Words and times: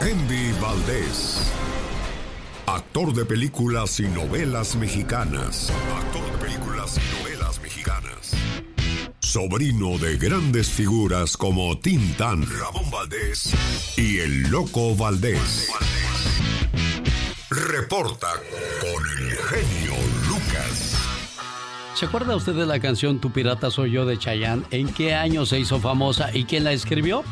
Andy 0.00 0.52
Valdés. 0.62 1.52
Actor 2.66 3.12
de 3.12 3.26
películas 3.26 4.00
y 4.00 4.04
novelas 4.04 4.74
mexicanas. 4.74 5.70
Actor 5.94 6.24
de 6.32 6.38
películas 6.38 6.96
y 6.98 7.22
novelas 7.22 7.60
mexicanas. 7.60 8.34
Sobrino 9.18 9.98
de 9.98 10.16
grandes 10.16 10.70
figuras 10.70 11.36
como 11.36 11.78
Tintán, 11.78 12.46
Ramón 12.48 12.90
Valdés 12.90 13.52
y 13.98 14.20
el 14.20 14.50
Loco 14.50 14.96
Valdés. 14.96 15.68
Reporta 17.50 18.32
con 18.80 19.02
el 19.18 19.36
genio 19.36 19.94
Lucas. 20.28 20.96
¿Se 21.94 22.06
acuerda 22.06 22.36
usted 22.36 22.54
de 22.54 22.64
la 22.64 22.80
canción 22.80 23.20
Tu 23.20 23.30
pirata 23.30 23.70
soy 23.70 23.92
yo 23.92 24.06
de 24.06 24.18
Chayanne? 24.18 24.62
¿En 24.70 24.88
qué 24.94 25.14
año 25.14 25.44
se 25.44 25.58
hizo 25.58 25.78
famosa 25.78 26.34
y 26.34 26.44
quién 26.44 26.64
la 26.64 26.72
escribió? 26.72 27.22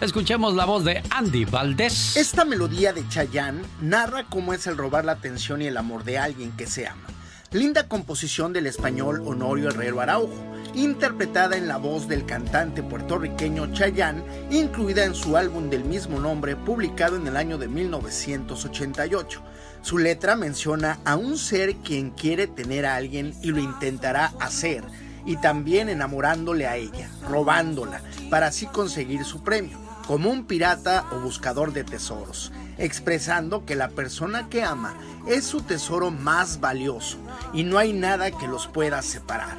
Escuchemos 0.00 0.54
la 0.54 0.64
voz 0.64 0.84
de 0.84 1.02
Andy 1.10 1.44
Valdés. 1.44 2.16
Esta 2.16 2.44
melodía 2.44 2.92
de 2.92 3.08
Chayanne 3.08 3.62
narra 3.80 4.26
cómo 4.30 4.54
es 4.54 4.68
el 4.68 4.76
robar 4.76 5.04
la 5.04 5.10
atención 5.12 5.60
y 5.60 5.66
el 5.66 5.76
amor 5.76 6.04
de 6.04 6.18
alguien 6.18 6.52
que 6.52 6.68
se 6.68 6.86
ama. 6.86 7.02
Linda 7.50 7.88
composición 7.88 8.52
del 8.52 8.68
español 8.68 9.22
Honorio 9.26 9.70
Herrero 9.70 10.00
Araujo, 10.00 10.36
interpretada 10.74 11.56
en 11.56 11.66
la 11.66 11.78
voz 11.78 12.06
del 12.06 12.26
cantante 12.26 12.84
puertorriqueño 12.84 13.72
Chayanne, 13.72 14.22
incluida 14.52 15.04
en 15.04 15.16
su 15.16 15.36
álbum 15.36 15.68
del 15.68 15.84
mismo 15.84 16.20
nombre 16.20 16.54
publicado 16.54 17.16
en 17.16 17.26
el 17.26 17.36
año 17.36 17.58
de 17.58 17.66
1988. 17.66 19.42
Su 19.82 19.98
letra 19.98 20.36
menciona 20.36 21.00
a 21.04 21.16
un 21.16 21.36
ser 21.36 21.74
quien 21.74 22.10
quiere 22.10 22.46
tener 22.46 22.86
a 22.86 22.94
alguien 22.94 23.34
y 23.42 23.48
lo 23.48 23.58
intentará 23.58 24.32
hacer, 24.38 24.84
y 25.26 25.36
también 25.38 25.88
enamorándole 25.88 26.68
a 26.68 26.76
ella, 26.76 27.10
robándola, 27.28 28.00
para 28.30 28.46
así 28.46 28.66
conseguir 28.66 29.24
su 29.24 29.42
premio, 29.42 29.87
como 30.08 30.30
un 30.30 30.46
pirata 30.46 31.04
o 31.12 31.20
buscador 31.20 31.74
de 31.74 31.84
tesoros, 31.84 32.50
expresando 32.78 33.66
que 33.66 33.76
la 33.76 33.90
persona 33.90 34.48
que 34.48 34.64
ama 34.64 34.94
es 35.26 35.44
su 35.44 35.60
tesoro 35.60 36.10
más 36.10 36.60
valioso 36.60 37.18
y 37.52 37.62
no 37.62 37.76
hay 37.76 37.92
nada 37.92 38.30
que 38.30 38.48
los 38.48 38.68
pueda 38.68 39.02
separar. 39.02 39.58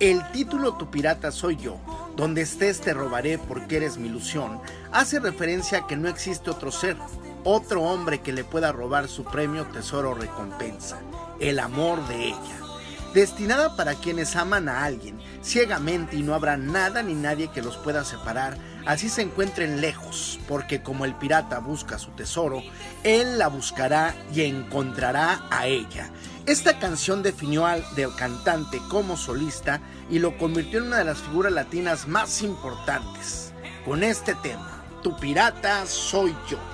El 0.00 0.28
título 0.32 0.74
Tu 0.74 0.90
pirata 0.90 1.30
soy 1.30 1.54
yo, 1.54 1.78
donde 2.16 2.42
estés 2.42 2.80
te 2.80 2.92
robaré 2.92 3.38
porque 3.38 3.76
eres 3.76 3.96
mi 3.96 4.08
ilusión, 4.08 4.58
hace 4.90 5.20
referencia 5.20 5.78
a 5.78 5.86
que 5.86 5.94
no 5.96 6.08
existe 6.08 6.50
otro 6.50 6.72
ser, 6.72 6.96
otro 7.44 7.82
hombre 7.82 8.20
que 8.20 8.32
le 8.32 8.42
pueda 8.42 8.72
robar 8.72 9.06
su 9.06 9.22
premio 9.22 9.64
tesoro 9.66 10.12
recompensa, 10.12 10.98
el 11.38 11.60
amor 11.60 12.04
de 12.08 12.30
ella. 12.30 12.58
Destinada 13.14 13.76
para 13.76 13.94
quienes 13.94 14.34
aman 14.34 14.68
a 14.68 14.82
alguien 14.82 15.20
ciegamente 15.44 16.16
y 16.16 16.22
no 16.22 16.34
habrá 16.34 16.56
nada 16.56 17.02
ni 17.02 17.14
nadie 17.14 17.48
que 17.48 17.62
los 17.62 17.76
pueda 17.76 18.04
separar, 18.04 18.56
así 18.86 19.08
se 19.08 19.22
encuentren 19.22 19.80
lejos, 19.80 20.40
porque 20.48 20.82
como 20.82 21.04
el 21.04 21.14
pirata 21.14 21.58
busca 21.58 21.98
su 21.98 22.10
tesoro, 22.12 22.62
él 23.04 23.38
la 23.38 23.48
buscará 23.48 24.14
y 24.32 24.42
encontrará 24.42 25.42
a 25.50 25.66
ella. 25.66 26.10
Esta 26.46 26.78
canción 26.78 27.22
definió 27.22 27.66
al 27.66 27.84
del 27.94 28.14
cantante 28.16 28.80
como 28.90 29.16
solista 29.16 29.80
y 30.10 30.18
lo 30.18 30.36
convirtió 30.38 30.80
en 30.80 30.86
una 30.86 30.98
de 30.98 31.04
las 31.04 31.18
figuras 31.18 31.52
latinas 31.52 32.08
más 32.08 32.42
importantes. 32.42 33.52
Con 33.84 34.02
este 34.02 34.34
tema, 34.36 34.82
Tu 35.02 35.14
pirata 35.18 35.84
soy 35.84 36.34
yo. 36.48 36.73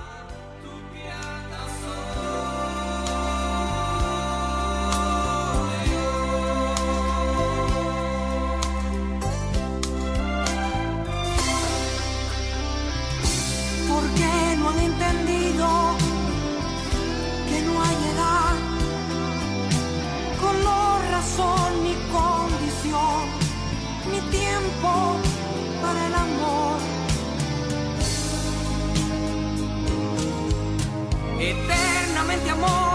meramente 32.23 32.51
amor. 32.51 32.90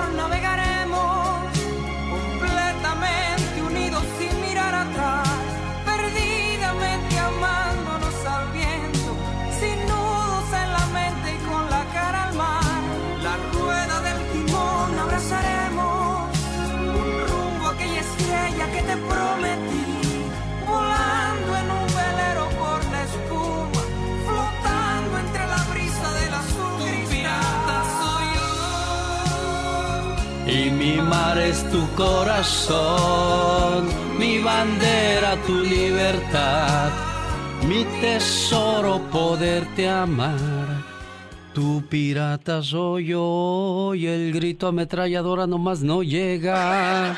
Tu 31.71 31.87
corazón, 31.95 33.89
mi 34.19 34.39
bandera, 34.39 35.37
tu 35.47 35.61
libertad, 35.61 36.91
mi 37.67 37.85
tesoro, 38.01 39.01
poderte 39.11 39.89
amar. 39.89 40.85
Tu 41.55 41.83
pirata 41.89 42.63
soy 42.63 43.07
yo 43.07 43.95
y 43.95 44.07
el 44.07 44.33
grito 44.33 44.69
ametralladora 44.69 45.47
nomás 45.47 45.81
no 45.81 46.03
llega. 46.03 47.17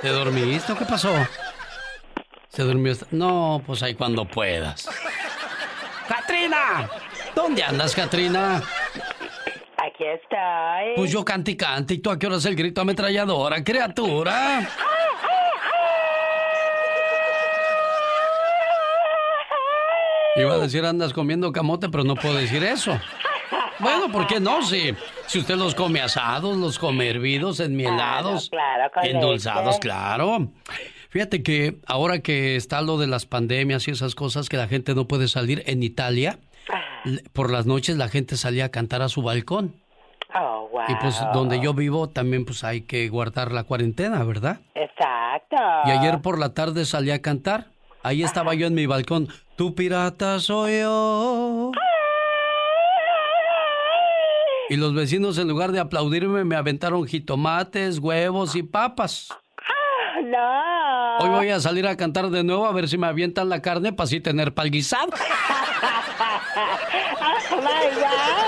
¿Te 0.00 0.08
dormiste 0.08 0.72
o 0.72 0.78
qué 0.78 0.84
pasó? 0.84 1.12
¿Se 2.48 2.62
durmió? 2.62 2.94
No, 3.10 3.62
pues 3.66 3.82
ahí 3.82 3.94
cuando 3.94 4.24
puedas. 4.24 4.88
¡Katrina! 6.08 6.88
¿Dónde 7.34 7.62
andas, 7.62 7.94
Katrina? 7.94 8.62
Aquí 10.10 10.20
estoy. 10.22 10.96
Pues 10.96 11.12
yo 11.12 11.24
cante 11.24 11.52
y 11.52 11.56
cante. 11.56 11.94
¿Y 11.94 11.98
tú 11.98 12.10
a 12.10 12.18
qué 12.18 12.26
hora 12.26 12.36
es 12.36 12.44
el 12.44 12.56
grito 12.56 12.80
ametralladora, 12.80 13.62
criatura? 13.62 14.68
Iba 20.36 20.54
a 20.54 20.58
decir 20.58 20.84
andas 20.84 21.12
comiendo 21.12 21.52
camote, 21.52 21.88
pero 21.88 22.04
no 22.04 22.14
puedo 22.14 22.34
decir 22.36 22.62
eso. 22.62 22.98
Bueno, 23.78 24.10
¿por 24.12 24.26
qué 24.26 24.40
no? 24.40 24.62
Si, 24.62 24.94
si 25.26 25.38
usted 25.38 25.56
los 25.56 25.74
come 25.74 26.00
asados, 26.00 26.56
los 26.56 26.78
come 26.78 27.08
hervidos, 27.08 27.60
enmielados, 27.60 28.50
claro, 28.50 28.90
endulzados, 29.02 29.78
claro. 29.78 30.52
Fíjate 31.08 31.42
que 31.42 31.78
ahora 31.86 32.20
que 32.20 32.56
está 32.56 32.82
lo 32.82 32.98
de 32.98 33.06
las 33.06 33.26
pandemias 33.26 33.88
y 33.88 33.90
esas 33.90 34.14
cosas 34.14 34.48
que 34.48 34.56
la 34.56 34.68
gente 34.68 34.94
no 34.94 35.08
puede 35.08 35.28
salir 35.28 35.62
en 35.66 35.82
Italia, 35.82 36.38
por 37.32 37.50
las 37.50 37.66
noches 37.66 37.96
la 37.96 38.08
gente 38.08 38.36
salía 38.36 38.66
a 38.66 38.68
cantar 38.68 39.02
a 39.02 39.08
su 39.08 39.22
balcón. 39.22 39.79
Wow. 40.72 40.82
Y 40.88 40.94
pues 40.96 41.20
donde 41.32 41.60
yo 41.60 41.74
vivo 41.74 42.08
también 42.08 42.44
pues 42.44 42.62
hay 42.64 42.82
que 42.82 43.08
guardar 43.08 43.52
la 43.52 43.64
cuarentena, 43.64 44.22
¿verdad? 44.24 44.60
Exacto. 44.74 45.56
Y 45.86 45.90
ayer 45.90 46.20
por 46.20 46.38
la 46.38 46.54
tarde 46.54 46.84
salí 46.84 47.10
a 47.10 47.20
cantar. 47.22 47.68
Ahí 48.02 48.22
estaba 48.22 48.54
yo 48.54 48.66
en 48.66 48.74
mi 48.74 48.86
balcón. 48.86 49.28
Tu 49.56 49.74
pirata 49.74 50.38
soy 50.38 50.80
yo. 50.80 51.72
Y 54.70 54.76
los 54.76 54.94
vecinos 54.94 55.36
en 55.38 55.48
lugar 55.48 55.72
de 55.72 55.80
aplaudirme 55.80 56.44
me 56.44 56.54
aventaron 56.54 57.04
jitomates, 57.04 57.98
huevos 57.98 58.54
y 58.54 58.62
papas. 58.62 59.28
Ah, 59.58 60.20
no. 60.22 61.24
Hoy 61.24 61.30
voy 61.30 61.48
a 61.48 61.58
salir 61.58 61.88
a 61.88 61.96
cantar 61.96 62.30
de 62.30 62.44
nuevo 62.44 62.66
a 62.66 62.72
ver 62.72 62.88
si 62.88 62.96
me 62.96 63.08
avientan 63.08 63.48
la 63.48 63.60
carne 63.60 63.92
para 63.92 64.04
así 64.04 64.20
tener 64.20 64.54
palguizado. 64.54 65.08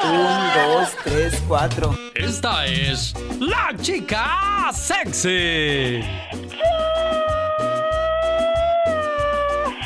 Un, 0.04 0.74
dos, 0.74 0.96
tres, 1.04 1.42
cuatro. 1.46 1.94
Esta 2.14 2.66
es 2.66 3.14
la 3.40 3.74
chica 3.80 4.70
sexy. 4.72 6.02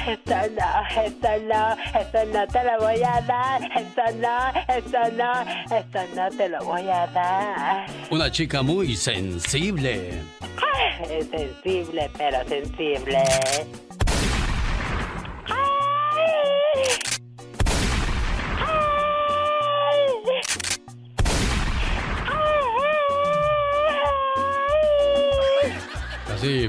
Esto 0.07 0.37
no, 0.55 1.05
esto 1.05 1.29
no, 1.49 1.77
esto 2.01 2.19
no 2.33 2.47
te 2.47 2.65
lo 2.65 2.79
voy 2.79 3.03
a 3.03 3.21
dar. 3.23 3.61
Esto 3.77 4.03
no, 4.21 4.39
esto 4.75 4.99
no, 5.17 5.77
esto 5.77 5.99
no 6.15 6.31
te 6.37 6.49
lo 6.49 6.65
voy 6.65 6.89
a 6.89 7.07
dar. 7.09 7.87
Una 8.11 8.31
chica 8.31 8.63
muy 8.63 8.95
sensible. 8.95 10.23
Es 11.11 11.27
sensible, 11.31 12.09
pero 12.17 12.39
sensible. 12.49 13.25
Así, 26.37 26.69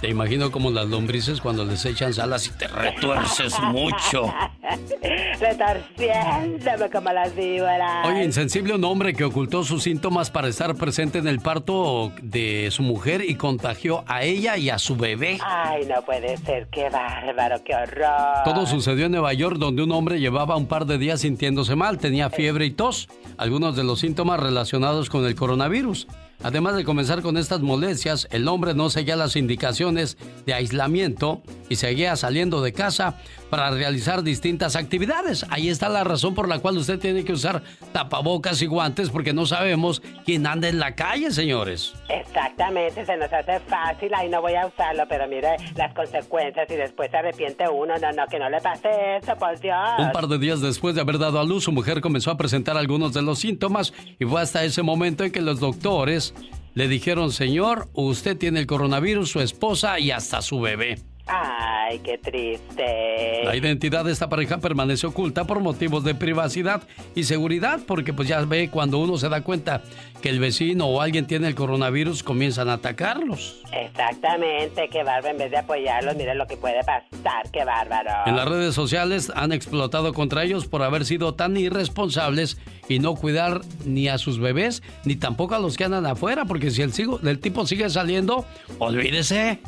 Te 0.00 0.08
imagino 0.08 0.52
como 0.52 0.70
las 0.70 0.86
lombrices 0.86 1.40
cuando 1.40 1.64
les 1.64 1.84
echan 1.84 2.14
salas 2.14 2.46
y 2.46 2.50
te 2.52 2.68
retuerces 2.68 3.58
mucho. 3.60 4.32
Retorciéndome 5.40 6.90
como 6.90 7.12
las 7.12 7.34
víboras. 7.34 8.06
Oye, 8.06 8.24
insensible 8.24 8.74
un 8.74 8.84
hombre 8.84 9.12
que 9.12 9.24
ocultó 9.24 9.64
sus 9.64 9.82
síntomas 9.82 10.30
para 10.30 10.46
estar 10.46 10.76
presente 10.76 11.18
en 11.18 11.26
el 11.26 11.40
parto 11.40 12.12
de 12.22 12.68
su 12.70 12.84
mujer 12.84 13.22
y 13.28 13.34
contagió 13.34 14.04
a 14.06 14.22
ella 14.22 14.56
y 14.56 14.70
a 14.70 14.78
su 14.78 14.96
bebé. 14.96 15.38
Ay, 15.44 15.84
no 15.86 16.02
puede 16.02 16.36
ser, 16.38 16.68
qué 16.70 16.88
bárbaro, 16.88 17.62
qué 17.64 17.74
horror. 17.74 18.44
Todo 18.44 18.66
sucedió 18.66 19.06
en 19.06 19.12
Nueva 19.12 19.32
York 19.34 19.56
donde 19.58 19.82
un 19.82 19.90
hombre 19.90 20.20
llevaba 20.20 20.56
un 20.56 20.66
par 20.66 20.86
de 20.86 20.98
días 20.98 21.22
sintiéndose 21.22 21.74
mal, 21.74 21.98
tenía 21.98 22.30
fiebre 22.30 22.64
y 22.64 22.70
tos, 22.70 23.08
algunos 23.36 23.74
de 23.74 23.82
los 23.82 23.98
síntomas 23.98 24.38
relacionados 24.38 25.10
con 25.10 25.26
el 25.26 25.34
coronavirus. 25.34 26.06
Además 26.42 26.74
de 26.74 26.84
comenzar 26.84 27.20
con 27.20 27.36
estas 27.36 27.60
molestias, 27.60 28.26
el 28.30 28.48
hombre 28.48 28.72
no 28.74 28.88
seguía 28.88 29.14
las 29.16 29.36
indicaciones 29.36 30.16
de 30.46 30.54
aislamiento 30.54 31.42
y 31.68 31.76
seguía 31.76 32.16
saliendo 32.16 32.62
de 32.62 32.72
casa 32.72 33.18
para 33.50 33.70
realizar 33.70 34.22
distintas 34.22 34.76
actividades. 34.76 35.44
Ahí 35.50 35.68
está 35.68 35.88
la 35.88 36.04
razón 36.04 36.34
por 36.34 36.48
la 36.48 36.60
cual 36.60 36.78
usted 36.78 36.98
tiene 36.98 37.24
que 37.24 37.32
usar 37.32 37.62
tapabocas 37.92 38.62
y 38.62 38.66
guantes 38.66 39.10
porque 39.10 39.32
no 39.32 39.44
sabemos 39.44 40.00
quién 40.24 40.46
anda 40.46 40.68
en 40.68 40.78
la 40.78 40.94
calle, 40.94 41.30
señores. 41.30 41.92
Exactamente, 42.08 43.04
se 43.04 43.16
nos 43.16 43.32
hace 43.32 43.60
fácil, 43.60 44.14
ahí 44.14 44.28
no 44.28 44.40
voy 44.40 44.54
a 44.54 44.66
usarlo, 44.66 45.04
pero 45.08 45.26
mire 45.26 45.56
las 45.76 45.92
consecuencias 45.94 46.70
y 46.70 46.74
después 46.74 47.10
se 47.10 47.16
arrepiente 47.16 47.68
uno. 47.68 47.94
No, 47.98 48.12
no, 48.12 48.26
que 48.28 48.38
no 48.38 48.48
le 48.48 48.60
pase 48.60 48.88
eso, 49.16 49.36
por 49.36 49.58
Dios. 49.58 49.76
Un 49.98 50.12
par 50.12 50.28
de 50.28 50.38
días 50.38 50.60
después 50.60 50.94
de 50.94 51.00
haber 51.00 51.18
dado 51.18 51.40
a 51.40 51.44
luz, 51.44 51.64
su 51.64 51.72
mujer 51.72 52.00
comenzó 52.00 52.30
a 52.30 52.36
presentar 52.36 52.76
algunos 52.76 53.12
de 53.12 53.22
los 53.22 53.40
síntomas 53.40 53.92
y 54.18 54.24
fue 54.24 54.40
hasta 54.40 54.64
ese 54.64 54.82
momento 54.82 55.24
en 55.24 55.32
que 55.32 55.40
los 55.40 55.58
doctores 55.58 56.34
le 56.74 56.86
dijeron, 56.86 57.32
señor, 57.32 57.88
usted 57.94 58.36
tiene 58.36 58.60
el 58.60 58.66
coronavirus, 58.66 59.28
su 59.28 59.40
esposa 59.40 59.98
y 59.98 60.12
hasta 60.12 60.40
su 60.40 60.60
bebé. 60.60 60.98
Ay, 61.32 62.00
qué 62.00 62.18
triste. 62.18 63.44
La 63.44 63.54
identidad 63.54 64.04
de 64.04 64.10
esta 64.10 64.28
pareja 64.28 64.58
permanece 64.58 65.06
oculta 65.06 65.44
por 65.44 65.60
motivos 65.60 66.02
de 66.02 66.16
privacidad 66.16 66.82
y 67.14 67.22
seguridad, 67.22 67.80
porque 67.86 68.12
pues 68.12 68.26
ya 68.28 68.40
ve 68.40 68.68
cuando 68.68 68.98
uno 68.98 69.16
se 69.16 69.28
da 69.28 69.42
cuenta 69.42 69.82
que 70.20 70.28
el 70.28 70.40
vecino 70.40 70.86
o 70.86 71.00
alguien 71.00 71.26
tiene 71.26 71.46
el 71.46 71.54
coronavirus, 71.54 72.24
comienzan 72.24 72.68
a 72.68 72.74
atacarlos. 72.74 73.62
Exactamente, 73.72 74.88
qué 74.88 75.04
bárbaro, 75.04 75.28
en 75.28 75.38
vez 75.38 75.50
de 75.52 75.58
apoyarlos, 75.58 76.16
miren 76.16 76.36
lo 76.36 76.48
que 76.48 76.56
puede 76.56 76.80
pasar, 76.82 77.48
qué 77.52 77.64
bárbaro. 77.64 78.10
En 78.26 78.34
las 78.34 78.48
redes 78.48 78.74
sociales 78.74 79.32
han 79.36 79.52
explotado 79.52 80.12
contra 80.12 80.42
ellos 80.42 80.66
por 80.66 80.82
haber 80.82 81.04
sido 81.04 81.34
tan 81.34 81.56
irresponsables 81.56 82.58
y 82.88 82.98
no 82.98 83.14
cuidar 83.14 83.60
ni 83.84 84.08
a 84.08 84.18
sus 84.18 84.40
bebés, 84.40 84.82
ni 85.04 85.14
tampoco 85.14 85.54
a 85.54 85.60
los 85.60 85.76
que 85.76 85.84
andan 85.84 86.06
afuera, 86.06 86.44
porque 86.44 86.72
si 86.72 86.82
el, 86.82 86.92
el 87.22 87.38
tipo 87.38 87.66
sigue 87.66 87.88
saliendo, 87.88 88.44
olvídese. 88.80 89.60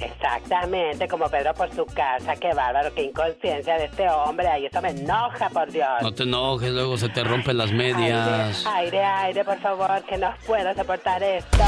Exactamente, 0.00 1.06
como 1.08 1.28
Pedro 1.28 1.52
por 1.54 1.70
su 1.72 1.84
casa. 1.86 2.36
Qué 2.36 2.52
bárbaro, 2.54 2.94
qué 2.94 3.02
inconsciencia 3.02 3.76
de 3.76 3.84
este 3.86 4.08
hombre. 4.08 4.48
Ay, 4.48 4.66
eso 4.66 4.80
me 4.80 4.90
enoja, 4.90 5.48
por 5.50 5.70
Dios. 5.70 6.02
No 6.02 6.12
te 6.12 6.22
enojes, 6.22 6.70
luego 6.70 6.96
se 6.96 7.08
te 7.08 7.22
rompen 7.22 7.58
las 7.58 7.72
medias. 7.72 8.66
Aire, 8.66 9.04
aire, 9.04 9.44
por 9.44 9.58
favor, 9.58 10.02
que 10.04 10.16
no 10.16 10.32
puedo 10.46 10.72
soportar 10.74 11.22
esto. 11.22 11.58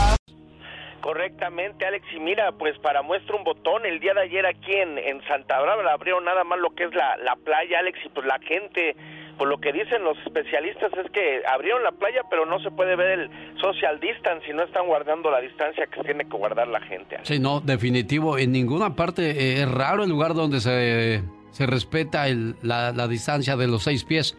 Correctamente, 1.00 1.84
Alex. 1.84 2.06
Y 2.14 2.20
mira, 2.20 2.52
pues 2.52 2.78
para 2.78 3.02
muestra 3.02 3.36
un 3.36 3.44
botón, 3.44 3.84
el 3.84 3.98
día 3.98 4.14
de 4.14 4.22
ayer 4.22 4.46
aquí 4.46 4.72
en, 4.72 4.98
en 4.98 5.20
Santa 5.26 5.58
Bárbara 5.58 5.92
abrió 5.92 6.20
nada 6.20 6.44
más 6.44 6.58
lo 6.60 6.70
que 6.70 6.84
es 6.84 6.94
la, 6.94 7.16
la 7.18 7.34
playa, 7.36 7.80
Alex, 7.80 7.98
y 8.04 8.08
pues 8.08 8.24
la 8.24 8.38
gente 8.38 8.96
por 9.38 9.48
lo 9.48 9.58
que 9.58 9.72
dicen 9.72 10.04
los 10.04 10.16
especialistas 10.18 10.92
es 11.04 11.10
que 11.10 11.42
abrieron 11.46 11.82
la 11.82 11.92
playa, 11.92 12.22
pero 12.30 12.46
no 12.46 12.60
se 12.60 12.70
puede 12.70 12.96
ver 12.96 13.20
el 13.20 13.30
social 13.60 13.98
distance 14.00 14.48
y 14.48 14.52
no 14.52 14.62
están 14.62 14.86
guardando 14.86 15.30
la 15.30 15.40
distancia 15.40 15.86
que 15.86 16.02
tiene 16.02 16.24
que 16.24 16.36
guardar 16.36 16.68
la 16.68 16.80
gente. 16.80 17.18
Sí, 17.22 17.38
no, 17.38 17.60
definitivo. 17.60 18.38
En 18.38 18.52
ninguna 18.52 18.94
parte 18.94 19.30
eh, 19.30 19.62
es 19.62 19.70
raro 19.70 20.04
el 20.04 20.10
lugar 20.10 20.34
donde 20.34 20.60
se, 20.60 21.22
se 21.50 21.66
respeta 21.66 22.28
el, 22.28 22.56
la, 22.62 22.92
la 22.92 23.08
distancia 23.08 23.56
de 23.56 23.66
los 23.66 23.82
seis 23.82 24.04
pies. 24.04 24.36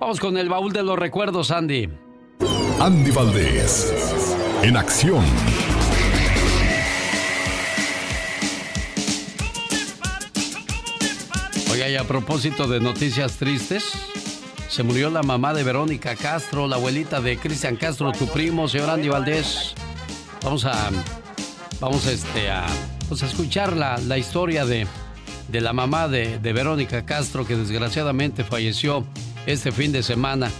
Vamos 0.00 0.20
con 0.20 0.38
el 0.38 0.48
baúl 0.48 0.72
de 0.72 0.82
los 0.82 0.98
recuerdos, 0.98 1.50
Andy. 1.50 1.88
Andy 2.80 3.10
Valdés, 3.10 4.36
en 4.62 4.76
acción. 4.76 5.24
Oiga, 11.72 11.88
y 11.88 11.96
a 11.96 12.04
propósito 12.04 12.66
de 12.66 12.80
noticias 12.80 13.36
tristes, 13.36 13.92
se 14.68 14.82
murió 14.82 15.10
la 15.10 15.22
mamá 15.22 15.54
de 15.54 15.64
Verónica 15.64 16.14
Castro, 16.14 16.66
la 16.66 16.76
abuelita 16.76 17.20
de 17.20 17.38
Cristian 17.38 17.76
Castro, 17.76 18.12
tu 18.12 18.28
primo, 18.28 18.68
señor 18.68 18.90
Andy 18.90 19.08
Valdés. 19.08 19.74
Vamos 20.42 20.66
a, 20.66 20.90
vamos 21.80 22.06
este, 22.06 22.50
a, 22.50 22.66
pues 23.08 23.22
a 23.22 23.26
escuchar 23.26 23.72
la, 23.72 23.96
la 23.98 24.18
historia 24.18 24.66
de, 24.66 24.86
de, 25.48 25.60
la 25.60 25.72
mamá 25.72 26.06
de, 26.06 26.38
de 26.38 26.52
Verónica 26.52 27.06
Castro, 27.06 27.46
que 27.46 27.56
desgraciadamente 27.56 28.44
falleció 28.44 29.04
este 29.46 29.72
fin 29.72 29.90
de 29.90 30.02
semana. 30.02 30.50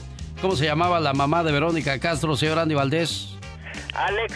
¿Cómo 0.40 0.56
se 0.56 0.64
llamaba 0.64 1.00
la 1.00 1.12
mamá 1.12 1.44
de 1.44 1.52
Verónica 1.52 1.99
Castro, 1.99 2.34
señor 2.34 2.58
Andy 2.58 2.75
Valdés? 2.75 3.34
Alex, 3.94 4.34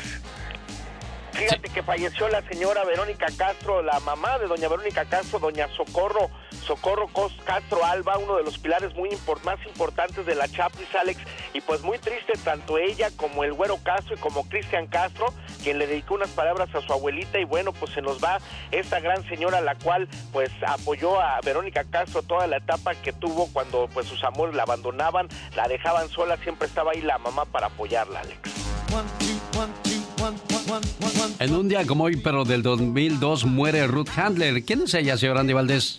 fíjate 1.32 1.70
que 1.70 1.82
falleció 1.82 2.28
la 2.28 2.42
señora 2.46 2.84
Verónica 2.84 3.26
Castro, 3.38 3.82
la 3.82 3.98
mamá 4.00 4.38
de 4.38 4.48
doña 4.48 4.68
Verónica 4.68 5.06
Castro, 5.06 5.38
doña 5.38 5.66
Socorro 5.76 6.30
Socorro 6.72 7.10
Castro 7.44 7.84
Alba, 7.84 8.16
uno 8.16 8.36
de 8.36 8.44
los 8.44 8.56
pilares 8.56 8.94
muy 8.94 9.10
más 9.44 9.58
importantes 9.66 10.24
de 10.24 10.34
la 10.34 10.48
Chapis, 10.48 10.94
Alex, 10.98 11.20
y 11.52 11.60
pues 11.60 11.82
muy 11.82 11.98
triste 11.98 12.32
tanto 12.42 12.78
ella 12.78 13.10
como 13.14 13.44
el 13.44 13.52
Güero 13.52 13.76
Castro 13.82 14.14
y 14.14 14.18
como 14.18 14.48
Cristian 14.48 14.86
Castro, 14.86 15.26
quien 15.62 15.78
le 15.78 15.86
dedicó 15.86 16.14
unas 16.14 16.30
palabras 16.30 16.74
a 16.74 16.80
su 16.80 16.90
abuelita 16.90 17.38
y 17.38 17.44
bueno, 17.44 17.74
pues 17.74 17.92
se 17.92 18.00
nos 18.00 18.24
va 18.24 18.38
esta 18.70 19.00
gran 19.00 19.22
señora 19.28 19.60
la 19.60 19.74
cual 19.74 20.08
pues 20.32 20.50
apoyó 20.66 21.20
a 21.20 21.40
Verónica 21.44 21.84
Castro 21.84 22.22
toda 22.22 22.46
la 22.46 22.56
etapa 22.56 22.94
que 22.94 23.12
tuvo 23.12 23.52
cuando 23.52 23.86
pues 23.92 24.06
sus 24.06 24.24
amores 24.24 24.54
la 24.54 24.62
abandonaban, 24.62 25.28
la 25.54 25.68
dejaban 25.68 26.08
sola, 26.08 26.38
siempre 26.38 26.68
estaba 26.68 26.92
ahí 26.92 27.02
la 27.02 27.18
mamá 27.18 27.44
para 27.44 27.66
apoyarla, 27.66 28.20
Alex. 28.20 28.40
En 31.42 31.56
un 31.56 31.68
día 31.68 31.84
como 31.84 32.04
hoy, 32.04 32.18
pero 32.18 32.44
del 32.44 32.62
2002, 32.62 33.46
muere 33.46 33.88
Ruth 33.88 34.10
Handler. 34.16 34.64
¿Quién 34.64 34.82
es 34.82 34.94
ella, 34.94 35.16
señor 35.16 35.38
Andy 35.38 35.52
Valdés? 35.52 35.98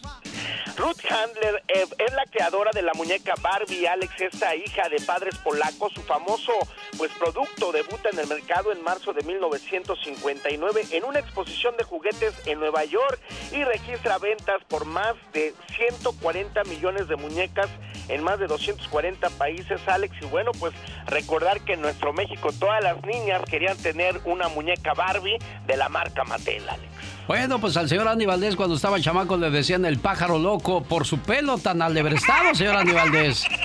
Ruth 0.77 0.99
Handler 1.09 1.61
eh, 1.67 1.85
es 1.99 2.13
la 2.13 2.23
creadora 2.31 2.71
de 2.73 2.81
la 2.81 2.93
muñeca 2.93 3.33
Barbie, 3.41 3.85
Alex, 3.85 4.21
esta 4.21 4.55
hija 4.55 4.87
de 4.89 5.01
padres 5.05 5.37
polacos. 5.39 5.91
Su 5.93 6.01
famoso 6.01 6.53
pues 6.97 7.11
producto 7.19 7.71
debuta 7.71 8.09
en 8.11 8.19
el 8.19 8.27
mercado 8.27 8.71
en 8.71 8.81
marzo 8.83 9.11
de 9.11 9.21
1959 9.23 10.85
en 10.91 11.03
una 11.03 11.19
exposición 11.19 11.75
de 11.77 11.83
juguetes 11.83 12.33
en 12.45 12.59
Nueva 12.59 12.85
York 12.85 13.19
y 13.51 13.63
registra 13.65 14.17
ventas 14.17 14.63
por 14.67 14.85
más 14.85 15.15
de 15.33 15.53
140 15.75 16.63
millones 16.63 17.07
de 17.07 17.17
muñecas 17.17 17.69
en 18.07 18.23
más 18.23 18.39
de 18.39 18.47
240 18.47 19.29
países, 19.31 19.79
Alex. 19.87 20.15
Y 20.21 20.25
bueno, 20.25 20.51
pues 20.59 20.73
recordar 21.05 21.61
que 21.61 21.73
en 21.73 21.81
nuestro 21.81 22.13
México 22.13 22.49
todas 22.59 22.83
las 22.83 23.03
niñas 23.05 23.43
querían 23.45 23.77
tener 23.77 24.19
una 24.25 24.47
muñeca 24.47 24.93
Barbie 24.93 25.32
de 25.65 25.77
la 25.77 25.89
marca 25.89 26.23
Mattel, 26.23 26.67
Alex. 26.67 26.93
Bueno, 27.27 27.59
pues 27.59 27.77
al 27.77 27.87
señor 27.87 28.07
Andy 28.07 28.25
Valdés 28.25 28.55
cuando 28.55 28.75
estaba 28.75 28.99
chamaco 28.99 29.37
le 29.37 29.49
decían 29.49 29.85
el 29.85 29.97
pájaro 29.97 30.37
loco 30.39 30.83
por 30.83 31.05
su 31.05 31.19
pelo 31.19 31.57
tan 31.57 31.81
alebrestado, 31.81 32.53
señor 32.53 32.75
Andy 32.75 32.91
Valdés. 32.91 33.45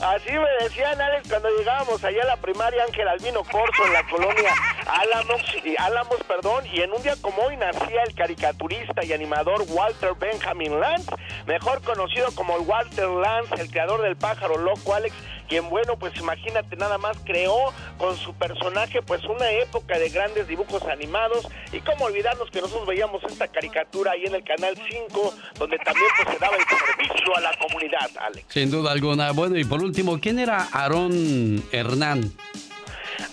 Así 0.00 0.30
me 0.30 0.64
decían, 0.64 1.00
Alex, 1.00 1.28
cuando 1.28 1.48
llegábamos 1.58 2.02
allá 2.04 2.22
a 2.22 2.26
la 2.26 2.36
primaria 2.36 2.84
Ángel 2.84 3.08
Albino 3.08 3.42
Corso 3.42 3.84
en 3.84 3.92
la 3.92 4.04
colonia 4.04 4.52
Álamos, 4.86 5.42
Álamos, 5.78 6.16
perdón, 6.28 6.64
y 6.72 6.80
en 6.80 6.92
un 6.92 7.02
día 7.02 7.14
como 7.20 7.42
hoy 7.42 7.56
nacía 7.56 8.04
el 8.06 8.14
caricaturista 8.14 9.04
y 9.04 9.12
animador 9.12 9.64
Walter 9.68 10.14
Benjamin 10.18 10.78
Lance, 10.78 11.10
mejor 11.46 11.82
conocido 11.82 12.28
como 12.36 12.56
el 12.56 12.66
Walter 12.66 13.08
Lance, 13.08 13.54
el 13.60 13.70
creador 13.70 14.02
del 14.02 14.16
pájaro 14.16 14.58
loco, 14.58 14.94
Alex, 14.94 15.14
quien 15.48 15.68
bueno, 15.70 15.98
pues 15.98 16.16
imagínate 16.16 16.76
nada 16.76 16.98
más 16.98 17.16
creó 17.24 17.72
con 17.96 18.16
su 18.16 18.34
personaje 18.34 19.02
pues 19.02 19.24
una 19.24 19.50
época 19.50 19.98
de 19.98 20.08
grandes 20.10 20.46
dibujos 20.46 20.82
animados 20.84 21.48
y 21.72 21.80
cómo 21.80 22.04
olvidarnos 22.06 22.50
que 22.50 22.60
nosotros 22.60 22.86
veíamos 22.86 23.22
esta 23.24 23.48
caricatura 23.48 24.12
ahí 24.12 24.24
en 24.24 24.34
el 24.34 24.44
canal 24.44 24.74
5 25.08 25.34
donde 25.58 25.78
también 25.78 26.08
pues 26.16 26.34
se 26.34 26.38
daba 26.38 26.56
el 26.56 26.64
servicio 26.64 27.36
a 27.36 27.40
la 27.40 27.50
comunidad, 27.58 28.10
Alex. 28.20 28.46
Sin 28.48 28.70
duda 28.70 28.92
alguna. 28.92 29.32
Bueno, 29.32 29.56
y 29.56 29.64
por 29.64 29.82
último, 29.82 30.20
¿quién 30.20 30.38
era 30.38 30.68
Aarón 30.72 31.62
Hernán? 31.72 32.32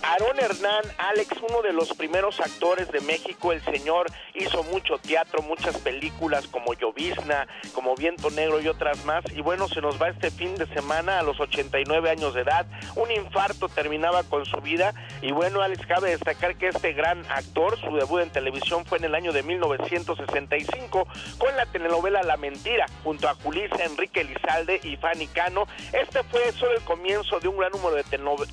Aarón 0.02 0.40
Hernán, 0.40 0.84
Alex, 0.98 1.38
uno 1.48 1.62
de 1.62 1.74
los 1.74 1.94
primeros 1.94 2.40
actores 2.40 2.92
de 2.92 3.02
México, 3.02 3.52
el 3.52 3.64
señor 3.64 4.08
hizo 4.34 4.64
mucho 4.64 4.98
teatro, 4.98 5.42
muchas 5.42 5.78
películas 5.78 6.48
como 6.48 6.74
Llovizna, 6.74 7.48
como 7.74 7.96
Viento 7.96 8.30
Negro 8.30 8.62
y 8.62 8.68
otras 8.68 9.04
más. 9.06 9.24
Y 9.36 9.42
bueno, 9.42 9.68
se 9.68 9.82
nos 9.82 10.02
va 10.02 10.10
este 10.10 10.32
fin 10.32 10.56
de 10.56 10.68
semana 10.68 11.20
a 11.20 11.24
los 11.24 11.40
89 11.40 12.10
años 12.10 12.34
de 12.34 12.42
edad. 12.42 12.66
Un 12.96 13.12
infarto 13.12 13.70
terminaba 13.70 14.24
con 14.24 14.46
su 14.46 14.58
vida. 14.62 14.94
Y 15.22 15.32
bueno, 15.32 15.62
Alex, 15.62 15.86
cabe 15.88 16.12
destacar 16.12 16.56
que 16.56 16.68
este 16.68 16.94
gran 16.94 17.24
actor, 17.30 17.80
su 17.80 17.96
debut 17.96 18.22
en 18.22 18.30
televisión 18.32 18.86
fue 18.86 18.98
en 18.98 19.06
el 19.06 19.16
año 19.16 19.32
de 19.32 19.44
1965 19.44 21.08
con 21.38 21.56
la 21.56 21.66
telenovela 21.66 22.24
La 22.24 22.38
Mentira, 22.38 22.86
junto 23.04 23.28
a 23.28 23.36
Julissa, 23.36 23.84
Enrique 23.84 24.22
Elizalde 24.22 24.80
y 24.84 24.98
Fanny 24.98 25.28
Cano. 25.28 25.68
Este 25.94 26.24
fue 26.24 26.52
solo 26.54 26.74
el 26.76 26.84
comienzo 26.84 27.40
de 27.40 27.48
un 27.48 27.58
gran 27.58 27.72
número 27.72 27.96
de 27.96 28.04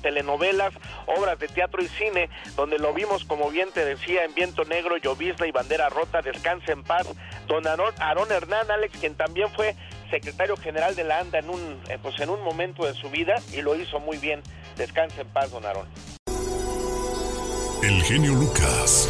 telenovelas, 0.01 0.73
de 1.25 1.43
de 1.43 1.47
teatro 1.47 1.81
y 1.81 1.87
cine, 1.87 2.29
donde 2.55 2.77
lo 2.77 2.93
vimos, 2.93 3.25
como 3.25 3.49
bien 3.49 3.69
te 3.73 3.83
decía, 3.83 4.23
en 4.23 4.33
Viento 4.33 4.63
Negro, 4.65 4.97
Llovizna 4.97 5.47
y 5.47 5.51
Bandera 5.51 5.89
Rota, 5.89 6.21
Descanse 6.21 6.71
en 6.71 6.83
Paz, 6.83 7.07
don 7.47 7.65
Aarón 7.67 8.31
Hernán, 8.31 8.69
Alex, 8.69 8.97
quien 8.99 9.15
también 9.15 9.49
fue 9.51 9.75
secretario 10.09 10.55
general 10.57 10.95
de 10.95 11.03
la 11.03 11.19
ANDA 11.19 11.39
en 11.39 11.49
un, 11.49 11.81
eh, 11.89 11.97
pues 12.01 12.19
en 12.19 12.29
un 12.29 12.41
momento 12.43 12.85
de 12.85 12.93
su 12.93 13.09
vida 13.09 13.35
y 13.51 13.61
lo 13.61 13.75
hizo 13.75 13.99
muy 13.99 14.17
bien. 14.17 14.41
Descanse 14.77 15.21
en 15.21 15.27
paz, 15.29 15.51
don 15.51 15.65
Aarón. 15.65 15.87
El 17.83 18.01
genio 18.03 18.33
Lucas, 18.33 19.09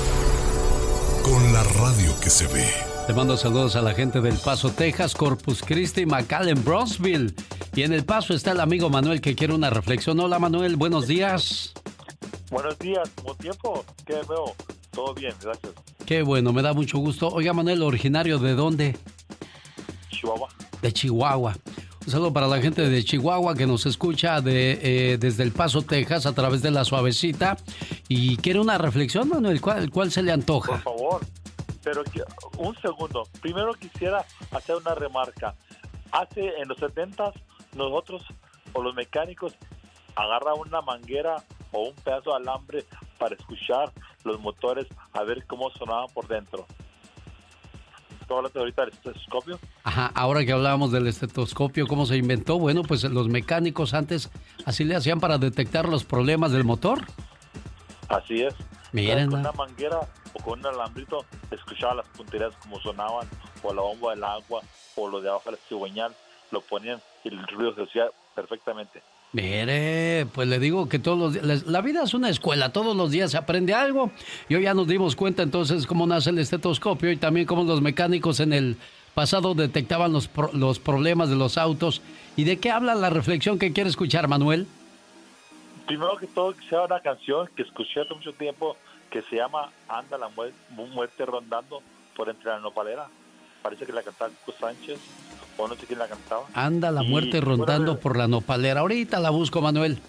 con 1.23 1.53
la 1.53 1.63
radio 1.63 2.19
que 2.21 2.29
se 2.29 2.47
ve. 2.47 2.67
Te 3.05 3.13
mando 3.13 3.35
saludos 3.35 3.75
a 3.75 3.81
la 3.81 3.93
gente 3.93 4.21
del 4.21 4.37
Paso, 4.37 4.71
Texas, 4.71 5.13
Corpus 5.13 5.61
Christi, 5.61 6.05
McAllen, 6.05 6.63
Bronzeville. 6.63 7.33
Y 7.75 7.83
en 7.83 7.91
el 7.91 8.05
Paso 8.05 8.33
está 8.33 8.51
el 8.51 8.61
amigo 8.61 8.89
Manuel 8.89 9.19
que 9.19 9.35
quiere 9.35 9.53
una 9.53 9.69
reflexión. 9.69 10.19
Hola 10.21 10.39
Manuel, 10.39 10.77
buenos 10.77 11.05
días. 11.05 11.73
Buenos 12.49 12.77
días, 12.79 13.09
¿cómo 13.15 13.35
tiempo? 13.35 13.85
¿Qué 14.05 14.13
veo? 14.27 14.53
Todo 14.91 15.13
bien, 15.13 15.33
gracias. 15.41 15.73
Qué 16.05 16.21
bueno, 16.21 16.53
me 16.53 16.61
da 16.61 16.73
mucho 16.73 16.99
gusto. 16.99 17.27
Oiga 17.29 17.53
Manuel, 17.53 17.81
¿originario 17.81 18.37
de 18.39 18.53
dónde? 18.53 18.95
Chihuahua. 20.09 20.49
De 20.81 20.91
Chihuahua. 20.91 21.55
Un 22.05 22.11
saludo 22.11 22.33
para 22.33 22.47
la 22.47 22.61
gente 22.61 22.87
de 22.87 23.03
Chihuahua 23.03 23.55
que 23.55 23.65
nos 23.65 23.85
escucha 23.85 24.41
de, 24.41 25.13
eh, 25.13 25.17
desde 25.17 25.43
El 25.43 25.53
Paso, 25.53 25.81
Texas, 25.81 26.25
a 26.25 26.33
través 26.33 26.61
de 26.61 26.69
la 26.69 26.83
suavecita. 26.83 27.57
Y 28.09 28.35
quiere 28.37 28.59
una 28.59 28.77
reflexión, 28.77 29.29
Manuel. 29.29 29.61
¿Cuál, 29.61 29.89
cuál 29.89 30.11
se 30.11 30.21
le 30.21 30.31
antoja? 30.33 30.73
Por 30.73 30.81
favor, 30.81 31.21
pero 31.81 32.03
un 32.57 32.75
segundo. 32.81 33.23
Primero 33.41 33.73
quisiera 33.73 34.25
hacer 34.51 34.75
una 34.75 34.93
remarca. 34.95 35.55
Hace 36.11 36.49
en 36.61 36.67
los 36.67 36.77
70 36.77 37.31
nosotros 37.75 38.23
o 38.73 38.83
los 38.83 38.93
mecánicos 38.95 39.55
agarran 40.15 40.55
una 40.59 40.81
manguera 40.81 41.37
o 41.73 41.89
un 41.89 41.95
pedazo 41.95 42.29
de 42.29 42.37
alambre 42.37 42.85
para 43.19 43.35
escuchar 43.35 43.91
los 44.23 44.39
motores 44.39 44.87
a 45.11 45.23
ver 45.23 45.45
cómo 45.45 45.69
sonaban 45.71 46.07
por 46.13 46.27
dentro 46.27 46.65
hablaste 48.37 48.59
ahorita 48.59 48.85
del 48.85 48.93
estetoscopio. 48.93 49.59
Ajá, 49.83 50.11
ahora 50.15 50.45
que 50.45 50.51
hablábamos 50.51 50.91
del 50.91 51.07
estetoscopio, 51.07 51.87
¿cómo 51.87 52.05
se 52.05 52.17
inventó? 52.17 52.59
Bueno, 52.59 52.83
pues 52.83 53.03
los 53.03 53.27
mecánicos 53.27 53.93
antes 53.93 54.29
así 54.65 54.83
le 54.83 54.95
hacían 54.95 55.19
para 55.19 55.37
detectar 55.37 55.87
los 55.87 56.03
problemas 56.03 56.51
del 56.51 56.63
motor. 56.63 57.01
Así 58.09 58.41
es. 58.41 58.53
Miren. 58.91 59.29
Con 59.29 59.39
una 59.39 59.51
manguera 59.53 59.99
o 60.33 60.43
con 60.43 60.59
un 60.59 60.67
alambrito 60.67 61.25
escuchaba 61.51 61.95
las 61.95 62.07
punterías 62.09 62.53
como 62.57 62.79
sonaban, 62.79 63.27
o 63.63 63.73
la 63.73 63.81
bomba 63.81 64.11
del 64.11 64.23
agua, 64.23 64.61
o 64.95 65.09
lo 65.09 65.21
de 65.21 65.29
abajo 65.29 65.49
del 65.49 65.59
cigüeñal, 65.67 66.13
lo 66.51 66.61
ponían 66.61 67.01
y 67.23 67.29
el 67.29 67.47
ruido 67.47 67.73
se 67.75 67.83
hacía 67.83 68.09
perfectamente. 68.35 69.01
Mire, 69.33 70.27
pues 70.31 70.47
le 70.47 70.59
digo 70.59 70.87
que 70.87 70.99
todos 70.99 71.17
los 71.17 71.33
días, 71.33 71.65
la 71.65 71.81
vida 71.81 72.03
es 72.03 72.13
una 72.13 72.29
escuela, 72.29 72.71
todos 72.71 72.95
los 72.95 73.09
días 73.09 73.31
se 73.31 73.37
aprende 73.37 73.73
algo. 73.73 74.11
Y 74.47 74.53
hoy 74.53 74.63
ya 74.63 74.75
nos 74.75 74.87
dimos 74.87 75.15
cuenta 75.15 75.41
entonces 75.41 75.87
cómo 75.87 76.05
nace 76.05 76.29
el 76.29 76.37
estetoscopio 76.37 77.11
y 77.11 77.17
también 77.17 77.47
cómo 77.47 77.63
los 77.63 77.81
mecánicos 77.81 78.39
en 78.39 78.53
el 78.53 78.77
pasado 79.15 79.55
detectaban 79.55 80.13
los, 80.13 80.29
los 80.53 80.77
problemas 80.77 81.29
de 81.29 81.35
los 81.35 81.57
autos. 81.57 82.03
¿Y 82.35 82.43
de 82.43 82.59
qué 82.59 82.69
habla 82.69 82.93
la 82.93 83.09
reflexión 83.09 83.57
que 83.57 83.73
quiere 83.73 83.89
escuchar, 83.89 84.27
Manuel? 84.27 84.67
Primero 85.87 86.15
que 86.17 86.27
todo, 86.27 86.55
que 86.55 86.69
sea 86.69 86.83
una 86.83 87.01
canción 87.01 87.49
que 87.55 87.63
escuché 87.63 88.01
hace 88.01 88.13
mucho 88.13 88.33
tiempo 88.33 88.77
que 89.09 89.23
se 89.23 89.37
llama 89.37 89.71
Anda 89.89 90.19
la 90.19 90.29
muerte 90.29 91.25
rondando 91.25 91.81
por 92.15 92.29
entre 92.29 92.51
la 92.51 92.59
nopalera. 92.59 93.07
Parece 93.63 93.87
que 93.87 93.93
la 93.93 94.03
cantaba 94.03 94.31
Sánchez 94.59 94.99
o 95.57 95.67
no 95.67 95.75
sé 95.75 95.85
quién 95.85 95.99
la 95.99 96.07
cantaba. 96.07 96.45
Anda 96.53 96.91
la 96.91 97.03
muerte 97.03 97.41
rondando 97.41 97.99
por 97.99 98.17
la 98.17 98.27
nopalera. 98.27 98.81
Ahorita 98.81 99.19
la 99.19 99.29
busco, 99.29 99.61
Manuel. 99.61 99.99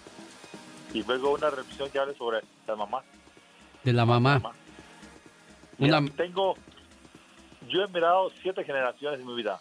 Y 0.93 1.03
luego 1.03 1.33
una 1.33 1.49
reflexión 1.49 1.89
que 1.89 1.99
hable 1.99 2.15
sobre 2.15 2.41
la 2.67 2.75
mamá. 2.75 3.03
De 3.83 3.93
la 3.93 4.05
mamá. 4.05 4.41
Tengo, 6.15 6.55
yo 7.67 7.83
he 7.83 7.87
mirado 7.87 8.31
siete 8.41 8.63
generaciones 8.63 9.19
de 9.19 9.25
mi 9.25 9.35
vida. 9.35 9.59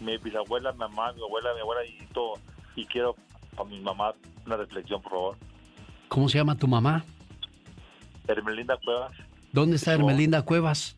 Mi 0.00 0.16
bisabuela, 0.16 0.72
mi 0.72 0.78
mamá, 0.78 1.12
mi 1.12 1.22
abuela, 1.22 1.54
mi 1.54 1.60
abuela 1.60 1.84
y 1.84 2.06
todo. 2.12 2.34
Y 2.74 2.86
quiero 2.86 3.14
a 3.56 3.64
mi 3.64 3.80
mamá 3.80 4.14
una 4.46 4.56
reflexión, 4.56 5.02
por 5.02 5.12
favor. 5.12 5.36
¿Cómo 6.08 6.28
se 6.28 6.38
llama 6.38 6.56
tu 6.56 6.66
mamá? 6.66 7.04
Hermelinda 8.26 8.76
Cuevas. 8.78 9.12
¿Dónde 9.52 9.76
está 9.76 9.92
Hermelinda 9.92 10.42
Cuevas? 10.42 10.96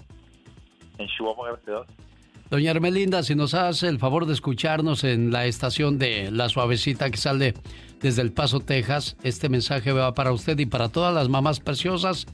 En 0.98 1.08
Chihuahua, 1.08 1.58
gracias 1.64 2.04
Doña 2.50 2.72
Hermelinda, 2.72 3.22
si 3.22 3.34
nos 3.34 3.54
hace 3.54 3.88
el 3.88 3.98
favor 3.98 4.26
de 4.26 4.34
escucharnos 4.34 5.02
en 5.02 5.32
la 5.32 5.46
estación 5.46 5.98
de 5.98 6.30
La 6.30 6.50
Suavecita 6.50 7.10
que 7.10 7.16
sale 7.16 7.54
desde 8.00 8.20
El 8.20 8.32
Paso, 8.32 8.60
Texas, 8.60 9.16
este 9.22 9.48
mensaje 9.48 9.92
va 9.92 10.12
para 10.12 10.30
usted 10.30 10.58
y 10.58 10.66
para 10.66 10.90
todas 10.90 11.14
las 11.14 11.30
mamás 11.30 11.60
preciosas. 11.60 12.26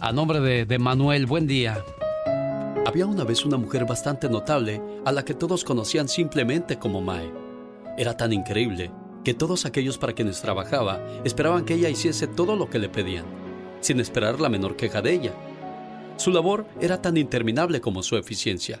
A 0.00 0.12
nombre 0.12 0.40
de, 0.40 0.64
de 0.64 0.78
Manuel, 0.78 1.26
buen 1.26 1.46
día. 1.46 1.84
Había 2.86 3.06
una 3.06 3.24
vez 3.24 3.44
una 3.44 3.58
mujer 3.58 3.84
bastante 3.84 4.30
notable 4.30 4.80
a 5.04 5.12
la 5.12 5.24
que 5.24 5.34
todos 5.34 5.64
conocían 5.64 6.08
simplemente 6.08 6.78
como 6.78 7.02
Mae. 7.02 7.30
Era 7.98 8.16
tan 8.16 8.32
increíble 8.32 8.90
que 9.22 9.34
todos 9.34 9.66
aquellos 9.66 9.98
para 9.98 10.14
quienes 10.14 10.40
trabajaba 10.40 10.98
esperaban 11.24 11.66
que 11.66 11.74
ella 11.74 11.90
hiciese 11.90 12.26
todo 12.26 12.56
lo 12.56 12.70
que 12.70 12.78
le 12.78 12.88
pedían, 12.88 13.26
sin 13.80 14.00
esperar 14.00 14.40
la 14.40 14.48
menor 14.48 14.76
queja 14.76 15.02
de 15.02 15.12
ella. 15.12 15.32
Su 16.16 16.30
labor 16.30 16.66
era 16.80 17.02
tan 17.02 17.18
interminable 17.18 17.82
como 17.82 18.02
su 18.02 18.16
eficiencia. 18.16 18.80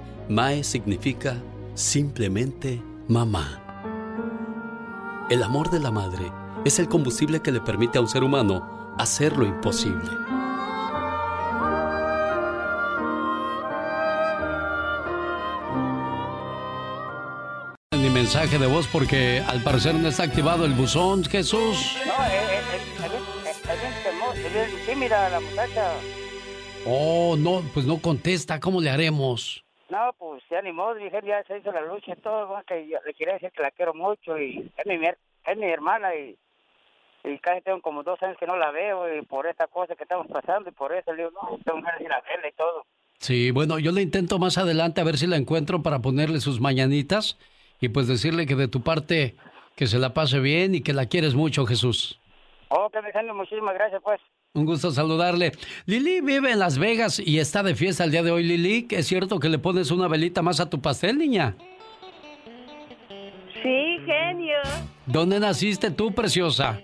Mae 0.31 0.63
significa 0.63 1.35
simplemente 1.73 2.81
mamá. 3.09 3.61
El 5.29 5.43
amor 5.43 5.69
de 5.69 5.81
la 5.81 5.91
madre 5.91 6.31
es 6.63 6.79
el 6.79 6.87
combustible 6.87 7.41
que 7.41 7.51
le 7.51 7.59
permite 7.59 7.97
a 7.97 8.01
un 8.01 8.07
ser 8.07 8.23
humano 8.23 8.95
hacer 8.97 9.35
lo 9.35 9.45
imposible. 9.45 10.09
Mi 17.91 18.09
mensaje 18.09 18.57
de 18.57 18.67
voz 18.67 18.87
porque 18.87 19.43
al 19.45 19.61
parecer 19.61 19.95
no 19.95 20.07
está 20.07 20.23
activado 20.23 20.63
el 20.63 20.71
buzón, 20.71 21.25
Jesús. 21.25 21.97
No, 22.07 22.23
es 24.45 24.85
bien 24.85 24.97
mira 24.97 25.29
la 25.29 25.41
muchacha. 25.41 25.91
Oh, 26.85 27.35
no, 27.37 27.61
pues 27.73 27.85
no 27.85 27.97
contesta, 27.97 28.61
¿cómo 28.61 28.79
le 28.79 28.89
haremos? 28.89 29.65
No, 29.91 30.13
pues 30.17 30.41
ni 30.63 30.71
modo, 30.71 30.93
dije, 30.93 31.19
ya 31.21 31.43
se 31.43 31.57
hizo 31.57 31.69
la 31.73 31.81
lucha 31.81 32.13
y 32.13 32.21
todo, 32.21 32.57
que 32.65 32.87
yo 32.87 32.97
le 33.05 33.13
quería 33.13 33.33
decir 33.33 33.51
que 33.51 33.61
la 33.61 33.71
quiero 33.71 33.93
mucho 33.93 34.39
y 34.39 34.71
es 34.77 34.85
mi, 34.85 35.05
es 35.05 35.57
mi 35.57 35.65
hermana 35.65 36.15
y, 36.15 36.37
y 37.25 37.37
casi 37.39 37.61
tengo 37.61 37.81
como 37.81 38.01
dos 38.01 38.23
años 38.23 38.37
que 38.39 38.47
no 38.47 38.55
la 38.55 38.71
veo 38.71 39.13
y 39.13 39.21
por 39.23 39.47
esta 39.47 39.67
cosa 39.67 39.97
que 39.97 40.03
estamos 40.03 40.27
pasando 40.27 40.69
y 40.69 40.71
por 40.71 40.93
eso 40.93 41.11
le 41.11 41.23
digo, 41.23 41.31
no, 41.31 41.59
tengo 41.65 41.81
ganas 41.81 41.99
de 41.99 42.05
ir 42.05 42.13
a 42.13 42.21
verla 42.21 42.47
y 42.47 42.53
todo. 42.53 42.85
Sí, 43.17 43.51
bueno, 43.51 43.79
yo 43.79 43.91
le 43.91 44.01
intento 44.01 44.39
más 44.39 44.57
adelante 44.57 45.01
a 45.01 45.03
ver 45.03 45.17
si 45.17 45.27
la 45.27 45.35
encuentro 45.35 45.83
para 45.83 45.99
ponerle 45.99 46.39
sus 46.39 46.61
mañanitas 46.61 47.37
y 47.81 47.89
pues 47.89 48.07
decirle 48.07 48.45
que 48.45 48.55
de 48.55 48.69
tu 48.69 48.83
parte 48.83 49.35
que 49.75 49.87
se 49.87 49.99
la 49.99 50.13
pase 50.13 50.39
bien 50.39 50.73
y 50.73 50.83
que 50.83 50.93
la 50.93 51.07
quieres 51.07 51.35
mucho, 51.35 51.65
Jesús. 51.65 52.17
Ok, 52.69 52.95
Alejandro, 52.95 53.35
muchísimas 53.35 53.73
gracias, 53.73 54.01
pues. 54.01 54.21
Un 54.53 54.65
gusto 54.65 54.91
saludarle. 54.91 55.53
Lili 55.85 56.19
vive 56.19 56.51
en 56.51 56.59
Las 56.59 56.77
Vegas 56.77 57.21
y 57.25 57.39
está 57.39 57.63
de 57.63 57.73
fiesta 57.73 58.03
el 58.03 58.11
día 58.11 58.21
de 58.21 58.31
hoy. 58.31 58.43
Lili, 58.43 58.85
¿es 58.89 59.07
cierto 59.07 59.39
que 59.39 59.47
le 59.47 59.59
pones 59.59 59.91
una 59.91 60.09
velita 60.09 60.41
más 60.41 60.59
a 60.59 60.69
tu 60.69 60.81
pastel, 60.81 61.17
niña? 61.17 61.55
Sí, 63.63 63.97
genio. 64.05 64.57
¿Dónde 65.05 65.39
naciste 65.39 65.89
tú, 65.89 66.13
preciosa? 66.13 66.81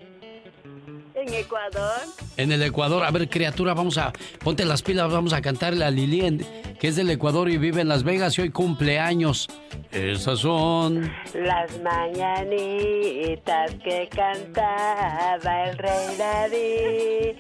En 1.14 1.34
Ecuador. 1.34 2.00
En 2.38 2.54
el 2.54 2.64
Ecuador. 2.64 3.04
A 3.04 3.12
ver, 3.12 3.28
criatura, 3.28 3.74
vamos 3.74 3.98
a. 3.98 4.14
Ponte 4.42 4.64
las 4.64 4.82
pilas, 4.82 5.12
vamos 5.12 5.34
a 5.34 5.42
cantarle 5.42 5.84
a 5.84 5.92
Lili, 5.92 6.38
que 6.80 6.88
es 6.88 6.96
del 6.96 7.10
Ecuador 7.10 7.50
y 7.50 7.58
vive 7.58 7.82
en 7.82 7.90
Las 7.90 8.04
Vegas 8.04 8.38
y 8.38 8.44
hoy 8.44 8.50
cumpleaños. 8.50 9.50
Esas 9.92 10.40
son. 10.40 11.12
Las 11.34 11.80
mañanitas 11.82 13.74
que 13.84 14.10
cantaba 14.10 15.64
el 15.64 15.78
rey 15.78 16.18
David. 16.18 17.36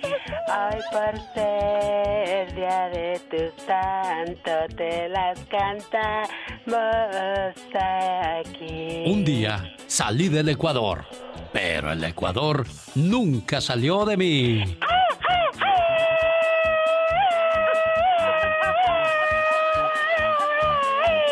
Hoy 0.47 0.81
por 0.91 1.19
ser 1.33 2.55
día 2.55 2.89
de 2.89 3.19
tu 3.29 3.63
santo 3.65 4.75
te 4.75 5.09
las 5.09 5.39
cantamos 5.45 6.27
aquí. 7.73 9.03
Un 9.05 9.25
día 9.25 9.73
salí 9.87 10.29
del 10.29 10.49
Ecuador, 10.49 11.05
pero 11.51 11.91
el 11.91 12.03
Ecuador 12.03 12.65
nunca 12.95 13.61
salió 13.61 14.05
de 14.05 14.17
mí. 14.17 14.77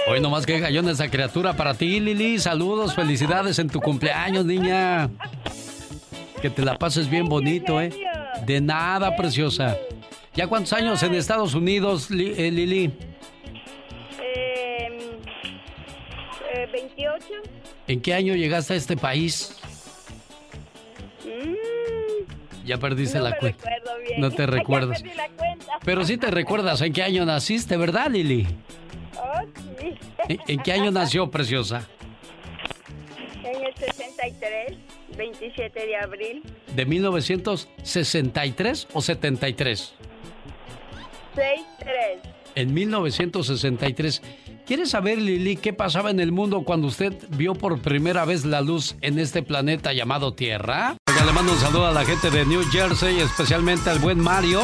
Hoy 0.07 0.19
nomás 0.19 0.45
que 0.45 0.59
gallón 0.59 0.87
esa 0.89 1.09
criatura 1.09 1.53
para 1.53 1.73
ti, 1.73 1.99
Lili. 1.99 2.37
Saludos, 2.39 2.93
felicidades 2.93 3.57
en 3.59 3.69
tu 3.69 3.79
cumpleaños, 3.81 4.45
niña. 4.45 5.09
Que 6.41 6.49
te 6.49 6.61
la 6.63 6.77
pases 6.77 7.09
bien 7.09 7.27
bonito, 7.27 7.81
¿eh? 7.81 7.89
De 8.45 8.61
nada, 8.61 9.15
preciosa. 9.15 9.77
¿Ya 10.35 10.45
cuántos 10.47 10.73
años 10.73 11.01
en 11.01 11.15
Estados 11.15 11.55
Unidos, 11.55 12.09
eh, 12.11 12.51
Lili? 12.51 12.91
Eh, 14.21 14.89
28. 16.71 17.25
¿En 17.87 18.01
qué 18.01 18.13
año 18.13 18.35
llegaste 18.35 18.73
a 18.73 18.77
este 18.77 18.95
país? 18.97 19.55
Mm, 21.23 22.65
ya 22.67 22.77
perdiste 22.77 23.17
no 23.17 23.23
la 23.23 23.37
cuenta. 23.37 23.69
recuerdo 23.69 23.99
bien. 24.07 24.21
No 24.21 24.29
te 24.31 24.45
recuerdas. 24.45 25.03
Pero 25.83 26.05
sí 26.05 26.17
te 26.17 26.29
recuerdas 26.29 26.81
en 26.81 26.93
qué 26.93 27.01
año 27.01 27.25
naciste, 27.25 27.75
¿verdad, 27.77 28.11
Lili? 28.11 28.45
Oh, 29.17 29.41
sí. 29.79 29.97
¿En, 30.47 30.61
qué 30.61 30.73
año 30.73 30.91
nació, 30.91 31.31
preciosa? 31.31 31.87
En 33.43 33.63
el 33.63 33.73
63, 33.75 34.77
27 35.17 35.85
de 35.85 35.97
abril. 35.97 36.43
¿De 36.75 36.85
1963 36.85 38.87
o 38.93 39.01
73? 39.01 39.93
63. 41.35 42.19
En 42.55 42.73
1963. 42.73 44.21
¿Quieres 44.65 44.89
saber, 44.89 45.19
Lili, 45.19 45.57
qué 45.57 45.73
pasaba 45.73 46.09
en 46.09 46.19
el 46.19 46.31
mundo 46.31 46.63
cuando 46.63 46.87
usted 46.87 47.13
vio 47.29 47.53
por 47.53 47.81
primera 47.81 48.25
vez 48.25 48.45
la 48.45 48.61
luz 48.61 48.95
en 49.01 49.19
este 49.19 49.43
planeta 49.43 49.93
llamado 49.93 50.33
Tierra? 50.33 50.97
Oiga, 51.07 51.23
le 51.23 51.33
mando 51.33 51.51
un 51.51 51.59
saludo 51.59 51.85
a 51.85 51.91
la 51.91 52.03
gente 52.03 52.31
de 52.31 52.45
New 52.45 52.63
Jersey, 52.71 53.19
especialmente 53.19 53.91
al 53.91 53.99
buen 53.99 54.19
Mario. 54.19 54.61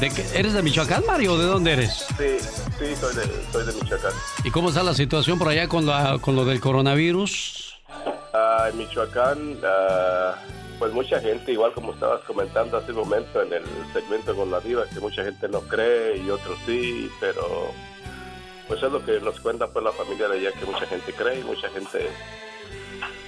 ¿De 0.00 0.08
qué- 0.10 0.24
¿Eres 0.38 0.54
de 0.54 0.62
Michoacán, 0.62 1.04
Mario? 1.06 1.36
¿De 1.36 1.44
dónde 1.44 1.72
eres? 1.72 2.06
Sí, 2.16 2.38
sí, 2.78 2.96
soy 2.98 3.14
de, 3.16 3.24
soy 3.52 3.66
de 3.66 3.72
Michoacán. 3.74 4.12
¿Y 4.44 4.50
cómo 4.50 4.70
está 4.70 4.82
la 4.82 4.94
situación 4.94 5.38
por 5.38 5.48
allá 5.48 5.68
con, 5.68 5.84
la, 5.86 6.18
con 6.20 6.34
lo 6.36 6.44
del 6.44 6.60
coronavirus? 6.60 7.74
Ah, 8.32 8.68
en 8.70 8.78
Michoacán, 8.78 9.58
ah, 9.62 10.34
pues 10.78 10.92
mucha 10.94 11.20
gente, 11.20 11.52
igual 11.52 11.72
como 11.74 11.92
estabas 11.92 12.22
comentando 12.22 12.78
hace 12.78 12.92
un 12.92 12.98
momento 12.98 13.42
en 13.42 13.52
el 13.52 13.64
segmento 13.92 14.34
con 14.34 14.50
la 14.50 14.60
diva, 14.60 14.84
que 14.92 15.00
mucha 15.00 15.22
gente 15.22 15.48
no 15.48 15.60
cree 15.62 16.16
y 16.16 16.30
otros 16.30 16.58
sí, 16.64 17.10
pero 17.20 17.72
pues 18.68 18.82
es 18.82 18.90
lo 18.90 19.04
que 19.04 19.20
nos 19.20 19.38
cuenta 19.40 19.66
pues 19.68 19.84
la 19.84 19.92
familia 19.92 20.28
de 20.28 20.38
allá, 20.38 20.52
que 20.58 20.64
mucha 20.64 20.86
gente 20.86 21.12
cree 21.12 21.40
y 21.40 21.44
mucha 21.44 21.68
gente 21.70 22.08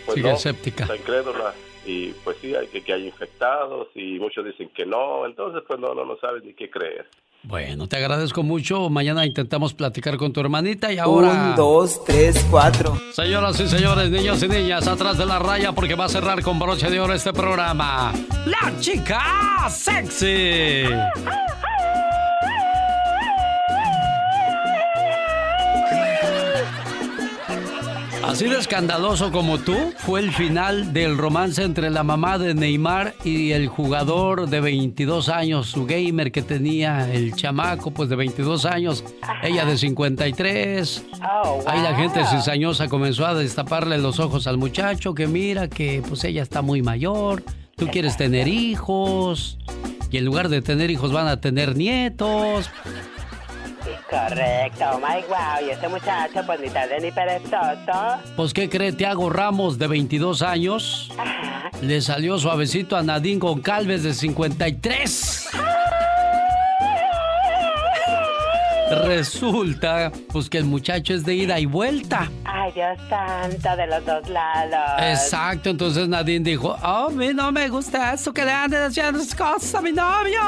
pues 0.07 0.15
Sigue 0.15 0.31
no, 0.31 0.37
escéptica. 0.37 0.85
está 0.85 0.97
incrédula. 0.97 1.53
Y 1.85 2.09
pues 2.25 2.37
sí, 2.41 2.55
hay 2.55 2.67
que, 2.69 2.83
que 2.83 2.93
hay 2.93 3.07
infectados 3.07 3.89
y 3.95 4.19
muchos 4.19 4.45
dicen 4.45 4.69
que 4.75 4.87
no, 4.87 5.27
entonces 5.27 5.63
pues 5.67 5.81
no, 5.81 5.95
no, 5.95 6.05
no 6.05 6.17
sabes 6.19 6.45
ni 6.45 6.55
qué 6.55 6.71
creer. 6.71 7.07
Bueno, 7.45 7.89
te 7.89 7.97
agradezco 7.97 8.45
mucho. 8.45 8.89
Mañana 8.89 9.27
intentamos 9.27 9.75
platicar 9.75 10.17
con 10.17 10.33
tu 10.33 10.41
hermanita 10.41 10.93
y 10.93 10.99
ahora... 10.99 11.51
Un, 11.51 11.57
dos, 11.57 12.05
tres, 12.05 12.47
cuatro. 12.49 12.97
Señoras 13.13 13.59
y 13.59 13.67
señores, 13.67 14.11
niños 14.11 14.41
y 14.45 14.49
niñas, 14.49 14.87
atrás 14.87 15.19
de 15.19 15.27
la 15.27 15.41
raya 15.41 15.73
porque 15.73 15.97
va 15.97 16.05
a 16.05 16.09
cerrar 16.09 16.41
con 16.43 16.61
broche 16.61 16.89
de 16.89 17.01
oro 17.01 17.15
este 17.15 17.33
programa. 17.33 18.13
La 18.47 18.79
chica 18.79 19.69
sexy. 19.69 20.85
Así 28.25 28.45
de 28.49 28.59
escandaloso 28.59 29.33
como 29.33 29.59
tú 29.59 29.75
fue 29.99 30.21
el 30.21 30.33
final 30.33 30.93
del 30.93 31.19
romance 31.19 31.63
entre 31.63 31.91
la 31.91 32.03
mamá 32.03 32.39
de 32.39 32.55
Neymar 32.55 33.15
y 33.25 33.51
el 33.51 33.67
jugador 33.69 34.49
de 34.49 34.61
22 34.61 35.29
años, 35.29 35.67
su 35.67 35.87
gamer 35.87 36.31
que 36.31 36.43
tenía 36.43 37.13
el 37.13 37.35
chamaco 37.35 37.91
pues 37.91 38.09
de 38.09 38.17
22 38.17 38.65
años, 38.65 39.05
ella 39.43 39.65
de 39.65 39.77
53. 39.77 41.05
Oh, 41.45 41.65
Ahí 41.67 41.83
la 41.83 41.95
gente 41.97 42.25
cizañosa 42.25 42.89
comenzó 42.89 43.27
a 43.27 43.35
destaparle 43.35 43.99
los 43.99 44.21
ojos 44.21 44.47
al 44.47 44.57
muchacho 44.57 45.15
que 45.15 45.27
mira 45.27 45.69
que 45.69 46.03
pues 46.09 46.23
ella 46.25 46.43
está 46.43 46.63
muy 46.63 46.81
mayor, 46.81 47.43
tú 47.77 47.89
quieres 47.89 48.17
tener 48.17 48.47
hijos 48.47 49.59
y 50.13 50.19
en 50.19 50.25
lugar 50.25 50.49
de 50.49 50.63
tener 50.63 50.91
hijos 50.91 51.13
van 51.13 51.27
a 51.27 51.41
tener 51.41 51.77
nietos. 51.77 52.71
Correcto, 54.09 54.85
oh 54.95 54.99
my 54.99 55.23
wow. 55.29 55.67
Y 55.67 55.71
ese 55.71 55.89
muchacho, 55.89 56.41
pues 56.47 56.61
ni 56.61 56.69
tarde 56.69 57.01
ni 57.01 57.11
perezoso. 57.11 58.21
Pues 58.37 58.53
¿qué 58.53 58.69
cree 58.69 58.93
Tiago 58.93 59.31
Ramos 59.31 59.79
de 59.79 59.87
22 59.89 60.43
años? 60.43 61.11
Le 61.81 62.01
salió 62.01 62.39
suavecito 62.39 62.97
a 62.97 63.03
Nadine 63.03 63.41
Goncalves 63.41 64.03
de 64.03 64.15
53. 64.15 65.51
Resulta 68.95 70.13
pues 70.33 70.49
que 70.49 70.59
el 70.59 70.65
muchacho 70.65 71.15
es 71.15 71.25
de 71.25 71.35
ida 71.35 71.59
y 71.59 71.67
vuelta. 71.67 72.31
Ay, 72.45 72.73
Dios 72.73 72.99
santo, 73.09 73.77
de 73.77 73.87
los 73.87 74.05
dos 74.05 74.29
lados. 74.29 75.01
Exacto, 75.01 75.71
entonces 75.71 76.09
Nadine 76.09 76.45
dijo, 76.51 76.77
oh, 76.83 77.07
a 77.07 77.11
mí 77.11 77.33
no 77.35 77.53
me 77.53 77.69
gusta 77.69 78.13
esto 78.15 78.33
que 78.33 78.45
le 78.45 78.53
anden 78.53 78.83
haciendo 78.83 79.19
cosas 79.37 79.75
a 79.75 79.83
mi 79.83 79.93
novio. 79.93 80.41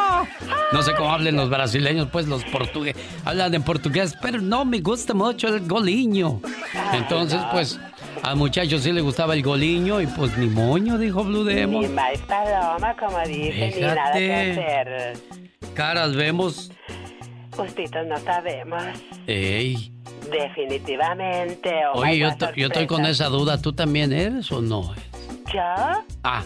No 0.72 0.82
sé 0.82 0.92
cómo 0.94 1.10
hablen 1.10 1.36
los 1.36 1.48
brasileños, 1.50 2.08
pues 2.10 2.26
los 2.26 2.44
portugueses 2.44 3.02
hablan 3.24 3.54
en 3.54 3.62
portugués, 3.62 4.14
pero 4.20 4.40
no 4.40 4.64
me 4.64 4.80
gusta 4.80 5.14
mucho 5.14 5.48
el 5.48 5.66
goliño. 5.66 6.40
Entonces, 6.92 7.40
pues, 7.52 7.78
al 8.22 8.36
muchacho 8.36 8.78
sí 8.78 8.92
le 8.92 9.00
gustaba 9.00 9.34
el 9.34 9.42
goliño 9.42 10.00
y 10.00 10.06
pues 10.06 10.36
ni 10.36 10.46
moño, 10.46 10.98
dijo 10.98 11.24
Blue 11.24 11.44
Ni 11.44 11.54
Demon. 11.54 11.94
más 11.94 12.18
paloma, 12.26 12.96
como 12.98 13.18
dicen, 13.26 13.72
ni 13.74 13.80
nada 13.80 14.12
que 14.12 14.34
hacer. 14.52 15.18
Caras 15.74 16.14
vemos. 16.14 16.70
Justitos 17.56 18.06
no 18.06 18.18
sabemos. 18.18 18.82
Ey. 19.26 19.92
Definitivamente. 20.30 21.70
oh 21.92 22.00
Oye, 22.00 22.18
yo, 22.18 22.28
estoy 22.28 22.86
con 22.86 23.04
esa 23.06 23.28
duda, 23.28 23.60
¿tú 23.60 23.72
también 23.72 24.12
eres 24.12 24.50
o 24.52 24.60
no? 24.60 24.94
¿Yo? 25.52 25.60
Ah, 26.22 26.42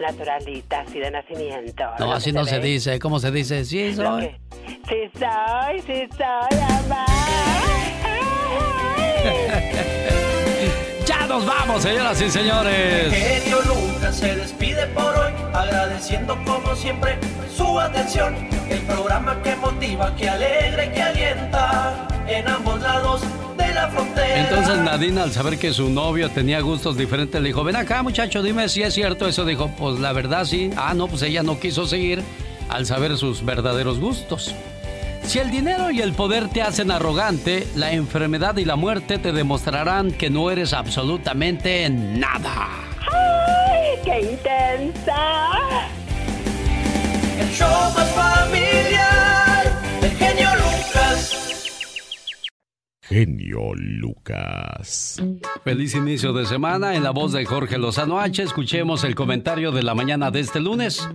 Naturalita, 0.00 0.80
así 0.80 1.00
de 1.00 1.10
nacimiento. 1.10 1.84
no, 1.98 2.12
así 2.12 2.32
no 2.32 2.44
se 2.44 2.60
dice. 2.60 2.98
¿Cómo 2.98 3.18
se 3.18 3.30
dice? 3.32 3.64
Sí, 3.64 3.94
soy. 3.94 4.30
Sí 4.88 5.10
soy, 5.18 5.80
sí 5.80 6.08
soy, 6.16 6.60
mamá. 6.60 7.04
Ya 11.06 11.26
nos 11.26 11.44
vamos, 11.46 11.82
señoras 11.82 12.20
y 12.20 12.30
señores. 12.30 13.12
Se 14.18 14.34
despide 14.34 14.84
por 14.88 15.14
hoy, 15.16 15.32
agradeciendo 15.52 16.36
como 16.44 16.74
siempre 16.74 17.16
su 17.56 17.78
atención. 17.78 18.34
El 18.68 18.80
programa 18.80 19.40
que 19.44 19.54
motiva, 19.54 20.12
que 20.16 20.28
alegra 20.28 20.86
y 20.86 20.88
que 20.90 21.02
alienta 21.02 22.08
en 22.26 22.48
ambos 22.48 22.80
lados 22.82 23.22
de 23.56 23.72
la 23.72 23.86
frontera. 23.86 24.40
Entonces 24.40 24.78
Nadine 24.78 25.20
al 25.20 25.30
saber 25.30 25.56
que 25.56 25.72
su 25.72 25.88
novio 25.88 26.30
tenía 26.30 26.58
gustos 26.62 26.96
diferentes 26.96 27.40
le 27.40 27.46
dijo, 27.46 27.62
ven 27.62 27.76
acá 27.76 28.02
muchacho, 28.02 28.42
dime 28.42 28.68
si 28.68 28.82
es 28.82 28.92
cierto 28.92 29.28
eso. 29.28 29.44
Dijo, 29.44 29.70
pues 29.78 30.00
la 30.00 30.12
verdad 30.12 30.46
sí. 30.46 30.72
Ah, 30.76 30.94
no, 30.94 31.06
pues 31.06 31.22
ella 31.22 31.44
no 31.44 31.60
quiso 31.60 31.86
seguir 31.86 32.20
al 32.68 32.86
saber 32.86 33.16
sus 33.18 33.44
verdaderos 33.44 34.00
gustos. 34.00 34.52
Si 35.22 35.38
el 35.38 35.52
dinero 35.52 35.92
y 35.92 36.00
el 36.00 36.12
poder 36.12 36.48
te 36.48 36.62
hacen 36.62 36.90
arrogante, 36.90 37.68
la 37.76 37.92
enfermedad 37.92 38.56
y 38.56 38.64
la 38.64 38.74
muerte 38.74 39.18
te 39.18 39.30
demostrarán 39.30 40.10
que 40.10 40.28
no 40.28 40.50
eres 40.50 40.72
absolutamente 40.72 41.88
nada. 41.88 42.87
¡Ay, 43.88 43.98
qué 44.04 44.20
intensa! 44.32 45.16
El 47.40 47.48
show 47.50 47.94
Genio 53.08 53.74
Lucas. 53.74 55.22
Feliz 55.64 55.94
inicio 55.94 56.34
de 56.34 56.44
semana. 56.44 56.94
En 56.94 57.02
la 57.02 57.10
voz 57.10 57.32
de 57.32 57.46
Jorge 57.46 57.78
Lozano 57.78 58.20
H, 58.20 58.42
escuchemos 58.42 59.02
el 59.02 59.14
comentario 59.14 59.72
de 59.72 59.82
la 59.82 59.94
mañana 59.94 60.30
de 60.30 60.40
este 60.40 60.60
lunes. 60.60 61.08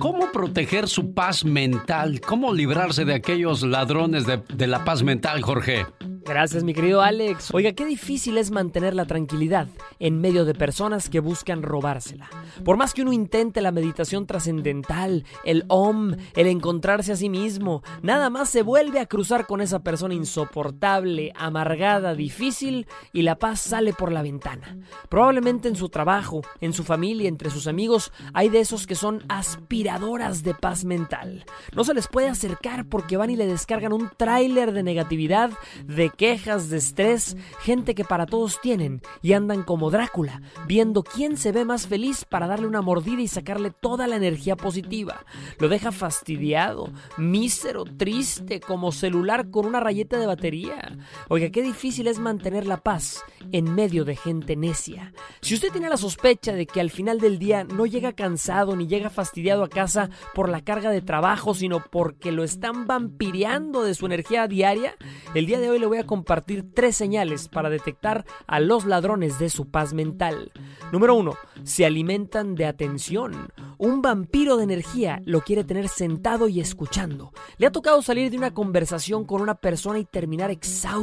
¿Cómo 0.00 0.32
proteger 0.32 0.88
su 0.88 1.14
paz 1.14 1.44
mental? 1.44 2.20
¿Cómo 2.20 2.52
librarse 2.52 3.04
de 3.04 3.14
aquellos 3.14 3.62
ladrones 3.62 4.26
de, 4.26 4.42
de 4.52 4.66
la 4.66 4.84
paz 4.84 5.04
mental, 5.04 5.40
Jorge? 5.42 5.86
Gracias, 6.30 6.62
mi 6.64 6.74
querido 6.74 7.00
Alex. 7.00 7.52
Oiga, 7.52 7.72
qué 7.72 7.84
difícil 7.84 8.38
es 8.38 8.50
mantener 8.50 8.94
la 8.94 9.04
tranquilidad 9.04 9.66
en 9.98 10.20
medio 10.20 10.44
de 10.44 10.54
personas 10.54 11.08
que 11.08 11.18
buscan 11.18 11.62
robársela. 11.62 12.28
Por 12.64 12.76
más 12.76 12.94
que 12.94 13.02
uno 13.02 13.12
intente 13.12 13.60
la 13.60 13.72
meditación 13.72 14.26
trascendental, 14.26 15.24
el 15.44 15.64
OM, 15.68 16.14
el 16.36 16.46
encontrarse 16.46 17.12
a 17.12 17.16
sí 17.16 17.28
mismo, 17.28 17.82
nada 18.02 18.30
más 18.30 18.48
se 18.48 18.62
vuelve 18.62 19.00
a 19.00 19.06
cruzar 19.06 19.46
con 19.46 19.60
esa 19.60 19.82
persona 19.82 20.14
insoportable, 20.14 21.19
amargada, 21.34 22.14
difícil 22.14 22.86
y 23.12 23.22
la 23.22 23.36
paz 23.36 23.60
sale 23.60 23.92
por 23.92 24.12
la 24.12 24.22
ventana. 24.22 24.76
Probablemente 25.08 25.68
en 25.68 25.76
su 25.76 25.88
trabajo, 25.88 26.42
en 26.60 26.72
su 26.72 26.84
familia, 26.84 27.28
entre 27.28 27.50
sus 27.50 27.66
amigos, 27.66 28.12
hay 28.32 28.48
de 28.48 28.60
esos 28.60 28.86
que 28.86 28.94
son 28.94 29.24
aspiradoras 29.28 30.42
de 30.42 30.54
paz 30.54 30.84
mental. 30.84 31.44
No 31.74 31.84
se 31.84 31.94
les 31.94 32.08
puede 32.08 32.28
acercar 32.28 32.86
porque 32.86 33.16
van 33.16 33.30
y 33.30 33.36
le 33.36 33.46
descargan 33.46 33.92
un 33.92 34.10
tráiler 34.16 34.72
de 34.72 34.82
negatividad, 34.82 35.50
de 35.84 36.10
quejas, 36.10 36.70
de 36.70 36.78
estrés, 36.78 37.36
gente 37.60 37.94
que 37.94 38.04
para 38.04 38.26
todos 38.26 38.60
tienen 38.60 39.02
y 39.22 39.32
andan 39.32 39.62
como 39.62 39.90
Drácula, 39.90 40.42
viendo 40.66 41.02
quién 41.02 41.36
se 41.36 41.52
ve 41.52 41.64
más 41.64 41.86
feliz 41.86 42.24
para 42.24 42.46
darle 42.46 42.66
una 42.66 42.82
mordida 42.82 43.22
y 43.22 43.28
sacarle 43.28 43.70
toda 43.70 44.06
la 44.06 44.16
energía 44.16 44.56
positiva. 44.56 45.24
Lo 45.58 45.68
deja 45.68 45.92
fastidiado, 45.92 46.90
mísero, 47.16 47.84
triste, 47.84 48.60
como 48.60 48.92
celular 48.92 49.50
con 49.50 49.66
una 49.66 49.80
rayeta 49.80 50.18
de 50.18 50.26
batería. 50.26 50.96
Oiga, 51.28 51.50
qué 51.50 51.62
difícil 51.62 52.06
es 52.06 52.18
mantener 52.18 52.66
la 52.66 52.78
paz 52.78 53.22
en 53.52 53.74
medio 53.74 54.04
de 54.04 54.16
gente 54.16 54.56
necia. 54.56 55.12
Si 55.40 55.54
usted 55.54 55.70
tiene 55.72 55.88
la 55.88 55.96
sospecha 55.96 56.52
de 56.52 56.66
que 56.66 56.80
al 56.80 56.90
final 56.90 57.20
del 57.20 57.38
día 57.38 57.64
no 57.64 57.86
llega 57.86 58.12
cansado 58.12 58.76
ni 58.76 58.86
llega 58.86 59.10
fastidiado 59.10 59.64
a 59.64 59.68
casa 59.68 60.10
por 60.34 60.48
la 60.48 60.62
carga 60.62 60.90
de 60.90 61.02
trabajo, 61.02 61.54
sino 61.54 61.82
porque 61.90 62.32
lo 62.32 62.44
están 62.44 62.86
vampireando 62.86 63.82
de 63.82 63.94
su 63.94 64.06
energía 64.06 64.46
diaria, 64.46 64.96
el 65.34 65.46
día 65.46 65.60
de 65.60 65.70
hoy 65.70 65.78
le 65.78 65.86
voy 65.86 65.98
a 65.98 66.06
compartir 66.06 66.72
tres 66.74 66.96
señales 66.96 67.48
para 67.48 67.70
detectar 67.70 68.24
a 68.46 68.60
los 68.60 68.84
ladrones 68.84 69.38
de 69.38 69.50
su 69.50 69.70
paz 69.70 69.94
mental. 69.94 70.52
Número 70.92 71.14
uno, 71.14 71.34
se 71.64 71.86
alimentan 71.86 72.54
de 72.54 72.66
atención. 72.66 73.52
Un 73.78 74.02
vampiro 74.02 74.56
de 74.56 74.64
energía 74.64 75.22
lo 75.24 75.40
quiere 75.40 75.64
tener 75.64 75.88
sentado 75.88 76.48
y 76.48 76.60
escuchando. 76.60 77.32
Le 77.58 77.66
ha 77.66 77.72
tocado 77.72 78.02
salir 78.02 78.30
de 78.30 78.36
una 78.36 78.52
conversación 78.52 79.24
con 79.24 79.40
una 79.40 79.54
persona 79.54 79.98
y 79.98 80.04
terminar 80.04 80.50
exhausto, 80.50 80.99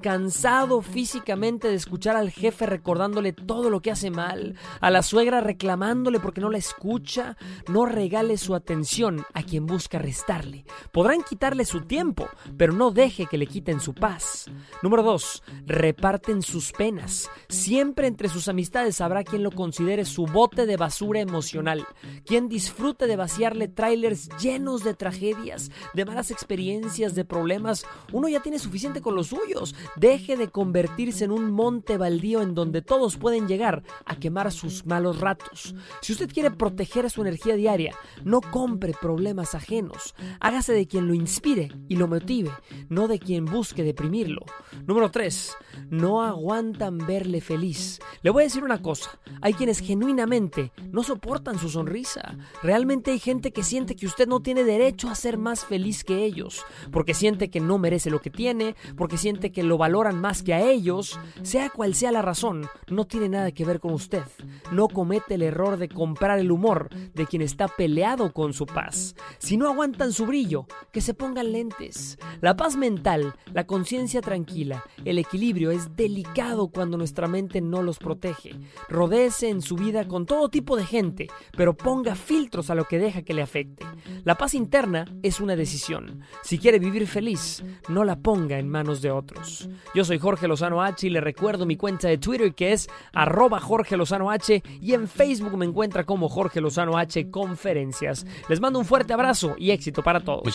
cansado 0.00 0.82
físicamente 0.82 1.68
de 1.68 1.74
escuchar 1.74 2.16
al 2.16 2.30
jefe 2.30 2.66
recordándole 2.66 3.32
todo 3.32 3.70
lo 3.70 3.80
que 3.80 3.90
hace 3.90 4.10
mal, 4.10 4.56
a 4.80 4.90
la 4.90 5.02
suegra 5.02 5.40
reclamándole 5.40 6.20
porque 6.20 6.40
no 6.40 6.50
la 6.50 6.58
escucha. 6.58 7.36
No 7.68 7.86
regale 7.86 8.36
su 8.36 8.54
atención 8.54 9.24
a 9.34 9.42
quien 9.42 9.66
busca 9.66 9.98
restarle. 9.98 10.64
Podrán 10.92 11.22
quitarle 11.22 11.64
su 11.64 11.82
tiempo, 11.82 12.28
pero 12.56 12.72
no 12.72 12.90
deje 12.90 13.26
que 13.26 13.38
le 13.38 13.46
quiten 13.46 13.80
su 13.80 13.94
paz. 13.94 14.50
Número 14.82 15.02
2. 15.02 15.42
Reparten 15.66 16.42
sus 16.42 16.72
penas. 16.72 17.30
Siempre 17.48 18.06
entre 18.06 18.28
sus 18.28 18.48
amistades 18.48 19.00
habrá 19.00 19.24
quien 19.24 19.42
lo 19.42 19.50
considere 19.50 20.04
su 20.04 20.26
bote 20.26 20.66
de 20.66 20.76
basura 20.76 21.20
emocional, 21.20 21.86
quien 22.24 22.48
disfrute 22.48 23.06
de 23.06 23.16
vaciarle 23.16 23.68
trailers 23.68 24.28
llenos 24.38 24.84
de 24.84 24.94
tragedias, 24.94 25.70
de 25.94 26.04
malas 26.04 26.30
experiencias, 26.30 27.14
de 27.14 27.24
problemas. 27.24 27.84
Uno 28.12 28.28
ya 28.28 28.40
tiene 28.40 28.58
suficiente 28.58 29.00
con 29.00 29.09
los 29.12 29.28
suyos. 29.28 29.74
Deje 29.96 30.36
de 30.36 30.48
convertirse 30.48 31.24
en 31.24 31.30
un 31.32 31.50
monte 31.50 31.96
baldío 31.96 32.42
en 32.42 32.54
donde 32.54 32.82
todos 32.82 33.16
pueden 33.16 33.48
llegar 33.48 33.82
a 34.04 34.16
quemar 34.16 34.52
sus 34.52 34.86
malos 34.86 35.20
ratos. 35.20 35.74
Si 36.00 36.12
usted 36.12 36.30
quiere 36.32 36.50
proteger 36.50 37.10
su 37.10 37.22
energía 37.22 37.54
diaria, 37.54 37.94
no 38.24 38.40
compre 38.40 38.94
problemas 39.00 39.54
ajenos. 39.54 40.14
Hágase 40.40 40.72
de 40.72 40.86
quien 40.86 41.06
lo 41.06 41.14
inspire 41.14 41.72
y 41.88 41.96
lo 41.96 42.08
motive, 42.08 42.50
no 42.88 43.08
de 43.08 43.18
quien 43.18 43.44
busque 43.44 43.82
deprimirlo. 43.82 44.44
Número 44.86 45.10
3. 45.10 45.56
No 45.88 46.22
aguantan 46.22 46.98
verle 46.98 47.40
feliz. 47.40 48.00
Le 48.22 48.30
voy 48.30 48.42
a 48.42 48.46
decir 48.46 48.64
una 48.64 48.82
cosa. 48.82 49.18
Hay 49.40 49.54
quienes 49.54 49.80
genuinamente 49.80 50.72
no 50.90 51.02
soportan 51.02 51.58
su 51.58 51.68
sonrisa. 51.68 52.36
Realmente 52.62 53.10
hay 53.12 53.18
gente 53.18 53.52
que 53.52 53.62
siente 53.62 53.96
que 53.96 54.06
usted 54.06 54.26
no 54.26 54.40
tiene 54.40 54.64
derecho 54.64 55.08
a 55.08 55.14
ser 55.14 55.38
más 55.38 55.64
feliz 55.64 56.04
que 56.04 56.24
ellos, 56.24 56.64
porque 56.90 57.14
siente 57.14 57.50
que 57.50 57.60
no 57.60 57.78
merece 57.78 58.10
lo 58.10 58.20
que 58.20 58.30
tiene, 58.30 58.74
porque 59.00 59.16
siente 59.16 59.50
que 59.50 59.62
lo 59.62 59.78
valoran 59.78 60.20
más 60.20 60.42
que 60.42 60.52
a 60.52 60.60
ellos. 60.60 61.18
Sea 61.40 61.70
cual 61.70 61.94
sea 61.94 62.12
la 62.12 62.20
razón, 62.20 62.66
no 62.90 63.06
tiene 63.06 63.30
nada 63.30 63.50
que 63.50 63.64
ver 63.64 63.80
con 63.80 63.94
usted. 63.94 64.24
No 64.72 64.88
comete 64.88 65.36
el 65.36 65.42
error 65.42 65.78
de 65.78 65.88
comprar 65.88 66.38
el 66.38 66.52
humor 66.52 66.90
de 67.14 67.24
quien 67.24 67.40
está 67.40 67.66
peleado 67.66 68.34
con 68.34 68.52
su 68.52 68.66
paz. 68.66 69.16
Si 69.38 69.56
no 69.56 69.68
aguantan 69.68 70.12
su 70.12 70.26
brillo, 70.26 70.66
que 70.92 71.00
se 71.00 71.14
pongan 71.14 71.50
lentes. 71.50 72.18
La 72.42 72.58
paz 72.58 72.76
mental, 72.76 73.34
la 73.54 73.64
conciencia 73.64 74.20
tranquila, 74.20 74.84
el 75.06 75.16
equilibrio 75.16 75.70
es 75.70 75.96
delicado 75.96 76.68
cuando 76.68 76.98
nuestra 76.98 77.26
mente 77.26 77.62
no 77.62 77.82
los 77.82 77.98
protege. 77.98 78.50
Rodece 78.90 79.48
en 79.48 79.62
su 79.62 79.76
vida 79.76 80.06
con 80.08 80.26
todo 80.26 80.50
tipo 80.50 80.76
de 80.76 80.84
gente, 80.84 81.28
pero 81.56 81.74
ponga 81.74 82.16
filtros 82.16 82.68
a 82.68 82.74
lo 82.74 82.84
que 82.84 82.98
deja 82.98 83.22
que 83.22 83.32
le 83.32 83.40
afecte. 83.40 83.86
La 84.24 84.36
paz 84.36 84.52
interna 84.52 85.06
es 85.22 85.40
una 85.40 85.56
decisión. 85.56 86.20
Si 86.42 86.58
quiere 86.58 86.78
vivir 86.78 87.06
feliz, 87.06 87.64
no 87.88 88.04
la 88.04 88.18
ponga 88.18 88.58
en 88.58 88.68
manos 88.68 88.89
de 89.00 89.10
otros. 89.12 89.68
Yo 89.94 90.04
soy 90.04 90.18
Jorge 90.18 90.48
Lozano 90.48 90.82
H 90.82 91.06
y 91.06 91.10
le 91.10 91.20
recuerdo 91.20 91.66
mi 91.66 91.76
cuenta 91.76 92.08
de 92.08 92.18
Twitter 92.18 92.52
que 92.52 92.72
es 92.72 92.88
arroba 93.12 93.60
Jorge 93.60 93.96
Lozano 93.96 94.30
H 94.30 94.62
y 94.80 94.92
en 94.94 95.06
Facebook 95.06 95.56
me 95.56 95.66
encuentra 95.66 96.04
como 96.04 96.28
Jorge 96.28 96.60
Lozano 96.60 96.98
H 96.98 97.30
Conferencias. 97.30 98.26
Les 98.48 98.60
mando 98.60 98.78
un 98.80 98.84
fuerte 98.84 99.12
abrazo 99.12 99.54
y 99.56 99.70
éxito 99.70 100.02
para 100.02 100.20
todos. 100.20 100.54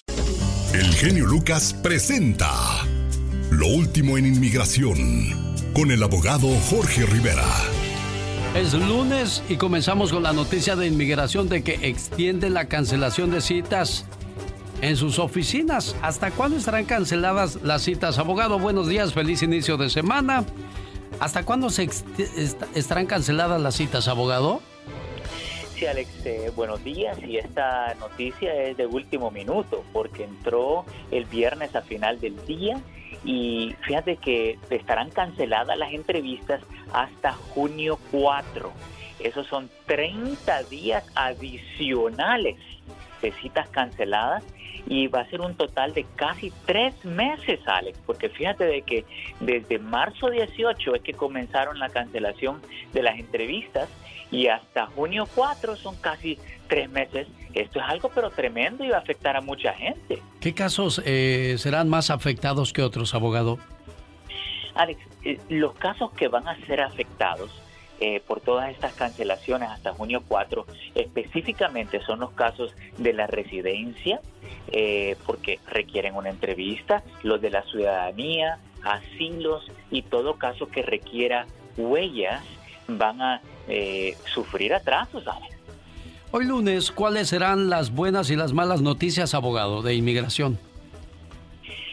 El 0.73 0.93
genio 0.93 1.25
Lucas 1.25 1.73
presenta 1.81 2.51
Lo 3.49 3.67
último 3.67 4.17
en 4.17 4.25
inmigración 4.25 5.45
con 5.73 5.91
el 5.91 6.03
abogado 6.03 6.47
Jorge 6.69 7.05
Rivera. 7.05 7.47
Es 8.55 8.73
lunes 8.73 9.43
y 9.49 9.57
comenzamos 9.57 10.13
con 10.13 10.23
la 10.23 10.31
noticia 10.31 10.77
de 10.77 10.87
inmigración 10.87 11.49
de 11.49 11.61
que 11.61 11.73
extiende 11.81 12.49
la 12.49 12.69
cancelación 12.69 13.29
de 13.31 13.41
citas 13.41 14.05
en 14.81 14.95
sus 14.97 15.19
oficinas. 15.19 15.95
¿Hasta 16.01 16.31
cuándo 16.31 16.57
estarán 16.57 16.85
canceladas 16.85 17.61
las 17.63 17.83
citas? 17.83 18.17
Abogado, 18.19 18.59
buenos 18.59 18.87
días, 18.87 19.13
feliz 19.13 19.41
inicio 19.43 19.77
de 19.77 19.89
semana. 19.89 20.45
¿Hasta 21.19 21.45
cuándo 21.45 21.69
se 21.69 21.89
estarán 22.73 23.05
canceladas 23.05 23.61
las 23.61 23.75
citas, 23.75 24.07
abogado? 24.07 24.61
Sí, 25.75 25.85
Alex, 25.85 26.25
eh, 26.25 26.51
buenos 26.55 26.83
días. 26.83 27.17
Y 27.21 27.37
esta 27.37 27.93
noticia 27.95 28.53
es 28.63 28.77
de 28.77 28.85
último 28.85 29.31
minuto 29.31 29.83
porque 29.93 30.23
entró 30.23 30.85
el 31.11 31.25
viernes 31.25 31.75
a 31.75 31.81
final 31.81 32.19
del 32.19 32.45
día 32.45 32.79
y 33.23 33.75
fíjate 33.81 34.17
que 34.17 34.59
estarán 34.69 35.09
canceladas 35.09 35.77
las 35.77 35.91
entrevistas 35.93 36.61
hasta 36.93 37.33
junio 37.33 37.99
4. 38.11 38.71
Esos 39.19 39.47
son 39.47 39.69
30 39.85 40.63
días 40.63 41.03
adicionales 41.15 42.57
de 43.21 43.31
citas 43.33 43.67
canceladas 43.69 44.43
y 44.87 45.07
va 45.07 45.21
a 45.21 45.29
ser 45.29 45.41
un 45.41 45.55
total 45.55 45.93
de 45.93 46.05
casi 46.15 46.51
tres 46.65 46.93
meses, 47.03 47.59
Alex, 47.65 47.97
porque 48.05 48.29
fíjate 48.29 48.65
de 48.65 48.81
que 48.83 49.05
desde 49.39 49.79
marzo 49.79 50.29
18 50.29 50.95
es 50.95 51.01
que 51.01 51.13
comenzaron 51.13 51.79
la 51.79 51.89
cancelación 51.89 52.61
de 52.93 53.03
las 53.03 53.17
entrevistas 53.17 53.89
y 54.31 54.47
hasta 54.47 54.87
junio 54.87 55.27
4 55.33 55.75
son 55.75 55.95
casi 55.97 56.37
tres 56.67 56.89
meses. 56.89 57.27
Esto 57.53 57.79
es 57.79 57.85
algo 57.87 58.11
pero 58.13 58.29
tremendo 58.29 58.83
y 58.83 58.89
va 58.89 58.97
a 58.97 58.99
afectar 58.99 59.35
a 59.35 59.41
mucha 59.41 59.73
gente. 59.73 60.21
¿Qué 60.39 60.53
casos 60.53 61.01
eh, 61.05 61.55
serán 61.57 61.89
más 61.89 62.09
afectados 62.09 62.73
que 62.73 62.81
otros, 62.81 63.15
abogado? 63.15 63.57
Alex, 64.75 64.99
eh, 65.23 65.39
los 65.49 65.73
casos 65.75 66.11
que 66.13 66.27
van 66.27 66.47
a 66.47 66.57
ser 66.65 66.81
afectados 66.81 67.49
eh, 67.99 68.21
por 68.25 68.41
todas 68.41 68.71
estas 68.71 68.93
cancelaciones 68.93 69.69
hasta 69.69 69.93
junio 69.93 70.23
4, 70.27 70.65
específicamente 70.95 72.01
son 72.01 72.19
los 72.19 72.31
casos 72.31 72.73
de 72.97 73.13
la 73.13 73.27
residencia, 73.27 74.21
porque 75.25 75.59
requieren 75.67 76.15
una 76.15 76.29
entrevista, 76.29 77.03
los 77.23 77.39
de 77.39 77.49
la 77.49 77.63
ciudadanía, 77.63 78.59
asilos 78.85 79.69
y 79.91 80.03
todo 80.03 80.35
caso 80.35 80.67
que 80.67 80.81
requiera 80.81 81.45
huellas 81.77 82.43
van 82.87 83.21
a 83.21 83.41
eh, 83.67 84.15
sufrir 84.33 84.73
atrasos, 84.73 85.23
Hoy 86.31 86.45
lunes, 86.45 86.91
¿cuáles 86.91 87.29
serán 87.29 87.69
las 87.69 87.91
buenas 87.91 88.29
y 88.29 88.35
las 88.35 88.51
malas 88.51 88.81
noticias, 88.81 89.33
abogado, 89.33 89.81
de 89.81 89.95
inmigración? 89.95 90.59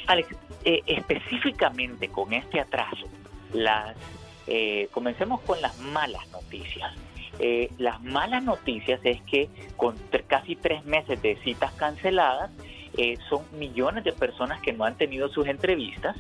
Alex, 0.07 0.29
eh, 0.65 0.83
específicamente 0.87 2.09
con 2.09 2.33
este 2.33 2.61
atraso, 2.61 3.07
las 3.53 3.97
eh, 4.47 4.89
comencemos 4.93 5.41
con 5.43 5.61
las 5.61 5.79
malas 5.79 6.27
noticias. 6.31 6.93
las 7.79 8.01
malas 8.03 8.43
noticias 8.43 9.01
es 9.05 9.21
que 9.23 9.49
con 9.77 9.97
casi 10.27 10.55
tres 10.55 10.85
meses 10.85 11.21
de 11.23 11.37
citas 11.37 11.73
canceladas, 11.73 12.51
son 13.31 13.43
millones 13.59 14.05
de 14.05 14.13
personas 14.13 14.61
que 14.61 14.75
no 14.75 14.85
han 14.85 14.97
tenido 14.99 15.31
sus 15.31 15.47
entrevistas 15.47 16.15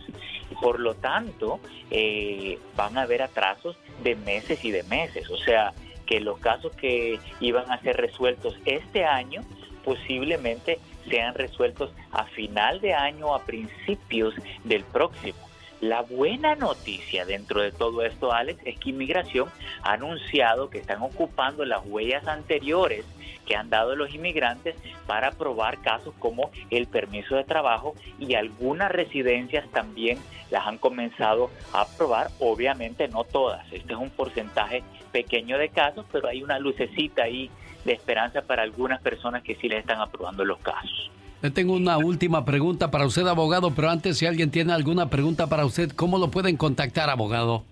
por 0.62 0.78
lo 0.78 0.94
tanto, 0.94 1.60
eh, 1.90 2.58
van 2.76 2.96
a 2.96 3.02
haber 3.02 3.22
atrasos 3.22 3.76
de 4.02 4.14
meses 4.14 4.64
y 4.64 4.70
de 4.70 4.84
meses. 4.84 5.28
O 5.28 5.36
sea, 5.36 5.72
que 6.06 6.20
los 6.20 6.38
casos 6.38 6.74
que 6.76 7.18
iban 7.40 7.70
a 7.70 7.80
ser 7.80 7.96
resueltos 7.96 8.56
este 8.64 9.04
año 9.04 9.42
posiblemente 9.84 10.78
sean 11.10 11.34
resueltos 11.34 11.92
a 12.12 12.24
final 12.26 12.80
de 12.80 12.94
año 12.94 13.26
o 13.26 13.34
a 13.34 13.44
principios 13.44 14.34
del 14.62 14.84
próximo. 14.84 15.38
La 15.82 16.02
buena 16.02 16.54
noticia 16.54 17.24
dentro 17.24 17.60
de 17.60 17.72
todo 17.72 18.04
esto, 18.04 18.32
Alex, 18.32 18.60
es 18.64 18.78
que 18.78 18.90
Inmigración 18.90 19.48
ha 19.82 19.94
anunciado 19.94 20.70
que 20.70 20.78
están 20.78 21.02
ocupando 21.02 21.64
las 21.64 21.84
huellas 21.84 22.24
anteriores 22.28 23.04
que 23.48 23.56
han 23.56 23.68
dado 23.68 23.96
los 23.96 24.14
inmigrantes 24.14 24.76
para 25.08 25.30
aprobar 25.30 25.82
casos 25.82 26.14
como 26.20 26.52
el 26.70 26.86
permiso 26.86 27.34
de 27.34 27.42
trabajo 27.42 27.96
y 28.20 28.34
algunas 28.36 28.92
residencias 28.92 29.68
también 29.72 30.20
las 30.52 30.68
han 30.68 30.78
comenzado 30.78 31.50
a 31.72 31.80
aprobar, 31.80 32.28
obviamente 32.38 33.08
no 33.08 33.24
todas, 33.24 33.66
este 33.72 33.94
es 33.94 33.98
un 33.98 34.10
porcentaje 34.10 34.84
pequeño 35.10 35.58
de 35.58 35.70
casos, 35.70 36.06
pero 36.12 36.28
hay 36.28 36.44
una 36.44 36.60
lucecita 36.60 37.24
ahí 37.24 37.50
de 37.84 37.94
esperanza 37.94 38.42
para 38.42 38.62
algunas 38.62 39.02
personas 39.02 39.42
que 39.42 39.56
sí 39.56 39.68
les 39.68 39.80
están 39.80 40.00
aprobando 40.00 40.44
los 40.44 40.60
casos. 40.60 41.10
Le 41.42 41.50
tengo 41.50 41.74
una 41.74 41.98
última 41.98 42.44
pregunta 42.44 42.92
para 42.92 43.04
usted, 43.04 43.26
abogado, 43.26 43.74
pero 43.74 43.90
antes 43.90 44.18
si 44.18 44.26
alguien 44.26 44.52
tiene 44.52 44.72
alguna 44.72 45.10
pregunta 45.10 45.48
para 45.48 45.66
usted, 45.66 45.90
¿cómo 45.90 46.18
lo 46.18 46.30
pueden 46.30 46.56
contactar, 46.56 47.10
abogado? 47.10 47.64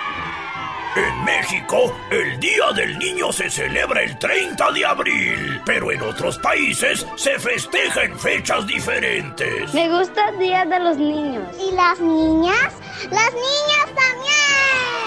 En 0.97 1.25
México, 1.25 1.93
el 2.13 2.39
Día 2.39 2.71
del 2.77 2.97
Niño 3.01 3.33
se 3.33 3.51
celebra 3.51 4.03
el 4.03 4.17
30 4.17 4.71
de 4.71 4.87
abril, 4.87 5.61
pero 5.67 5.91
en 5.91 6.01
otros 6.03 6.39
países 6.39 7.05
se 7.17 7.37
festeja 7.41 8.05
en 8.05 8.17
fechas 8.17 8.65
diferentes. 8.65 9.75
Me 9.75 9.89
gusta 9.89 10.29
el 10.29 10.39
Día 10.39 10.65
de 10.65 10.79
los 10.79 10.97
Niños. 10.97 11.49
¿Y 11.59 11.75
las 11.75 11.99
niñas? 11.99 12.73
¡Las 13.11 13.33
niñas 13.33 13.87
también! 13.87 15.04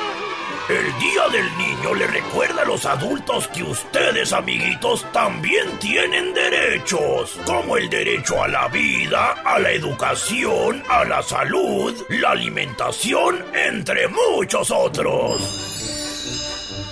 El 0.69 0.99
Día 0.99 1.29
del 1.31 1.57
Niño 1.57 1.93
le 1.95 2.07
recuerda 2.07 2.63
a 2.63 2.65
los 2.65 2.85
adultos 2.85 3.47
que 3.47 3.63
ustedes, 3.63 4.33
amiguitos, 4.33 5.09
también 5.13 5.79
tienen 5.79 6.33
derechos, 6.33 7.39
como 7.45 7.77
el 7.77 7.89
derecho 7.89 8.43
a 8.43 8.49
la 8.49 8.67
vida, 8.67 9.31
a 9.45 9.59
la 9.59 9.71
educación, 9.71 10.83
a 10.89 11.05
la 11.05 11.23
salud, 11.23 11.95
la 12.09 12.31
alimentación, 12.31 13.45
entre 13.53 14.09
muchos 14.09 14.69
otros. 14.69 16.06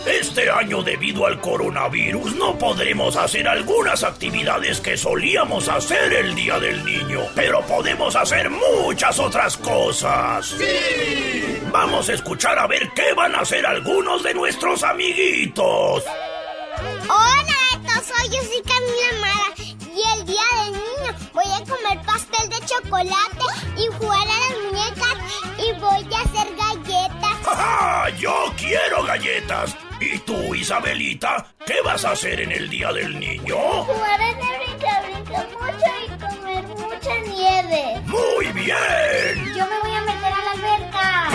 Este 0.05 0.49
año 0.51 0.83
debido 0.83 1.25
al 1.25 1.41
coronavirus 1.41 2.35
no 2.35 2.57
podremos 2.59 3.15
hacer 3.15 3.47
algunas 3.47 4.03
actividades 4.03 4.79
que 4.79 4.97
solíamos 4.97 5.67
hacer 5.67 6.13
el 6.13 6.35
Día 6.35 6.59
del 6.59 6.85
Niño, 6.85 7.21
pero 7.33 7.61
podemos 7.61 8.15
hacer 8.15 8.51
muchas 8.51 9.17
otras 9.17 9.57
cosas. 9.57 10.45
¡Sí! 10.45 11.59
Vamos 11.71 12.07
a 12.09 12.13
escuchar 12.13 12.59
a 12.59 12.67
ver 12.67 12.87
qué 12.95 13.13
van 13.15 13.33
a 13.33 13.39
hacer 13.39 13.65
algunos 13.65 14.21
de 14.21 14.35
nuestros 14.35 14.83
amiguitos. 14.83 16.03
Hola, 17.09 17.55
yo 18.31 18.41
soy 18.41 18.61
Camila 18.63 19.19
Mara 19.21 19.53
y 19.57 20.19
el 20.19 20.25
Día 20.25 20.43
del 20.63 20.73
Niño 20.73 21.15
voy 21.33 21.45
a 21.45 21.59
comer 21.63 22.05
pastel 22.05 22.49
de 22.49 22.59
chocolate 22.65 23.45
y 23.77 23.87
jugar 23.97 24.27
a 24.27 24.39
las 24.39 24.57
muñecas 24.63 25.17
y 25.57 25.79
voy 25.79 26.13
a 26.13 26.21
hacer 26.21 26.55
galletas. 26.55 27.37
¡Ja, 27.43 28.09
Yo 28.19 28.53
quiero 28.57 29.03
galletas. 29.03 29.75
¿Y 29.99 30.19
tú, 30.19 30.53
Isabelita? 30.53 31.47
¿Qué 31.65 31.75
vas 31.83 32.03
a 32.05 32.11
hacer 32.11 32.41
en 32.41 32.51
el 32.51 32.69
Día 32.69 32.91
del 32.91 33.19
Niño? 33.19 33.55
Jugar 33.55 34.19
en 34.21 34.37
el 34.37 34.59
brinca, 34.59 35.01
brinca 35.01 35.47
mucho 35.53 35.91
y 36.03 36.35
comer 36.37 36.63
mucha 36.67 37.19
nieve. 37.19 38.01
¡Muy 38.05 38.45
bien! 38.53 39.53
Yo 39.55 39.65
me 39.65 39.79
voy 39.79 39.95
a 39.95 40.01
meter 40.01 40.33
a 40.33 40.43
la 40.43 40.51
alberca. 40.51 41.34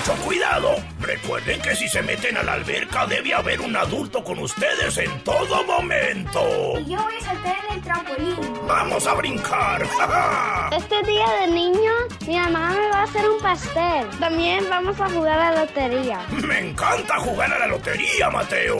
Mucho 0.00 0.14
cuidado. 0.22 0.76
Recuerden 0.98 1.60
que 1.60 1.76
si 1.76 1.86
se 1.86 2.00
meten 2.00 2.34
a 2.38 2.42
la 2.42 2.54
alberca 2.54 3.06
debe 3.06 3.34
haber 3.34 3.60
un 3.60 3.76
adulto 3.76 4.24
con 4.24 4.38
ustedes 4.38 4.96
en 4.96 5.22
todo 5.24 5.62
momento. 5.64 6.40
Y 6.78 6.92
yo 6.92 7.02
voy 7.02 7.14
a 7.16 7.20
saltar 7.20 7.56
en 7.68 7.74
el 7.74 7.82
trampolín. 7.82 8.36
¡Vamos 8.66 9.06
a 9.06 9.14
brincar! 9.14 9.82
Este 10.72 11.02
día 11.02 11.26
de 11.40 11.48
niño, 11.48 11.92
mi 12.26 12.38
mamá 12.38 12.70
me 12.70 12.88
va 12.88 13.00
a 13.00 13.02
hacer 13.02 13.28
un 13.28 13.40
pastel. 13.42 14.08
También 14.18 14.64
vamos 14.70 14.98
a 14.98 15.10
jugar 15.10 15.38
a 15.38 15.50
la 15.50 15.64
lotería. 15.66 16.20
Me 16.46 16.70
encanta 16.70 17.18
jugar 17.18 17.52
a 17.52 17.58
la 17.58 17.66
lotería, 17.66 18.30
Mateo. 18.30 18.78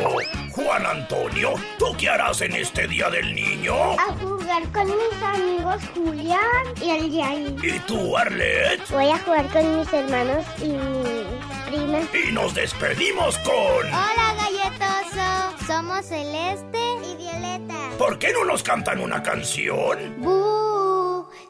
Juan 0.53 0.85
Antonio, 0.85 1.55
¿tú 1.79 1.87
qué 1.97 2.09
harás 2.09 2.41
en 2.41 2.53
este 2.55 2.89
Día 2.89 3.09
del 3.09 3.35
Niño? 3.35 3.93
A 3.93 4.13
jugar 4.21 4.63
con 4.73 4.87
mis 4.87 5.23
amigos 5.23 5.83
Julián 5.95 6.67
y 6.83 6.91
el 6.91 7.11
Yair. 7.11 7.65
¿Y 7.65 7.79
tú, 7.81 8.17
Arlet? 8.17 8.81
Voy 8.91 9.09
a 9.09 9.19
jugar 9.19 9.47
con 9.49 9.79
mis 9.79 9.93
hermanos 9.93 10.45
y 10.59 10.69
mis 10.69 11.69
primas. 11.69 12.05
Y 12.15 12.33
nos 12.33 12.55
despedimos 12.55 13.39
con... 13.39 13.55
Hola, 13.55 14.35
galletoso. 14.37 15.67
Somos 15.67 16.07
Celeste 16.07 16.79
y 17.05 17.17
Violeta. 17.17 17.97
¿Por 17.97 18.19
qué 18.19 18.33
no 18.33 18.45
nos 18.45 18.63
cantan 18.63 19.01
una 19.01 19.23
canción? 19.23 20.17
¡Bú! 20.19 20.80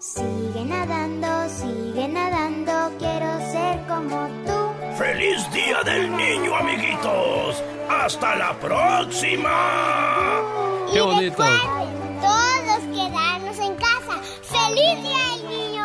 Sigue 0.01 0.65
nadando, 0.65 1.29
sigue 1.51 2.09
nadando, 2.09 2.91
quiero 2.99 3.39
ser 3.53 3.87
como 3.87 4.29
tú. 4.47 4.97
¡Feliz 4.97 5.47
Día 5.53 5.83
del 5.85 6.17
Niño, 6.17 6.57
amiguitos! 6.57 7.63
¡Hasta 7.87 8.35
la 8.37 8.59
próxima! 8.59 9.51
Y 10.89 10.95
¡Qué 10.95 11.01
bonito! 11.03 11.43
recuerden, 11.43 12.19
todos 12.19 12.81
quedarnos 12.95 13.59
en 13.59 13.75
casa. 13.75 14.23
¡Feliz 14.41 15.03
Día 15.03 15.37
del 15.37 15.51
Niño! 15.51 15.85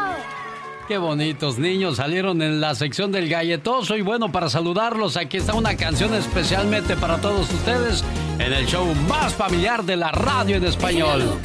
Qué 0.88 0.98
bonitos 0.98 1.58
niños 1.58 1.98
salieron 1.98 2.42
en 2.42 2.62
la 2.62 2.74
sección 2.74 3.12
del 3.12 3.28
galletoso 3.28 3.98
y 3.98 4.02
bueno, 4.02 4.32
para 4.32 4.48
saludarlos, 4.48 5.18
aquí 5.18 5.36
está 5.36 5.54
una 5.56 5.76
canción 5.76 6.14
especialmente 6.14 6.96
para 6.96 7.18
todos 7.18 7.52
ustedes 7.52 8.02
en 8.40 8.54
el 8.54 8.66
show 8.66 8.86
más 9.10 9.34
familiar 9.34 9.84
de 9.84 9.98
la 9.98 10.14
radio 10.14 10.56
en 10.56 10.64
español. 10.64 11.38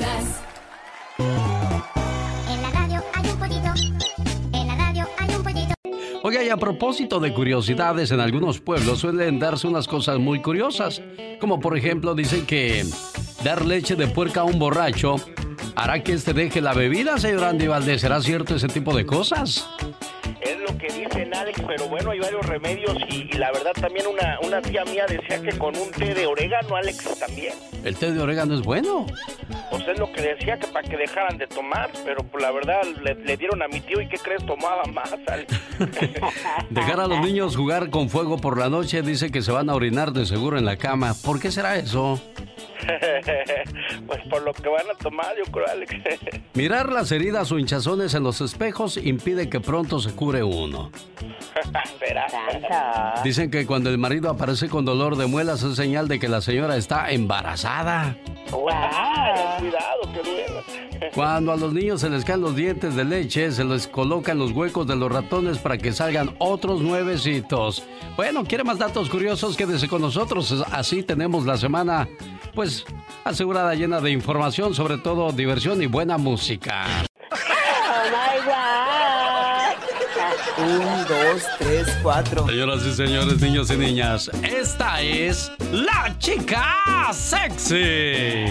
Oiga, 6.31 6.45
y 6.45 6.49
a 6.49 6.57
propósito 6.57 7.19
de 7.19 7.35
curiosidades, 7.35 8.13
en 8.13 8.21
algunos 8.21 8.61
pueblos 8.61 9.01
suelen 9.01 9.41
darse 9.41 9.67
unas 9.67 9.89
cosas 9.89 10.21
muy 10.21 10.41
curiosas, 10.41 11.03
como 11.41 11.59
por 11.59 11.77
ejemplo 11.77 12.15
dicen 12.15 12.47
que 12.47 12.85
dar 13.43 13.67
leche 13.67 13.97
de 13.97 14.07
puerca 14.07 14.43
a 14.43 14.45
un 14.45 14.57
borracho 14.57 15.17
hará 15.75 16.05
que 16.05 16.13
este 16.13 16.33
deje 16.33 16.61
la 16.61 16.73
bebida, 16.73 17.19
señor 17.19 17.43
Andy 17.43 17.67
Valdés. 17.67 18.03
¿Será 18.03 18.23
cierto 18.23 18.55
ese 18.55 18.69
tipo 18.69 18.95
de 18.95 19.05
cosas? 19.05 19.69
Es 20.41 20.57
lo 20.61 20.79
que 20.79 20.87
dicen, 20.87 21.35
Alex, 21.35 21.61
pero 21.67 21.89
bueno, 21.89 22.13
hay 22.13 22.21
varios 22.21 22.47
remedios 22.47 22.97
y, 23.09 23.29
y 23.29 23.37
la 23.37 23.51
verdad 23.51 23.73
también 23.81 24.07
una, 24.07 24.39
una 24.47 24.63
tía 24.63 24.85
mía 24.85 25.07
decía 25.09 25.43
que 25.43 25.59
con 25.59 25.77
un 25.77 25.91
té 25.91 26.15
de 26.15 26.27
orégano, 26.27 26.77
Alex, 26.77 27.19
también. 27.19 27.55
¿El 27.83 27.97
té 27.97 28.13
de 28.13 28.21
orégano 28.21 28.55
es 28.55 28.63
bueno? 28.63 29.05
Pues 29.71 29.87
es 29.87 29.99
lo 29.99 30.11
que 30.13 30.21
decía 30.21 30.59
que 30.59 30.67
para 30.67 30.89
que 30.89 30.97
dejaran 30.97 31.39
de 31.39 31.47
tomar, 31.47 31.91
pero 32.05 32.25
pues 32.25 32.43
la 32.43 32.51
verdad 32.51 32.83
le, 33.03 33.15
le 33.15 33.37
dieron 33.37 33.63
a 33.63 33.69
mi 33.69 33.81
tío 33.81 34.01
y 34.01 34.09
¿qué 34.09 34.19
crees? 34.19 34.45
Tomaba 34.45 34.83
más. 34.93 35.11
Dejar 36.71 37.01
a 37.01 37.07
los 37.07 37.21
niños 37.25 37.57
jugar 37.57 37.91
con 37.91 38.09
fuego 38.09 38.37
por 38.37 38.59
la 38.59 38.69
noche 38.69 39.03
dice 39.03 39.31
que 39.31 39.43
se 39.43 39.53
van 39.53 39.71
a 39.71 39.75
orinar 39.75 40.13
de 40.13 40.27
seguro 40.27 40.59
en 40.59 40.65
la 40.65 40.77
cama. 40.77 41.15
¿Por 41.25 41.41
qué 41.41 41.51
será 41.51 41.77
eso? 41.77 42.21
pues 44.07 44.21
por 44.29 44.43
lo 44.43 44.53
que 44.53 44.69
van 44.69 44.91
a 44.91 44.95
tomar, 44.95 45.35
yo 45.37 45.51
creo, 45.51 45.67
Alex. 45.69 45.95
Mirar 46.55 46.93
las 46.93 47.11
heridas 47.13 47.51
o 47.53 47.59
hinchazones 47.59 48.15
en 48.15 48.23
los 48.23 48.41
espejos 48.41 48.97
impide 48.97 49.49
que 49.49 49.61
pronto 49.61 50.01
se 50.01 50.13
cure 50.13 50.43
uno. 50.43 50.91
Dicen 53.25 53.51
que 53.51 53.67
cuando 53.67 53.91
el 53.91 53.99
marido 53.99 54.31
aparece 54.31 54.69
con 54.69 54.85
dolor 54.85 55.17
de 55.17 55.27
muelas 55.27 55.63
es 55.63 55.77
señal 55.77 56.09
de 56.09 56.19
que 56.19 56.29
la 56.29 56.41
señora 56.41 56.77
está 56.77 57.11
embarazada. 57.11 58.17
Cuidado, 58.51 60.13
que. 60.13 61.11
Cuando 61.15 61.53
a 61.53 61.57
los 61.57 61.73
niños 61.73 62.03
se 62.03 62.11
les 62.11 62.25
caen 62.25 62.43
los 62.43 62.55
dientes 62.55 62.95
de 62.95 63.05
leche, 63.05 63.51
se 63.53 63.65
les 63.65 63.89
colocan 63.89 64.39
los 64.39 64.53
huecos 64.53 64.87
de 64.87 64.97
los 64.97 65.11
ratones 65.11 65.59
para 65.59 65.79
que 65.79 65.93
salgan 65.93 66.35
otros 66.39 66.83
nuevecitos. 66.83 67.85
Bueno, 68.17 68.45
¿quiere 68.45 68.65
más 68.65 68.79
datos 68.79 69.09
curiosos? 69.09 69.57
Quédese 69.57 69.89
con 69.89 70.03
nosotros. 70.03 70.63
Así 70.71 71.03
tenemos 71.03 71.47
la 71.47 71.57
semana, 71.57 72.07
pues, 72.55 72.85
asegurada 73.25 73.75
llena 73.75 74.01
de 74.01 74.11
información, 74.11 74.75
sobre 74.75 74.99
todo 74.99 75.33
diversión 75.33 75.83
y 75.83 75.87
buena 75.87 76.19
música. 76.19 76.85
Oh 77.33 78.05
my 78.11 78.39
God. 78.47 78.71
Un, 80.59 81.05
dos, 81.07 81.43
tres, 81.59 81.99
cuatro. 82.03 82.47
Señoras 82.47 82.85
y 82.85 82.93
señores, 82.95 83.41
niños 83.41 83.71
y 83.71 83.77
niñas, 83.77 84.31
esta 84.43 85.01
es 85.01 85.51
la 85.73 86.15
chica 86.19 86.77
sexy. 87.13 88.47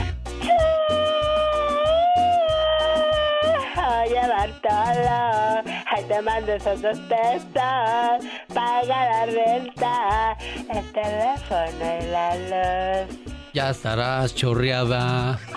Oye, 3.75 4.27
Bartolo, 4.27 5.61
ahí 5.91 6.03
te 6.07 6.21
mando 6.21 6.53
esos 6.53 6.81
dos 6.81 6.97
pesos, 7.01 8.25
paga 8.53 8.87
la 8.87 9.25
renta, 9.27 10.37
el 10.73 10.91
teléfono 10.91 11.99
y 12.01 12.05
la 12.07 12.35
luz. 13.05 13.38
Ya 13.53 13.69
estarás 13.69 14.35
chorreada. 14.35 15.39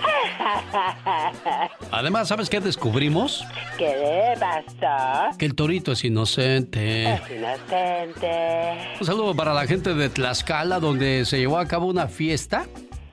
Además, 1.91 2.27
¿sabes 2.27 2.49
qué 2.49 2.59
descubrimos? 2.59 3.45
¿Qué 3.77 3.85
le 3.85 4.35
pasó? 4.39 5.37
Que 5.37 5.45
el 5.45 5.53
torito 5.55 5.91
es 5.91 6.03
inocente. 6.03 7.13
Es 7.13 7.21
inocente. 7.29 8.95
Un 8.99 9.05
saludo 9.05 9.35
para 9.35 9.53
la 9.53 9.67
gente 9.67 9.93
de 9.93 10.09
Tlaxcala, 10.09 10.79
donde 10.79 11.25
se 11.25 11.37
llevó 11.37 11.59
a 11.59 11.67
cabo 11.67 11.85
una 11.87 12.07
fiesta 12.07 12.65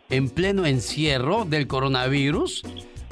en 0.08 0.30
pleno 0.30 0.64
encierro 0.66 1.44
del 1.44 1.66
coronavirus. 1.66 2.62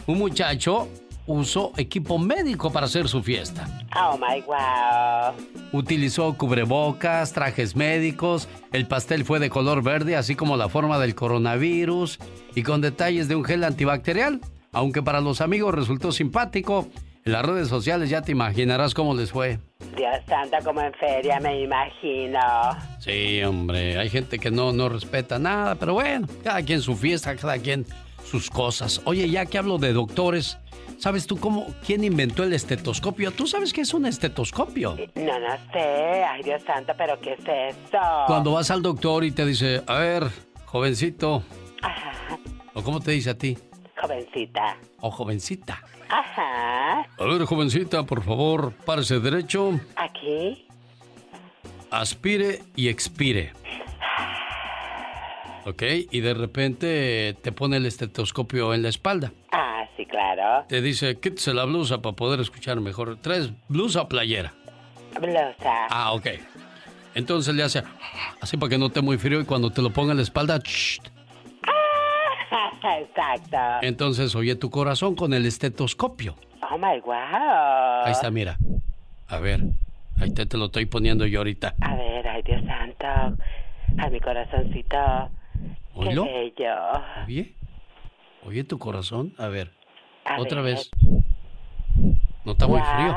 Un 0.07 0.19
muchacho 0.19 0.89
usó 1.29 1.73
equipo 1.77 2.19
médico 2.19 2.73
para 2.73 2.87
hacer 2.87 3.07
su 3.07 3.23
fiesta. 3.23 3.69
Oh 3.95 4.19
my 4.19 4.41
wow. 4.43 5.35
Utilizó 5.73 6.37
cubrebocas, 6.37 7.33
trajes 7.33 7.77
médicos, 7.77 8.49
el 8.73 8.87
pastel 8.87 9.25
fue 9.25 9.39
de 9.39 9.51
color 9.51 9.83
verde, 9.83 10.17
así 10.17 10.35
como 10.35 10.57
la 10.57 10.69
forma 10.69 10.99
del 10.99 11.15
coronavirus, 11.15 12.19
y 12.55 12.63
con 12.63 12.81
detalles 12.81 13.29
de 13.29 13.37
un 13.37 13.45
gel 13.45 13.63
antibacterial. 13.63 14.41
Aunque 14.73 15.03
para 15.03 15.21
los 15.21 15.41
amigos 15.41 15.75
resultó 15.75 16.13
simpático, 16.13 16.89
en 17.25 17.33
las 17.33 17.45
redes 17.45 17.69
sociales 17.69 18.09
ya 18.09 18.23
te 18.23 18.33
imaginarás 18.33 18.95
cómo 18.95 19.15
les 19.15 19.31
fue. 19.33 19.59
Dios 19.97 20.17
santo, 20.27 20.57
como 20.65 20.81
en 20.81 20.93
feria, 20.95 21.39
me 21.41 21.63
imagino. 21.63 22.41
Sí, 23.01 23.43
hombre, 23.43 23.99
hay 23.99 24.09
gente 24.09 24.39
que 24.39 24.51
no, 24.51 24.73
no 24.73 24.89
respeta 24.89 25.39
nada, 25.39 25.75
pero 25.75 25.95
bueno, 25.95 26.27
cada 26.43 26.63
quien 26.63 26.81
su 26.81 26.97
fiesta, 26.97 27.37
cada 27.37 27.59
quien 27.59 27.85
sus 28.25 28.49
cosas. 28.51 29.01
Oye, 29.05 29.29
ya 29.29 29.47
que 29.47 29.59
hablo 29.59 29.79
de 29.79 29.93
doctores, 29.93 30.59
¿sabes 30.99 31.27
tú 31.27 31.39
cómo, 31.39 31.67
quién 31.87 32.05
inventó 32.05 32.43
el 32.45 32.53
estetoscopio? 32.53 33.31
¿Tú 33.33 33.47
sabes 33.47 33.73
qué 33.73 33.83
es 33.83 33.95
un 33.95 34.07
estetoscopio? 34.07 34.97
No, 35.15 35.39
no 35.39 35.57
sé. 35.73 36.25
Ay, 36.25 36.43
Dios 36.43 36.63
santo, 36.67 36.93
¿pero 36.97 37.19
qué 37.21 37.33
es 37.35 37.41
eso? 37.77 37.99
Cuando 38.27 38.53
vas 38.53 38.71
al 38.71 38.83
doctor 38.83 39.25
y 39.25 39.31
te 39.33 39.45
dice, 39.47 39.83
a 39.87 39.99
ver, 39.99 40.25
jovencito, 40.67 41.43
o 42.75 42.83
cómo 42.83 43.01
te 43.01 43.13
dice 43.13 43.31
a 43.31 43.39
ti, 43.39 43.57
Jovencita. 44.01 44.77
o 45.01 45.11
jovencita. 45.11 45.83
Ajá. 46.11 47.01
A 47.19 47.25
ver, 47.25 47.45
jovencita, 47.45 48.05
por 48.05 48.23
favor, 48.23 48.73
párese 48.85 49.19
derecho, 49.21 49.79
Aquí. 49.97 50.67
aspire 51.91 52.63
y 52.77 52.89
expire. 52.89 53.53
¿Ok? 55.69 55.83
Y 56.11 56.21
de 56.21 56.33
repente 56.33 57.37
te 57.43 57.53
pone 57.53 57.77
el 57.77 57.85
estetoscopio 57.85 58.73
en 58.73 58.83
la 58.83 58.89
espalda. 58.89 59.33
Ah, 59.53 59.85
sí, 59.99 60.07
claro. 60.07 60.65
Te 60.67 60.81
dice, 60.81 61.21
quítese 61.21 61.53
la 61.53 61.65
blusa 61.67 62.01
para 62.01 62.17
poder 62.17 62.41
escuchar 62.41 62.81
mejor. 62.81 63.19
¿Traes 63.19 63.51
blusa 63.69 64.03
o 64.03 64.09
playera? 64.09 64.55
Blusa. 65.21 65.87
Ah, 65.91 66.13
ok. 66.13 66.27
Entonces 67.15 67.55
le 67.55 67.63
hace 67.65 67.83
así 68.41 68.57
para 68.57 68.71
que 68.71 68.79
no 68.79 68.87
esté 68.87 69.03
muy 69.03 69.19
frío 69.19 69.41
y 69.41 69.45
cuando 69.45 69.71
te 69.71 69.83
lo 69.83 69.91
ponga 69.91 70.13
en 70.13 70.17
la 70.19 70.23
espalda, 70.23 70.59
¡shh! 70.65 71.01
Exacto. 73.01 73.57
entonces 73.83 74.35
oye 74.35 74.55
tu 74.55 74.71
corazón 74.71 75.15
con 75.17 75.35
el 75.35 75.45
estetoscopio. 75.45 76.37
Oh 76.71 76.79
my 76.79 77.01
wow. 77.05 78.05
Ahí 78.05 78.13
está, 78.13 78.31
mira. 78.31 78.57
A 79.27 79.39
ver, 79.39 79.61
ahí 80.19 80.31
te, 80.33 80.47
te 80.47 80.57
lo 80.57 80.67
estoy 80.67 80.87
poniendo 80.87 81.27
yo 81.27 81.41
ahorita. 81.41 81.75
A 81.81 81.95
ver, 81.95 82.27
ay, 82.27 82.43
Dios 82.43 82.63
santo. 82.65 83.37
Ay, 83.99 84.11
mi 84.11 84.21
corazoncito. 84.21 85.31
Qué 86.01 86.09
¿Oílo? 86.09 86.25
bello. 86.25 86.75
Oye, 87.27 87.55
oye 88.45 88.65
tu 88.65 88.79
corazón. 88.79 89.35
A 89.39 89.49
ver, 89.49 89.73
A 90.25 90.41
otra 90.41 90.63
ver. 90.63 90.77
vez. 90.77 90.91
No 92.45 92.53
está 92.53 92.67
muy 92.67 92.81
frío. 92.81 93.17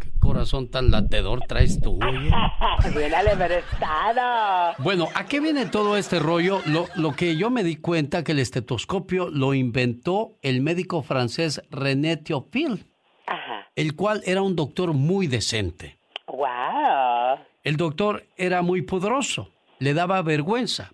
¿Qué 0.00 0.10
corazón 0.18 0.68
tan 0.70 0.90
latedor 0.90 1.40
traes 1.46 1.80
tú, 1.80 1.98
oye? 2.02 2.30
Bien 2.98 3.14
alebrestado. 3.14 4.74
Bueno, 4.78 5.08
¿a 5.14 5.26
qué 5.26 5.40
viene 5.40 5.66
todo 5.66 5.96
este 5.96 6.18
rollo? 6.18 6.60
Lo, 6.66 6.86
lo 6.96 7.12
que 7.12 7.36
yo 7.36 7.50
me 7.50 7.62
di 7.62 7.76
cuenta 7.76 8.24
que 8.24 8.32
el 8.32 8.38
estetoscopio 8.38 9.28
lo 9.30 9.54
inventó 9.54 10.32
el 10.42 10.60
médico 10.62 11.02
francés 11.02 11.62
René 11.70 12.16
Théophile, 12.16 12.86
Ajá. 13.26 13.66
el 13.76 13.94
cual 13.94 14.22
era 14.24 14.42
un 14.42 14.56
doctor 14.56 14.92
muy 14.94 15.26
decente. 15.26 15.98
Wow. 16.26 17.38
El 17.64 17.76
doctor 17.76 18.24
era 18.36 18.62
muy 18.62 18.82
poderoso, 18.82 19.50
le 19.78 19.92
daba 19.94 20.20
vergüenza 20.22 20.90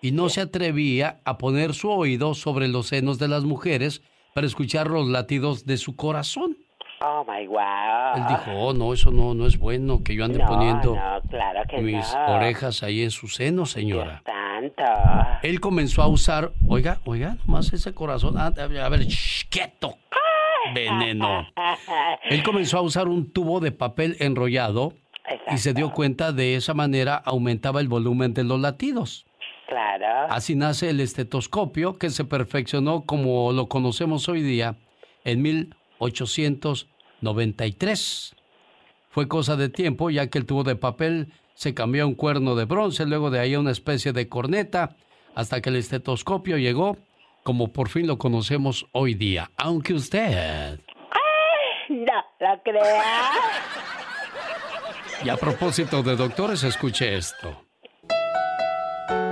y 0.00 0.12
no 0.12 0.28
se 0.28 0.40
atrevía 0.40 1.20
a 1.24 1.38
poner 1.38 1.74
su 1.74 1.90
oído 1.90 2.34
sobre 2.34 2.68
los 2.68 2.88
senos 2.88 3.18
de 3.18 3.28
las 3.28 3.44
mujeres 3.44 4.02
para 4.34 4.46
escuchar 4.46 4.88
los 4.88 5.08
latidos 5.08 5.64
de 5.64 5.76
su 5.76 5.96
corazón. 5.96 6.58
Oh 7.00 7.24
my 7.28 7.46
wow. 7.46 8.16
Él 8.16 8.22
dijo, 8.28 8.50
oh, 8.52 8.72
no, 8.72 8.92
eso 8.92 9.10
no, 9.10 9.34
no 9.34 9.46
es 9.46 9.58
bueno 9.58 10.02
que 10.02 10.14
yo 10.14 10.24
ande 10.24 10.38
no, 10.38 10.46
poniendo 10.46 10.94
No, 10.94 11.20
claro 11.28 11.60
que 11.68 11.82
mis 11.82 12.14
no. 12.14 12.36
orejas 12.36 12.82
ahí 12.82 13.02
en 13.02 13.10
su 13.10 13.28
seno, 13.28 13.66
señora. 13.66 14.22
Tanto. 14.24 14.82
Él 15.42 15.60
comenzó 15.60 16.02
a 16.02 16.08
usar, 16.08 16.52
oiga, 16.66 17.00
oiga, 17.04 17.36
nomás 17.46 17.72
ese 17.72 17.92
corazón, 17.92 18.36
ah, 18.38 18.46
a 18.56 18.88
ver, 18.88 19.06
shh, 19.06 19.44
quieto, 19.50 19.98
veneno. 20.74 21.46
Él 22.30 22.42
comenzó 22.42 22.78
a 22.78 22.82
usar 22.82 23.08
un 23.08 23.30
tubo 23.30 23.60
de 23.60 23.72
papel 23.72 24.16
enrollado 24.20 24.94
y 25.50 25.58
se 25.58 25.74
dio 25.74 25.92
cuenta 25.92 26.32
de 26.32 26.56
esa 26.56 26.72
manera 26.72 27.16
aumentaba 27.16 27.80
el 27.80 27.88
volumen 27.88 28.32
de 28.32 28.44
los 28.44 28.58
latidos. 28.58 29.25
Claro. 29.66 30.28
Así 30.30 30.54
nace 30.54 30.90
el 30.90 31.00
estetoscopio 31.00 31.98
que 31.98 32.10
se 32.10 32.24
perfeccionó 32.24 33.04
como 33.04 33.50
lo 33.52 33.68
conocemos 33.68 34.28
hoy 34.28 34.42
día 34.42 34.76
en 35.24 35.42
1893. 35.42 38.36
Fue 39.10 39.26
cosa 39.28 39.56
de 39.56 39.68
tiempo 39.68 40.10
ya 40.10 40.28
que 40.28 40.38
el 40.38 40.46
tubo 40.46 40.62
de 40.62 40.76
papel 40.76 41.32
se 41.54 41.74
cambió 41.74 42.04
a 42.04 42.06
un 42.06 42.14
cuerno 42.14 42.54
de 42.54 42.66
bronce, 42.66 43.06
luego 43.06 43.30
de 43.30 43.40
ahí 43.40 43.54
a 43.54 43.60
una 43.60 43.72
especie 43.72 44.12
de 44.12 44.28
corneta, 44.28 44.94
hasta 45.34 45.60
que 45.60 45.70
el 45.70 45.76
estetoscopio 45.76 46.58
llegó 46.58 46.98
como 47.42 47.72
por 47.72 47.88
fin 47.88 48.06
lo 48.06 48.18
conocemos 48.18 48.86
hoy 48.92 49.14
día. 49.14 49.50
Aunque 49.56 49.94
usted... 49.94 50.78
No 51.88 52.24
lo 52.40 52.62
crea. 52.62 53.30
Y 55.24 55.30
a 55.30 55.36
propósito 55.36 56.02
de 56.02 56.14
doctores, 56.14 56.62
escuche 56.62 57.16
esto. 57.16 57.65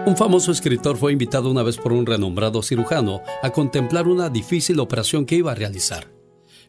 Un 0.07 0.19
famoso 0.19 0.53
escritor 0.53 0.99
fue 0.99 1.13
invitado 1.13 1.51
una 1.51 1.63
vez 1.63 1.79
por 1.79 1.95
un 1.95 2.05
renombrado 2.05 2.63
cirujano 2.63 3.23
a 3.43 3.49
contemplar 3.51 4.07
una 4.07 4.29
difícil 4.29 4.79
operación 4.81 5.25
que 5.25 5.37
iba 5.37 5.53
a 5.53 5.55
realizar. 5.55 6.13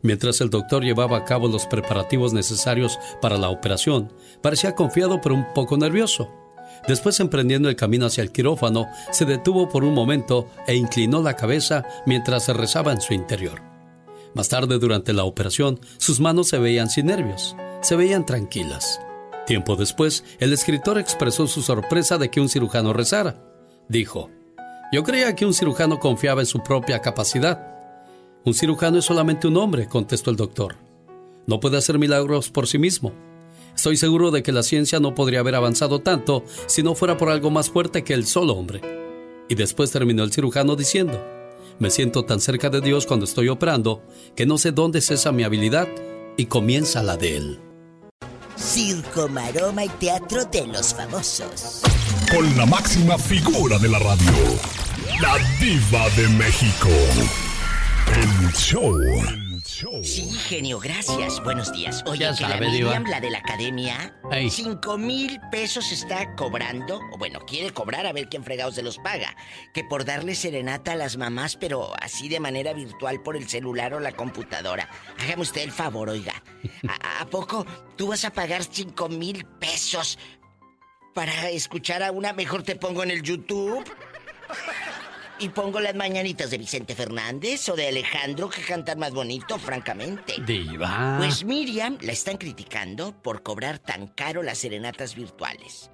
Mientras 0.02 0.40
el 0.40 0.50
doctor 0.50 0.84
llevaba 0.84 1.18
a 1.18 1.26
cabo 1.26 1.50
los 1.50 1.66
preparativos 1.66 2.32
necesarios 2.32 2.98
para 3.22 3.38
la 3.38 3.50
operación, 3.50 4.14
parecía 4.42 4.74
confiado 4.74 5.20
pero 5.20 5.36
un 5.36 5.46
poco 5.54 5.76
nervioso. 5.76 6.30
Después, 6.88 7.20
emprendiendo 7.20 7.68
el 7.68 7.76
camino 7.76 8.06
hacia 8.06 8.22
el 8.22 8.32
quirófano, 8.32 8.88
se 9.12 9.26
detuvo 9.26 9.68
por 9.68 9.84
un 9.84 9.94
momento 9.94 10.48
e 10.66 10.76
inclinó 10.76 11.22
la 11.22 11.36
cabeza 11.36 11.84
mientras 12.06 12.46
se 12.46 12.54
rezaba 12.54 12.94
en 12.94 13.02
su 13.02 13.14
interior. 13.14 13.62
Más 14.34 14.48
tarde, 14.48 14.80
durante 14.80 15.12
la 15.12 15.26
operación, 15.26 15.82
sus 15.98 16.22
manos 16.22 16.48
se 16.48 16.60
veían 16.60 16.90
sin 16.90 17.08
nervios. 17.08 17.56
se 17.82 17.96
veían 17.96 18.26
tranquilas. 18.26 19.00
Tiempo 19.46 19.76
después, 19.76 20.24
el 20.40 20.54
escritor 20.54 20.98
expresó 20.98 21.48
su 21.48 21.62
sorpresa 21.62 22.18
de 22.18 22.30
que 22.30 22.42
un 22.42 22.50
cirujano 22.50 22.94
rezara. 22.94 23.44
Dijo, 23.88 24.32
yo 24.92 25.04
creía 25.04 25.36
que 25.36 25.46
un 25.46 25.54
cirujano 25.54 26.00
confiaba 26.00 26.42
en 26.42 26.48
su 26.48 26.64
propia 26.64 27.02
capacidad. 27.02 27.76
Un 28.44 28.54
cirujano 28.54 29.00
es 29.00 29.06
solamente 29.06 29.48
un 29.48 29.58
hombre, 29.58 29.88
contestó 29.88 30.32
el 30.32 30.36
doctor. 30.36 30.76
No 31.48 31.60
puede 31.60 31.78
hacer 31.78 32.00
milagros 32.00 32.50
por 32.50 32.68
sí 32.68 32.80
mismo. 32.80 33.14
Estoy 33.76 33.98
seguro 33.98 34.32
de 34.32 34.42
que 34.42 34.52
la 34.52 34.64
ciencia 34.64 35.00
no 35.00 35.14
podría 35.14 35.42
haber 35.42 35.56
avanzado 35.56 36.00
tanto 36.00 36.44
si 36.66 36.82
no 36.82 36.96
fuera 36.96 37.18
por 37.18 37.30
algo 37.30 37.52
más 37.52 37.70
fuerte 37.70 38.04
que 38.04 38.14
el 38.14 38.26
solo 38.26 38.54
hombre. 38.54 38.82
Y 39.50 39.56
después 39.56 39.92
terminó 39.92 40.24
el 40.24 40.32
cirujano 40.32 40.76
diciendo, 40.76 41.24
me 41.78 41.90
siento 41.90 42.24
tan 42.24 42.40
cerca 42.40 42.70
de 42.70 42.82
Dios 42.82 43.06
cuando 43.06 43.26
estoy 43.26 43.50
operando 43.50 44.02
que 44.36 44.46
no 44.46 44.58
sé 44.58 44.72
dónde 44.72 45.02
cesa 45.02 45.32
mi 45.32 45.44
habilidad 45.44 45.88
y 46.38 46.46
comienza 46.46 47.04
la 47.04 47.18
de 47.18 47.38
él. 47.38 47.65
Circo, 48.58 49.28
maroma 49.28 49.86
y 49.86 49.90
teatro 49.90 50.46
de 50.46 50.68
los 50.68 50.94
famosos. 50.94 51.82
Con 52.32 52.58
la 52.58 52.66
máxima 52.66 53.18
figura 53.18 53.78
de 53.78 53.90
la 53.90 54.00
radio, 54.00 54.34
la 55.22 55.38
diva 55.60 56.10
de 56.16 56.28
México. 56.30 56.90
El 58.16 58.54
show. 58.54 59.45
Sí, 60.04 60.30
genio, 60.32 60.80
gracias. 60.80 61.42
Buenos 61.44 61.72
días. 61.72 62.04
Oye, 62.08 62.22
Ya 62.22 62.30
que 62.32 62.38
sabe, 62.44 62.66
la 62.66 62.72
diva. 62.72 62.90
Miriam, 62.92 63.04
la 63.06 63.20
de 63.20 63.30
la 63.30 63.38
academia, 63.40 64.16
Ey. 64.32 64.50
cinco 64.50 64.98
mil 64.98 65.40
pesos 65.52 65.92
está 65.92 66.36
cobrando, 66.36 67.00
o 67.12 67.18
bueno, 67.18 67.40
quiere 67.42 67.72
cobrar 67.72 68.06
a 68.06 68.14
ver 68.14 68.28
quién 68.28 68.44
fregados 68.44 68.76
se 68.76 68.82
los 68.84 68.98
paga, 68.98 69.36
que 69.74 69.84
por 69.84 70.04
darle 70.06 70.34
serenata 70.36 70.94
a 70.94 70.96
las 70.96 71.18
mamás, 71.18 71.56
pero 71.56 71.94
así 72.02 72.30
de 72.30 72.40
manera 72.40 72.74
virtual 72.74 73.22
por 73.22 73.36
el 73.38 73.48
celular 73.48 73.94
o 73.94 74.00
la 74.00 74.12
computadora. 74.14 74.90
Hágame 75.20 75.44
usted 75.44 75.62
el 75.62 75.72
favor, 75.72 76.10
oiga. 76.10 76.42
¿A, 76.88 77.22
a 77.22 77.26
poco 77.28 77.66
tú 77.96 78.08
vas 78.08 78.26
a 78.26 78.32
pagar 78.32 78.64
cinco 78.64 79.08
mil 79.10 79.46
pesos 79.46 80.18
para 81.14 81.50
escuchar 81.50 82.02
a 82.04 82.12
una? 82.12 82.34
Mejor 82.34 82.64
te 82.64 82.76
pongo 82.76 83.04
en 83.04 83.12
el 83.12 83.22
YouTube. 83.22 83.84
Y 85.38 85.50
pongo 85.50 85.82
las 85.82 85.96
mañanitas 85.96 86.50
de 86.50 86.58
Vicente 86.58 86.96
Fernández 86.96 87.68
o 87.68 87.76
de 87.76 87.90
Alejandro 87.90 88.50
que 88.50 88.62
cantan 88.62 89.00
más 89.00 89.12
bonito, 89.12 89.60
francamente. 89.60 90.36
Diva. 90.46 91.16
Pues 91.18 91.44
Miriam 91.44 91.98
la 92.02 92.14
están 92.14 92.38
criticando 92.38 93.14
por 93.22 93.44
cobrar 93.44 93.80
tan 93.80 94.08
caro 94.08 94.44
las 94.44 94.60
serenatas 94.60 95.14
virtuales. 95.14 95.92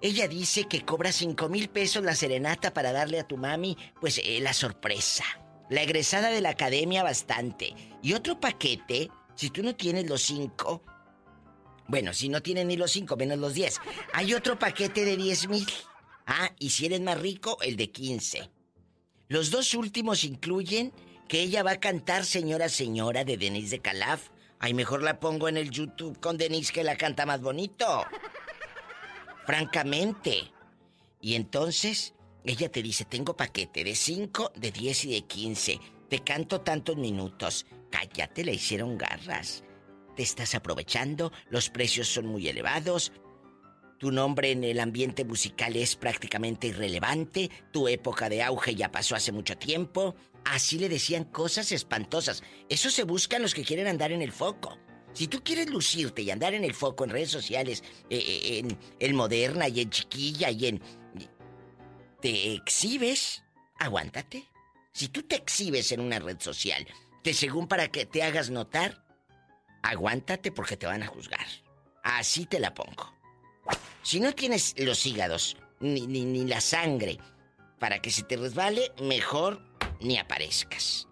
Ella 0.00 0.26
dice 0.26 0.64
que 0.64 0.84
cobra 0.84 1.12
cinco 1.12 1.48
mil 1.48 1.68
pesos 1.68 2.02
la 2.02 2.14
serenata 2.14 2.72
para 2.72 2.92
darle 2.92 3.20
a 3.20 3.26
tu 3.26 3.36
mami, 3.36 3.76
pues, 4.00 4.18
eh, 4.24 4.40
la 4.40 4.52
sorpresa. 4.52 5.24
La 5.68 5.82
egresada 5.82 6.28
de 6.28 6.40
la 6.40 6.50
academia 6.50 7.02
bastante. 7.02 7.74
Y 8.02 8.14
otro 8.14 8.40
paquete, 8.40 9.10
si 9.34 9.50
tú 9.50 9.62
no 9.62 9.74
tienes 9.74 10.08
los 10.08 10.22
cinco... 10.22 10.82
Bueno, 11.88 12.12
si 12.12 12.28
no 12.28 12.42
tienes 12.42 12.66
ni 12.66 12.76
los 12.76 12.90
cinco, 12.90 13.16
menos 13.16 13.38
los 13.38 13.54
diez. 13.54 13.80
Hay 14.12 14.34
otro 14.34 14.58
paquete 14.58 15.04
de 15.04 15.16
diez 15.16 15.46
mil. 15.46 15.66
Ah, 16.26 16.50
y 16.58 16.70
si 16.70 16.86
eres 16.86 17.00
más 17.00 17.18
rico, 17.20 17.56
el 17.62 17.76
de 17.76 17.90
15. 17.90 18.50
Los 19.28 19.50
dos 19.50 19.74
últimos 19.74 20.24
incluyen 20.24 20.92
que 21.28 21.40
ella 21.40 21.62
va 21.62 21.72
a 21.72 21.80
cantar 21.80 22.24
Señora 22.24 22.68
Señora 22.68 23.24
de 23.24 23.36
Denise 23.36 23.76
de 23.76 23.82
Calaf. 23.82 24.28
Ay, 24.58 24.74
mejor 24.74 25.02
la 25.02 25.20
pongo 25.20 25.48
en 25.48 25.56
el 25.56 25.70
YouTube 25.70 26.18
con 26.20 26.36
Denise 26.36 26.72
que 26.72 26.84
la 26.84 26.96
canta 26.96 27.26
más 27.26 27.40
bonito. 27.40 28.04
Francamente. 29.46 30.52
Y 31.20 31.34
entonces 31.34 32.14
ella 32.44 32.70
te 32.70 32.82
dice, 32.82 33.04
tengo 33.04 33.36
paquete 33.36 33.82
de 33.82 33.94
5, 33.94 34.52
de 34.56 34.70
10 34.70 35.04
y 35.06 35.12
de 35.14 35.22
15. 35.22 35.80
Te 36.08 36.20
canto 36.20 36.60
tantos 36.60 36.96
minutos. 36.96 37.66
Cállate, 37.90 38.44
le 38.44 38.54
hicieron 38.54 38.96
garras. 38.96 39.64
Te 40.14 40.22
estás 40.22 40.54
aprovechando, 40.54 41.32
los 41.50 41.68
precios 41.68 42.08
son 42.08 42.26
muy 42.26 42.48
elevados, 42.48 43.12
tu 43.98 44.10
nombre 44.10 44.50
en 44.50 44.62
el 44.62 44.78
ambiente 44.80 45.24
musical 45.24 45.74
es 45.76 45.96
prácticamente 45.96 46.66
irrelevante. 46.66 47.50
Tu 47.72 47.88
época 47.88 48.28
de 48.28 48.42
auge 48.42 48.74
ya 48.74 48.92
pasó 48.92 49.16
hace 49.16 49.32
mucho 49.32 49.56
tiempo. 49.56 50.14
Así 50.44 50.78
le 50.78 50.88
decían 50.88 51.24
cosas 51.24 51.72
espantosas. 51.72 52.42
Eso 52.68 52.90
se 52.90 53.04
buscan 53.04 53.42
los 53.42 53.54
que 53.54 53.64
quieren 53.64 53.86
andar 53.86 54.12
en 54.12 54.22
el 54.22 54.32
foco. 54.32 54.78
Si 55.14 55.28
tú 55.28 55.42
quieres 55.42 55.70
lucirte 55.70 56.20
y 56.20 56.30
andar 56.30 56.52
en 56.52 56.62
el 56.62 56.74
foco 56.74 57.04
en 57.04 57.10
redes 57.10 57.30
sociales, 57.30 57.82
eh, 58.10 58.18
eh, 58.18 58.58
en 58.58 58.78
el 58.98 59.14
Moderna 59.14 59.66
y 59.68 59.80
en 59.80 59.90
Chiquilla 59.90 60.50
y 60.50 60.66
en... 60.66 60.82
¿Te 62.20 62.52
exhibes? 62.52 63.42
Aguántate. 63.78 64.46
Si 64.92 65.08
tú 65.08 65.22
te 65.22 65.36
exhibes 65.36 65.90
en 65.92 66.00
una 66.00 66.18
red 66.18 66.38
social, 66.38 66.86
te 67.22 67.32
según 67.32 67.66
para 67.66 67.88
que 67.88 68.04
te 68.04 68.22
hagas 68.22 68.50
notar, 68.50 69.04
aguántate 69.82 70.52
porque 70.52 70.76
te 70.76 70.86
van 70.86 71.02
a 71.02 71.06
juzgar. 71.06 71.46
Así 72.02 72.44
te 72.44 72.60
la 72.60 72.74
pongo. 72.74 73.15
Si 74.06 74.20
no 74.20 74.32
tienes 74.32 74.76
los 74.78 75.04
hígados 75.04 75.56
ni, 75.80 76.06
ni, 76.06 76.24
ni 76.24 76.44
la 76.44 76.60
sangre 76.60 77.18
para 77.80 77.98
que 77.98 78.12
se 78.12 78.22
te 78.22 78.36
resbale, 78.36 78.92
mejor 79.02 79.60
ni 80.00 80.16
aparezcas. 80.16 81.08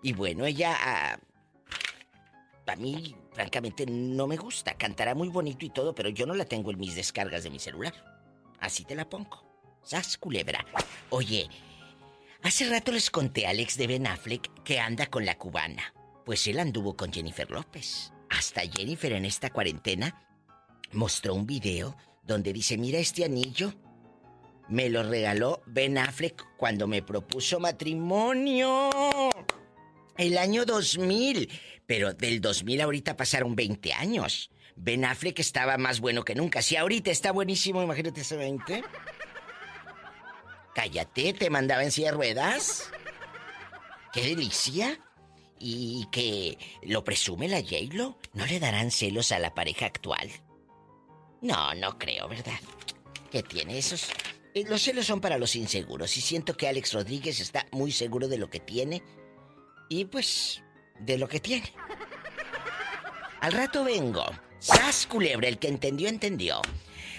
Y 0.00 0.12
bueno, 0.12 0.46
ella 0.46 0.76
a, 0.80 1.18
a 2.68 2.76
mí, 2.76 3.16
francamente, 3.32 3.84
no 3.84 4.28
me 4.28 4.36
gusta. 4.36 4.74
Cantará 4.74 5.16
muy 5.16 5.28
bonito 5.28 5.66
y 5.66 5.70
todo, 5.70 5.92
pero 5.92 6.08
yo 6.08 6.24
no 6.24 6.34
la 6.34 6.44
tengo 6.44 6.70
en 6.70 6.78
mis 6.78 6.94
descargas 6.94 7.42
de 7.42 7.50
mi 7.50 7.58
celular. 7.58 7.94
Así 8.60 8.84
te 8.84 8.94
la 8.94 9.08
pongo. 9.08 9.44
Sas 9.82 10.16
culebra. 10.16 10.64
Oye, 11.08 11.48
hace 12.44 12.70
rato 12.70 12.92
les 12.92 13.10
conté 13.10 13.48
a 13.48 13.50
Alex 13.50 13.76
de 13.76 13.88
Ben 13.88 14.06
Affleck 14.06 14.62
que 14.62 14.78
anda 14.78 15.06
con 15.06 15.26
la 15.26 15.36
cubana. 15.36 15.92
Pues 16.24 16.46
él 16.46 16.60
anduvo 16.60 16.96
con 16.96 17.12
Jennifer 17.12 17.50
López. 17.50 18.12
Hasta 18.28 18.60
Jennifer 18.60 19.14
en 19.14 19.24
esta 19.24 19.50
cuarentena 19.50 20.28
mostró 20.92 21.34
un 21.34 21.44
video 21.44 21.96
donde 22.22 22.52
dice, 22.52 22.78
mira 22.78 22.98
este 22.98 23.24
anillo. 23.24 23.74
Me 24.68 24.88
lo 24.88 25.02
regaló 25.02 25.62
Ben 25.66 25.98
Affleck 25.98 26.46
cuando 26.56 26.86
me 26.86 27.02
propuso 27.02 27.58
matrimonio. 27.58 28.88
El 30.16 30.38
año 30.38 30.64
2000. 30.64 31.50
Pero 31.86 32.12
del 32.14 32.40
2000 32.40 32.80
ahorita 32.82 33.16
pasaron 33.16 33.56
20 33.56 33.92
años. 33.92 34.50
Ben 34.76 35.04
Affleck 35.04 35.40
estaba 35.40 35.76
más 35.76 36.00
bueno 36.00 36.24
que 36.24 36.34
nunca. 36.34 36.62
Si 36.62 36.76
ahorita 36.76 37.10
está 37.10 37.32
buenísimo, 37.32 37.82
imagínate 37.82 38.20
ese 38.20 38.36
20. 38.36 38.84
Cállate, 40.74 41.32
te 41.32 41.50
mandaba 41.50 41.82
en 41.82 41.90
silla 41.90 42.12
de 42.12 42.16
ruedas. 42.16 42.90
¡Qué 44.12 44.22
delicia! 44.22 45.00
Y 45.58 46.06
que 46.10 46.58
lo 46.82 47.04
presume 47.04 47.48
la 47.48 47.60
J-Lo. 47.60 48.18
¿No 48.32 48.46
le 48.46 48.60
darán 48.60 48.90
celos 48.90 49.32
a 49.32 49.38
la 49.38 49.52
pareja 49.52 49.86
actual? 49.86 50.30
No, 51.42 51.74
no 51.74 51.98
creo, 51.98 52.28
¿verdad? 52.28 52.58
¿Qué 53.30 53.42
tiene 53.42 53.78
esos? 53.78 54.08
eh, 54.54 54.64
Los 54.68 54.82
celos 54.82 55.06
son 55.06 55.20
para 55.20 55.38
los 55.38 55.56
inseguros 55.56 56.16
y 56.16 56.20
siento 56.20 56.56
que 56.56 56.68
Alex 56.68 56.92
Rodríguez 56.92 57.40
está 57.40 57.66
muy 57.72 57.92
seguro 57.92 58.28
de 58.28 58.38
lo 58.38 58.50
que 58.50 58.60
tiene 58.60 59.02
y 59.88 60.04
pues 60.04 60.62
de 60.98 61.16
lo 61.18 61.28
que 61.28 61.40
tiene. 61.40 61.72
Al 63.40 63.52
rato 63.52 63.84
vengo. 63.84 64.24
Sas 64.58 65.06
culebra, 65.06 65.48
el 65.48 65.58
que 65.58 65.68
entendió, 65.68 66.08
entendió. 66.08 66.60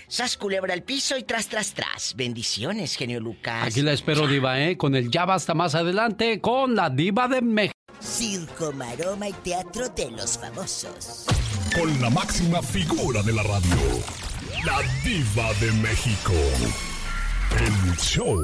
Sas 0.08 0.38
culebra 0.38 0.74
al 0.74 0.84
piso 0.84 1.18
y 1.18 1.24
tras, 1.24 1.48
tras, 1.48 1.74
tras. 1.74 2.16
Bendiciones, 2.16 2.96
genio 2.96 3.20
Lucas. 3.20 3.66
Aquí 3.68 3.82
la 3.82 3.94
espero, 3.94 4.28
Diva, 4.28 4.60
¿eh? 4.62 4.78
Con 4.78 4.94
el 4.96 5.10
ya 5.10 5.26
basta 5.26 5.54
más 5.56 5.74
adelante 5.74 6.40
con 6.42 6.76
la 6.76 6.90
Diva 6.92 7.28
de 7.28 7.42
México. 7.42 7.74
Circo, 8.00 8.72
maroma 8.74 9.30
y 9.30 9.34
teatro 9.34 9.90
de 9.90 10.12
los 10.12 10.38
famosos. 10.38 11.26
Con 11.76 12.02
la 12.02 12.10
máxima 12.10 12.62
figura 12.62 13.22
de 13.24 13.34
la 13.34 13.44
radio, 13.44 13.76
la 14.66 14.82
diva 15.04 15.54
de 15.60 15.72
México. 15.74 16.34
El 17.60 17.98
show. 17.98 18.42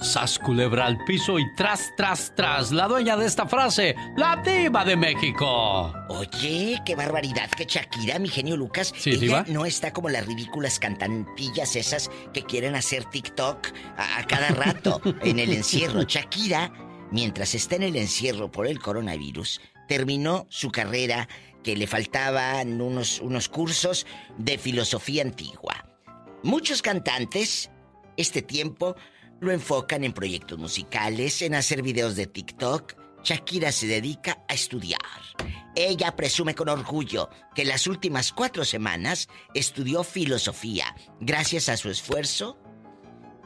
Sas 0.00 0.38
culebra 0.38 0.86
al 0.86 1.02
piso 1.04 1.38
y 1.38 1.44
tras, 1.56 1.90
tras, 1.96 2.32
tras. 2.34 2.70
La 2.70 2.86
dueña 2.88 3.16
de 3.16 3.26
esta 3.26 3.46
frase, 3.46 3.94
la 4.16 4.36
Diva 4.36 4.84
de 4.84 4.96
México. 4.96 5.92
Oye, 6.08 6.80
qué 6.86 6.94
barbaridad 6.94 7.50
que 7.50 7.64
Shakira, 7.64 8.18
mi 8.18 8.28
genio 8.28 8.56
Lucas, 8.56 8.92
Sí, 8.96 9.10
ella 9.10 9.20
diva. 9.20 9.44
no 9.48 9.66
está 9.66 9.92
como 9.92 10.08
las 10.08 10.26
ridículas 10.26 10.78
cantantillas 10.78 11.76
esas 11.76 12.10
que 12.32 12.42
quieren 12.42 12.76
hacer 12.76 13.04
TikTok 13.04 13.68
a, 13.96 14.18
a 14.18 14.26
cada 14.26 14.48
rato 14.50 15.00
en 15.22 15.38
el 15.38 15.52
encierro. 15.52 16.02
Shakira, 16.04 16.72
mientras 17.10 17.54
está 17.54 17.76
en 17.76 17.82
el 17.82 17.96
encierro 17.96 18.50
por 18.50 18.66
el 18.66 18.78
coronavirus, 18.80 19.60
terminó 19.88 20.46
su 20.50 20.70
carrera 20.70 21.28
que 21.62 21.76
le 21.76 21.86
faltaban 21.86 22.80
unos, 22.80 23.20
unos 23.20 23.48
cursos 23.48 24.06
de 24.38 24.58
filosofía 24.58 25.22
antigua. 25.22 25.86
Muchos 26.42 26.82
cantantes 26.82 27.70
este 28.16 28.42
tiempo 28.42 28.96
lo 29.40 29.52
enfocan 29.52 30.04
en 30.04 30.12
proyectos 30.12 30.58
musicales, 30.58 31.42
en 31.42 31.54
hacer 31.54 31.82
videos 31.82 32.16
de 32.16 32.26
TikTok. 32.26 32.94
Shakira 33.22 33.72
se 33.72 33.86
dedica 33.86 34.44
a 34.48 34.54
estudiar. 34.54 35.00
Ella 35.74 36.14
presume 36.16 36.54
con 36.54 36.68
orgullo 36.68 37.30
que 37.54 37.64
las 37.64 37.86
últimas 37.86 38.32
cuatro 38.32 38.64
semanas 38.64 39.28
estudió 39.54 40.04
filosofía. 40.04 40.94
Gracias 41.20 41.68
a 41.68 41.76
su 41.76 41.90
esfuerzo, 41.90 42.58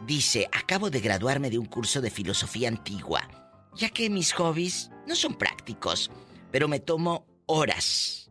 dice, 0.06 0.48
acabo 0.52 0.90
de 0.90 1.00
graduarme 1.00 1.50
de 1.50 1.58
un 1.58 1.66
curso 1.66 2.00
de 2.00 2.10
filosofía 2.10 2.68
antigua, 2.68 3.28
ya 3.74 3.90
que 3.90 4.10
mis 4.10 4.32
hobbies 4.32 4.90
no 5.06 5.14
son 5.14 5.34
prácticos, 5.34 6.10
pero 6.50 6.66
me 6.68 6.80
tomo 6.80 7.26
horas 7.46 8.24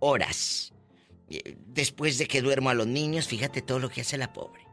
horas. 0.00 0.72
Eh, 1.28 1.56
Después 1.66 2.18
de 2.18 2.26
que 2.26 2.42
duermo 2.42 2.70
a 2.70 2.74
los 2.74 2.88
niños, 2.88 3.28
fíjate 3.28 3.62
todo 3.62 3.78
lo 3.78 3.88
que 3.88 4.00
hace 4.00 4.18
la 4.18 4.32
pobre. 4.32 4.66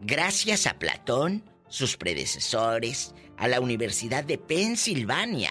Gracias 0.00 0.66
a 0.66 0.78
Platón, 0.78 1.48
sus 1.68 1.96
predecesores, 1.96 3.14
a 3.36 3.46
la 3.46 3.60
Universidad 3.60 4.24
de 4.24 4.36
Pensilvania, 4.36 5.50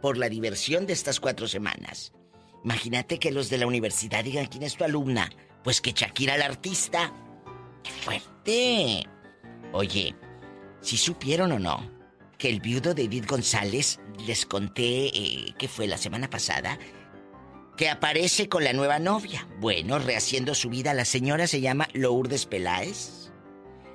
por 0.00 0.16
la 0.16 0.28
diversión 0.28 0.86
de 0.86 0.92
estas 0.92 1.18
cuatro 1.18 1.48
semanas. 1.48 2.12
Imagínate 2.64 3.18
que 3.18 3.32
los 3.32 3.50
de 3.50 3.58
la 3.58 3.66
universidad 3.66 4.22
digan 4.22 4.46
quién 4.46 4.62
es 4.62 4.76
tu 4.76 4.84
alumna. 4.84 5.28
Pues 5.64 5.80
que 5.80 5.92
Shakira 5.92 6.38
la 6.38 6.46
artista. 6.46 7.12
¡Qué 7.82 7.90
fuerte! 7.90 9.06
Oye, 9.72 10.14
si 10.80 10.96
supieron 10.96 11.52
o 11.52 11.58
no 11.58 11.90
que 12.38 12.48
el 12.48 12.60
viudo 12.60 12.94
de 12.94 13.04
Edith 13.04 13.26
González, 13.26 13.99
les 14.26 14.46
conté 14.46 15.06
eh, 15.06 15.54
que 15.58 15.68
fue 15.68 15.86
la 15.86 15.98
semana 15.98 16.30
pasada, 16.30 16.78
que 17.76 17.88
aparece 17.88 18.48
con 18.48 18.64
la 18.64 18.72
nueva 18.72 18.98
novia. 18.98 19.48
Bueno, 19.58 19.98
rehaciendo 19.98 20.54
su 20.54 20.68
vida, 20.68 20.94
la 20.94 21.04
señora 21.04 21.46
se 21.46 21.60
llama 21.60 21.88
Lourdes 21.92 22.46
Peláez. 22.46 23.20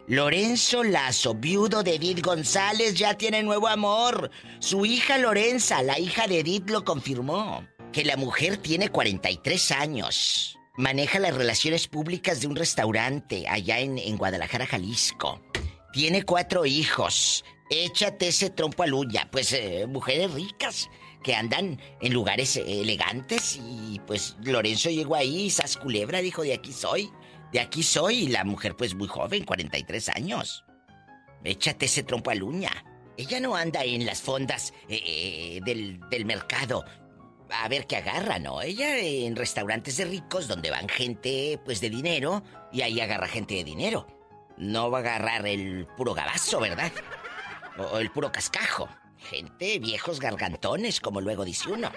Lorenzo 0.07 0.83
Lazo, 0.83 1.33
viudo 1.33 1.81
de 1.81 1.95
Edith 1.95 2.23
González, 2.23 2.93
ya 2.93 3.15
tiene 3.15 3.41
nuevo 3.41 3.67
amor. 3.67 4.29
Su 4.59 4.85
hija 4.85 5.17
Lorenza, 5.17 5.81
la 5.81 5.99
hija 5.99 6.27
de 6.27 6.39
Edith, 6.39 6.69
lo 6.69 6.83
confirmó. 6.83 7.67
Que 7.91 8.05
la 8.05 8.15
mujer 8.17 8.57
tiene 8.57 8.89
43 8.89 9.71
años. 9.71 10.59
Maneja 10.77 11.19
las 11.19 11.33
relaciones 11.33 11.87
públicas 11.87 12.41
de 12.41 12.47
un 12.47 12.55
restaurante 12.55 13.45
allá 13.47 13.79
en, 13.79 13.97
en 13.97 14.17
Guadalajara, 14.17 14.67
Jalisco. 14.67 15.41
Tiene 15.93 16.23
cuatro 16.23 16.65
hijos. 16.65 17.43
Échate 17.69 18.27
ese 18.27 18.49
trompo 18.49 18.83
a 18.83 18.87
luya. 18.87 19.27
Pues 19.31 19.51
eh, 19.53 19.85
mujeres 19.87 20.31
ricas 20.33 20.89
que 21.23 21.35
andan 21.35 21.79
en 22.01 22.13
lugares 22.13 22.57
eh, 22.57 22.81
elegantes 22.81 23.59
y 23.61 23.99
pues 24.05 24.37
Lorenzo 24.43 24.89
llegó 24.89 25.15
ahí, 25.15 25.49
sas 25.49 25.77
culebra, 25.77 26.21
dijo, 26.21 26.43
de 26.43 26.53
aquí 26.53 26.71
soy. 26.71 27.09
De 27.51 27.59
aquí 27.59 27.83
soy. 27.83 28.25
Y 28.25 28.27
la 28.27 28.43
mujer 28.43 28.75
pues 28.75 28.93
muy 28.95 29.07
joven, 29.07 29.43
43 29.43 30.09
años. 30.09 30.65
Échate 31.43 31.85
ese 31.85 32.03
trompo 32.03 32.31
a 32.31 32.35
luña. 32.35 32.71
Ella 33.17 33.39
no 33.39 33.55
anda 33.55 33.83
en 33.83 34.05
las 34.05 34.21
fondas 34.21 34.73
eh, 34.89 35.59
del, 35.63 35.99
del 36.09 36.25
mercado 36.25 36.83
a 37.49 37.67
ver 37.67 37.87
qué 37.87 37.97
agarra, 37.97 38.39
¿no? 38.39 38.61
Ella 38.61 38.97
en 38.97 39.35
restaurantes 39.35 39.97
de 39.97 40.05
ricos 40.05 40.47
donde 40.47 40.71
van 40.71 40.89
gente 40.89 41.59
pues 41.63 41.81
de 41.81 41.89
dinero 41.89 42.43
y 42.71 42.81
ahí 42.81 42.99
agarra 42.99 43.27
gente 43.27 43.55
de 43.55 43.63
dinero. 43.63 44.07
No 44.57 44.89
va 44.89 44.99
a 44.99 45.01
agarrar 45.01 45.47
el 45.47 45.85
puro 45.97 46.13
gabazo, 46.13 46.59
¿verdad? 46.59 46.91
O 47.77 47.97
el 47.99 48.11
puro 48.11 48.31
cascajo. 48.31 48.89
Gente, 49.17 49.79
viejos 49.79 50.19
gargantones, 50.19 50.99
como 50.99 51.21
luego 51.21 51.45
dice 51.45 51.69
uno. 51.69 51.91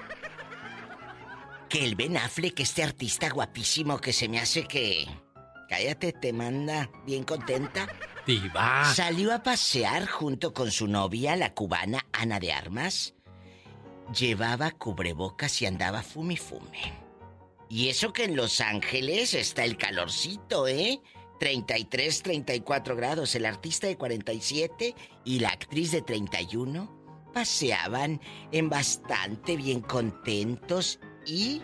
Que 1.69 1.85
el 1.85 1.95
Ben 1.95 2.17
Affleck, 2.17 2.61
este 2.61 2.83
artista 2.83 3.29
guapísimo 3.29 4.01
que 4.01 4.13
se 4.13 4.29
me 4.29 4.41
hace 4.41 4.65
que... 4.65 5.07
Cállate, 5.69 6.15
te 6.15 6.33
manda 6.33 6.91
bien 7.05 7.25
contenta. 7.25 7.87
Diva. 8.27 8.93
Salió 8.95 9.35
a 9.35 9.43
pasear 9.43 10.07
junto 10.07 10.55
con 10.55 10.71
su 10.71 10.87
novia, 10.87 11.37
la 11.37 11.53
cubana 11.53 12.07
Ana 12.13 12.41
de 12.41 12.53
Armas. 12.53 13.15
Llevaba 14.19 14.71
cubrebocas 14.71 15.61
y 15.61 15.67
andaba 15.67 16.03
fume 16.03 16.39
fume. 16.39 16.95
Y 17.69 17.91
eso 17.91 18.15
que 18.15 18.25
en 18.25 18.37
Los 18.37 18.63
Ángeles 18.63 19.35
está 19.35 19.65
el 19.65 19.77
calorcito, 19.77 20.67
¿eh? 20.67 21.03
33, 21.39 22.23
34 22.23 22.97
grados. 22.97 23.35
El 23.35 23.47
artista 23.47 23.87
de 23.87 23.97
47 23.97 24.95
y 25.25 25.39
la 25.41 25.51
actriz 25.51 25.93
de 25.93 26.03
31 26.03 27.31
paseaban 27.33 28.21
en 28.53 28.69
bastante 28.69 29.57
bien 29.57 29.81
contentos 29.81 30.99
y 31.27 31.63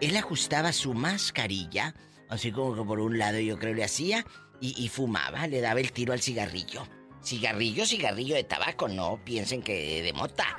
él 0.00 0.16
ajustaba 0.16 0.72
su 0.72 0.94
mascarilla, 0.94 1.94
así 2.28 2.52
como 2.52 2.74
que 2.74 2.82
por 2.82 3.00
un 3.00 3.18
lado 3.18 3.40
yo 3.40 3.58
creo 3.58 3.74
le 3.74 3.84
hacía, 3.84 4.24
y, 4.60 4.74
y 4.82 4.88
fumaba, 4.88 5.46
le 5.46 5.60
daba 5.60 5.80
el 5.80 5.92
tiro 5.92 6.12
al 6.12 6.20
cigarrillo. 6.20 6.86
Cigarrillo, 7.22 7.84
cigarrillo 7.84 8.36
de 8.36 8.44
tabaco, 8.44 8.88
no 8.88 9.20
piensen 9.24 9.62
que 9.62 10.02
de 10.02 10.12
mota. 10.12 10.56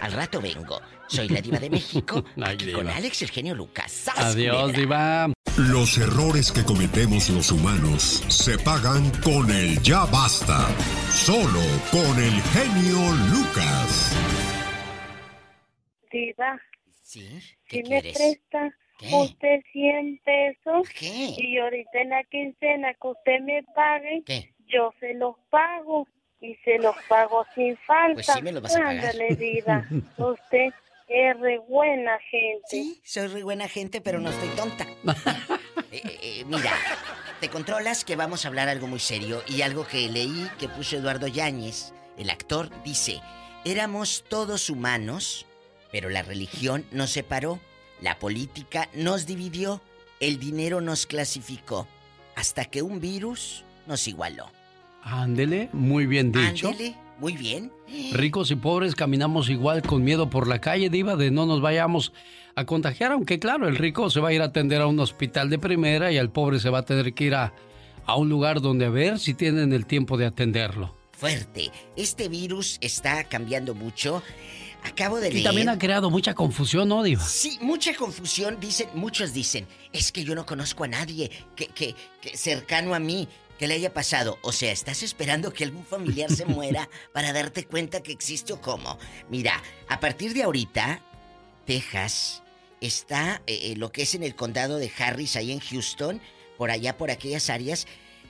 Al 0.00 0.12
rato 0.12 0.40
vengo. 0.40 0.80
Soy 1.08 1.28
la 1.28 1.40
diva 1.40 1.58
de 1.58 1.70
México, 1.70 2.24
Ay, 2.36 2.54
aquí 2.54 2.66
diva. 2.66 2.78
con 2.78 2.88
Alex 2.88 3.22
el 3.22 3.30
genio 3.30 3.54
Lucas. 3.54 3.90
¡Sas, 3.92 4.18
Adiós, 4.34 4.72
culebra! 4.72 5.26
Diva. 5.28 5.32
Los 5.56 5.96
errores 5.96 6.52
que 6.52 6.62
cometemos 6.64 7.30
los 7.30 7.50
humanos 7.50 8.22
se 8.28 8.58
pagan 8.58 9.10
con 9.22 9.50
el 9.50 9.80
ya 9.82 10.04
basta. 10.06 10.66
Solo 11.10 11.62
con 11.90 12.18
el 12.22 12.32
genio 12.42 12.98
Lucas. 13.30 14.14
Diva, 16.12 16.60
¿Sí? 17.02 17.40
si 17.40 17.56
¿Qué 17.68 17.82
me 17.82 17.88
quieres? 18.02 18.14
presta 18.16 18.70
¿Qué? 18.98 19.14
usted 19.14 19.60
100 19.72 20.20
pesos 20.24 20.88
¿Qué? 20.98 21.34
y 21.38 21.58
ahorita 21.58 22.00
en 22.00 22.10
la 22.10 22.24
quincena 22.24 22.94
que 22.94 23.08
usted 23.08 23.40
me 23.42 23.62
pague, 23.74 24.22
¿Qué? 24.24 24.54
yo 24.68 24.92
se 25.00 25.14
los 25.14 25.36
pago 25.50 26.06
y 26.40 26.54
se 26.64 26.78
los 26.78 26.94
pago 27.08 27.44
sin 27.54 27.76
falta. 27.78 28.14
Pues 28.14 28.26
sí 28.26 28.42
me 28.42 28.52
los 28.52 28.62
vas 28.62 28.76
a 28.76 28.78
pagar. 28.80 28.96
Ándale, 29.06 29.36
Diva, 29.36 29.86
usted 30.18 30.70
es 31.08 31.38
re 31.38 31.58
buena 31.68 32.18
gente. 32.30 32.64
Sí, 32.68 33.00
soy 33.04 33.28
re 33.28 33.42
buena 33.42 33.68
gente, 33.68 34.00
pero 34.00 34.20
no 34.20 34.30
estoy 34.30 34.48
tonta. 34.50 34.84
Eh, 34.84 35.92
eh, 35.92 36.18
eh, 36.22 36.44
mira, 36.46 36.72
te 37.40 37.48
controlas 37.48 38.04
que 38.04 38.16
vamos 38.16 38.44
a 38.44 38.48
hablar 38.48 38.68
algo 38.68 38.86
muy 38.86 38.98
serio 38.98 39.42
y 39.46 39.62
algo 39.62 39.86
que 39.86 40.08
leí 40.08 40.48
que 40.58 40.68
puso 40.68 40.96
Eduardo 40.96 41.26
Yáñez, 41.26 41.92
el 42.18 42.30
actor, 42.30 42.70
dice, 42.82 43.20
éramos 43.64 44.24
todos 44.28 44.68
humanos, 44.70 45.46
pero 45.92 46.08
la 46.08 46.22
religión 46.22 46.84
nos 46.90 47.10
separó, 47.10 47.60
la 48.00 48.18
política 48.18 48.88
nos 48.94 49.26
dividió, 49.26 49.80
el 50.20 50.38
dinero 50.38 50.80
nos 50.80 51.06
clasificó, 51.06 51.86
hasta 52.34 52.64
que 52.64 52.82
un 52.82 53.00
virus 53.00 53.64
nos 53.86 54.08
igualó. 54.08 54.50
Ándele, 55.02 55.68
muy 55.72 56.06
bien 56.06 56.32
dicho. 56.32 56.68
Ándele, 56.68 56.96
muy 57.18 57.36
bien. 57.36 57.72
Ricos 58.12 58.50
y 58.50 58.56
pobres 58.56 58.94
caminamos 58.94 59.48
igual 59.48 59.82
con 59.82 60.04
miedo 60.04 60.28
por 60.30 60.46
la 60.48 60.60
calle, 60.60 60.90
Diva, 60.90 61.16
de 61.16 61.30
no 61.30 61.46
nos 61.46 61.60
vayamos 61.60 62.12
a 62.54 62.64
contagiar, 62.64 63.12
aunque 63.12 63.38
claro, 63.38 63.68
el 63.68 63.76
rico 63.76 64.08
se 64.10 64.20
va 64.20 64.28
a 64.28 64.32
ir 64.32 64.40
a 64.42 64.46
atender 64.46 64.80
a 64.80 64.86
un 64.86 64.98
hospital 65.00 65.50
de 65.50 65.58
primera 65.58 66.10
y 66.12 66.16
el 66.16 66.30
pobre 66.30 66.58
se 66.58 66.70
va 66.70 66.78
a 66.78 66.84
tener 66.84 67.12
que 67.12 67.24
ir 67.24 67.34
a, 67.34 67.52
a 68.06 68.16
un 68.16 68.28
lugar 68.28 68.60
donde 68.60 68.86
a 68.86 68.90
ver 68.90 69.18
si 69.18 69.34
tienen 69.34 69.72
el 69.72 69.84
tiempo 69.86 70.16
de 70.16 70.26
atenderlo. 70.26 70.94
Fuerte, 71.12 71.70
este 71.96 72.28
virus 72.28 72.78
está 72.80 73.24
cambiando 73.24 73.74
mucho. 73.74 74.22
Acabo 74.84 75.18
de 75.18 75.30
Y 75.30 75.32
leer... 75.32 75.44
también 75.44 75.68
ha 75.68 75.78
creado 75.78 76.10
mucha 76.10 76.34
confusión, 76.34 76.88
¿no, 76.88 77.02
Diva? 77.02 77.22
Sí, 77.24 77.58
mucha 77.60 77.94
confusión. 77.94 78.58
Dicen, 78.60 78.88
muchos 78.94 79.32
dicen, 79.32 79.66
es 79.92 80.12
que 80.12 80.22
yo 80.24 80.34
no 80.34 80.46
conozco 80.46 80.84
a 80.84 80.88
nadie 80.88 81.30
que, 81.56 81.66
que, 81.68 81.94
que 82.20 82.36
cercano 82.36 82.94
a 82.94 82.98
mí 83.00 83.26
que 83.58 83.66
le 83.66 83.74
haya 83.74 83.92
pasado. 83.92 84.38
O 84.42 84.52
sea, 84.52 84.72
¿estás 84.72 85.02
esperando 85.02 85.52
que 85.52 85.64
algún 85.64 85.84
familiar 85.84 86.30
se 86.30 86.46
muera 86.46 86.88
para 87.12 87.32
darte 87.32 87.64
cuenta 87.64 88.02
que 88.02 88.12
existe 88.12 88.52
o 88.52 88.60
cómo? 88.60 88.98
Mira, 89.28 89.62
a 89.88 90.00
partir 90.00 90.34
de 90.34 90.42
ahorita, 90.42 91.00
Texas 91.64 92.42
está 92.80 93.42
eh, 93.46 93.72
eh, 93.72 93.74
lo 93.76 93.92
que 93.92 94.02
es 94.02 94.14
en 94.14 94.22
el 94.22 94.34
condado 94.34 94.78
de 94.78 94.92
Harris, 94.98 95.36
ahí 95.36 95.52
en 95.52 95.60
Houston, 95.60 96.20
por 96.58 96.70
allá, 96.70 96.96
por 96.96 97.10
aquellas 97.10 97.50
áreas. 97.50 97.86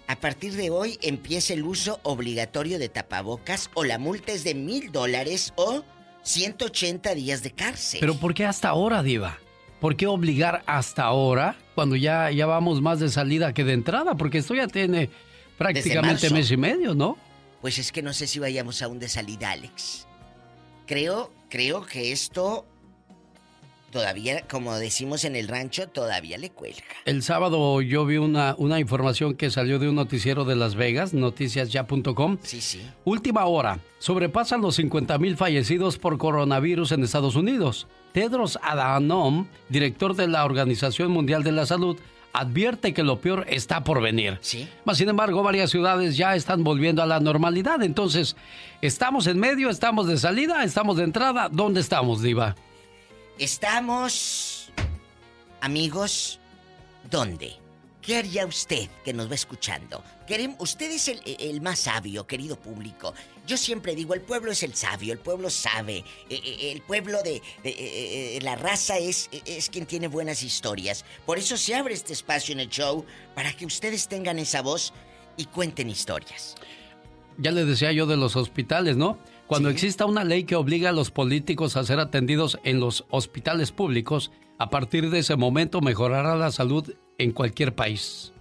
A 0.09 0.17
partir 0.17 0.55
de 0.55 0.71
hoy 0.71 0.99
empieza 1.03 1.53
el 1.53 1.65
uso 1.65 2.01
obligatorio 2.05 2.79
de 2.79 2.89
tapabocas 2.89 3.71
o 3.75 3.85
la 3.85 3.99
multa 3.99 4.33
es 4.33 4.45
de 4.45 4.55
mil 4.55 4.93
dólares 4.93 5.53
o 5.57 5.83
180 6.23 7.15
días 7.15 7.43
de 7.43 7.51
cárcel. 7.53 8.01
Pero 8.01 8.15
¿por 8.15 8.35
qué 8.35 8.45
hasta 8.45 8.69
ahora, 8.69 9.03
Diva? 9.03 9.39
¿Por 9.81 9.97
qué 9.97 10.07
obligar 10.07 10.63
hasta 10.67 11.05
ahora 11.05 11.57
cuando 11.75 11.97
ya, 11.97 12.31
ya 12.31 12.47
vamos 12.47 12.81
más 12.81 13.01
de 13.01 13.09
salida 13.09 13.53
que 13.53 13.65
de 13.65 13.75
entrada? 13.75 14.17
Porque 14.17 14.39
esto 14.39 14.55
ya 14.55 14.67
tiene 14.69 15.11
prácticamente 15.59 16.31
mes 16.31 16.51
y 16.51 16.57
medio, 16.57 16.95
¿no? 16.95 17.19
Pues 17.61 17.79
es 17.79 17.93
que 17.93 18.03
no 18.03 18.13
sé 18.13 18.27
si 18.27 18.39
vayamos 18.39 18.83
aún 18.83 18.99
de 18.99 19.09
salida, 19.09 19.51
Alex. 19.51 20.07
Creo, 20.87 21.33
creo 21.49 21.85
que 21.85 22.13
esto 22.13 22.65
todavía, 23.91 24.43
como 24.43 24.75
decimos 24.77 25.25
en 25.25 25.37
el 25.37 25.49
rancho, 25.49 25.89
todavía 25.89 26.39
le 26.39 26.51
cuelga. 26.51 26.85
El 27.07 27.23
sábado 27.23 27.81
yo 27.81 28.05
vi 28.05 28.19
una, 28.19 28.55
una 28.59 28.79
información 28.79 29.35
que 29.35 29.51
salió 29.51 29.79
de 29.79 29.89
un 29.89 29.95
noticiero 29.95 30.45
de 30.45 30.55
Las 30.55 30.75
Vegas, 30.75 31.15
noticiasya.com. 31.15 32.39
Sí, 32.43 32.61
sí. 32.61 32.83
Última 33.05 33.47
hora. 33.47 33.81
Sobrepasan 33.99 34.61
los 34.61 34.77
50 34.77 35.19
mil 35.19 35.37
fallecidos 35.37 35.99
por 35.99 36.19
coronavirus 36.19 36.93
en 36.93 37.05
Estados 37.05 37.37
Unidos. 37.37 37.87
Tedros 38.17 38.59
Adhanom, 38.63 39.47
director 39.69 40.17
de 40.17 40.27
la 40.27 40.47
Organización 40.47 41.11
Mundial 41.11 41.43
de 41.43 41.53
la 41.53 41.67
Salud, 41.67 41.99
advierte 42.33 42.95
que 42.95 43.03
lo 43.03 43.21
peor 43.21 43.45
está 43.47 43.85
por 43.85 44.01
venir. 44.01 44.39
Sí. 44.41 44.67
Mas, 44.87 44.97
sin 44.97 45.11
embargo, 45.11 45.43
varias 45.43 45.69
ciudades 45.69 46.17
ya 46.17 46.35
están 46.35 46.65
volviendo 46.65 47.03
a 47.03 47.07
la 47.07 47.21
normalidad. 47.21 47.83
Entonces, 47.83 48.35
¿estamos 48.81 49.27
en 49.27 49.39
medio? 49.39 49.69
¿Estamos 49.69 50.07
de 50.07 50.17
salida? 50.17 50.65
¿Estamos 50.65 50.97
de 50.97 51.05
entrada? 51.05 51.51
¿Dónde 51.53 51.81
estamos, 51.81 52.23
Diva? 52.23 52.57
Estamos, 53.39 54.73
amigos, 55.61 56.41
¿dónde? 57.11 57.66
¿Qué 58.07 58.17
haría 58.17 58.47
usted 58.47 58.89
que 59.05 59.13
nos 59.13 59.29
va 59.29 59.35
escuchando? 59.35 60.01
Usted 60.61 60.93
es 60.93 61.09
el, 61.09 61.21
el 61.41 61.61
más 61.61 61.81
sabio, 61.81 62.25
querido 62.25 62.55
público. 62.55 63.13
Yo 63.49 63.57
siempre 63.57 63.97
digo, 63.97 64.15
el 64.15 64.21
pueblo 64.21 64.53
es 64.53 64.63
el 64.63 64.75
sabio, 64.75 65.13
el 65.13 65.19
pueblo 65.19 65.51
sabe. 65.51 66.05
Eh, 66.31 66.41
eh, 66.45 66.73
El 66.73 66.83
pueblo 66.83 67.19
de, 67.25 67.43
de- 67.65 68.39
la 68.43 68.55
raza 68.55 68.97
es, 68.99 69.29
es 69.45 69.69
quien 69.71 69.87
tiene 69.87 70.07
buenas 70.07 70.45
historias. 70.45 71.05
Por 71.27 71.39
eso 71.39 71.57
se 71.57 71.75
abre 71.75 71.95
este 71.95 72.13
espacio 72.13 72.53
en 72.53 72.61
el 72.61 72.69
show 72.69 73.05
para 73.35 73.53
que 73.53 73.67
ustedes 73.67 74.07
tengan 74.07 74.39
esa 74.39 74.63
voz 74.63 74.93
y 75.37 75.47
cuenten 75.47 75.91
historias. 75.91 76.55
Ya 77.39 77.51
le 77.51 77.65
decía 77.65 77.91
yo 77.91 78.07
de 78.07 78.17
los 78.17 78.37
hospitales, 78.37 78.97
¿no? 78.97 79.19
Cuando 79.49 79.69
exista 79.69 80.07
una 80.07 80.23
ley 80.23 80.45
que 80.45 80.55
obliga 80.55 80.91
a 80.91 80.93
los 80.93 81.11
políticos 81.11 81.77
a 81.77 81.83
ser 81.85 81.99
atendidos 81.99 82.59
en 82.63 82.79
los 82.79 83.05
hospitales 83.11 83.73
públicos, 83.73 84.31
a 84.59 84.71
partir 84.71 85.11
de 85.11 85.19
ese 85.19 85.35
momento 85.35 85.81
mejorará 85.81 86.37
la 86.37 86.53
salud 86.53 86.95
en 87.19 87.33
cualquier 87.33 87.75
país. 87.75 88.33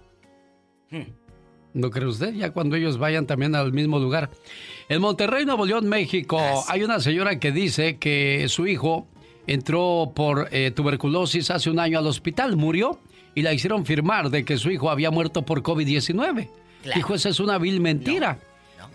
¿No 1.74 1.90
cree 1.90 2.06
usted? 2.06 2.32
Ya 2.34 2.52
cuando 2.52 2.76
ellos 2.76 2.98
vayan 2.98 3.26
también 3.26 3.54
al 3.54 3.72
mismo 3.72 3.98
lugar. 3.98 4.30
En 4.88 5.00
Monterrey, 5.00 5.44
Nuevo 5.44 5.66
León, 5.66 5.86
México, 5.88 6.40
hay 6.68 6.82
una 6.82 7.00
señora 7.00 7.38
que 7.38 7.52
dice 7.52 7.98
que 7.98 8.46
su 8.48 8.66
hijo 8.66 9.06
entró 9.46 10.12
por 10.14 10.48
eh, 10.52 10.70
tuberculosis 10.70 11.50
hace 11.50 11.70
un 11.70 11.78
año 11.78 11.98
al 11.98 12.06
hospital, 12.06 12.56
murió 12.56 12.98
y 13.34 13.42
la 13.42 13.52
hicieron 13.52 13.84
firmar 13.84 14.30
de 14.30 14.44
que 14.44 14.56
su 14.56 14.70
hijo 14.70 14.90
había 14.90 15.10
muerto 15.10 15.42
por 15.42 15.62
COVID-19. 15.62 16.48
Dijo, 16.94 17.14
esa 17.14 17.28
es 17.28 17.40
una 17.40 17.58
vil 17.58 17.80
mentira. 17.80 18.38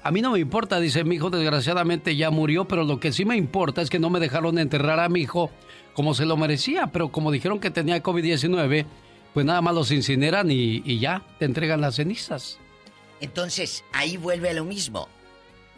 A 0.04 0.10
mí 0.10 0.22
no 0.22 0.32
me 0.32 0.40
importa, 0.40 0.80
dice 0.80 1.04
mi 1.04 1.16
hijo, 1.16 1.30
desgraciadamente 1.30 2.16
ya 2.16 2.32
murió, 2.32 2.66
pero 2.66 2.84
lo 2.84 3.00
que 3.00 3.12
sí 3.12 3.24
me 3.26 3.38
importa 3.38 3.84
es 3.84 3.90
que 3.92 4.00
no 4.00 4.10
me 4.10 4.20
dejaron 4.20 4.58
enterrar 4.58 5.00
a 5.00 5.10
mi 5.10 5.22
hijo 5.22 5.52
como 5.94 6.16
se 6.16 6.26
lo 6.26 6.38
merecía, 6.38 6.88
pero 6.88 7.10
como 7.10 7.32
dijeron 7.32 7.60
que 7.60 7.70
tenía 7.70 8.02
COVID-19, 8.02 8.86
pues 9.34 9.46
nada 9.46 9.62
más 9.62 9.74
los 9.74 9.92
incineran 9.92 10.52
y, 10.52 10.82
y 10.86 11.00
ya, 11.00 11.24
te 11.40 11.46
entregan 11.46 11.82
las 11.82 11.96
cenizas. 11.96 12.58
Entonces, 13.20 13.84
ahí 13.94 14.18
vuelve 14.18 14.50
a 14.50 14.54
lo 14.54 14.66
mismo. 14.66 15.08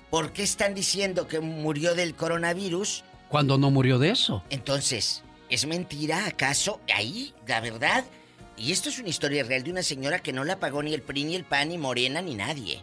¿Por 0.10 0.32
qué 0.32 0.44
están 0.44 0.76
diciendo 0.76 1.28
que 1.28 1.40
murió 1.40 1.96
del 1.96 2.16
coronavirus? 2.16 3.04
Cuando 3.30 3.58
no 3.58 3.72
murió 3.72 3.98
de 4.00 4.12
eso. 4.12 4.44
Entonces, 4.50 5.24
¿es 5.50 5.66
mentira 5.66 6.28
acaso? 6.28 6.80
Ahí, 6.94 7.34
la 7.48 7.60
verdad. 7.62 8.06
Y 8.58 8.72
esto 8.72 8.90
es 8.90 9.00
una 9.00 9.10
historia 9.10 9.44
real 9.44 9.64
de 9.64 9.72
una 9.72 9.84
señora 9.84 10.20
que 10.20 10.32
no 10.32 10.44
la 10.44 10.60
pagó 10.60 10.84
ni 10.84 10.94
el 10.94 11.02
PRI, 11.02 11.26
ni 11.26 11.36
el 11.36 11.44
PAN, 11.44 11.70
ni 11.70 11.78
Morena, 11.78 12.22
ni 12.22 12.36
nadie. 12.36 12.82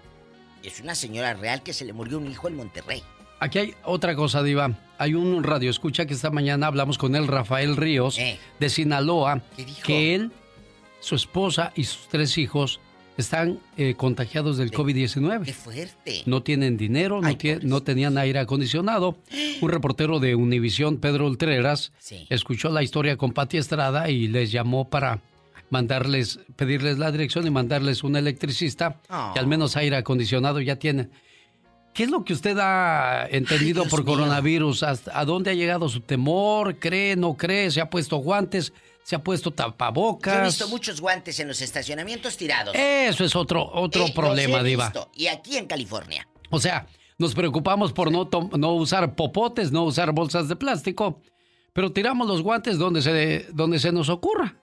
Es 0.62 0.81
una 0.81 0.95
señora 0.95 1.35
real 1.35 1.62
que 1.62 1.73
se 1.73 1.85
le 1.85 1.93
murió 1.93 2.18
un 2.18 2.31
hijo 2.31 2.49
en 2.49 2.57
Monterrey. 2.57 3.03
Aquí 3.39 3.59
hay 3.59 3.75
otra 3.85 4.14
cosa, 4.14 4.43
Diva. 4.43 4.73
Hay 4.99 5.14
un 5.14 5.43
radio 5.43 5.71
escucha 5.71 6.05
que 6.05 6.12
esta 6.12 6.31
mañana 6.31 6.66
hablamos 6.66 6.99
con 6.99 7.16
él, 7.16 7.27
Rafael 7.27 7.77
Ríos, 7.77 8.18
de 8.59 8.68
Sinaloa, 8.68 9.41
que 9.85 10.14
él, 10.14 10.33
su 11.01 11.15
esposa 11.15 11.73
y 11.75 11.85
sus 11.85 12.09
tres 12.09 12.39
hijos 12.39 12.81
están 13.17 13.59
eh, 13.77 13.95
contagiados 13.97 14.57
del 14.57 14.71
COVID-19. 14.71 15.45
¡Qué 15.45 15.53
fuerte! 15.53 16.23
No 16.27 16.43
tienen 16.43 16.77
dinero, 16.77 17.21
no, 17.21 17.29
tie- 17.31 17.61
no 17.63 17.83
tenían 17.83 18.17
aire 18.17 18.39
acondicionado. 18.39 19.19
Un 19.61 19.69
reportero 19.69 20.21
de 20.21 20.35
Univisión, 20.35 20.97
Pedro 20.99 21.27
Ultreras, 21.27 21.93
Sí. 21.99 22.27
escuchó 22.31 22.71
la 22.71 22.83
historia 22.83 23.17
con 23.17 23.33
Pati 23.33 23.59
Estrada 23.59 24.09
y 24.09 24.29
les 24.29 24.51
llamó 24.53 24.89
para 24.89 25.21
mandarles, 25.69 26.41
pedirles 26.57 26.99
la 26.99 27.13
dirección 27.13 27.47
y 27.47 27.51
mandarles 27.51 28.03
un 28.05 28.17
electricista 28.17 28.97
Oh. 29.11 29.33
que 29.35 29.39
al 29.41 29.47
menos 29.47 29.77
aire 29.77 29.97
acondicionado 29.97 30.61
ya 30.61 30.77
tienen. 30.77 31.11
¿Qué 31.93 32.05
es 32.05 32.11
lo 32.11 32.25
que 32.25 32.33
usted 32.33 32.57
ha 32.59 33.27
entendido 33.31 33.85
por 33.87 34.05
coronavirus? 34.05 34.83
¿Hasta- 34.85 35.19
¿A 35.19 35.25
dónde 35.25 35.51
ha 35.51 35.55
llegado 35.55 35.89
su 35.89 36.01
temor? 36.01 36.77
¿Cree, 36.79 37.17
no 37.17 37.37
cree? 37.37 37.71
¿Se 37.71 37.81
ha 37.81 37.91
puesto 37.91 38.17
guantes? 38.19 38.73
¿Se 39.03 39.17
ha 39.17 39.23
puesto 39.25 39.51
Yo 39.51 39.55
he 39.55 39.57
tapabocas? 39.57 40.45
visto 40.45 40.69
muchos 40.69 41.01
guantes 41.01 41.41
en 41.41 41.49
los 41.49 41.61
estacionamientos 41.63 42.37
tirados. 42.37 42.75
Eso 42.77 43.25
es 43.25 43.35
otro, 43.35 43.69
otro 43.73 44.03
Eh, 44.03 44.07
los 44.07 44.11
problema, 44.15 44.61
he 44.61 44.65
Diva. 44.65 44.85
visto. 44.87 45.11
Y 45.15 45.27
aquí 45.27 45.57
en 45.57 45.67
California. 45.67 46.29
O 46.51 46.61
sea, 46.61 46.87
nos 47.19 47.35
preocupamos 47.35 47.93
por 47.93 48.11
no, 48.13 48.29
no 48.57 48.73
usar 48.75 49.15
popotes, 49.17 49.73
no 49.73 49.85
usar 49.85 50.13
bolsas 50.13 50.49
de 50.49 50.57
plástico, 50.57 51.21
pero 51.73 51.93
tiramos 51.93 52.29
los 52.29 52.43
guantes 52.43 52.79
donde 52.79 53.03
se, 53.03 53.47
donde 53.53 53.79
se 53.79 53.91
nos 53.93 54.09
ocurra. 54.09 54.57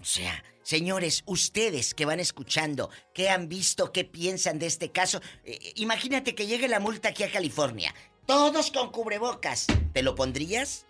O 0.00 0.04
sea, 0.04 0.42
señores, 0.62 1.22
ustedes 1.26 1.94
que 1.94 2.04
van 2.04 2.20
escuchando, 2.20 2.90
¿qué 3.14 3.28
han 3.30 3.48
visto? 3.48 3.92
¿Qué 3.92 4.04
piensan 4.04 4.58
de 4.58 4.66
este 4.66 4.90
caso? 4.90 5.20
Eh, 5.44 5.72
imagínate 5.76 6.34
que 6.34 6.46
llegue 6.46 6.68
la 6.68 6.80
multa 6.80 7.10
aquí 7.10 7.22
a 7.22 7.30
California. 7.30 7.94
Todos 8.26 8.70
con 8.70 8.90
cubrebocas. 8.90 9.66
¿Te 9.92 10.02
lo 10.02 10.14
pondrías? 10.14 10.86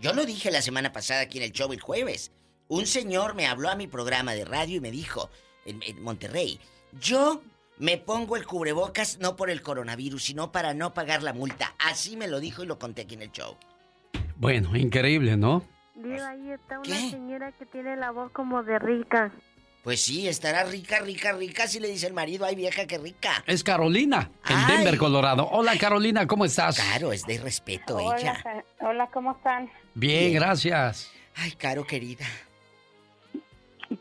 Yo 0.00 0.14
lo 0.14 0.24
dije 0.24 0.50
la 0.50 0.62
semana 0.62 0.92
pasada 0.92 1.20
aquí 1.20 1.36
en 1.38 1.44
el 1.44 1.52
show 1.52 1.70
el 1.72 1.80
jueves. 1.80 2.32
Un 2.68 2.86
señor 2.86 3.34
me 3.34 3.46
habló 3.46 3.68
a 3.68 3.74
mi 3.76 3.86
programa 3.86 4.32
de 4.32 4.46
radio 4.46 4.76
y 4.76 4.80
me 4.80 4.90
dijo, 4.90 5.28
en, 5.66 5.82
en 5.82 6.02
Monterrey, 6.02 6.58
yo 6.98 7.42
me 7.76 7.98
pongo 7.98 8.36
el 8.36 8.46
cubrebocas 8.46 9.18
no 9.18 9.36
por 9.36 9.50
el 9.50 9.60
coronavirus, 9.60 10.24
sino 10.24 10.52
para 10.52 10.72
no 10.72 10.94
pagar 10.94 11.22
la 11.22 11.34
multa. 11.34 11.74
Así 11.78 12.16
me 12.16 12.28
lo 12.28 12.40
dijo 12.40 12.62
y 12.62 12.66
lo 12.66 12.78
conté 12.78 13.02
aquí 13.02 13.14
en 13.14 13.22
el 13.22 13.32
show. 13.32 13.58
Bueno, 14.36 14.74
increíble, 14.74 15.36
¿no? 15.36 15.64
Diva, 15.94 16.30
ahí 16.30 16.50
está 16.50 16.78
una 16.78 17.10
señora 17.10 17.52
que 17.52 17.66
tiene 17.66 17.94
la 17.96 18.10
voz 18.10 18.32
como 18.32 18.62
de 18.62 18.78
rica. 18.78 19.32
Pues 19.84 20.02
sí, 20.02 20.28
estará 20.28 20.64
rica, 20.64 21.00
rica, 21.00 21.32
rica, 21.32 21.66
si 21.66 21.80
le 21.80 21.88
dice 21.88 22.06
el 22.06 22.12
marido, 22.12 22.44
ay 22.46 22.54
vieja, 22.54 22.86
qué 22.86 22.98
rica. 22.98 23.42
Es 23.46 23.64
Carolina, 23.64 24.30
en 24.48 24.56
Ay. 24.56 24.76
Denver, 24.76 24.98
Colorado. 24.98 25.48
Hola, 25.50 25.76
Carolina, 25.78 26.26
¿cómo 26.26 26.44
estás? 26.44 26.76
Claro, 26.76 27.12
es 27.12 27.26
de 27.26 27.38
respeto 27.38 27.96
Hola, 27.96 28.18
ella. 28.18 28.64
hola, 28.80 29.10
¿cómo 29.10 29.32
están? 29.32 29.70
Bien, 29.94 30.32
gracias. 30.34 31.12
Ay, 31.36 31.52
Caro 31.52 31.86
querida. 31.86 32.26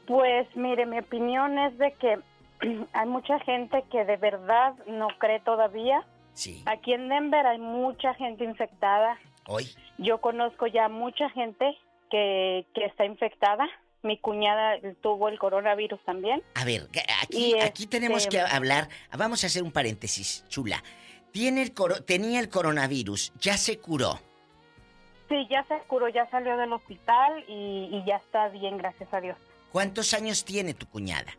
Pues 0.06 0.48
mire, 0.56 0.86
mi 0.86 1.00
opinión 1.00 1.58
es 1.58 1.78
de 1.78 1.94
que 1.94 2.20
hay 2.94 3.08
mucha 3.08 3.40
gente 3.40 3.84
que 3.92 4.06
de 4.06 4.18
verdad 4.18 4.74
no 4.88 5.08
cree 5.20 5.40
todavía. 5.40 6.06
Sí. 6.34 6.64
Aquí 6.66 6.94
en 6.94 7.10
Denver 7.10 7.46
hay 7.46 7.58
mucha 7.60 8.14
gente 8.14 8.44
infectada. 8.44 9.18
Hoy. 9.48 9.68
Yo 9.98 10.20
conozco 10.22 10.68
ya 10.68 10.88
mucha 10.90 11.30
gente 11.32 11.76
que, 12.12 12.66
que 12.74 12.86
está 12.86 13.06
infectada. 13.06 13.68
Mi 14.02 14.18
cuñada 14.18 14.76
tuvo 15.02 15.28
el 15.28 15.38
coronavirus 15.38 16.00
también. 16.06 16.42
A 16.56 16.64
ver, 16.64 16.88
aquí, 17.22 17.56
Y, 17.56 17.60
aquí 17.60 17.86
tenemos 17.86 18.24
este, 18.24 18.38
que 18.38 18.42
hablar. 18.42 18.88
Vamos 19.18 19.44
a 19.44 19.48
hacer 19.48 19.62
un 19.64 19.72
paréntesis, 19.74 20.46
chula. 20.48 20.82
Tiene 21.34 21.62
el 21.62 21.74
coro- 21.74 22.02
tenía 22.04 22.40
el 22.40 22.48
coronavirus, 22.50 23.34
ya 23.42 23.58
se 23.58 23.78
curó. 23.80 24.20
Sí, 25.30 25.47
ya 25.49 25.63
se 25.65 25.77
curó, 25.88 26.09
ya 26.09 26.30
salió 26.30 26.57
del 26.57 26.73
hospital 26.73 27.43
y, 27.47 27.89
y 27.91 28.03
ya 28.05 28.17
está 28.17 28.49
bien, 28.49 28.77
gracias 28.77 29.13
a 29.13 29.21
Dios. 29.21 29.38
¿Cuántos 29.71 30.13
años 30.13 30.43
tiene 30.43 30.73
tu 30.73 30.88
cuñada? 30.88 31.32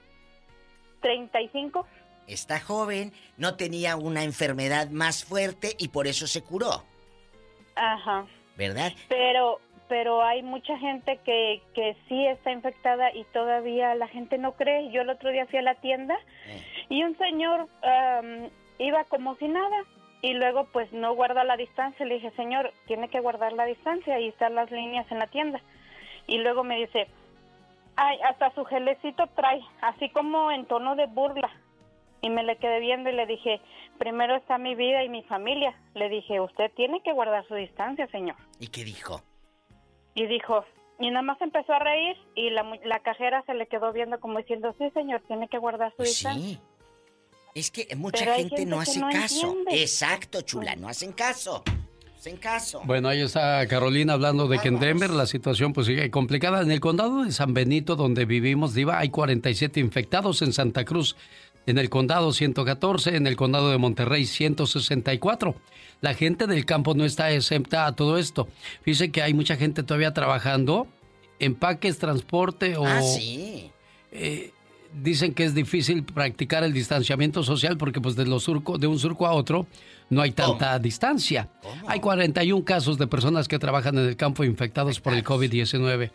35. 1.00 1.86
Está 2.28 2.60
joven, 2.60 3.12
no 3.36 3.56
tenía 3.56 3.96
una 3.96 4.22
enfermedad 4.22 4.90
más 4.90 5.24
fuerte 5.24 5.74
y 5.78 5.88
por 5.88 6.06
eso 6.06 6.28
se 6.28 6.42
curó, 6.42 6.84
Ajá. 7.74 8.26
¿verdad? 8.56 8.92
Pero 9.08 9.60
pero 9.88 10.22
hay 10.22 10.44
mucha 10.44 10.78
gente 10.78 11.18
que, 11.24 11.60
que 11.74 11.96
sí 12.08 12.24
está 12.28 12.52
infectada 12.52 13.12
y 13.12 13.24
todavía 13.32 13.96
la 13.96 14.06
gente 14.06 14.38
no 14.38 14.52
cree. 14.52 14.92
Yo 14.92 15.02
el 15.02 15.10
otro 15.10 15.32
día 15.32 15.46
fui 15.46 15.58
a 15.58 15.62
la 15.62 15.74
tienda 15.74 16.16
y 16.88 17.02
un 17.02 17.18
señor 17.18 17.66
iba 18.78 19.02
como 19.06 19.34
si 19.34 19.48
nada 19.48 19.84
y 20.22 20.34
luego 20.34 20.66
pues 20.72 20.92
no 20.92 21.14
guarda 21.14 21.44
la 21.44 21.56
distancia. 21.56 22.04
Le 22.04 22.16
dije, 22.16 22.30
señor, 22.32 22.72
tiene 22.86 23.08
que 23.08 23.20
guardar 23.20 23.52
la 23.52 23.64
distancia 23.64 24.18
y 24.20 24.28
están 24.28 24.54
las 24.54 24.70
líneas 24.70 25.10
en 25.10 25.18
la 25.18 25.26
tienda. 25.26 25.60
Y 26.26 26.38
luego 26.38 26.62
me 26.62 26.76
dice, 26.76 27.08
ay, 27.96 28.18
hasta 28.28 28.54
su 28.54 28.64
gelecito 28.64 29.26
trae, 29.34 29.60
así 29.80 30.10
como 30.10 30.50
en 30.50 30.66
tono 30.66 30.96
de 30.96 31.06
burla. 31.06 31.50
Y 32.22 32.28
me 32.28 32.44
le 32.44 32.56
quedé 32.56 32.80
viendo 32.80 33.08
y 33.08 33.14
le 33.14 33.24
dije, 33.26 33.62
primero 33.98 34.36
está 34.36 34.58
mi 34.58 34.74
vida 34.74 35.02
y 35.02 35.08
mi 35.08 35.22
familia. 35.22 35.74
Le 35.94 36.10
dije, 36.10 36.38
usted 36.40 36.70
tiene 36.76 37.00
que 37.02 37.12
guardar 37.12 37.46
su 37.48 37.54
distancia, 37.54 38.06
señor. 38.08 38.36
¿Y 38.58 38.68
qué 38.68 38.84
dijo? 38.84 39.22
Y 40.14 40.26
dijo, 40.26 40.66
y 40.98 41.08
nada 41.08 41.22
más 41.22 41.40
empezó 41.40 41.72
a 41.72 41.78
reír 41.78 42.18
y 42.34 42.50
la, 42.50 42.62
la 42.84 43.00
cajera 43.00 43.42
se 43.46 43.54
le 43.54 43.66
quedó 43.68 43.90
viendo 43.92 44.20
como 44.20 44.38
diciendo, 44.38 44.74
sí, 44.76 44.90
señor, 44.90 45.22
tiene 45.26 45.48
que 45.48 45.56
guardar 45.56 45.94
su 45.96 46.02
distancia. 46.02 46.58
Sí. 46.58 46.60
Es 47.54 47.70
que 47.70 47.88
mucha 47.96 48.24
gente, 48.36 48.56
gente 48.56 48.66
no 48.66 48.80
hace 48.80 49.00
no 49.00 49.10
caso. 49.10 49.46
entiende. 49.58 49.82
Exacto, 49.82 50.42
chula, 50.42 50.76
no 50.76 50.88
hacen 50.88 51.12
caso. 51.12 51.62
Hacen 52.16 52.36
caso. 52.36 52.82
Bueno, 52.84 53.08
ahí 53.08 53.22
está 53.22 53.66
Carolina 53.66 54.12
hablando 54.12 54.46
de 54.46 54.58
que 54.58 54.68
en 54.68 54.78
Denver 54.78 55.10
la 55.10 55.26
situación 55.26 55.72
pues 55.72 55.86
sigue 55.86 56.10
complicada. 56.10 56.60
En 56.60 56.70
el 56.70 56.78
condado 56.78 57.24
de 57.24 57.32
San 57.32 57.54
Benito, 57.54 57.96
donde 57.96 58.24
vivimos, 58.26 58.74
Diva, 58.74 58.98
hay 58.98 59.08
47 59.08 59.80
infectados. 59.80 60.42
En 60.42 60.52
Santa 60.52 60.84
Cruz, 60.84 61.16
en 61.66 61.78
el 61.78 61.88
condado 61.88 62.32
114, 62.32 63.16
en 63.16 63.26
el 63.26 63.36
condado 63.36 63.70
de 63.70 63.78
Monterrey 63.78 64.26
164. 64.26 65.54
La 66.02 66.14
gente 66.14 66.46
del 66.46 66.64
campo 66.66 66.94
no 66.94 67.04
está 67.04 67.30
exenta 67.32 67.86
a 67.86 67.96
todo 67.96 68.18
esto. 68.18 68.48
Fíjese 68.82 69.10
que 69.10 69.22
hay 69.22 69.34
mucha 69.34 69.56
gente 69.56 69.82
todavía 69.82 70.12
trabajando, 70.14 70.86
empaques, 71.38 71.98
transporte 71.98 72.76
o... 72.76 72.86
Ah, 72.86 73.02
sí. 73.02 73.70
eh, 74.12 74.52
dicen 74.92 75.34
que 75.34 75.44
es 75.44 75.54
difícil 75.54 76.04
practicar 76.04 76.64
el 76.64 76.72
distanciamiento 76.72 77.42
social 77.42 77.76
porque 77.76 78.00
pues 78.00 78.16
de, 78.16 78.24
los 78.26 78.44
surco, 78.44 78.78
de 78.78 78.86
un 78.86 78.98
surco 78.98 79.26
a 79.26 79.32
otro 79.32 79.66
no 80.08 80.22
hay 80.22 80.32
tanta 80.32 80.78
distancia. 80.78 81.50
Hay 81.86 82.00
41 82.00 82.64
casos 82.64 82.96
de 82.98 83.06
personas 83.06 83.48
que 83.48 83.58
trabajan 83.58 83.98
en 83.98 84.06
el 84.06 84.16
campo 84.16 84.44
infectados 84.44 85.00
por 85.00 85.14
el 85.14 85.24
COVID-19. 85.24 86.10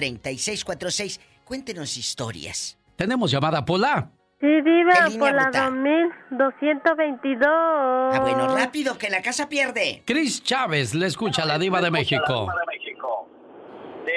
1877-354-3646. 0.00 1.20
Cuéntenos 1.44 1.96
historias. 1.96 2.78
Tenemos 2.96 3.30
llamada 3.30 3.64
Pola. 3.64 4.10
Sí, 4.40 4.46
Diva, 4.62 4.92
¿Qué 4.94 5.10
línea 5.10 5.18
por 5.18 5.34
la 5.34 5.42
bruta? 5.44 5.70
2222. 6.30 7.46
Ah, 7.46 8.18
bueno, 8.22 8.56
rápido, 8.56 8.96
que 8.96 9.10
la 9.10 9.20
casa 9.20 9.48
pierde. 9.48 10.02
Cris 10.06 10.42
Chávez, 10.42 10.94
le 10.94 11.06
escucha 11.06 11.44
la 11.44 11.58
diva 11.58 11.80
de 11.82 11.90
México. 11.90 12.48
Sí, 14.06 14.12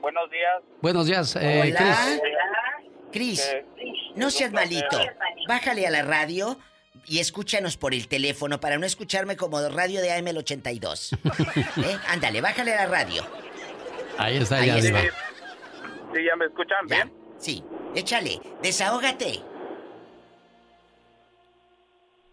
buenos 0.00 0.30
días. 0.30 0.62
Buenos 0.80 1.06
días, 1.06 1.36
eh, 1.36 1.74
Hola. 1.76 2.20
Cris. 3.12 3.42
Cris, 3.44 3.56
no 4.14 4.30
seas 4.30 4.52
malito. 4.52 4.98
Bájale 5.48 5.86
a 5.86 5.90
la 5.90 6.02
radio 6.02 6.58
y 7.06 7.18
escúchanos 7.18 7.76
por 7.76 7.92
el 7.92 8.08
teléfono 8.08 8.60
para 8.60 8.78
no 8.78 8.86
escucharme 8.86 9.36
como 9.36 9.60
radio 9.68 10.00
de 10.00 10.12
AM 10.12 10.28
el 10.28 10.38
82. 10.38 11.12
¿Eh? 11.12 11.18
Ándale, 12.08 12.40
bájale 12.40 12.72
a 12.74 12.76
la 12.76 12.86
radio. 12.86 13.24
Ahí 14.18 14.38
está 14.38 14.56
Ahí 14.56 14.68
ya, 14.68 14.76
está. 14.78 14.86
diva. 15.00 15.00
Sí, 16.14 16.24
ya 16.24 16.36
me 16.36 16.46
escuchan 16.46 16.86
bien. 16.86 17.12
Sí, 17.38 17.64
échale, 17.94 18.40
desahógate. 18.62 19.42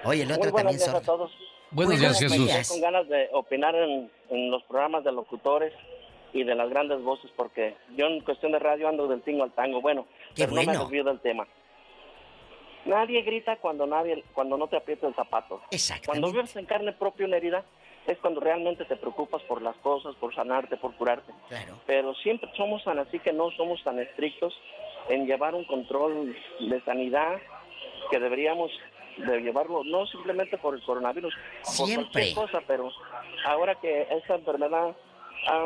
Oye, 0.04 0.24
el 0.24 0.30
Muy 0.30 0.50
buenos 0.50 0.76
días 0.76 0.90
a 0.90 1.00
todos. 1.02 1.32
Buenos 1.72 2.00
días, 2.00 2.20
Me 2.22 2.30
Jesús. 2.30 2.48
quedé 2.48 2.66
con 2.68 2.82
ganas 2.82 3.08
de 3.08 3.30
opinar 3.34 3.76
en, 3.76 4.10
en 4.30 4.52
los 4.52 4.64
programas 4.64 5.04
de 5.04 5.12
locutores 5.12 5.74
y 6.34 6.44
de 6.44 6.56
las 6.56 6.70
grandes 6.70 7.02
voces 7.02 7.32
porque 7.36 7.76
yo 7.96 8.08
en 8.08 8.22
cuestión 8.22 8.52
de 8.52 8.60
radio 8.60 8.88
ando 8.88 9.08
del 9.08 9.22
tingo 9.22 9.44
al 9.44 9.52
tango. 9.52 9.82
Bueno, 9.82 10.06
Qué 10.36 10.44
pero 10.46 10.52
no 10.52 10.56
me 10.58 10.66
bueno. 10.66 10.80
desvío 10.82 11.04
del 11.04 11.20
tema. 11.20 11.48
Nadie 12.86 13.22
grita 13.22 13.58
cuando 13.58 13.86
nadie 13.86 14.24
cuando 14.34 14.58
no 14.58 14.68
te 14.68 14.78
aprieta 14.78 15.08
el 15.08 15.14
zapato. 15.16 15.62
Cuando 16.06 16.32
vives 16.32 16.56
en 16.56 16.66
carne 16.66 16.94
propia 16.94 17.26
una 17.28 17.38
herida 17.38 17.64
es 18.08 18.18
cuando 18.20 18.40
realmente 18.40 18.86
te 18.86 18.96
preocupas 18.96 19.42
por 19.44 19.62
las 19.62 19.76
cosas, 19.78 20.16
por 20.16 20.34
sanarte, 20.34 20.78
por 20.78 20.96
curarte. 20.96 21.32
Pero 21.86 22.16
siempre 22.16 22.50
somos 22.58 22.84
tan 22.84 22.98
así 22.98 23.20
que 23.20 23.34
no 23.34 23.52
somos 23.52 23.84
tan 23.84 24.00
estrictos 24.00 24.54
en 25.10 25.28
llevar 25.28 25.54
un 25.54 25.66
control 25.66 26.36
de 26.60 26.82
sanidad 26.84 27.38
que 28.10 28.20
deberíamos 28.20 28.72
de 29.26 29.42
llevarlo 29.42 29.84
no 29.84 30.06
simplemente 30.08 30.58
por 30.58 30.76
el 30.76 30.84
coronavirus, 30.84 31.34
por 31.64 31.88
Siempre. 31.88 32.12
cualquier 32.12 32.36
cosa, 32.36 32.62
pero 32.68 32.92
ahora 33.46 33.76
que 33.76 34.08
esta 34.12 34.36
enfermedad 34.36 34.96
ha 35.48 35.66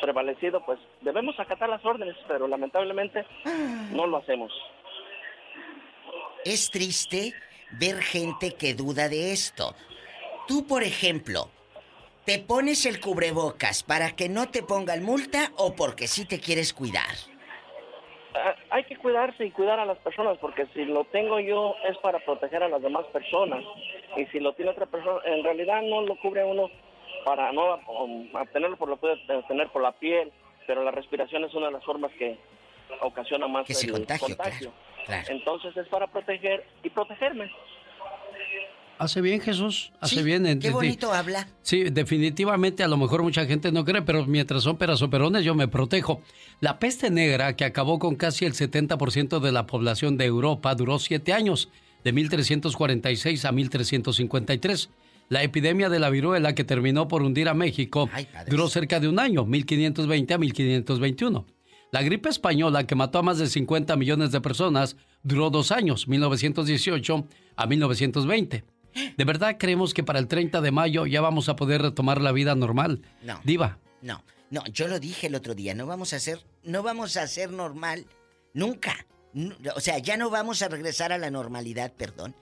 prevalecido, 0.00 0.64
pues 0.64 0.78
debemos 1.00 1.38
acatar 1.40 1.68
las 1.68 1.84
órdenes, 1.84 2.16
pero 2.26 2.46
lamentablemente 2.46 3.24
no 3.92 4.06
lo 4.06 4.18
hacemos. 4.18 4.52
Es 6.44 6.70
triste 6.70 7.34
ver 7.72 8.00
gente 8.00 8.54
que 8.54 8.74
duda 8.74 9.08
de 9.08 9.32
esto. 9.32 9.74
Tú, 10.46 10.66
por 10.66 10.82
ejemplo, 10.82 11.50
¿te 12.24 12.38
pones 12.38 12.86
el 12.86 13.00
cubrebocas 13.00 13.82
para 13.82 14.12
que 14.12 14.28
no 14.28 14.48
te 14.48 14.62
pongan 14.62 15.02
multa 15.02 15.52
o 15.56 15.74
porque 15.74 16.06
sí 16.06 16.24
te 16.24 16.40
quieres 16.40 16.72
cuidar? 16.72 17.16
Cuidarse 19.02 19.46
y 19.46 19.50
cuidar 19.50 19.78
a 19.78 19.86
las 19.86 19.98
personas 19.98 20.38
porque 20.38 20.66
si 20.74 20.84
lo 20.84 21.04
tengo 21.04 21.38
yo 21.40 21.74
es 21.88 21.96
para 21.98 22.18
proteger 22.18 22.62
a 22.62 22.68
las 22.68 22.82
demás 22.82 23.06
personas 23.06 23.62
y 24.16 24.26
si 24.26 24.40
lo 24.40 24.52
tiene 24.54 24.70
otra 24.72 24.86
persona 24.86 25.20
en 25.24 25.44
realidad 25.44 25.82
no 25.82 26.02
lo 26.02 26.16
cubre 26.16 26.44
uno 26.44 26.68
para 27.24 27.52
no 27.52 27.76
um, 27.88 28.28
obtenerlo 28.34 28.76
por 28.76 28.88
lo 28.88 28.96
puede 28.96 29.14
obtener 29.36 29.68
por 29.68 29.82
la 29.82 29.92
piel 29.92 30.32
pero 30.66 30.82
la 30.84 30.90
respiración 30.90 31.44
es 31.44 31.54
una 31.54 31.66
de 31.66 31.72
las 31.72 31.84
formas 31.84 32.10
que 32.18 32.36
ocasiona 33.00 33.46
más 33.48 33.66
Que 33.66 33.74
se 33.74 33.86
el 33.86 33.92
contagio, 33.92 34.26
contagio. 34.26 34.72
claro. 35.06 35.26
entonces 35.28 35.76
es 35.76 35.86
para 35.88 36.06
proteger 36.08 36.64
y 36.82 36.90
protegerme 36.90 37.50
Hace 38.98 39.20
bien, 39.20 39.40
Jesús. 39.40 39.92
Hace 40.00 40.16
Sí, 40.16 40.22
bien. 40.22 40.44
en- 40.46 40.58
Qué 40.58 40.70
bonito 40.70 41.12
habla. 41.12 41.46
Sí, 41.62 41.84
definitivamente 41.84 42.82
a 42.82 42.88
lo 42.88 42.96
mejor 42.96 43.22
mucha 43.22 43.46
gente 43.46 43.70
no 43.70 43.84
cree, 43.84 44.02
pero 44.02 44.26
mientras 44.26 44.62
son 44.64 44.76
peras 44.76 45.00
o 45.02 45.08
perones 45.10 45.44
yo 45.44 45.54
me 45.54 45.68
protejo. 45.68 46.20
La 46.60 46.78
peste 46.78 47.10
negra, 47.10 47.54
que 47.54 47.64
acabó 47.64 47.98
con 47.98 48.16
casi 48.16 48.44
el 48.44 48.54
70% 48.54 49.40
de 49.40 49.52
la 49.52 49.66
población 49.66 50.16
de 50.16 50.24
Europa, 50.24 50.74
duró 50.74 50.98
siete 50.98 51.32
años, 51.32 51.68
de 52.04 52.12
1346 52.12 53.44
a 53.44 53.52
1353. 53.52 54.90
La 55.28 55.42
epidemia 55.42 55.88
de 55.90 55.98
la 55.98 56.08
viruela, 56.10 56.54
que 56.54 56.64
terminó 56.64 57.06
por 57.06 57.22
hundir 57.22 57.48
a 57.48 57.54
México, 57.54 58.08
duró 58.48 58.68
cerca 58.68 58.98
de 58.98 59.08
un 59.08 59.18
año, 59.18 59.44
1520 59.44 60.34
a 60.34 60.38
1521. 60.38 61.46
La 61.92 62.02
gripe 62.02 62.28
española, 62.28 62.86
que 62.86 62.94
mató 62.94 63.18
a 63.18 63.22
más 63.22 63.38
de 63.38 63.46
50 63.46 63.96
millones 63.96 64.30
de 64.32 64.40
personas, 64.40 64.96
duró 65.22 65.50
dos 65.50 65.70
años, 65.70 66.06
1918 66.08 67.26
a 67.56 67.66
1920. 67.66 68.64
¿De 69.16 69.24
verdad 69.24 69.56
creemos 69.58 69.94
que 69.94 70.02
para 70.02 70.18
el 70.18 70.28
30 70.28 70.60
de 70.60 70.70
mayo 70.70 71.06
ya 71.06 71.20
vamos 71.20 71.48
a 71.48 71.56
poder 71.56 71.82
retomar 71.82 72.20
la 72.20 72.32
vida 72.32 72.54
normal? 72.54 73.02
No. 73.22 73.40
Diva, 73.44 73.78
No, 74.02 74.22
no, 74.50 74.64
yo 74.66 74.88
lo 74.88 74.98
dije 75.00 75.26
el 75.26 75.34
otro 75.34 75.54
día, 75.54 75.74
no 75.74 75.86
vamos 75.86 76.12
a 76.12 76.16
hacer, 76.16 76.44
no 76.62 76.82
vamos 76.82 77.16
a 77.16 77.22
hacer 77.22 77.50
normal 77.50 78.06
nunca. 78.54 79.06
Nu- 79.32 79.54
O 79.74 79.80
sea, 79.80 79.98
ya 79.98 80.16
no 80.16 80.30
vamos 80.30 80.62
a 80.62 80.68
regresar 80.68 81.12
a 81.12 81.18
la 81.18 81.30
normalidad, 81.30 81.92
perdón, 81.92 82.34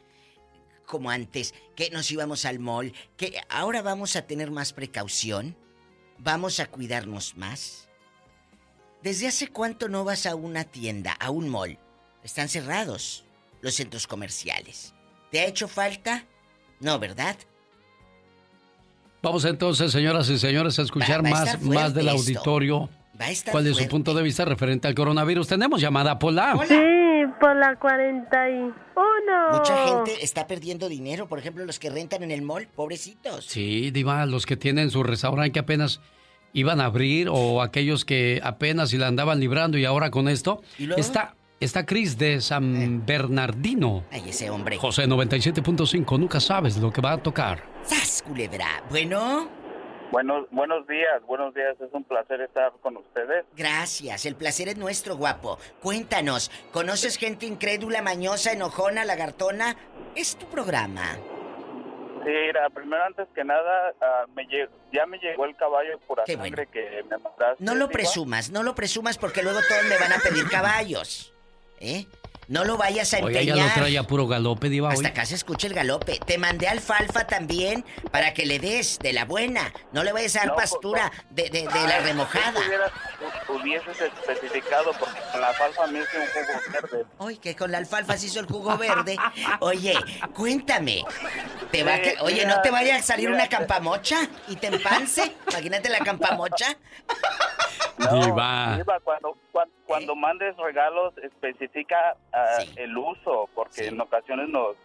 como 0.87 1.11
antes, 1.11 1.53
que 1.75 1.91
nos 1.91 2.11
íbamos 2.11 2.45
al 2.45 2.59
mall, 2.61 2.93
que 3.17 3.41
ahora 3.49 3.83
vamos 3.83 4.15
a 4.17 4.23
tener 4.27 4.51
más 4.53 4.73
precaución, 4.73 5.57
vamos 6.19 6.61
a 6.61 6.67
cuidarnos 6.67 7.37
más. 7.37 7.89
¿Desde 9.03 9.27
hace 9.27 9.49
cuánto 9.49 9.89
no 9.89 10.05
vas 10.05 10.27
a 10.27 10.35
una 10.37 10.65
tienda, 10.65 11.13
a 11.13 11.31
un 11.31 11.49
mall? 11.49 11.79
Están 12.23 12.49
cerrados 12.49 13.25
los 13.63 13.75
centros 13.75 14.07
comerciales. 14.07 14.95
¿Te 15.31 15.41
ha 15.41 15.47
hecho 15.47 15.67
falta? 15.69 16.25
No, 16.81 16.99
¿verdad? 16.99 17.37
vamos 19.22 19.45
entonces, 19.45 19.91
señoras 19.91 20.29
y 20.31 20.39
señores, 20.39 20.79
a 20.79 20.83
escuchar 20.83 21.24
Va- 21.24 21.31
va 21.31 21.39
a 21.41 21.45
más, 21.47 21.62
más 21.62 21.95
del 21.95 22.07
esto. 22.09 22.18
auditorio. 22.18 22.89
Va 23.20 23.24
a 23.27 23.31
estar 23.31 23.51
¿Cuál 23.51 23.66
es 23.66 23.77
su 23.77 23.89
punto 23.89 24.14
de 24.14 24.22
vista 24.22 24.45
referente 24.45 24.87
al 24.87 24.95
coronavirus? 24.95 25.49
Tenemos 25.49 25.81
llamada, 25.81 26.16
Pola. 26.18 26.55
Sí, 26.68 26.74
por 27.41 27.57
la 27.57 27.74
41. 27.77 28.74
Mucha 29.53 29.89
gente 29.89 30.22
está 30.22 30.47
perdiendo 30.47 30.89
dinero, 30.89 31.27
por 31.27 31.39
ejemplo, 31.41 31.64
los 31.64 31.79
que 31.81 31.91
rentan 31.91 32.22
en 32.22 32.31
el 32.31 32.43
mall, 32.43 32.68
pobrecitos. 32.68 33.47
Sí, 33.47 33.91
Diva, 33.91 34.27
los 34.27 34.47
que 34.47 34.57
tienen 34.57 34.91
su 34.91 35.03
restaurante 35.03 35.51
que 35.53 35.59
apenas 35.61 36.01
iban 36.53 36.81
a 36.81 36.85
abrir 36.85 37.29
o 37.31 37.62
aquellos 37.62 38.05
que 38.05 38.41
apenas 38.45 38.93
y 38.93 38.99
la 38.99 39.09
andaban 39.09 39.41
librando 39.41 39.77
y 39.79 39.85
ahora 39.87 40.11
con 40.11 40.29
esto. 40.29 40.62
Está, 40.97 41.35
está 41.61 41.85
Cris 41.87 42.17
de 42.19 42.41
San 42.41 43.05
Bernardino. 43.07 44.05
Ay, 44.11 44.29
ese 44.31 44.51
hombre. 44.51 44.77
José 44.79 45.07
97.5, 45.07 46.19
nunca 46.19 46.41
sabes 46.41 46.77
lo 46.79 46.93
que 46.93 47.01
va 47.01 47.13
a 47.13 47.19
tocar. 47.23 47.63
¡Sas, 47.83 48.23
culebra! 48.27 48.83
Bueno, 48.91 49.49
Buenos, 50.13 50.47
buenos 50.53 50.87
días, 50.87 51.21
buenos 51.27 51.53
días. 51.53 51.75
Es 51.81 51.93
un 51.93 52.05
placer 52.05 52.41
estar 52.41 52.73
con 52.81 52.97
ustedes. 52.97 53.45
gracias. 53.57 54.25
El 54.25 54.37
placer 54.37 54.69
es 54.69 54.77
nuestro, 54.79 55.17
guapo. 55.17 55.59
Cuéntanos, 55.83 56.51
¿conoces 56.73 57.17
gente 57.17 57.45
incrédula, 57.45 58.03
mañosa, 58.03 58.53
enojona, 58.53 59.05
lagartona? 59.05 59.77
Es 60.15 60.37
tu 60.37 60.47
programa. 60.47 61.15
Sí, 62.25 62.31
mira, 62.47 62.71
primero 62.71 63.03
antes 63.05 63.27
que 63.35 63.43
nada, 63.45 63.93
ah, 64.01 64.27
me 64.35 64.45
lle- 64.45 64.71
ya 64.93 65.07
me 65.07 65.19
llegó 65.19 65.45
el 65.45 65.57
caballo 65.57 65.99
Qué 66.25 66.35
sangre 66.35 66.69
que 66.69 67.03
me 67.11 67.19
mandaste. 67.19 67.57
No 67.65 67.75
lo 67.75 67.89
presumas, 67.89 68.51
no 68.51 68.63
lo 68.63 68.77
presumas 68.77 69.19
porque 69.19 69.43
luego 69.43 69.59
todos 69.69 69.85
me 69.89 69.99
van 69.99 70.13
a 70.13 70.19
pedir 70.19 70.49
caballos. 70.49 71.35
¿Eh? 71.81 72.07
No 72.49 72.64
lo 72.64 72.77
vayas 72.77 73.12
a 73.12 73.16
Oiga, 73.24 73.43
ya 73.43 73.55
empeñar. 73.55 73.68
lo 73.70 73.74
trae 73.74 73.99
a 73.99 74.05
puro 74.05 74.29
galope, 74.29 74.68
Diva, 74.68 74.91
hoy. 74.91 74.95
Hasta 74.95 75.09
acá 75.09 75.27
se 75.27 75.35
escucha 75.35 75.66
el 75.66 75.74
galope. 75.74 76.20
Te 76.24 76.39
mandé 76.39 76.68
alfalfa 76.68 77.27
también 77.27 77.85
para 78.12 78.35
que 78.35 78.47
le 78.47 78.61
des 78.61 79.01
de 79.01 79.12
la 79.12 79.24
buena. 79.24 79.72
No 79.91 80.05
le 80.05 80.12
vayas 80.12 80.37
a 80.37 80.39
dar 80.41 80.49
No, 80.51 80.55
pues, 80.55 80.70
pastura 80.70 81.11
de, 81.31 81.51
de- 81.51 81.62
de 81.66 81.89
la 81.89 81.99
remojada. 81.99 82.61
si 82.61 82.68
hubieras- 82.68 82.93
hubieses 83.49 84.01
especificado, 84.01 84.93
porque 84.93 85.18
con 85.33 85.41
la 85.41 85.49
alfalfa 85.49 85.87
me 85.89 85.99
hice 85.99 86.18
un 86.18 86.27
jugo 86.29 86.61
verde. 86.72 87.07
Ay, 87.18 87.37
que 87.39 87.57
con 87.57 87.72
la 87.72 87.79
alfalfa 87.79 88.16
se 88.16 88.27
hizo 88.27 88.39
el 88.39 88.47
jugo 88.47 88.79
verde. 88.79 89.16
Oye, 89.59 89.95
cuéntame. 90.33 91.03
¿Te 91.72 91.83
va 91.83 91.95
a 91.95 92.01
que- 92.01 92.11
Sí, 92.12 92.16
Oye, 92.20 92.45
mira, 92.45 92.55
¿no 92.57 92.62
te 92.62 92.70
vaya 92.70 92.95
a 92.95 93.03
salir 93.03 93.29
mira. 93.29 93.41
una 93.43 93.49
campamocha 93.49 94.18
y 94.47 94.55
te 94.55 94.68
empance? 94.68 95.35
Imagínate 95.51 95.89
la 95.89 95.99
campamocha. 95.99 96.77
No, 97.99 98.27
Diva. 98.27 98.77
Diva, 98.77 99.01
cuando, 99.03 99.39
cuan- 99.57 99.71
cuando, 99.87 100.15
mandes 100.15 100.57
regalos, 100.59 101.15
especifica 101.19 102.17
ah, 102.33 102.59
el 102.77 102.97
uso, 102.97 103.49
porque 103.55 103.87
en 103.87 103.99
ocasiones 104.01 104.49
nos, 104.51 104.77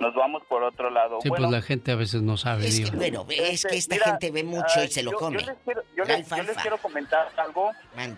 nos 0.00 0.14
vamos 0.14 0.42
por 0.48 0.62
otro 0.62 0.90
lado. 0.90 1.18
Sí, 1.22 1.28
pues 1.30 1.40
la 1.40 1.62
gente 1.62 1.92
a 1.92 1.96
veces 1.96 2.20
no 2.22 2.36
sabe. 2.36 2.66
Es 2.66 2.90
que, 2.90 2.96
bueno, 2.96 3.24
es 3.30 3.64
Este, 3.64 3.68
que 3.68 3.76
esta 3.76 3.94
mira, 3.94 4.04
gente 4.06 4.30
ve 4.30 4.44
mucho 4.44 4.66
ah, 4.80 4.84
y 4.84 4.88
se 4.88 5.02
lo 5.02 5.12
yo- 5.12 5.18
come. 5.18 5.40
Yo 5.40 5.46
les 5.46 5.58
quiero, 5.64 5.82
yo 5.96 6.04
les- 6.04 6.28
yo 6.28 6.42
les 6.42 6.56
quiero 6.58 6.76
comentar 6.78 7.28
algo. 7.36 7.70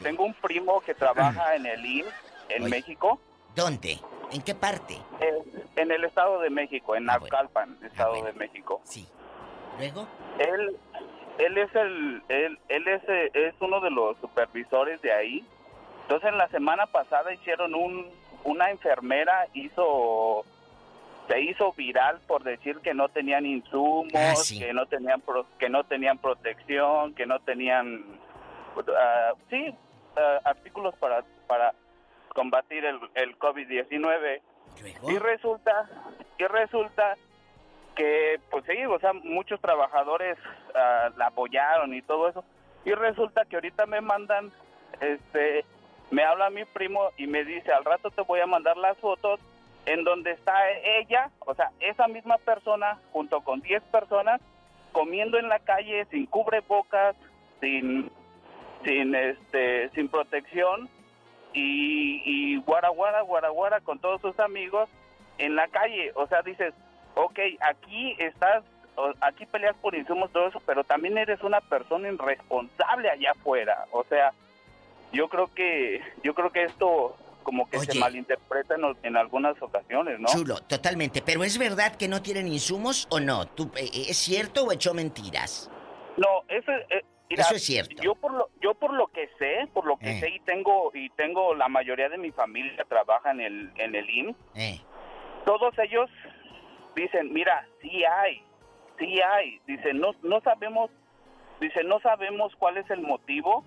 Tengo 0.03 0.25
un 0.25 0.35
primo 0.35 0.81
que 0.81 0.95
trabaja 0.95 1.55
en 1.55 1.67
el 1.67 1.85
IMSS 1.87 2.13
en 2.49 2.63
Oye. 2.65 2.71
México. 2.71 3.21
¿Dónde? 3.55 4.01
¿En 4.33 4.43
qué 4.43 4.55
parte? 4.55 4.95
Eh, 5.21 5.63
en 5.77 5.93
el 5.93 6.05
Estado 6.05 6.41
de 6.41 6.51
México, 6.51 6.95
Ah, 6.95 6.99
en 6.99 7.05
Naucalpan, 7.05 7.79
Estado 7.85 8.23
de 8.25 8.33
México. 8.33 8.81
Sí. 8.85 9.07
¿Luego? 9.79 10.09
Él, 10.39 10.77
él 11.39 11.59
es 11.59 11.75
el, 11.75 12.23
él, 12.29 12.59
él 12.69 12.89
es, 12.89 13.03
eh, 13.09 13.31
es 13.35 13.55
uno 13.61 13.81
de 13.81 13.91
los 13.91 14.17
supervisores 14.19 15.01
de 15.03 15.13
ahí. 15.13 15.45
Entonces, 16.03 16.29
en 16.31 16.39
la 16.39 16.49
semana 16.49 16.87
pasada 16.87 17.33
hicieron 17.33 17.75
un, 17.75 18.07
una 18.45 18.71
enfermera 18.71 19.47
hizo, 19.55 20.45
se 21.29 21.41
hizo 21.41 21.73
viral 21.73 22.21
por 22.27 22.43
decir 22.45 22.79
que 22.81 22.93
no 22.95 23.09
tenían 23.09 23.47
insumos, 23.47 24.13
Ah, 24.15 24.35
que 24.59 24.73
no 24.75 24.87
tenían, 24.87 25.21
pro- 25.23 25.47
que 25.59 25.69
no 25.71 25.85
tenían 25.85 26.19
protección, 26.19 27.15
que 27.15 27.27
no 27.27 27.41
tenían, 27.41 28.05
ah, 28.97 29.33
sí, 29.51 29.75
ah, 30.17 30.41
artículos 30.45 30.95
para, 30.97 31.25
para 31.47 31.73
combatir 32.35 32.85
el, 32.85 32.99
el 33.15 33.39
COVID-19. 33.39 34.41
Y 35.09 35.19
resulta, 35.19 35.89
y 36.37 36.45
resulta 36.45 37.17
que, 37.95 38.41
pues 38.51 38.65
sí, 38.67 38.85
o 38.85 38.99
sea, 38.99 39.13
muchos 39.13 39.61
trabajadores 39.61 40.37
ah, 40.75 41.11
la 41.17 41.27
apoyaron 41.29 41.95
y 41.95 42.03
todo 42.03 42.29
eso. 42.29 42.45
Y 42.85 42.93
resulta 42.93 43.45
que 43.45 43.57
ahorita 43.57 43.87
me 43.87 44.01
mandan, 44.01 44.53
este, 45.01 45.65
me 46.11 46.25
habla 46.25 46.51
mi 46.51 46.65
primo 46.65 47.11
y 47.17 47.27
me 47.27 47.45
dice, 47.45 47.73
al 47.73 47.85
rato 47.85 48.11
te 48.11 48.23
voy 48.23 48.41
a 48.41 48.47
mandar 48.47 48.77
las 48.77 48.97
fotos 48.99 49.41
en 49.87 50.05
donde 50.05 50.33
está 50.33 50.55
ella, 50.71 51.31
o 51.41 51.55
sea, 51.55 51.71
esa 51.81 52.09
misma 52.09 52.39
persona 52.39 52.99
junto 53.13 53.43
con 53.43 53.61
10 53.61 53.83
personas 53.85 54.41
comiendo 54.93 55.39
en 55.39 55.49
la 55.49 55.59
calle 55.59 56.07
sin 56.11 56.25
cubrebocas, 56.27 57.17
sin, 57.61 58.11
sin, 58.85 59.15
este, 59.15 59.91
sin 59.91 60.09
protección 60.09 60.89
y, 61.53 62.23
y 62.25 62.57
guara 62.63 62.89
guara, 62.89 63.21
guara 63.23 63.49
guara 63.51 63.81
con 63.81 63.99
todos 63.99 64.21
sus 64.21 64.39
amigos 64.41 64.89
en 65.39 65.57
la 65.57 65.69
calle. 65.69 66.13
O 66.15 66.27
sea, 66.27 66.43
dices, 66.43 66.73
ok, 67.15 67.39
aquí 67.61 68.17
estás, 68.19 68.65
aquí 69.21 69.47
peleas 69.47 69.77
por 69.77 69.95
insumos, 69.95 70.31
todo 70.33 70.49
eso, 70.49 70.61
pero 70.67 70.85
también 70.85 71.19
eres 71.19 71.43
una 71.43 71.61
persona 71.61 72.09
irresponsable 72.09 73.11
allá 73.11 73.33
afuera. 73.33 73.87
O 73.93 74.05
sea, 74.05 74.33
yo 75.13 75.29
creo 75.29 75.53
que, 75.55 76.01
yo 76.23 76.35
creo 76.35 76.51
que 76.51 76.65
esto 76.65 77.17
como 77.45 77.69
que 77.69 77.79
se 77.79 77.99
malinterpreta 77.99 78.75
en, 79.03 79.17
algunas 79.17 79.61
ocasiones, 79.61 80.19
¿no? 80.19 80.29
Chulo, 80.29 80.57
totalmente. 80.67 81.23
Pero 81.23 81.45
¿es 81.45 81.59
verdad 81.59 81.95
que 81.95 82.09
no 82.09 82.23
tienen 82.23 82.49
insumos 82.49 83.07
o 83.11 83.21
no? 83.21 83.47
¿Tú, 83.47 83.71
eh, 83.77 83.91
¿Es 84.09 84.17
cierto 84.17 84.65
o 84.65 84.73
echó 84.73 84.95
mentiras? 84.95 85.71
No, 86.17 86.43
eso 86.49 86.73
es, 86.73 86.87
eh, 86.91 87.05
mira, 87.29 87.43
Eso 87.43 87.55
es 87.55 87.65
cierto. 87.65 88.03
Yo 88.03 88.15
por 88.15 88.33
lo, 88.33 88.49
yo 88.63 88.75
por 88.75 88.95
lo 88.95 89.09
que 89.09 89.29
sé, 89.39 89.69
por 89.73 89.85
lo 89.85 89.99
que 89.99 90.11
Eh. 90.11 90.21
sé 90.21 90.31
y 90.31 90.41
tengo 90.41 90.91
y 90.95 91.11
tengo 91.11 91.55
la 91.55 91.69
mayoría 91.69 92.09
de 92.09 92.17
mi 92.17 92.33
familia 92.33 92.85
trabaja 92.89 93.31
en 93.31 93.41
el 93.41 93.73
en 93.77 93.95
el 93.95 94.09
IMSS. 94.09 94.37
Eh. 94.55 94.81
Todos 95.45 95.79
ellos 95.79 96.09
dicen, 96.95 97.33
mira, 97.33 97.67
sí 97.81 98.05
hay, 98.05 98.43
sí 98.99 99.21
hay. 99.21 99.61
Dicen, 99.67 100.01
no 100.01 100.13
no 100.23 100.41
sabemos, 100.41 100.91
dice, 101.61 101.85
no 101.85 102.01
sabemos 102.01 102.55
cuál 102.57 102.77
es 102.77 102.89
el 102.91 103.01
motivo 103.01 103.65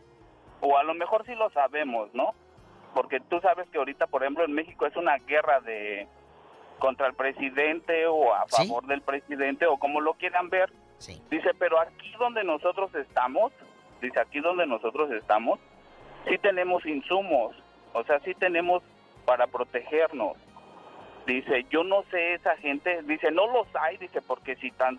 o 0.61 0.77
a 0.77 0.83
lo 0.83 0.93
mejor 0.93 1.25
sí 1.25 1.35
lo 1.35 1.49
sabemos, 1.51 2.13
¿no? 2.13 2.33
Porque 2.93 3.19
tú 3.19 3.39
sabes 3.41 3.69
que 3.69 3.77
ahorita, 3.77 4.07
por 4.07 4.23
ejemplo, 4.23 4.43
en 4.45 4.53
México 4.53 4.85
es 4.85 4.95
una 4.95 5.17
guerra 5.17 5.59
de 5.61 6.07
contra 6.79 7.07
el 7.07 7.13
presidente 7.13 8.05
o 8.07 8.33
a 8.33 8.47
favor 8.47 8.85
del 8.85 9.01
presidente 9.01 9.65
o 9.65 9.77
como 9.77 9.99
lo 10.01 10.13
quieran 10.13 10.49
ver. 10.49 10.71
Dice, 11.29 11.51
pero 11.57 11.79
aquí 11.79 12.11
donde 12.19 12.43
nosotros 12.43 12.93
estamos, 12.95 13.51
dice, 14.01 14.19
aquí 14.19 14.39
donde 14.39 14.65
nosotros 14.65 15.11
estamos, 15.11 15.59
sí 16.27 16.37
tenemos 16.39 16.85
insumos, 16.85 17.55
o 17.93 18.03
sea, 18.03 18.19
sí 18.21 18.33
tenemos 18.35 18.81
para 19.25 19.47
protegernos. 19.47 20.37
Dice, 21.27 21.65
yo 21.69 21.83
no 21.83 22.03
sé 22.09 22.35
esa 22.35 22.55
gente, 22.57 23.01
dice, 23.07 23.29
no 23.31 23.45
los 23.51 23.67
hay, 23.79 23.97
dice, 23.97 24.21
porque 24.21 24.55
si 24.55 24.71
tan 24.71 24.97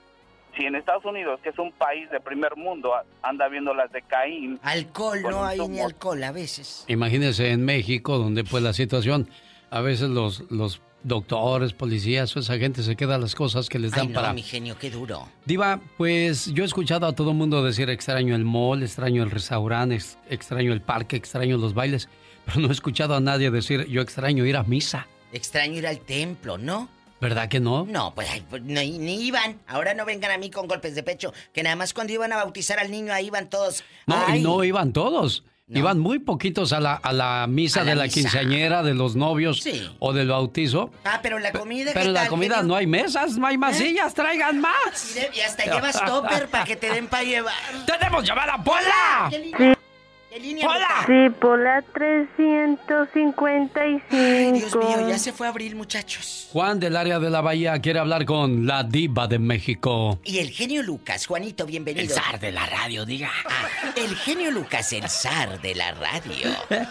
si 0.56 0.64
en 0.64 0.74
Estados 0.74 1.04
Unidos, 1.04 1.38
que 1.42 1.50
es 1.50 1.58
un 1.58 1.72
país 1.72 2.10
de 2.10 2.20
primer 2.20 2.56
mundo, 2.56 2.94
a- 2.94 3.04
anda 3.22 3.48
viendo 3.48 3.72
las 3.74 3.90
de 3.92 4.02
Caín. 4.02 4.58
Alcohol, 4.62 5.22
no 5.22 5.44
hay 5.44 5.58
ni 5.68 5.78
alcohol 5.80 6.22
a 6.24 6.32
veces. 6.32 6.84
Imagínense 6.88 7.50
en 7.50 7.64
México, 7.64 8.18
donde 8.18 8.44
pues 8.44 8.62
la 8.62 8.72
situación, 8.72 9.28
a 9.70 9.80
veces 9.80 10.08
los, 10.10 10.42
los 10.50 10.80
doctores, 11.04 11.74
policías, 11.74 12.34
esa 12.36 12.58
gente 12.58 12.82
se 12.82 12.96
queda 12.96 13.18
las 13.18 13.34
cosas 13.34 13.68
que 13.68 13.78
les 13.78 13.92
dan 13.92 14.00
Ay, 14.00 14.08
no, 14.08 14.14
para... 14.14 14.32
mi 14.32 14.42
genio, 14.42 14.76
qué 14.78 14.90
duro. 14.90 15.28
Diva, 15.44 15.80
pues 15.96 16.46
yo 16.52 16.64
he 16.64 16.66
escuchado 16.66 17.06
a 17.06 17.14
todo 17.14 17.32
mundo 17.34 17.62
decir 17.62 17.88
extraño 17.90 18.34
el 18.34 18.44
mall, 18.44 18.82
extraño 18.82 19.22
el 19.22 19.30
restaurante, 19.30 19.94
ex- 19.94 20.18
extraño 20.28 20.72
el 20.72 20.80
parque, 20.80 21.16
extraño 21.16 21.56
los 21.56 21.72
bailes, 21.74 22.08
pero 22.46 22.60
no 22.60 22.68
he 22.68 22.72
escuchado 22.72 23.14
a 23.14 23.20
nadie 23.20 23.50
decir 23.50 23.86
yo 23.86 24.00
extraño 24.02 24.44
ir 24.44 24.56
a 24.56 24.64
misa. 24.64 25.06
Extraño 25.32 25.74
ir 25.78 25.86
al 25.86 26.00
templo, 26.00 26.58
¿no? 26.58 26.88
¿Verdad 27.20 27.48
que 27.48 27.58
no? 27.58 27.84
No, 27.84 28.14
pues, 28.14 28.28
ay, 28.30 28.44
pues, 28.48 28.62
no, 28.62 28.80
ni 28.80 29.26
iban. 29.26 29.58
Ahora 29.66 29.92
no 29.94 30.04
vengan 30.04 30.30
a 30.30 30.38
mí 30.38 30.50
con 30.50 30.68
golpes 30.68 30.94
de 30.94 31.02
pecho. 31.02 31.32
Que 31.52 31.62
nada 31.62 31.74
más 31.74 31.92
cuando 31.92 32.12
iban 32.12 32.32
a 32.32 32.36
bautizar 32.36 32.78
al 32.78 32.90
niño 32.90 33.12
ahí 33.12 33.26
iban 33.26 33.50
todos. 33.50 33.82
No, 34.06 34.22
Ay, 34.26 34.38
y 34.40 34.42
no 34.42 34.62
iban 34.62 34.92
todos. 34.92 35.44
Iban 35.70 35.98
muy 35.98 36.18
poquitos 36.18 36.72
a 36.72 36.80
la, 36.80 36.94
a 36.94 37.12
la 37.12 37.46
misa 37.46 37.82
A 37.82 37.84
la 37.84 37.90
de 37.90 37.96
la 37.96 38.02
misa. 38.04 38.14
quinceañera, 38.14 38.82
de 38.82 38.94
los 38.94 39.16
novios 39.16 39.62
o 39.98 40.14
del 40.14 40.28
bautizo. 40.28 40.90
Ah, 41.04 41.20
pero 41.22 41.38
la 41.38 41.52
comida. 41.52 41.90
Pero 41.92 42.04
¿qué 42.04 42.06
en 42.08 42.14
la 42.14 42.20
tal, 42.20 42.28
comida 42.30 42.62
no 42.62 42.74
hay 42.74 42.86
mesas, 42.86 43.36
no 43.36 43.46
hay 43.46 43.58
masillas, 43.58 44.14
traigan 44.14 44.60
más. 44.60 45.14
Y 45.34 45.40
hasta 45.40 45.64
llevas 45.64 46.02
topper 46.02 46.48
para 46.48 46.64
que 46.64 46.76
te 46.76 46.88
den 46.90 47.06
para 47.08 47.24
llevar. 47.24 47.54
¡Tenemos 47.86 48.24
llamada, 48.24 48.62
Pola! 48.64 49.30
¿Qué 50.38 50.38
línea? 50.38 50.38
Sí. 50.38 50.38
¿Qué 50.38 50.40
línea, 50.40 50.68
¡Hola! 50.68 51.04
Sí, 51.06 51.30
por 51.40 51.58
la 51.58 51.82
355. 51.82 54.06
Ay, 54.10 54.52
Dios 54.52 54.76
mío, 54.76 55.08
ya 55.08 55.18
se 55.18 55.32
fue 55.32 55.46
a 55.46 55.50
abril, 55.50 55.76
muchachos. 55.76 56.48
Juan 56.52 56.78
del 56.78 56.96
área 56.96 57.18
de 57.18 57.30
la 57.30 57.40
Bahía 57.40 57.78
quiere 57.80 57.98
hablar 57.98 58.24
con 58.24 58.66
la 58.66 58.84
diva 58.84 59.26
de 59.26 59.38
México. 59.38 60.20
Y 60.24 60.38
el 60.38 60.50
genio 60.50 60.82
Lucas, 60.82 61.26
Juanito, 61.26 61.66
bienvenido. 61.66 62.04
El 62.04 62.10
zar 62.10 62.38
de 62.38 62.52
la 62.52 62.66
radio, 62.66 63.04
diga. 63.04 63.30
Ah, 63.46 63.90
el 63.96 64.14
genio 64.16 64.50
Lucas, 64.50 64.92
el 64.92 65.08
zar 65.08 65.60
de 65.60 65.74
la 65.74 65.92
radio. 65.92 66.50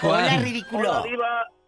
Juan. 0.00 0.24
Hola, 0.24 0.36
ridículo. 0.38 0.90
Hola, 0.90 1.02
Diva. 1.02 1.61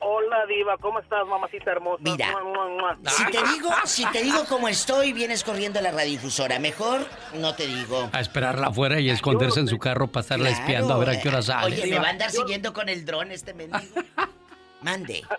Hola, 0.00 0.46
Diva. 0.46 0.76
¿Cómo 0.78 1.00
estás, 1.00 1.26
mamacita 1.26 1.72
hermosa? 1.72 2.00
Mira. 2.04 2.30
Mua, 2.30 2.44
mua, 2.44 2.68
mua. 2.68 3.10
Si 3.10 3.24
te 3.26 3.38
digo, 3.52 3.70
si 3.84 4.06
te 4.06 4.22
digo 4.22 4.44
cómo 4.48 4.68
estoy, 4.68 5.12
vienes 5.12 5.42
corriendo 5.42 5.80
a 5.80 5.82
la 5.82 5.90
radiodifusora. 5.90 6.58
Mejor 6.60 7.00
no 7.34 7.54
te 7.56 7.66
digo. 7.66 8.08
A 8.12 8.20
esperarla 8.20 8.68
afuera 8.68 9.00
y 9.00 9.10
esconderse 9.10 9.58
en 9.60 9.66
su 9.66 9.78
carro 9.78 10.06
para 10.06 10.20
estarla 10.22 10.48
Claro. 10.50 10.60
espiando 10.62 10.94
a 10.94 10.98
ver 10.98 11.10
a 11.10 11.20
qué 11.20 11.28
hora 11.28 11.42
sale. 11.42 11.74
Oye, 11.82 11.90
me 11.90 11.98
va 11.98 12.06
a 12.06 12.10
andar 12.10 12.30
siguiendo 12.30 12.72
con 12.72 12.88
el 12.88 13.04
dron 13.04 13.32
este 13.32 13.54
mendigo. 13.54 14.02
Mande. 14.82 15.22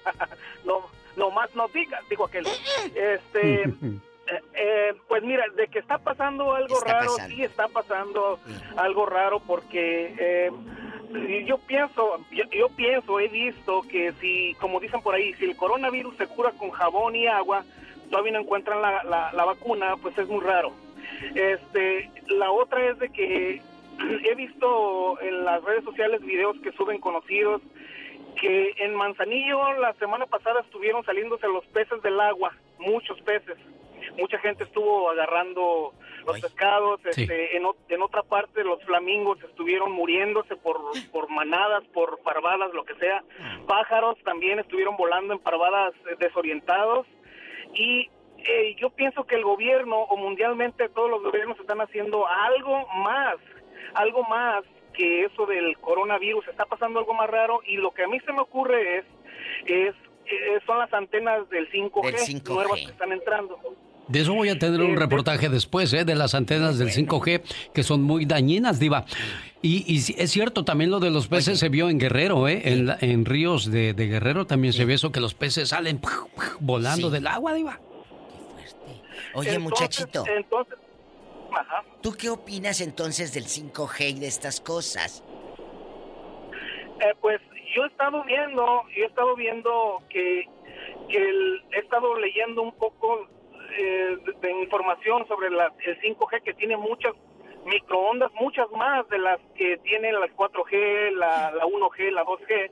No, 0.65 0.81
no 1.15 1.31
más 1.31 1.49
no 1.55 1.67
digas, 1.69 2.01
digo 2.09 2.25
aquel. 2.25 2.45
Este, 2.93 3.63
eh, 3.63 4.41
eh, 4.53 4.93
pues 5.07 5.23
mira, 5.23 5.45
de 5.55 5.67
que 5.67 5.79
está 5.79 5.97
pasando 5.97 6.53
algo 6.53 6.77
Está 6.77 6.93
raro, 6.99 7.15
pasando. 7.15 7.35
sí 7.35 7.43
está 7.43 7.67
pasando 7.69 8.39
algo 8.77 9.05
raro 9.07 9.39
porque 9.39 10.13
eh, 10.19 10.51
yo 11.45 11.57
pienso, 11.59 12.19
yo, 12.31 12.43
yo 12.51 12.69
pienso, 12.69 13.19
he 13.19 13.27
visto 13.27 13.81
que 13.89 14.11
si, 14.13 14.55
como 14.59 14.79
dicen 14.79 15.01
por 15.01 15.15
ahí, 15.15 15.33
si 15.35 15.45
el 15.45 15.55
coronavirus 15.55 16.15
se 16.17 16.27
cura 16.27 16.51
con 16.51 16.71
jabón 16.71 17.15
y 17.15 17.27
agua, 17.27 17.63
todavía 18.09 18.33
no 18.33 18.39
encuentran 18.39 18.81
la, 18.81 19.03
la, 19.03 19.31
la 19.33 19.45
vacuna, 19.45 19.95
pues 20.01 20.17
es 20.17 20.27
muy 20.27 20.41
raro. 20.41 20.71
Este, 21.35 22.11
la 22.27 22.51
otra 22.51 22.89
es 22.89 22.99
de 22.99 23.09
que 23.09 23.61
he 24.23 24.35
visto 24.35 25.19
en 25.21 25.45
las 25.45 25.63
redes 25.63 25.83
sociales 25.83 26.21
videos 26.21 26.57
que 26.61 26.71
suben 26.73 26.99
conocidos 26.99 27.61
que 28.39 28.73
en 28.77 28.95
Manzanillo 28.95 29.73
la 29.79 29.93
semana 29.93 30.25
pasada 30.25 30.61
estuvieron 30.61 31.03
saliéndose 31.03 31.47
los 31.47 31.65
peces 31.67 32.01
del 32.01 32.19
agua, 32.19 32.53
muchos 32.77 33.19
peces. 33.21 33.57
Mucha 34.19 34.37
gente 34.39 34.63
estuvo 34.63 35.09
agarrando 35.09 35.93
los 36.25 36.39
pescados, 36.41 36.99
Sí. 37.11 37.21
este, 37.23 37.57
en, 37.57 37.65
o- 37.65 37.75
en 37.87 38.01
otra 38.01 38.23
parte 38.23 38.63
los 38.63 38.83
flamingos 38.83 39.41
estuvieron 39.43 39.91
muriéndose 39.91 40.55
por, 40.57 40.79
por 41.11 41.29
manadas, 41.29 41.83
por 41.93 42.19
parvadas, 42.19 42.73
lo 42.73 42.83
que 42.85 42.95
sea. 42.95 43.23
Pájaros 43.67 44.17
también 44.23 44.59
estuvieron 44.59 44.97
volando 44.97 45.33
en 45.33 45.39
parvadas 45.39 45.93
eh, 46.11 46.15
desorientados. 46.19 47.07
Y 47.73 48.09
eh, 48.39 48.75
yo 48.79 48.89
pienso 48.89 49.25
que 49.25 49.35
el 49.35 49.43
gobierno 49.43 49.97
o 50.01 50.17
mundialmente 50.17 50.89
todos 50.89 51.09
los 51.09 51.21
gobiernos 51.23 51.59
están 51.59 51.81
haciendo 51.81 52.25
algo 52.27 52.85
más, 52.95 53.35
algo 53.93 54.23
más 54.23 54.63
que 54.93 55.23
eso 55.25 55.45
del 55.45 55.77
coronavirus. 55.79 56.47
Está 56.47 56.65
pasando 56.65 56.99
algo 56.99 57.13
más 57.13 57.29
raro 57.29 57.61
y 57.65 57.77
lo 57.77 57.91
que 57.91 58.03
a 58.03 58.07
mí 58.07 58.19
se 58.21 58.33
me 58.33 58.41
ocurre 58.41 58.97
es, 58.99 59.05
es 59.65 59.95
eh, 60.25 60.59
son 60.65 60.77
las 60.77 60.93
antenas 60.93 61.49
del 61.49 61.69
5G, 61.71 62.03
Del 62.05 62.15
5G. 62.15 62.53
nuevas 62.53 62.79
que 62.79 62.91
están 62.91 63.11
entrando. 63.11 63.57
De 64.09 64.21
eso 64.21 64.33
voy 64.33 64.49
a 64.49 64.57
tener 64.59 64.81
un 64.81 64.95
reportaje 64.97 65.49
después, 65.49 65.93
¿eh? 65.93 66.03
De 66.03 66.15
las 66.15 66.33
antenas 66.35 66.77
del 66.79 66.89
5G, 66.89 67.41
que 67.73 67.83
son 67.83 68.01
muy 68.01 68.25
dañinas, 68.25 68.79
Diva. 68.79 69.05
Y, 69.61 69.83
y 69.93 69.99
sí, 69.99 70.15
es 70.17 70.31
cierto, 70.31 70.65
también 70.65 70.89
lo 70.89 70.99
de 70.99 71.11
los 71.11 71.27
peces 71.27 71.59
se 71.59 71.69
vio 71.69 71.89
en 71.89 71.99
Guerrero, 71.99 72.47
¿eh? 72.47 72.61
En, 72.65 72.87
la- 72.87 72.97
en 73.01 73.23
ríos 73.25 73.69
de, 73.71 73.93
de 73.93 74.07
Guerrero 74.07 74.45
también 74.47 74.73
se 74.73 74.85
ve 74.85 74.95
eso, 74.95 75.11
que 75.11 75.19
los 75.19 75.33
peces 75.35 75.69
salen 75.69 76.01
volando 76.59 77.07
Sí. 77.09 77.13
del 77.13 77.27
agua, 77.27 77.53
Diva. 77.53 77.79
Oye, 79.33 79.49
Entonces- 79.53 79.59
muchachito. 79.59 80.23
Entonces, 80.27 80.75
ajá. 81.51 81.83
¿Tú 82.01 82.13
qué 82.17 82.29
opinas 82.29 82.81
entonces 82.81 83.33
del 83.33 83.45
5G 83.45 84.09
y 84.09 84.19
de 84.19 84.27
estas 84.27 84.59
cosas? 84.59 85.23
Eh, 87.01 87.13
pues 87.21 87.39
yo 87.75 87.83
he 87.83 87.87
estado 87.87 88.23
viendo, 88.25 88.63
yo 88.97 89.03
he 89.03 89.07
estado 89.07 89.35
viendo 89.35 90.01
que, 90.09 90.45
que 91.09 91.17
el- 91.17 91.61
he 91.73 91.79
estado 91.79 92.17
leyendo 92.19 92.61
un 92.63 92.71
poco 92.73 93.27
eh, 93.77 94.17
de, 94.41 94.51
información 94.51 95.27
sobre 95.27 95.49
la, 95.49 95.71
el 95.85 95.99
5G 96.01 96.41
que 96.43 96.53
tiene 96.53 96.77
muchas 96.77 97.13
microondas, 97.65 98.31
muchas 98.39 98.69
más 98.71 99.07
de 99.09 99.19
las 99.19 99.39
que 99.55 99.77
tienen 99.77 100.19
las 100.19 100.31
4G, 100.31 101.11
la, 101.11 101.51
la 101.51 101.65
1G, 101.65 102.11
la 102.11 102.23
2G. 102.23 102.71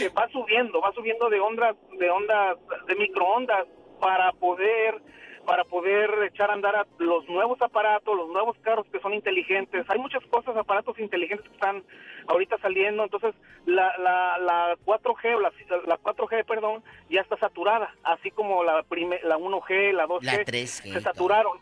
Eh, 0.00 0.10
va 0.16 0.28
subiendo, 0.28 0.80
va 0.80 0.92
subiendo 0.92 1.28
de 1.30 1.40
ondas, 1.40 1.76
de 1.98 2.10
ondas, 2.10 2.56
de 2.86 2.94
microondas 2.96 3.66
para 4.00 4.32
poder 4.32 5.00
para 5.46 5.64
poder 5.64 6.10
echar 6.24 6.50
a 6.50 6.54
andar 6.54 6.74
a 6.76 6.86
los 6.98 7.26
nuevos 7.28 7.62
aparatos, 7.62 8.16
los 8.16 8.28
nuevos 8.28 8.56
carros 8.62 8.84
que 8.92 8.98
son 9.00 9.14
inteligentes. 9.14 9.88
Hay 9.88 9.98
muchas 9.98 10.22
cosas, 10.26 10.56
aparatos 10.56 10.98
inteligentes 10.98 11.46
que 11.48 11.54
están 11.54 11.84
ahorita 12.26 12.58
saliendo, 12.58 13.04
entonces 13.04 13.34
la, 13.64 13.96
la, 13.98 14.38
la 14.38 14.76
4G 14.84 15.36
o 15.36 15.40
la, 15.40 15.52
la 15.86 15.98
4G, 15.98 16.44
perdón, 16.44 16.82
ya 17.08 17.20
está 17.20 17.36
saturada, 17.38 17.94
así 18.02 18.30
como 18.32 18.64
la 18.64 18.82
prime- 18.82 19.20
la 19.22 19.38
1G, 19.38 19.92
la 19.92 20.06
2G, 20.06 20.22
La 20.24 20.32
3G, 20.44 20.92
se 20.92 21.00
saturaron. 21.00 21.58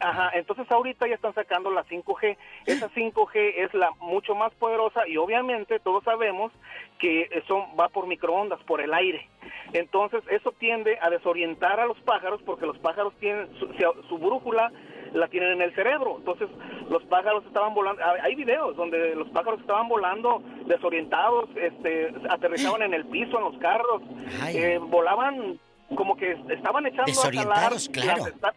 Ajá, 0.00 0.30
entonces 0.34 0.70
ahorita 0.70 1.06
ya 1.06 1.14
están 1.14 1.34
sacando 1.34 1.70
la 1.70 1.84
5G. 1.84 2.36
Esa 2.66 2.90
5G 2.90 3.54
es 3.56 3.74
la 3.74 3.90
mucho 4.00 4.34
más 4.34 4.52
poderosa 4.54 5.06
y 5.06 5.16
obviamente 5.16 5.78
todos 5.78 6.04
sabemos 6.04 6.52
que 6.98 7.28
eso 7.32 7.66
va 7.78 7.88
por 7.88 8.06
microondas, 8.06 8.62
por 8.64 8.80
el 8.80 8.92
aire. 8.92 9.28
Entonces 9.72 10.22
eso 10.30 10.52
tiende 10.58 10.98
a 11.00 11.10
desorientar 11.10 11.80
a 11.80 11.86
los 11.86 11.98
pájaros 12.00 12.42
porque 12.44 12.66
los 12.66 12.78
pájaros 12.78 13.14
tienen 13.18 13.48
su, 13.58 14.18
brújula 14.18 14.72
la 15.12 15.28
tienen 15.28 15.52
en 15.52 15.62
el 15.62 15.74
cerebro. 15.74 16.16
Entonces 16.18 16.48
los 16.90 17.02
pájaros 17.04 17.44
estaban 17.46 17.72
volando. 17.72 18.02
Hay 18.04 18.20
hay 18.24 18.34
videos 18.34 18.76
donde 18.76 19.14
los 19.14 19.28
pájaros 19.28 19.60
estaban 19.60 19.88
volando 19.88 20.42
desorientados, 20.66 21.48
este, 21.56 22.12
aterrizaban 22.28 22.82
en 22.82 22.94
el 22.94 23.06
piso, 23.06 23.38
en 23.38 23.44
los 23.44 23.58
carros, 23.58 24.02
eh, 24.48 24.78
volaban 24.82 25.58
como 25.94 26.16
que 26.16 26.32
estaban 26.48 26.86
echando 26.86 27.12
a 27.20 27.30
claro. 27.30 27.76
las 27.76 28.54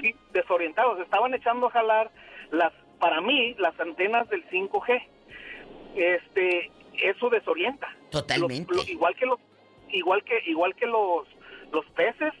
sí, 0.00 0.14
desorientados, 0.32 1.00
estaban 1.00 1.34
echando 1.34 1.66
a 1.68 1.70
jalar 1.70 2.10
las, 2.50 2.72
para 2.98 3.20
mí, 3.20 3.54
las 3.58 3.78
antenas 3.80 4.28
del 4.28 4.44
5G. 4.50 5.02
Este, 5.96 6.70
eso 7.02 7.28
desorienta. 7.30 7.88
Totalmente. 8.10 8.72
Lo- 8.74 8.82
igual 8.84 9.14
que 9.16 9.26
los, 9.26 9.38
igual 9.90 10.22
que, 10.24 10.38
igual 10.50 10.74
que 10.76 10.86
los, 10.86 11.26
los 11.72 11.84
peces, 11.96 12.32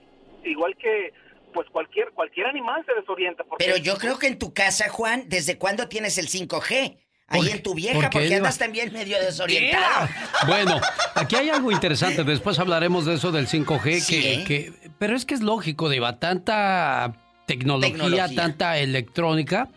igual 0.44 0.76
que, 0.76 1.12
pues 1.52 1.68
cualquier, 1.70 2.10
cualquier 2.12 2.46
animal 2.46 2.84
se 2.86 2.94
desorienta. 2.94 3.44
Porque 3.44 3.64
Pero 3.64 3.76
yo 3.76 3.96
creo 3.96 4.18
que 4.18 4.28
en 4.28 4.38
tu 4.38 4.52
casa, 4.54 4.88
Juan, 4.88 5.24
¿desde 5.28 5.58
cuándo 5.58 5.88
tienes 5.88 6.18
el 6.18 6.28
5G? 6.28 6.98
Ahí 7.32 7.48
en 7.48 7.62
tu 7.62 7.74
vieja, 7.74 7.94
por 7.94 8.10
qué, 8.10 8.18
porque 8.18 8.34
andas 8.34 8.58
también 8.58 8.92
medio 8.92 9.16
desorientado. 9.20 10.08
Bueno, 10.48 10.80
aquí 11.14 11.36
hay 11.36 11.48
algo 11.50 11.70
interesante. 11.70 12.24
Después 12.24 12.58
hablaremos 12.58 13.04
de 13.06 13.14
eso 13.14 13.30
del 13.30 13.46
5G. 13.46 14.00
Sí, 14.00 14.20
que, 14.20 14.44
que- 14.44 14.90
pero 14.98 15.14
es 15.14 15.24
que 15.24 15.34
es 15.34 15.40
lógico, 15.40 15.88
Diva. 15.88 16.18
Tanta 16.18 17.12
tecnología, 17.54 17.92
Tecnología. 17.92 18.28
tanta 18.34 18.78
electrónica 18.78 19.68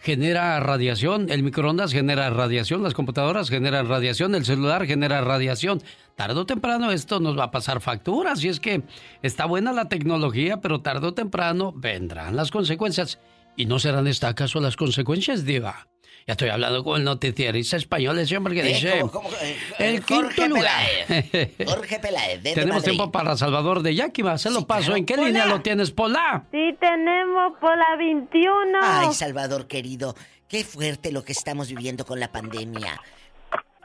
genera 0.00 0.58
radiación. 0.60 1.30
El 1.30 1.42
microondas 1.42 1.92
genera 1.92 2.28
radiación. 2.30 2.82
Las 2.82 2.94
computadoras 2.94 3.48
generan 3.48 3.88
radiación. 3.88 4.34
El 4.34 4.44
celular 4.44 4.86
genera 4.86 5.20
radiación. 5.20 5.82
Tarde 6.16 6.40
o 6.40 6.46
temprano 6.46 6.90
esto 6.90 7.20
nos 7.20 7.38
va 7.38 7.44
a 7.44 7.50
pasar 7.50 7.80
facturas. 7.80 8.42
Y 8.44 8.48
es 8.48 8.60
que 8.60 8.82
está 9.22 9.44
buena 9.46 9.72
la 9.72 9.88
tecnología, 9.88 10.60
pero 10.60 10.80
tarde 10.80 11.06
o 11.06 11.14
temprano 11.14 11.72
vendrán 11.76 12.34
las 12.34 12.50
consecuencias. 12.50 13.18
¿Y 13.56 13.66
no 13.66 13.78
serán 13.78 14.06
estas 14.06 14.30
acaso 14.30 14.60
las 14.60 14.76
consecuencias, 14.76 15.44
Diva? 15.44 15.86
Ya 16.26 16.32
estoy 16.32 16.50
hablando 16.50 16.84
con 16.84 16.98
el 16.98 17.04
noticiarista 17.04 17.76
español, 17.76 18.18
ese 18.18 18.36
hombre 18.36 18.54
que 18.54 18.60
Eh, 18.60 18.64
dice... 18.74 19.00
¿cómo, 19.00 19.10
cómo, 19.10 19.28
eh, 19.40 19.56
El 19.78 20.02
Jorge 20.02 20.34
quinto 20.36 20.48
lugar. 20.48 20.76
Peláez. 21.08 21.50
Jorge 21.66 21.98
Peláez, 21.98 22.42
desde 22.42 22.54
Tenemos 22.54 22.76
Madrid. 22.82 22.92
tiempo 22.96 23.10
para 23.12 23.36
Salvador 23.36 23.82
de 23.82 23.94
Yakima. 23.94 24.38
Se 24.38 24.50
lo 24.50 24.66
paso. 24.66 24.94
¿En 24.94 25.04
qué 25.04 25.16
línea 25.16 25.46
lo 25.46 25.60
tienes, 25.62 25.90
Pola? 25.90 26.44
Sí, 26.52 26.76
tenemos 26.78 27.58
por 27.60 27.76
la 27.76 27.96
21. 27.96 28.78
Ay, 28.82 29.12
Salvador 29.14 29.66
querido, 29.66 30.14
qué 30.48 30.62
fuerte 30.64 31.10
lo 31.10 31.24
que 31.24 31.32
estamos 31.32 31.68
viviendo 31.68 32.04
con 32.06 32.20
la 32.20 32.30
pandemia. 32.30 33.00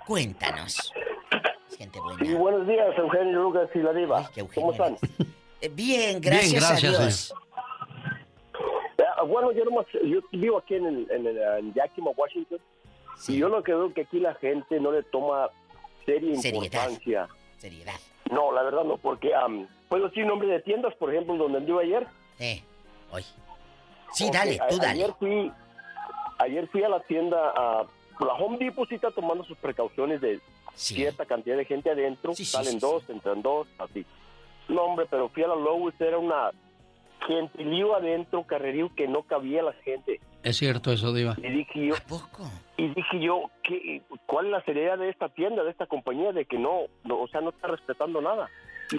Cuéntanos. 0.05 0.93
Gente 1.77 1.99
buena. 1.99 2.25
Y 2.25 2.33
buenos 2.33 2.67
días, 2.67 2.87
Eugenio 2.97 3.41
Lucas 3.43 3.69
y 3.75 3.79
la 3.79 3.93
Diva. 3.93 4.29
¿Cómo 4.55 4.71
están? 4.71 4.95
Eh, 5.61 5.69
Bien, 5.69 6.21
gracias, 6.21 6.53
gracias, 6.63 6.93
a 6.95 7.01
Dios. 7.03 7.33
Ah, 7.35 7.39
Bueno, 9.25 9.51
yo 9.51 9.65
nomás, 9.65 9.85
yo 10.03 10.19
vivo 10.31 10.57
aquí 10.57 10.75
en, 10.75 10.85
el- 10.85 11.11
en, 11.11 11.25
el- 11.27 11.37
en 11.37 11.73
Yakima, 11.73 12.11
Washington, 12.11 12.59
y 13.27 13.37
yo 13.37 13.49
lo 13.49 13.63
que 13.63 13.73
veo 13.73 13.93
que 13.93 14.01
aquí 14.01 14.19
la 14.19 14.35
gente 14.35 14.79
no 14.79 14.91
le 14.91 15.03
toma 15.03 15.49
seria 16.05 16.33
importancia. 16.35 17.27
Seriedad. 17.57 17.95
No, 18.31 18.51
la 18.51 18.61
verdad 18.63 18.83
no, 18.83 18.97
porque 18.97 19.33
am, 19.33 19.67
puedo 19.89 20.07
decir 20.09 20.25
nombre 20.25 20.47
de 20.47 20.61
tiendas, 20.61 20.93
por 20.95 21.11
ejemplo, 21.13 21.35
donde 21.37 21.57
anduve 21.59 21.83
ayer. 21.85 22.05
Eh, 22.39 22.61
hoy. 23.11 23.23
Sí, 24.13 24.29
dale, 24.31 24.59
tú 24.69 24.77
dale. 24.77 24.91
Ayer 25.03 25.13
fui, 25.17 25.51
ayer 26.39 26.67
fui 26.67 26.83
a 26.83 26.89
la 26.89 26.99
tienda, 27.01 27.37
a 27.55 27.85
la 28.19 28.33
Home 28.33 28.57
Depot 28.57 28.87
sí 28.87 28.95
está 28.95 29.11
tomando 29.11 29.43
sus 29.43 29.57
precauciones 29.57 30.21
de 30.21 30.39
cierta 30.75 31.25
cantidad 31.25 31.57
de 31.57 31.65
gente 31.65 31.89
adentro, 31.89 32.35
salen 32.35 32.73
sí, 32.73 32.79
dos, 32.79 33.09
entran 33.09 33.41
dos, 33.41 33.67
así. 33.79 34.05
No, 34.67 34.83
hombre, 34.83 35.07
pero 35.09 35.29
fui 35.29 35.43
a 35.43 35.47
la 35.47 35.55
Lowe's, 35.55 35.99
era 35.99 36.17
una 36.19 36.51
gentilío 37.25 37.95
adentro, 37.95 38.43
carrerío 38.43 38.91
que 38.95 39.07
no 39.07 39.23
cabía 39.23 39.63
la 39.63 39.73
gente. 39.73 40.19
Es 40.43 40.57
cierto 40.57 40.91
eso, 40.91 41.13
Diva. 41.13 41.35
Y 41.37 41.49
dije 41.49 41.87
yo, 41.87 41.95
y 42.77 42.87
dije 42.89 43.19
yo, 43.19 43.49
¿qué, 43.63 44.01
¿cuál 44.27 44.45
es 44.47 44.51
la 44.51 44.63
seriedad 44.63 44.97
de 44.97 45.09
esta 45.09 45.29
tienda, 45.29 45.63
de 45.63 45.71
esta 45.71 45.87
compañía, 45.87 46.31
de 46.31 46.45
que 46.45 46.57
no, 46.59 46.81
no, 47.03 47.19
o 47.21 47.27
sea, 47.27 47.41
no 47.41 47.49
está 47.49 47.67
respetando 47.67 48.21
nada? 48.21 48.49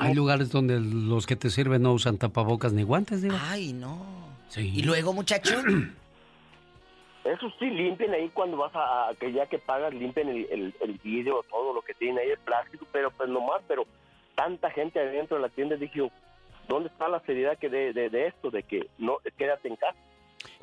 Hay 0.00 0.14
lugares 0.14 0.50
donde 0.50 0.80
los 0.80 1.26
que 1.26 1.36
te 1.36 1.48
sirven 1.48 1.82
no 1.82 1.92
usan 1.94 2.18
tapabocas 2.18 2.72
ni 2.74 2.82
guantes, 2.82 3.22
Diva. 3.22 3.38
Ay, 3.50 3.72
no. 3.72 4.04
Sí. 4.48 4.72
¿Y 4.74 4.82
luego, 4.82 5.12
muchacho? 5.14 5.54
Eso 7.24 7.50
sí, 7.58 7.66
limpien 7.68 8.12
ahí 8.14 8.30
cuando 8.30 8.56
vas 8.56 8.74
a, 8.74 9.08
a- 9.08 9.14
que 9.14 9.32
ya 9.32 9.46
que 9.46 9.58
pagas, 9.58 9.92
limpien 9.92 10.28
el, 10.28 10.46
el, 10.50 10.74
el 10.80 10.92
vidrio, 11.02 11.44
todo 11.50 11.74
lo 11.74 11.82
que 11.82 11.92
tiene 11.94 12.20
ahí, 12.20 12.30
el 12.30 12.38
plástico, 12.38 12.86
pero 12.92 13.10
pues 13.10 13.28
nomás, 13.28 13.60
pero 13.68 13.84
tanta 14.34 14.70
gente 14.70 14.98
adentro 15.00 15.36
de 15.36 15.42
la 15.42 15.48
tienda, 15.50 15.76
dije 15.76 15.98
yo, 15.98 16.08
¿dónde 16.68 16.88
está 16.88 17.08
la 17.08 17.20
seriedad 17.20 17.58
que 17.58 17.68
de, 17.68 17.92
de, 17.92 18.10
de 18.10 18.26
esto, 18.26 18.50
de 18.50 18.62
que 18.62 18.88
no, 18.98 19.18
quédate 19.36 19.68
en 19.68 19.76
casa? 19.76 19.98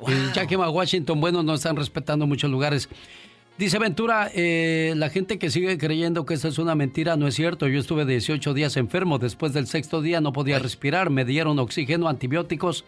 En 0.06 0.32
Yakima, 0.32 0.68
Washington, 0.70 1.20
bueno, 1.20 1.42
no 1.42 1.54
están 1.54 1.76
respetando 1.76 2.26
muchos 2.26 2.50
lugares. 2.50 2.88
Dice 3.58 3.78
Ventura, 3.78 4.30
eh, 4.34 4.92
la 4.96 5.08
gente 5.08 5.38
que 5.38 5.50
sigue 5.50 5.78
creyendo 5.78 6.26
que 6.26 6.34
esta 6.34 6.48
es 6.48 6.58
una 6.58 6.74
mentira 6.74 7.16
no 7.16 7.26
es 7.26 7.34
cierto. 7.34 7.68
Yo 7.68 7.80
estuve 7.80 8.04
18 8.04 8.52
días 8.52 8.76
enfermo. 8.76 9.18
Después 9.18 9.54
del 9.54 9.66
sexto 9.66 10.02
día 10.02 10.20
no 10.20 10.34
podía 10.34 10.58
respirar. 10.58 11.08
Me 11.08 11.24
dieron 11.24 11.58
oxígeno, 11.58 12.08
antibióticos, 12.08 12.84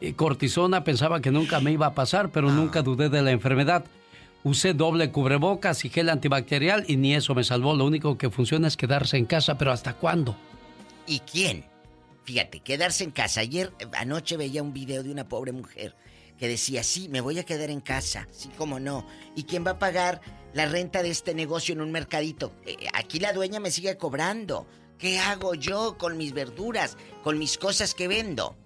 y 0.00 0.12
cortisona. 0.12 0.84
Pensaba 0.84 1.20
que 1.20 1.32
nunca 1.32 1.60
me 1.60 1.72
iba 1.72 1.86
a 1.86 1.94
pasar, 1.94 2.30
pero 2.30 2.50
nunca 2.50 2.82
dudé 2.82 3.08
de 3.08 3.22
la 3.22 3.32
enfermedad. 3.32 3.84
Usé 4.44 4.74
doble 4.74 5.10
cubrebocas 5.10 5.84
y 5.84 5.88
gel 5.88 6.08
antibacterial 6.08 6.84
y 6.86 6.96
ni 6.96 7.14
eso 7.14 7.34
me 7.34 7.42
salvó. 7.42 7.74
Lo 7.74 7.84
único 7.84 8.16
que 8.16 8.30
funciona 8.30 8.68
es 8.68 8.76
quedarse 8.76 9.16
en 9.16 9.24
casa, 9.24 9.58
pero 9.58 9.72
¿hasta 9.72 9.94
cuándo? 9.94 10.36
¿Y 11.06 11.18
quién? 11.20 11.64
Fíjate, 12.26 12.58
quedarse 12.58 13.04
en 13.04 13.12
casa. 13.12 13.40
Ayer, 13.40 13.72
eh, 13.78 13.86
anoche 13.96 14.36
veía 14.36 14.62
un 14.62 14.72
video 14.72 15.04
de 15.04 15.10
una 15.10 15.28
pobre 15.28 15.52
mujer 15.52 15.94
que 16.36 16.48
decía, 16.48 16.82
sí, 16.82 17.08
me 17.08 17.20
voy 17.20 17.38
a 17.38 17.44
quedar 17.44 17.70
en 17.70 17.80
casa, 17.80 18.26
sí, 18.32 18.50
cómo 18.58 18.78
no. 18.80 19.06
¿Y 19.36 19.44
quién 19.44 19.64
va 19.64 19.70
a 19.72 19.78
pagar 19.78 20.20
la 20.52 20.66
renta 20.66 21.02
de 21.02 21.10
este 21.10 21.34
negocio 21.34 21.72
en 21.72 21.80
un 21.80 21.92
mercadito? 21.92 22.52
Eh, 22.66 22.88
aquí 22.92 23.20
la 23.20 23.32
dueña 23.32 23.60
me 23.60 23.70
sigue 23.70 23.96
cobrando. 23.96 24.66
¿Qué 24.98 25.20
hago 25.20 25.54
yo 25.54 25.96
con 25.96 26.16
mis 26.16 26.32
verduras, 26.32 26.96
con 27.22 27.38
mis 27.38 27.56
cosas 27.56 27.94
que 27.94 28.08
vendo? 28.08 28.56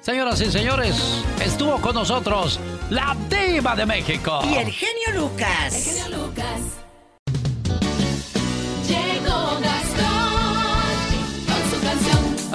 Señoras 0.00 0.40
y 0.42 0.50
señores, 0.50 0.94
estuvo 1.42 1.80
con 1.80 1.94
nosotros 1.94 2.60
la 2.90 3.16
diva 3.28 3.74
de 3.74 3.86
México. 3.86 4.40
Y 4.44 4.56
el 4.56 4.70
genio 4.70 5.22
Lucas. 5.22 5.74
El 5.74 6.02
genio 6.02 6.26
Lucas. 6.26 6.87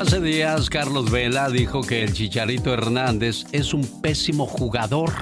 Hace 0.06 0.20
días 0.20 0.70
Carlos 0.70 1.10
Vela 1.10 1.50
dijo 1.50 1.82
que 1.82 2.04
el 2.04 2.12
Chicharito 2.12 2.74
Hernández 2.74 3.46
es 3.54 3.74
un 3.74 4.02
pésimo 4.02 4.46
jugador. 4.46 5.14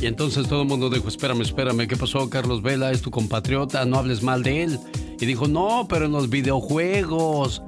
Y 0.00 0.06
entonces 0.06 0.46
todo 0.46 0.62
el 0.62 0.68
mundo 0.68 0.88
dijo, 0.90 1.08
espérame, 1.08 1.40
espérame, 1.40 1.88
¿qué 1.88 1.96
pasó 1.96 2.30
Carlos 2.30 2.62
Vela? 2.62 2.92
Es 2.92 3.02
tu 3.02 3.10
compatriota, 3.10 3.84
no 3.84 3.98
hables 3.98 4.22
mal 4.22 4.44
de 4.44 4.62
él. 4.62 4.78
Y 5.18 5.26
dijo, 5.26 5.48
no, 5.48 5.88
pero 5.88 6.06
en 6.06 6.12
los 6.12 6.30
videojuegos. 6.30 7.62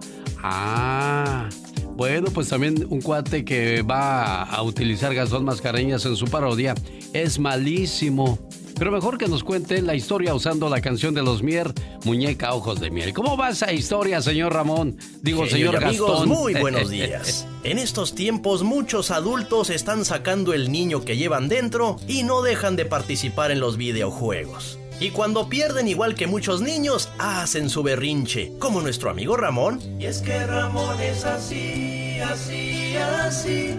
Ah, 0.44 1.48
bueno, 1.96 2.28
pues 2.32 2.48
también 2.48 2.86
un 2.88 3.00
cuate 3.00 3.44
que 3.44 3.82
va 3.82 4.44
a 4.44 4.62
utilizar 4.62 5.12
Gastón 5.12 5.44
Mascareñas 5.44 6.06
en 6.06 6.14
su 6.14 6.26
parodia 6.26 6.76
es 7.12 7.40
malísimo. 7.40 8.38
Pero 8.82 8.90
mejor 8.90 9.16
que 9.16 9.28
nos 9.28 9.44
cuente 9.44 9.80
la 9.80 9.94
historia 9.94 10.34
usando 10.34 10.68
la 10.68 10.80
canción 10.80 11.14
de 11.14 11.22
los 11.22 11.40
Mier, 11.40 11.72
Muñeca 12.02 12.52
Ojos 12.52 12.80
de 12.80 12.90
Miel. 12.90 13.12
¿Cómo 13.12 13.36
va 13.36 13.50
esa 13.50 13.72
historia, 13.72 14.20
señor 14.20 14.54
Ramón? 14.54 14.98
Digo, 15.20 15.46
señor 15.46 15.74
y 15.74 15.84
amigos, 15.84 16.10
Gastón. 16.10 16.28
muy 16.28 16.54
buenos 16.54 16.90
días. 16.90 17.46
En 17.62 17.78
estos 17.78 18.16
tiempos 18.16 18.64
muchos 18.64 19.12
adultos 19.12 19.70
están 19.70 20.04
sacando 20.04 20.52
el 20.52 20.72
niño 20.72 21.04
que 21.04 21.16
llevan 21.16 21.48
dentro 21.48 22.00
y 22.08 22.24
no 22.24 22.42
dejan 22.42 22.74
de 22.74 22.84
participar 22.84 23.52
en 23.52 23.60
los 23.60 23.76
videojuegos. 23.76 24.80
Y 24.98 25.10
cuando 25.10 25.48
pierden 25.48 25.86
igual 25.86 26.16
que 26.16 26.26
muchos 26.26 26.60
niños, 26.60 27.08
hacen 27.20 27.70
su 27.70 27.84
berrinche, 27.84 28.52
como 28.58 28.80
nuestro 28.80 29.10
amigo 29.10 29.36
Ramón. 29.36 29.78
Y 30.00 30.06
es 30.06 30.22
que 30.22 30.44
Ramón 30.44 31.00
es 31.00 31.24
así, 31.24 32.18
así, 32.18 32.96
así, 32.96 33.76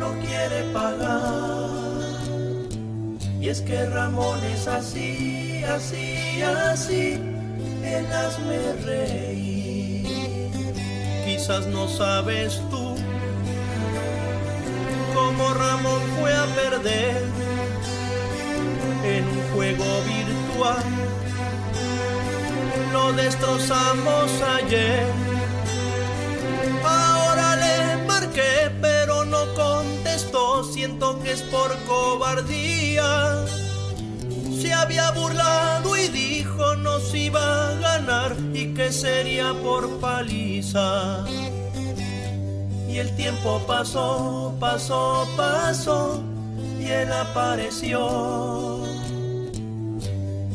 no 0.00 0.10
quiere 0.18 0.64
pagar. 0.72 1.91
Y 3.42 3.48
es 3.48 3.60
que 3.60 3.86
Ramón 3.86 4.38
es 4.44 4.68
así, 4.68 5.64
así, 5.64 6.40
así, 6.42 7.18
él 7.82 8.06
hazme 8.12 8.72
reír. 8.84 10.48
Quizás 11.24 11.66
no 11.66 11.88
sabes 11.88 12.62
tú 12.70 12.94
cómo 15.12 15.54
Ramón 15.54 16.02
fue 16.20 16.32
a 16.32 16.44
perder 16.54 17.22
en 19.04 19.24
un 19.26 19.42
juego 19.54 20.02
virtual. 20.06 20.84
Lo 22.92 23.12
destrozamos 23.12 24.30
ayer. 24.56 25.06
Ahora 26.84 27.56
le 27.56 28.06
marqué, 28.06 28.70
Siento 30.62 31.18
que 31.20 31.32
es 31.32 31.42
por 31.42 31.76
cobardía. 31.86 33.44
Se 34.60 34.72
había 34.72 35.10
burlado 35.10 35.96
y 35.96 36.08
dijo 36.08 36.76
nos 36.76 37.14
iba 37.14 37.70
a 37.70 37.74
ganar 37.74 38.36
y 38.54 38.74
que 38.74 38.92
sería 38.92 39.52
por 39.54 39.88
paliza. 40.00 41.24
Y 42.88 42.98
el 42.98 43.14
tiempo 43.16 43.60
pasó, 43.66 44.54
pasó, 44.60 45.26
pasó 45.36 46.22
y 46.78 46.86
él 46.86 47.12
apareció. 47.12 48.82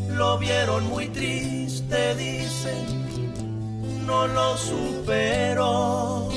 Lo 0.10 0.38
vieron 0.38 0.88
muy 0.88 1.08
triste, 1.10 2.16
dicen, 2.16 3.46
no 4.06 4.28
lo 4.28 4.58
superó. 4.58 6.30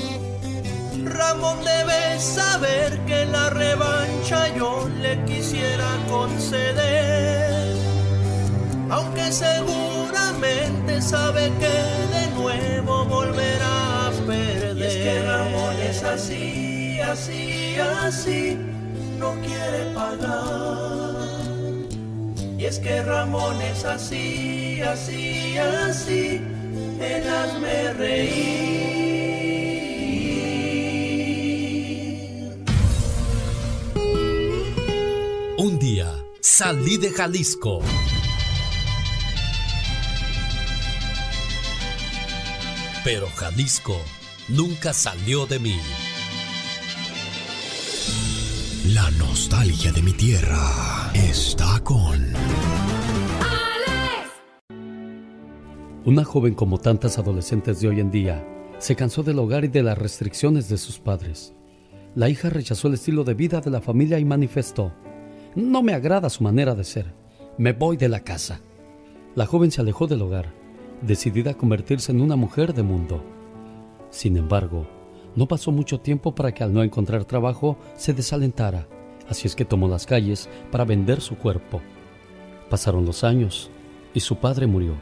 Ramón 1.13 1.63
debe 1.63 2.19
saber 2.19 2.99
que 3.05 3.25
la 3.25 3.49
revancha 3.49 4.47
yo 4.55 4.89
le 5.01 5.23
quisiera 5.25 5.89
conceder. 6.09 7.75
Aunque 8.89 9.31
seguramente 9.31 11.01
sabe 11.01 11.51
que 11.59 11.75
de 12.15 12.27
nuevo 12.35 13.05
volverá 13.05 14.07
a 14.07 14.11
perder. 14.27 14.77
Y 14.77 14.83
es 14.83 14.95
que 14.95 15.21
Ramón 15.23 15.75
es 15.89 16.03
así, 16.03 16.99
así, 16.99 17.77
así, 17.79 18.57
no 19.17 19.33
quiere 19.41 19.93
pagar. 19.95 21.31
Y 22.57 22.65
es 22.65 22.79
que 22.79 23.01
Ramón 23.01 23.61
es 23.61 23.85
así, 23.85 24.81
así, 24.81 25.57
así, 25.57 26.41
él 26.99 27.27
hazme 27.27 27.93
reír. 27.93 29.00
Un 35.63 35.77
día 35.77 36.11
salí 36.39 36.97
de 36.97 37.11
Jalisco. 37.11 37.81
Pero 43.03 43.27
Jalisco 43.27 43.95
nunca 44.49 44.91
salió 44.91 45.45
de 45.45 45.59
mí. 45.59 45.75
La 48.87 49.11
nostalgia 49.11 49.91
de 49.91 50.01
mi 50.01 50.13
tierra 50.13 51.11
está 51.13 51.79
con... 51.83 52.25
Una 56.05 56.23
joven 56.23 56.55
como 56.55 56.79
tantas 56.79 57.19
adolescentes 57.19 57.81
de 57.81 57.87
hoy 57.87 57.99
en 57.99 58.09
día 58.09 58.43
se 58.79 58.95
cansó 58.95 59.21
del 59.21 59.37
hogar 59.37 59.65
y 59.65 59.67
de 59.67 59.83
las 59.83 59.99
restricciones 59.99 60.69
de 60.69 60.79
sus 60.79 60.97
padres. 60.97 61.53
La 62.15 62.29
hija 62.29 62.49
rechazó 62.49 62.87
el 62.87 62.95
estilo 62.95 63.23
de 63.23 63.35
vida 63.35 63.61
de 63.61 63.69
la 63.69 63.79
familia 63.79 64.17
y 64.17 64.25
manifestó, 64.25 64.91
no 65.55 65.83
me 65.83 65.93
agrada 65.93 66.29
su 66.29 66.43
manera 66.43 66.75
de 66.75 66.83
ser, 66.83 67.13
me 67.57 67.73
voy 67.73 67.97
de 67.97 68.09
la 68.09 68.21
casa. 68.21 68.61
La 69.35 69.45
joven 69.45 69.71
se 69.71 69.81
alejó 69.81 70.07
del 70.07 70.21
hogar, 70.21 70.53
decidida 71.01 71.51
a 71.51 71.57
convertirse 71.57 72.11
en 72.11 72.21
una 72.21 72.35
mujer 72.35 72.73
de 72.73 72.83
mundo. 72.83 73.23
Sin 74.09 74.37
embargo, 74.37 74.87
no 75.35 75.47
pasó 75.47 75.71
mucho 75.71 75.99
tiempo 75.99 76.35
para 76.35 76.53
que 76.53 76.63
al 76.63 76.73
no 76.73 76.83
encontrar 76.83 77.25
trabajo 77.25 77.77
se 77.95 78.13
desalentara, 78.13 78.87
así 79.29 79.47
es 79.47 79.55
que 79.55 79.65
tomó 79.65 79.87
las 79.87 80.05
calles 80.05 80.49
para 80.71 80.85
vender 80.85 81.21
su 81.21 81.37
cuerpo. 81.37 81.81
Pasaron 82.69 83.05
los 83.05 83.23
años 83.23 83.69
y 84.13 84.21
su 84.21 84.37
padre 84.37 84.67
murió, 84.67 84.95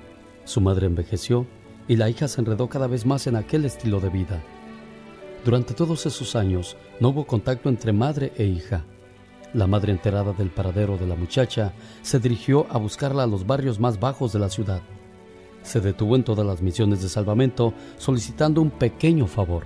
su 0.46 0.62
madre 0.62 0.88
envejeció 0.88 1.46
y 1.88 1.96
la 1.96 2.10
hija 2.10 2.28
se 2.28 2.42
enredó 2.42 2.70
cada 2.70 2.88
vez 2.88 3.06
más 3.06 3.28
en 3.28 3.36
aquel 3.36 3.66
estilo 3.66 4.00
de 4.00 4.10
vida. 4.10 4.42
Durante 5.46 5.74
todos 5.74 6.06
esos 6.06 6.36
años 6.36 6.76
no 7.00 7.10
hubo 7.10 7.26
contacto 7.26 7.70
entre 7.70 7.94
madre 7.94 8.32
e 8.38 8.46
hija. 8.46 8.86
La 9.54 9.66
madre 9.66 9.92
enterada 9.92 10.34
del 10.34 10.50
paradero 10.50 10.98
de 10.98 11.08
la 11.08 11.16
muchacha 11.16 11.74
se 12.04 12.20
dirigió 12.20 12.68
a 12.70 12.78
buscarla 12.78 13.24
a 13.24 13.28
los 13.28 13.48
barrios 13.48 13.80
más 13.80 14.00
bajos 14.00 14.32
de 14.32 14.40
la 14.40 14.50
ciudad. 14.50 14.82
Se 15.64 15.82
detuvo 15.82 16.16
en 16.16 16.24
todas 16.24 16.46
las 16.46 16.62
misiones 16.62 17.02
de 17.02 17.10
salvamento 17.10 17.74
solicitando 17.98 18.62
un 18.62 18.70
pequeño 18.70 19.26
favor. 19.26 19.64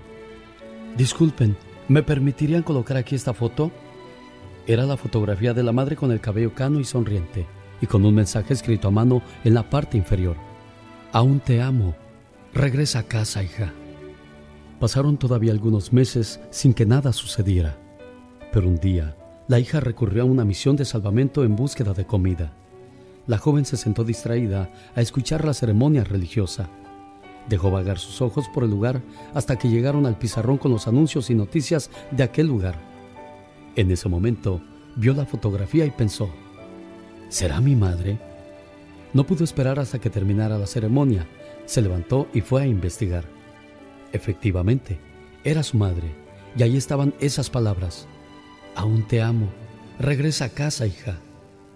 Disculpen, 0.97 1.57
¿me 1.89 2.01
permitirían 2.01 2.63
colocar 2.63 2.95
aquí 2.95 3.15
esta 3.15 3.34
foto? 3.34 3.71
Era 4.65 4.86
la 4.86 4.95
fotografía 4.95 5.53
de 5.53 5.63
la 5.63 5.73
madre 5.73 5.97
con 5.97 6.11
el 6.11 6.21
cabello 6.21 6.53
cano 6.53 6.79
y 6.79 6.86
sonriente, 6.86 7.45
y 7.81 7.86
con 7.86 8.05
un 8.05 8.15
mensaje 8.15 8.53
escrito 8.53 8.88
a 8.88 8.91
mano 8.91 9.21
en 9.43 9.53
la 9.53 9.69
parte 9.69 9.97
inferior. 9.97 10.38
Aún 11.11 11.41
te 11.41 11.61
amo. 11.61 11.95
Regresa 12.53 12.99
a 12.99 13.03
casa, 13.03 13.43
hija. 13.43 13.73
Pasaron 14.79 15.17
todavía 15.17 15.51
algunos 15.51 15.91
meses 15.91 16.39
sin 16.49 16.73
que 16.73 16.86
nada 16.86 17.11
sucediera. 17.11 17.77
Pero 18.53 18.67
un 18.67 18.77
día, 18.77 19.15
la 19.53 19.59
hija 19.59 19.79
recurrió 19.79 20.23
a 20.23 20.25
una 20.25 20.45
misión 20.45 20.75
de 20.77 20.83
salvamento 20.83 21.43
en 21.43 21.55
búsqueda 21.55 21.93
de 21.93 22.07
comida. 22.07 22.53
La 23.27 23.37
joven 23.37 23.65
se 23.65 23.77
sentó 23.77 24.03
distraída 24.03 24.71
a 24.95 25.01
escuchar 25.01 25.45
la 25.45 25.53
ceremonia 25.53 26.03
religiosa. 26.03 26.71
Dejó 27.47 27.69
vagar 27.69 27.99
sus 27.99 28.19
ojos 28.23 28.49
por 28.51 28.63
el 28.63 28.71
lugar 28.71 29.03
hasta 29.35 29.55
que 29.59 29.69
llegaron 29.69 30.07
al 30.07 30.17
pizarrón 30.17 30.57
con 30.57 30.71
los 30.71 30.87
anuncios 30.87 31.29
y 31.29 31.35
noticias 31.35 31.91
de 32.09 32.23
aquel 32.23 32.47
lugar. 32.47 32.79
En 33.75 33.91
ese 33.91 34.09
momento 34.09 34.59
vio 34.95 35.13
la 35.13 35.27
fotografía 35.27 35.85
y 35.85 35.91
pensó, 35.91 36.31
¿será 37.29 37.61
mi 37.61 37.75
madre? 37.75 38.17
No 39.13 39.23
pudo 39.23 39.43
esperar 39.43 39.77
hasta 39.77 39.99
que 39.99 40.09
terminara 40.09 40.57
la 40.57 40.65
ceremonia. 40.65 41.27
Se 41.67 41.83
levantó 41.83 42.27
y 42.33 42.41
fue 42.41 42.63
a 42.63 42.65
investigar. 42.65 43.25
Efectivamente, 44.13 44.97
era 45.43 45.61
su 45.61 45.77
madre, 45.77 46.09
y 46.57 46.63
ahí 46.63 46.75
estaban 46.75 47.13
esas 47.19 47.51
palabras. 47.51 48.07
Aún 48.76 49.07
te 49.07 49.21
amo. 49.21 49.49
Regresa 49.99 50.45
a 50.45 50.49
casa, 50.49 50.88
hija. 50.88 51.17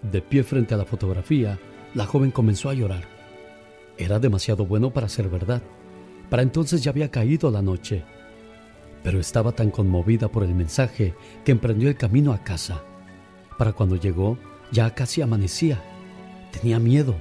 De 0.01 0.21
pie 0.21 0.43
frente 0.43 0.73
a 0.73 0.77
la 0.77 0.85
fotografía, 0.85 1.59
la 1.93 2.05
joven 2.05 2.31
comenzó 2.31 2.69
a 2.69 2.73
llorar. 2.73 3.03
Era 3.97 4.19
demasiado 4.19 4.65
bueno 4.65 4.91
para 4.91 5.09
ser 5.09 5.29
verdad. 5.29 5.61
Para 6.29 6.43
entonces 6.43 6.83
ya 6.83 6.91
había 6.91 7.09
caído 7.11 7.51
la 7.51 7.61
noche. 7.61 8.03
Pero 9.03 9.19
estaba 9.19 9.51
tan 9.51 9.71
conmovida 9.71 10.27
por 10.27 10.43
el 10.43 10.53
mensaje 10.53 11.13
que 11.45 11.51
emprendió 11.51 11.89
el 11.89 11.97
camino 11.97 12.33
a 12.33 12.43
casa. 12.43 12.83
Para 13.57 13.73
cuando 13.73 13.95
llegó, 13.95 14.37
ya 14.71 14.93
casi 14.93 15.21
amanecía. 15.21 15.81
Tenía 16.51 16.79
miedo, 16.79 17.15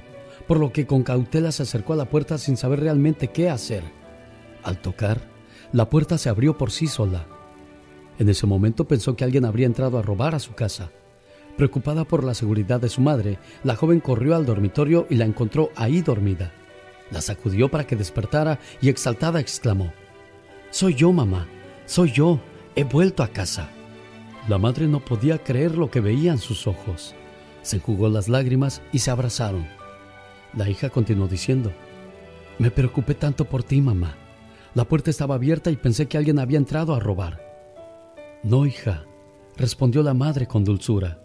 por 0.47 0.59
lo 0.59 0.71
que 0.71 0.87
con 0.87 1.03
cautela 1.03 1.51
se 1.51 1.63
acercó 1.63 1.93
a 1.93 1.97
la 1.97 2.09
puerta 2.09 2.37
sin 2.37 2.57
saber 2.57 2.79
realmente 2.79 3.29
qué 3.29 3.49
hacer. 3.49 3.83
Al 4.63 4.79
tocar, 4.81 5.21
la 5.71 5.89
puerta 5.89 6.17
se 6.17 6.29
abrió 6.29 6.57
por 6.57 6.71
sí 6.71 6.87
sola. 6.87 7.25
En 8.19 8.29
ese 8.29 8.47
momento 8.47 8.87
pensó 8.87 9.15
que 9.15 9.23
alguien 9.23 9.45
habría 9.45 9.67
entrado 9.67 9.97
a 9.97 10.01
robar 10.01 10.33
a 10.33 10.39
su 10.39 10.53
casa. 10.53 10.89
Preocupada 11.55 12.03
por 12.03 12.23
la 12.23 12.33
seguridad 12.33 12.79
de 12.79 12.89
su 12.89 13.01
madre, 13.01 13.39
la 13.63 13.75
joven 13.75 13.99
corrió 13.99 14.35
al 14.35 14.45
dormitorio 14.45 15.07
y 15.09 15.15
la 15.15 15.25
encontró 15.25 15.71
ahí 15.75 16.01
dormida. 16.01 16.51
La 17.11 17.21
sacudió 17.21 17.69
para 17.69 17.87
que 17.87 17.95
despertara 17.95 18.59
y 18.81 18.89
exaltada 18.89 19.39
exclamó, 19.39 19.93
Soy 20.69 20.93
yo, 20.95 21.11
mamá, 21.11 21.47
soy 21.85 22.11
yo, 22.11 22.39
he 22.75 22.83
vuelto 22.83 23.23
a 23.23 23.29
casa. 23.29 23.69
La 24.47 24.57
madre 24.57 24.87
no 24.87 25.03
podía 25.03 25.37
creer 25.43 25.75
lo 25.75 25.89
que 25.89 26.01
veía 26.01 26.31
en 26.31 26.37
sus 26.37 26.67
ojos. 26.67 27.15
Se 27.61 27.77
enjugó 27.77 28.09
las 28.09 28.29
lágrimas 28.29 28.81
y 28.91 28.99
se 28.99 29.11
abrazaron. 29.11 29.67
La 30.53 30.69
hija 30.69 30.89
continuó 30.89 31.27
diciendo, 31.27 31.71
Me 32.59 32.71
preocupé 32.71 33.13
tanto 33.13 33.45
por 33.45 33.63
ti, 33.63 33.81
mamá. 33.81 34.15
La 34.73 34.85
puerta 34.85 35.09
estaba 35.09 35.35
abierta 35.35 35.71
y 35.71 35.75
pensé 35.75 36.07
que 36.07 36.17
alguien 36.17 36.39
había 36.39 36.57
entrado 36.57 36.93
a 36.93 36.99
robar. 36.99 37.46
No, 38.47 38.65
hija, 38.65 39.03
respondió 39.57 40.01
la 40.03 40.13
madre 40.13 40.47
con 40.47 40.63
dulzura. 40.63 41.19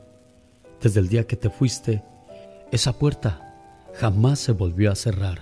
Desde 0.81 0.99
el 0.99 1.09
día 1.09 1.25
que 1.25 1.37
te 1.37 1.51
fuiste, 1.51 2.03
esa 2.73 2.99
puerta 2.99 3.55
jamás 3.95 4.41
se 4.41 4.51
volvió 4.51 4.91
a 4.91 4.97
cerrar. 4.97 5.39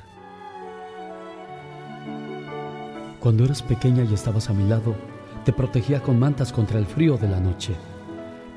Cuando 3.18 3.46
eras 3.46 3.62
pequeña 3.62 4.04
y 4.04 4.12
estabas 4.12 4.50
a 4.50 4.52
mi 4.52 4.68
lado, 4.68 4.94
te 5.46 5.54
protegía 5.54 6.02
con 6.02 6.18
mantas 6.18 6.52
contra 6.52 6.78
el 6.78 6.84
frío 6.84 7.16
de 7.16 7.28
la 7.28 7.40
noche. 7.40 7.72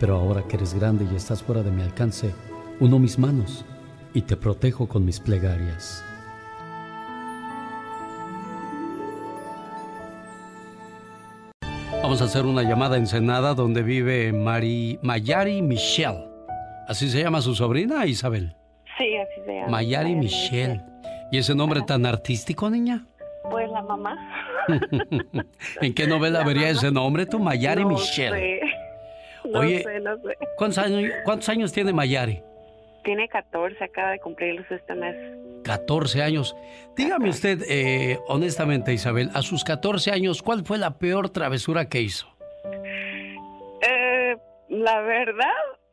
Pero 0.02 0.18
ahora 0.18 0.46
que 0.46 0.58
eres 0.58 0.74
grande 0.74 1.08
y 1.10 1.16
estás 1.16 1.42
fuera 1.42 1.64
de 1.64 1.72
mi 1.72 1.82
alcance, 1.82 2.36
uno 2.82 3.00
mis 3.00 3.18
manos 3.18 3.64
y 4.14 4.24
te 4.24 4.36
protejo 4.36 4.90
con 4.90 5.06
mis 5.06 5.22
plegarias. 5.22 6.04
Vamos 12.14 12.22
a 12.22 12.26
hacer 12.26 12.46
una 12.46 12.62
llamada 12.62 12.98
encenada 12.98 13.56
donde 13.56 13.82
vive 13.82 14.32
Mari, 14.32 15.00
Mayari 15.02 15.64
Michelle. 15.64 16.30
¿Así 16.88 17.10
se 17.10 17.24
llama 17.24 17.42
su 17.42 17.56
sobrina, 17.56 18.06
Isabel? 18.06 18.56
Sí, 19.00 19.18
así 19.18 19.42
se 19.44 19.52
llama. 19.56 19.70
Mayari 19.70 20.14
Michelle. 20.14 20.80
¿Y 21.32 21.40
ese 21.40 21.56
nombre 21.56 21.82
tan 21.82 22.06
artístico, 22.06 22.70
niña? 22.70 23.04
Pues 23.50 23.68
la 23.72 23.82
mamá. 23.82 24.16
¿En 25.82 25.94
qué 25.96 26.06
novela 26.06 26.44
vería 26.44 26.70
ese 26.70 26.92
nombre 26.92 27.26
tú, 27.26 27.40
Mayari 27.40 27.82
no 27.82 27.90
Michelle? 27.90 28.30
Sé. 28.30 28.62
No 29.50 29.62
Oye, 29.62 29.82
sé, 29.82 30.00
no 30.00 30.16
sé. 30.18 30.38
¿cuántos 30.56 30.78
años, 30.78 31.12
¿Cuántos 31.26 31.50
años 31.50 31.72
tiene 31.72 31.94
Mayari? 31.94 32.44
Tiene 33.04 33.28
14, 33.28 33.84
acaba 33.84 34.12
de 34.12 34.20
cumplirlos 34.20 34.66
este 34.72 34.96
mes. 34.96 35.16
14 35.64 36.22
años. 36.24 36.56
Dígame 36.96 37.30
usted, 37.30 37.60
eh, 37.70 38.20
honestamente, 38.28 38.94
Isabel, 38.94 39.30
a 39.34 39.42
sus 39.42 39.64
14 39.64 40.12
años, 40.12 40.42
¿cuál 40.42 40.66
fue 40.66 40.78
la 40.78 40.98
peor 40.98 41.30
travesura 41.30 41.88
que 41.90 42.02
hizo? 42.02 42.28
Eh, 43.82 44.38
la 44.70 45.02
verdad, 45.02 45.48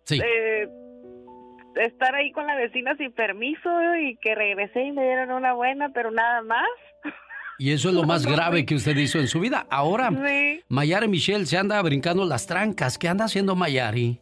Sí. 0.04 0.20
eh, 0.24 0.68
estar 1.76 2.14
ahí 2.14 2.32
con 2.32 2.46
la 2.46 2.56
vecina 2.56 2.96
sin 2.96 3.12
permiso 3.12 3.68
y 3.96 4.16
que 4.16 4.34
regresé 4.34 4.82
y 4.84 4.92
me 4.92 5.02
dieron 5.04 5.30
una 5.30 5.52
buena, 5.52 5.90
pero 5.92 6.10
nada 6.10 6.42
más. 6.42 6.66
Y 7.58 7.72
eso 7.72 7.90
es 7.90 7.94
lo 7.94 8.04
más 8.04 8.24
grave 8.26 8.64
que 8.64 8.74
usted 8.74 8.96
hizo 8.96 9.18
en 9.18 9.28
su 9.28 9.38
vida. 9.40 9.66
Ahora, 9.70 10.10
Sí. 10.10 10.62
Mayari 10.68 11.08
Michelle 11.08 11.46
se 11.46 11.58
anda 11.58 11.80
brincando 11.82 12.24
las 12.24 12.46
trancas. 12.46 12.98
¿Qué 12.98 13.08
anda 13.08 13.26
haciendo 13.26 13.54
Mayari? 13.54 14.20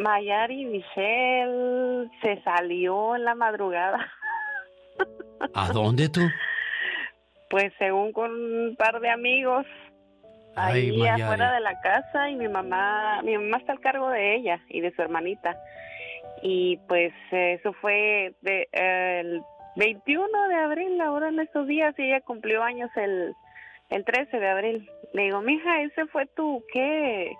Mayari 0.00 0.64
Michelle 0.64 2.08
se 2.22 2.42
salió 2.42 3.14
en 3.16 3.24
la 3.24 3.34
madrugada. 3.34 4.10
¿A 5.54 5.68
dónde 5.72 6.08
tú? 6.08 6.20
Pues 7.48 7.72
según 7.78 8.12
con 8.12 8.30
un 8.30 8.76
par 8.76 9.00
de 9.00 9.10
amigos 9.10 9.66
Ay, 10.56 10.90
ahí 10.90 10.98
Mayari. 10.98 11.22
afuera 11.22 11.52
de 11.52 11.60
la 11.60 11.80
casa 11.80 12.30
y 12.30 12.36
mi 12.36 12.48
mamá, 12.48 13.22
mi 13.22 13.36
mamá 13.36 13.58
está 13.58 13.72
al 13.72 13.80
cargo 13.80 14.08
de 14.10 14.36
ella 14.36 14.60
y 14.68 14.80
de 14.80 14.92
su 14.94 15.02
hermanita. 15.02 15.56
Y 16.42 16.78
pues 16.88 17.12
eso 17.30 17.72
fue 17.74 18.34
de, 18.40 18.68
eh, 18.72 19.20
el 19.20 19.42
21 19.76 20.48
de 20.48 20.54
abril, 20.54 21.00
ahora 21.00 21.28
en 21.28 21.40
estos 21.40 21.66
días, 21.66 21.94
y 21.98 22.02
ella 22.02 22.20
cumplió 22.22 22.62
años 22.62 22.90
el, 22.96 23.34
el 23.90 24.04
13 24.04 24.38
de 24.38 24.48
abril. 24.48 24.90
Le 25.12 25.22
digo, 25.24 25.40
mija, 25.42 25.82
ese 25.82 26.06
fue 26.06 26.26
tu, 26.26 26.62
¿qué? 26.72 27.32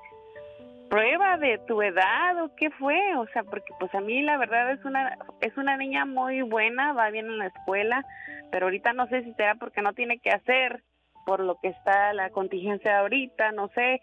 Prueba 0.91 1.39
de 1.39 1.59
tu 1.67 1.81
edad 1.81 2.43
o 2.45 2.55
qué 2.57 2.71
fue, 2.73 2.99
o 3.17 3.27
sea, 3.33 3.45
porque 3.45 3.73
pues 3.79 3.95
a 3.95 4.01
mí 4.01 4.23
la 4.23 4.37
verdad 4.37 4.73
es 4.73 4.85
una 4.85 5.17
es 5.41 5.57
una 5.57 5.77
niña 5.77 6.05
muy 6.05 6.43
buena, 6.43 6.93
va 6.93 7.11
bien 7.11 7.27
en 7.27 7.39
la 7.39 7.47
escuela, 7.47 8.05
pero 8.51 8.67
ahorita 8.67 8.93
no 8.93 9.07
sé 9.07 9.23
si 9.23 9.33
será 9.35 9.55
porque 9.55 9.83
no 9.83 9.93
tiene 9.95 10.19
que 10.19 10.31
hacer 10.31 10.83
por 11.25 11.41
lo 11.41 11.57
que 11.63 11.69
está 11.69 12.13
la 12.13 12.31
contingencia 12.31 12.99
ahorita, 12.99 13.53
no 13.53 13.69
sé. 13.75 14.01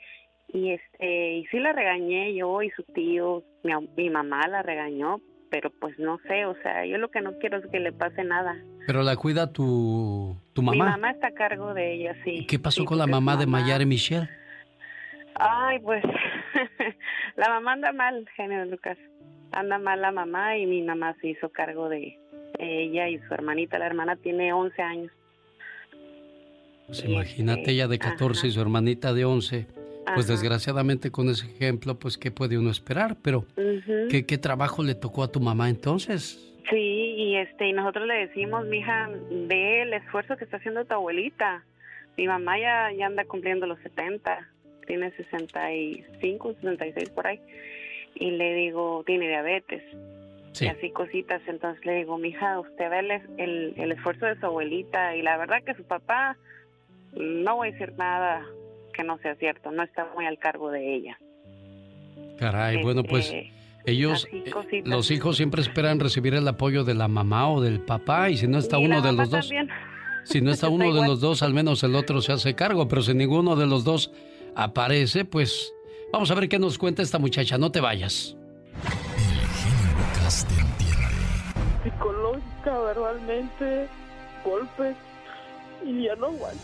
Y 0.47 0.71
este 0.71 1.33
y 1.39 1.45
sí 1.47 1.59
la 1.59 1.73
regañé 1.73 2.33
yo 2.33 2.61
y 2.61 2.69
su 2.71 2.83
tío, 2.83 3.43
mi, 3.63 3.73
mi 3.97 4.09
mamá 4.09 4.47
la 4.47 4.61
regañó, 4.63 5.19
pero 5.51 5.69
pues 5.81 5.99
no 5.99 6.19
sé, 6.27 6.45
o 6.45 6.55
sea, 6.61 6.85
yo 6.85 6.97
lo 6.97 7.09
que 7.11 7.19
no 7.19 7.37
quiero 7.37 7.57
es 7.57 7.65
que 7.67 7.81
le 7.81 7.91
pase 7.91 8.23
nada. 8.23 8.55
Pero 8.85 9.03
la 9.03 9.17
cuida 9.17 9.51
tu, 9.51 10.37
tu 10.53 10.61
mamá. 10.61 10.85
Mi 10.85 10.91
mamá 10.91 11.11
está 11.11 11.27
a 11.27 11.31
cargo 11.33 11.73
de 11.73 11.95
ella, 11.95 12.15
sí. 12.23 12.45
¿Qué 12.47 12.59
pasó 12.59 12.81
Sí, 12.81 12.85
con 12.85 12.97
la 12.97 13.03
es 13.03 13.09
mamá 13.11 13.35
de 13.35 13.45
mamá. 13.45 13.59
Mayari 13.59 13.85
Michelle? 13.85 14.29
Ay, 15.39 15.79
pues 15.79 16.03
la 17.35 17.49
mamá 17.49 17.73
anda 17.73 17.91
mal, 17.91 18.27
genio 18.35 18.65
Lucas. 18.65 18.97
Anda 19.51 19.77
mal 19.77 20.01
la 20.01 20.11
mamá 20.11 20.57
y 20.57 20.65
mi 20.65 20.81
mamá 20.81 21.15
se 21.21 21.29
hizo 21.29 21.49
cargo 21.49 21.89
de 21.89 22.17
ella 22.59 23.07
y 23.07 23.19
su 23.19 23.33
hermanita. 23.33 23.79
La 23.79 23.85
hermana 23.85 24.15
tiene 24.15 24.51
11 24.51 24.81
años. 24.81 25.11
Pues 26.87 27.03
imagínate 27.03 27.71
ella 27.71 27.87
de 27.87 27.99
14 27.99 28.47
y 28.47 28.51
su 28.51 28.61
hermanita 28.61 29.13
de 29.13 29.25
11. 29.25 29.67
Pues 30.13 30.25
Ajá. 30.25 30.33
desgraciadamente 30.33 31.11
con 31.11 31.29
ese 31.29 31.45
ejemplo, 31.47 31.99
pues 31.99 32.17
¿qué 32.17 32.31
puede 32.31 32.57
uno 32.57 32.71
esperar? 32.71 33.17
Pero. 33.21 33.45
¿qué, 34.09 34.25
qué 34.25 34.37
trabajo 34.37 34.83
le 34.83 34.95
tocó 34.95 35.23
a 35.23 35.31
tu 35.31 35.39
mamá 35.39 35.69
entonces? 35.69 36.43
Sí, 36.69 36.75
y 36.75 37.35
este 37.37 37.67
y 37.67 37.73
nosotros 37.73 38.07
le 38.07 38.27
decimos, 38.27 38.65
mija, 38.65 39.09
ve 39.31 39.83
el 39.83 39.93
esfuerzo 39.93 40.35
que 40.37 40.45
está 40.45 40.57
haciendo 40.57 40.85
tu 40.85 40.93
abuelita. 40.93 41.63
Mi 42.17 42.27
mamá 42.27 42.57
ya, 42.59 42.91
ya 42.97 43.05
anda 43.05 43.25
cumpliendo 43.25 43.67
los 43.67 43.79
70, 43.79 44.49
tiene 44.87 45.11
65, 45.11 46.53
66 46.61 47.09
por 47.11 47.27
ahí. 47.27 47.39
Y 48.15 48.31
le 48.31 48.55
digo, 48.55 49.03
tiene 49.05 49.27
diabetes. 49.27 49.83
Sí. 50.53 50.65
Y 50.65 50.67
así 50.69 50.89
cositas. 50.89 51.41
Entonces 51.47 51.85
le 51.85 51.97
digo, 51.97 52.17
mija, 52.17 52.59
usted 52.59 52.89
ve 52.89 52.99
el, 52.99 53.11
el, 53.37 53.73
el 53.77 53.91
esfuerzo 53.91 54.25
de 54.25 54.39
su 54.39 54.45
abuelita. 54.47 55.15
Y 55.15 55.21
la 55.21 55.37
verdad 55.37 55.63
que 55.63 55.75
su 55.75 55.83
papá, 55.83 56.35
no 57.13 57.57
voy 57.57 57.69
a 57.69 57.71
decir 57.71 57.93
nada 57.97 58.43
que 58.97 59.03
no 59.03 59.17
sea 59.19 59.35
cierto, 59.35 59.71
no 59.71 59.83
está 59.83 60.07
muy 60.15 60.25
al 60.25 60.39
cargo 60.39 60.71
de 60.71 60.95
ella. 60.95 61.17
Caray, 62.39 62.81
bueno, 62.81 63.03
pues 63.03 63.27
Este, 63.27 63.51
ellos, 63.85 64.27
eh, 64.31 64.83
los 64.85 65.11
hijos 65.11 65.37
siempre 65.37 65.61
esperan 65.61 65.99
recibir 65.99 66.33
el 66.33 66.47
apoyo 66.47 66.83
de 66.83 66.95
la 66.95 67.07
mamá 67.07 67.49
o 67.49 67.61
del 67.61 67.79
papá 67.79 68.29
y 68.29 68.37
si 68.37 68.47
no 68.47 68.57
está 68.57 68.79
uno 68.79 69.01
de 69.01 69.13
los 69.13 69.29
dos, 69.29 69.49
si 70.25 70.41
no 70.41 70.51
está 70.51 70.67
uno 70.69 70.93
de 70.93 71.07
los 71.07 71.21
dos, 71.21 71.43
al 71.43 71.53
menos 71.53 71.83
el 71.83 71.95
otro 71.95 72.21
se 72.21 72.33
hace 72.33 72.55
cargo, 72.55 72.87
pero 72.87 73.01
si 73.01 73.13
ninguno 73.13 73.55
de 73.55 73.67
los 73.67 73.83
dos 73.83 74.11
aparece, 74.57 75.23
pues 75.23 75.71
vamos 76.11 76.31
a 76.31 76.35
ver 76.35 76.49
qué 76.49 76.57
nos 76.57 76.77
cuenta 76.77 77.03
esta 77.03 77.19
muchacha, 77.19 77.57
no 77.57 77.71
te 77.71 77.79
vayas. 77.79 78.35
Lucas 79.95 80.45
te 80.47 80.59
entiende. 80.59 81.83
psicológica, 81.83 82.79
verbalmente, 82.79 83.87
golpes 84.43 84.95
y 85.85 86.05
ya 86.05 86.15
no 86.15 86.27
aguanto. 86.27 86.59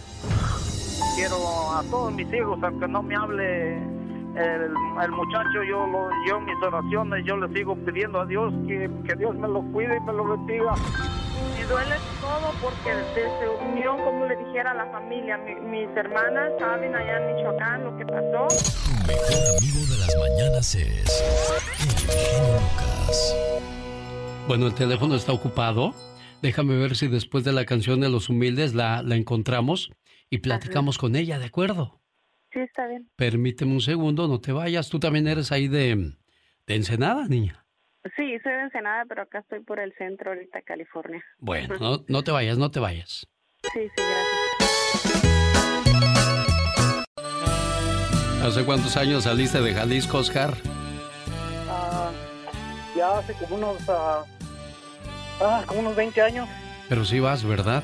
Quiero 1.15 1.35
a 1.71 1.83
todos 1.89 2.13
mis 2.13 2.31
hijos, 2.33 2.59
aunque 2.63 2.87
no 2.87 3.03
me 3.03 3.15
hable 3.15 3.77
el, 3.77 4.73
el 5.03 5.11
muchacho, 5.11 5.63
yo, 5.69 5.85
lo, 5.85 6.09
yo 6.27 6.37
en 6.37 6.45
mis 6.45 6.63
oraciones, 6.63 7.23
yo 7.25 7.37
le 7.37 7.53
sigo 7.53 7.75
pidiendo 7.75 8.21
a 8.21 8.25
Dios 8.25 8.51
que, 8.67 8.89
que 9.07 9.15
Dios 9.15 9.35
me 9.35 9.47
lo 9.47 9.61
cuide 9.71 9.97
y 9.97 9.99
me 10.01 10.13
lo 10.13 10.25
bendiga. 10.25 10.73
Y 11.59 11.63
duele 11.63 11.95
todo 12.21 12.51
porque 12.61 12.89
desde 13.15 13.49
unión, 13.49 13.97
como 13.97 14.25
le 14.25 14.35
dijera 14.37 14.71
a 14.71 14.73
la 14.73 14.85
familia, 14.91 15.37
mi- 15.37 15.55
mis 15.55 15.89
hermanas 15.97 16.51
saben 16.59 16.95
allá 16.95 17.17
en 17.29 17.35
Michoacán 17.35 17.83
lo 17.83 17.97
que 17.97 18.05
pasó. 18.05 18.47
Tu 18.47 19.07
mejor 19.07 19.57
amigo 19.59 19.85
de 19.91 19.97
las 19.97 20.15
mañanas 20.17 20.75
es 20.75 21.23
el 21.79 21.89
genio 22.07 22.53
Lucas. 22.53 23.35
Bueno, 24.47 24.67
el 24.67 24.73
teléfono 24.73 25.15
está 25.15 25.31
ocupado. 25.31 25.93
Déjame 26.41 26.75
ver 26.75 26.95
si 26.97 27.07
después 27.07 27.43
de 27.45 27.53
la 27.53 27.65
canción 27.65 28.01
de 28.01 28.09
los 28.09 28.27
humildes 28.29 28.73
la, 28.73 29.01
la 29.01 29.15
encontramos 29.15 29.89
y 30.29 30.39
platicamos 30.39 30.97
con 30.97 31.15
ella, 31.15 31.39
¿de 31.39 31.45
acuerdo? 31.45 32.01
Sí, 32.51 32.59
está 32.59 32.85
bien. 32.87 33.09
Permíteme 33.15 33.71
un 33.71 33.81
segundo, 33.81 34.27
no 34.27 34.39
te 34.41 34.51
vayas. 34.51 34.89
Tú 34.89 34.99
también 34.99 35.27
eres 35.27 35.51
ahí 35.51 35.67
de, 35.69 35.95
de 36.67 36.75
Ensenada, 36.75 37.25
niña. 37.27 37.62
Sí, 38.15 38.37
soy 38.43 38.51
de 38.51 38.61
Ensenada, 38.63 39.05
pero 39.07 39.21
acá 39.23 39.39
estoy 39.39 39.61
por 39.61 39.79
el 39.79 39.93
centro 39.97 40.31
ahorita, 40.31 40.61
California. 40.63 41.23
Bueno, 41.39 41.75
no, 41.79 42.03
no 42.07 42.23
te 42.23 42.31
vayas, 42.31 42.57
no 42.57 42.69
te 42.69 42.79
vayas. 42.79 43.25
Sí, 43.73 43.79
sí, 43.79 43.89
gracias. 43.97 45.23
¿Hace 48.43 48.65
cuántos 48.65 48.97
años 48.97 49.23
saliste 49.23 49.61
de 49.61 49.73
Jalisco, 49.73 50.17
Oscar? 50.17 50.53
Ah, 51.69 52.11
ya 52.95 53.17
hace 53.19 53.33
como 53.35 53.55
unos, 53.55 53.77
ah, 53.87 54.25
ah, 55.39 55.63
como 55.65 55.79
unos 55.79 55.95
20 55.95 56.21
años. 56.21 56.49
Pero 56.89 57.05
sí 57.05 57.21
vas, 57.21 57.45
¿verdad? 57.45 57.83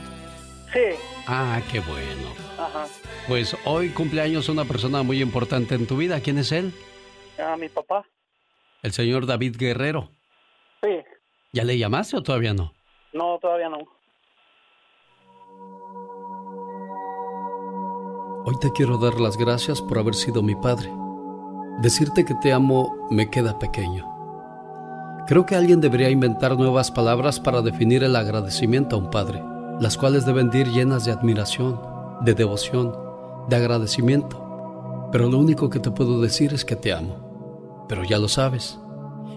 Sí, 0.74 0.80
Ah, 1.28 1.62
qué 1.72 1.80
bueno. 1.80 2.34
ajá. 2.58 2.86
Pues 3.28 3.56
hoy 3.66 3.90
cumpleaños 3.90 4.50
una 4.50 4.66
persona 4.66 5.02
muy 5.02 5.22
importante 5.22 5.76
en 5.76 5.88
tu 5.88 5.96
vida. 5.98 6.20
¿Quién 6.20 6.38
es 6.40 6.52
él? 6.52 6.74
A 7.42 7.56
mi 7.56 7.70
papá. 7.70 8.04
El 8.82 8.92
señor 8.94 9.26
David 9.26 9.56
Guerrero. 9.58 10.10
Sí, 10.82 10.90
¿Ya 11.52 11.64
le 11.64 11.78
llamaste 11.78 12.16
o 12.18 12.24
todavía 12.24 12.54
no? 12.54 12.74
no, 13.14 13.38
todavía 13.40 13.70
no. 13.70 13.80
Hoy 18.46 18.56
te 18.62 18.72
quiero 18.72 18.98
dar 18.98 19.20
las 19.20 19.38
gracias 19.38 19.82
por 19.82 20.00
haber 20.00 20.16
sido 20.16 20.42
mi 20.42 20.56
padre. 20.56 20.90
Decirte 21.82 22.26
que 22.26 22.34
te 22.36 22.54
amo 22.54 23.08
me 23.12 23.30
queda 23.30 23.60
pequeño. 23.60 24.06
Creo 25.28 25.46
que 25.46 25.56
alguien 25.56 25.82
debería 25.82 26.10
inventar 26.10 26.58
nuevas 26.58 26.90
palabras 26.90 27.40
para 27.40 27.62
definir 27.62 28.04
el 28.04 28.16
agradecimiento 28.16 28.96
a 28.96 29.00
un 29.00 29.12
padre, 29.12 29.44
las 29.80 29.98
cuales 29.98 30.26
deben 30.26 30.50
de 30.50 30.60
ir 30.60 30.68
llenas 30.70 31.06
de 31.06 31.12
admiración, 31.12 31.80
de 32.22 32.34
devoción, 32.34 32.96
de 33.48 33.56
agradecimiento. 33.56 35.10
Pero 35.12 35.30
lo 35.30 35.38
único 35.38 35.70
que 35.70 35.80
te 35.80 35.92
puedo 35.92 36.20
decir 36.22 36.54
es 36.54 36.66
que 36.66 36.76
te 36.76 36.94
amo. 36.94 37.29
Pero 37.90 38.06
ya 38.06 38.18
lo 38.18 38.30
sabes. 38.30 38.80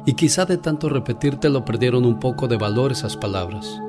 Y 0.06 0.12
quizá 0.12 0.44
de 0.44 0.58
tanto 0.58 0.88
repetírtelo 0.88 1.64
perdieron 1.64 2.04
un 2.04 2.20
poco 2.20 2.46
de 2.46 2.56
valor 2.56 2.92
esas 2.92 3.16
palabras. 3.16 3.80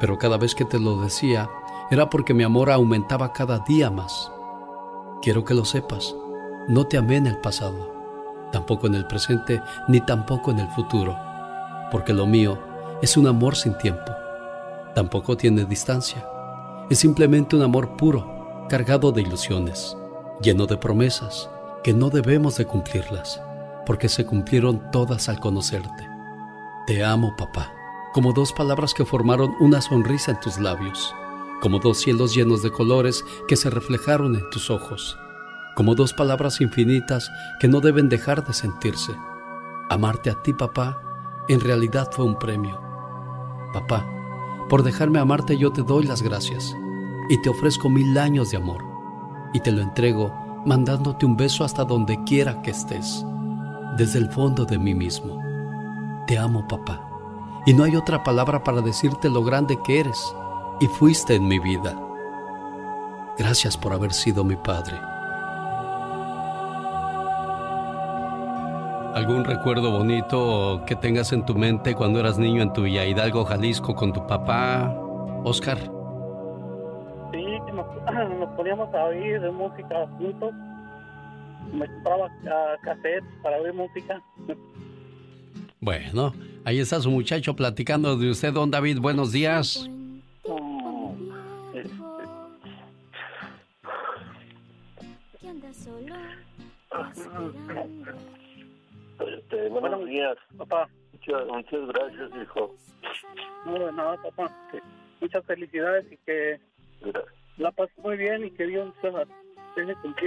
Pero 0.00 0.16
cada 0.16 0.38
vez 0.38 0.54
que 0.54 0.64
te 0.64 0.78
lo 0.78 1.02
decía, 1.02 1.50
era 1.90 2.08
porque 2.08 2.32
mi 2.32 2.44
amor 2.44 2.70
aumentaba 2.70 3.32
cada 3.32 3.58
día 3.60 3.90
más. 3.90 4.30
Quiero 5.20 5.44
que 5.44 5.54
lo 5.54 5.64
sepas, 5.64 6.14
no 6.68 6.86
te 6.86 6.96
amé 6.96 7.16
en 7.16 7.26
el 7.26 7.38
pasado, 7.38 7.92
tampoco 8.52 8.86
en 8.86 8.94
el 8.94 9.06
presente, 9.06 9.60
ni 9.88 10.00
tampoco 10.00 10.50
en 10.50 10.60
el 10.60 10.68
futuro, 10.68 11.16
porque 11.90 12.12
lo 12.12 12.26
mío 12.26 12.58
es 13.02 13.16
un 13.16 13.26
amor 13.26 13.56
sin 13.56 13.76
tiempo. 13.78 14.12
Tampoco 14.94 15.36
tiene 15.36 15.64
distancia. 15.64 16.24
Es 16.90 16.98
simplemente 16.98 17.56
un 17.56 17.62
amor 17.62 17.96
puro, 17.96 18.66
cargado 18.68 19.12
de 19.12 19.22
ilusiones, 19.22 19.96
lleno 20.40 20.66
de 20.66 20.76
promesas 20.76 21.48
que 21.82 21.94
no 21.94 22.10
debemos 22.10 22.56
de 22.56 22.66
cumplirlas, 22.66 23.40
porque 23.88 24.10
se 24.10 24.26
cumplieron 24.26 24.90
todas 24.92 25.30
al 25.30 25.40
conocerte. 25.40 26.10
Te 26.86 27.02
amo, 27.02 27.34
papá, 27.36 27.72
como 28.12 28.34
dos 28.34 28.52
palabras 28.52 28.92
que 28.92 29.06
formaron 29.06 29.54
una 29.60 29.80
sonrisa 29.80 30.32
en 30.32 30.40
tus 30.40 30.58
labios, 30.58 31.14
como 31.62 31.78
dos 31.78 31.96
cielos 31.96 32.34
llenos 32.34 32.62
de 32.62 32.70
colores 32.70 33.24
que 33.48 33.56
se 33.56 33.70
reflejaron 33.70 34.34
en 34.34 34.42
tus 34.50 34.68
ojos, 34.68 35.16
como 35.74 35.94
dos 35.94 36.12
palabras 36.12 36.60
infinitas 36.60 37.30
que 37.60 37.68
no 37.68 37.80
deben 37.80 38.10
dejar 38.10 38.46
de 38.46 38.52
sentirse. 38.52 39.12
Amarte 39.88 40.28
a 40.28 40.34
ti, 40.42 40.52
papá, 40.52 41.00
en 41.48 41.58
realidad 41.58 42.10
fue 42.12 42.26
un 42.26 42.38
premio. 42.38 42.78
Papá, 43.72 44.06
por 44.68 44.82
dejarme 44.82 45.18
amarte 45.18 45.56
yo 45.56 45.72
te 45.72 45.80
doy 45.80 46.04
las 46.04 46.20
gracias 46.20 46.76
y 47.30 47.40
te 47.40 47.48
ofrezco 47.48 47.88
mil 47.88 48.18
años 48.18 48.50
de 48.50 48.58
amor 48.58 48.84
y 49.54 49.60
te 49.60 49.72
lo 49.72 49.80
entrego 49.80 50.30
mandándote 50.66 51.24
un 51.24 51.38
beso 51.38 51.64
hasta 51.64 51.84
donde 51.84 52.22
quiera 52.24 52.60
que 52.60 52.72
estés, 52.72 53.24
desde 53.96 54.18
el 54.18 54.30
fondo 54.30 54.64
de 54.64 54.78
mí 54.78 54.94
mismo. 54.94 55.42
Te 56.26 56.38
amo, 56.38 56.66
papá, 56.68 57.00
y 57.66 57.72
no 57.74 57.84
hay 57.84 57.96
otra 57.96 58.22
palabra 58.22 58.62
para 58.62 58.80
decirte 58.80 59.28
lo 59.30 59.42
grande 59.42 59.78
que 59.84 60.00
eres 60.00 60.34
y 60.80 60.86
fuiste 60.86 61.34
en 61.34 61.48
mi 61.48 61.58
vida. 61.58 61.94
Gracias 63.38 63.76
por 63.76 63.92
haber 63.92 64.12
sido 64.12 64.44
mi 64.44 64.56
padre. 64.56 64.96
¿Algún 69.14 69.44
recuerdo 69.44 69.90
bonito 69.90 70.82
que 70.86 70.94
tengas 70.94 71.32
en 71.32 71.44
tu 71.44 71.54
mente 71.54 71.94
cuando 71.94 72.20
eras 72.20 72.38
niño 72.38 72.62
en 72.62 72.72
tu 72.72 72.82
Villa 72.82 73.04
Hidalgo, 73.04 73.44
Jalisco, 73.44 73.94
con 73.94 74.12
tu 74.12 74.24
papá, 74.26 74.94
Oscar? 75.44 75.78
Sí, 77.32 77.44
nos, 77.72 77.86
nos 78.38 78.48
poníamos 78.56 78.94
a 78.94 79.04
oír 79.06 79.40
de 79.40 79.50
música 79.50 80.06
juntos. 80.18 80.54
Me 81.72 81.86
compraba 81.86 82.26
uh, 82.26 82.82
cassettes 82.82 83.24
para 83.42 83.58
oír 83.60 83.72
música. 83.72 84.22
Bueno, 85.80 86.34
ahí 86.64 86.80
está 86.80 87.00
su 87.00 87.10
muchacho 87.10 87.54
platicando 87.54 88.16
de 88.16 88.30
usted, 88.30 88.52
don 88.52 88.70
David. 88.70 88.98
Buenos 89.00 89.32
días. 89.32 89.88
No, 90.46 91.14
este, 91.74 91.94
Este, 99.36 99.68
buenos 99.68 100.06
días, 100.06 100.36
papá. 100.56 100.88
Muchas, 101.12 101.46
muchas 101.46 101.88
gracias, 101.88 102.30
hijo. 102.42 102.74
No, 103.66 103.78
de 103.78 103.92
nada, 103.92 104.16
papá. 104.22 104.54
Muchas 105.20 105.44
felicidades 105.44 106.06
y 106.10 106.16
que 106.18 106.60
la 107.56 107.70
pases 107.72 107.96
muy 107.98 108.16
bien 108.16 108.46
y 108.46 108.50
que 108.50 108.66
Dios 108.66 108.92
te 109.00 109.10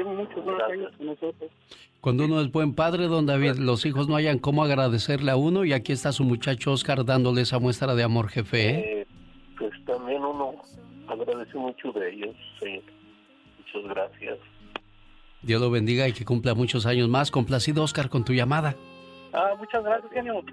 muchos 0.05 0.61
años 0.69 0.91
con 0.97 1.05
nosotros. 1.07 1.51
Cuando 1.99 2.25
uno 2.25 2.41
es 2.41 2.51
buen 2.51 2.73
padre, 2.73 3.07
don 3.07 3.25
David, 3.25 3.55
los 3.57 3.85
hijos 3.85 4.07
no 4.07 4.15
hayan 4.15 4.39
cómo 4.39 4.63
agradecerle 4.63 5.31
a 5.31 5.35
uno 5.35 5.65
y 5.65 5.73
aquí 5.73 5.91
está 5.91 6.11
su 6.11 6.23
muchacho 6.23 6.71
Oscar 6.71 7.05
dándole 7.05 7.41
esa 7.41 7.59
muestra 7.59 7.95
de 7.95 8.03
amor, 8.03 8.29
jefe. 8.29 8.69
¿eh? 8.69 9.01
Eh, 9.01 9.07
pues 9.57 9.71
también 9.85 10.23
uno 10.23 10.55
agradece 11.07 11.57
mucho 11.57 11.91
de 11.91 12.11
ellos, 12.11 12.35
sí. 12.59 12.81
Muchas 13.59 13.89
gracias. 13.89 14.37
Dios 15.43 15.61
lo 15.61 15.71
bendiga 15.71 16.07
y 16.07 16.13
que 16.13 16.25
cumpla 16.25 16.53
muchos 16.53 16.85
años 16.85 17.09
más. 17.09 17.31
Complacido, 17.31 17.83
Oscar, 17.83 18.09
con 18.09 18.23
tu 18.23 18.33
llamada. 18.33 18.75
Ah, 19.33 19.53
muchas 19.57 19.83
gracias, 19.83 20.11
genio. 20.11 20.43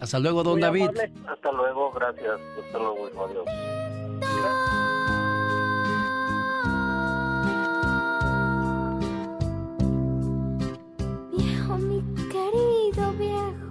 Hasta 0.00 0.18
luego, 0.18 0.42
don 0.42 0.54
Muy 0.54 0.62
David. 0.62 0.82
amable. 0.82 1.12
Hasta 1.26 1.52
luego, 1.52 1.92
gracias. 1.92 2.40
Hasta 2.64 2.78
luego, 2.78 3.06
adiós. 3.24 4.83
Querido 13.16 13.63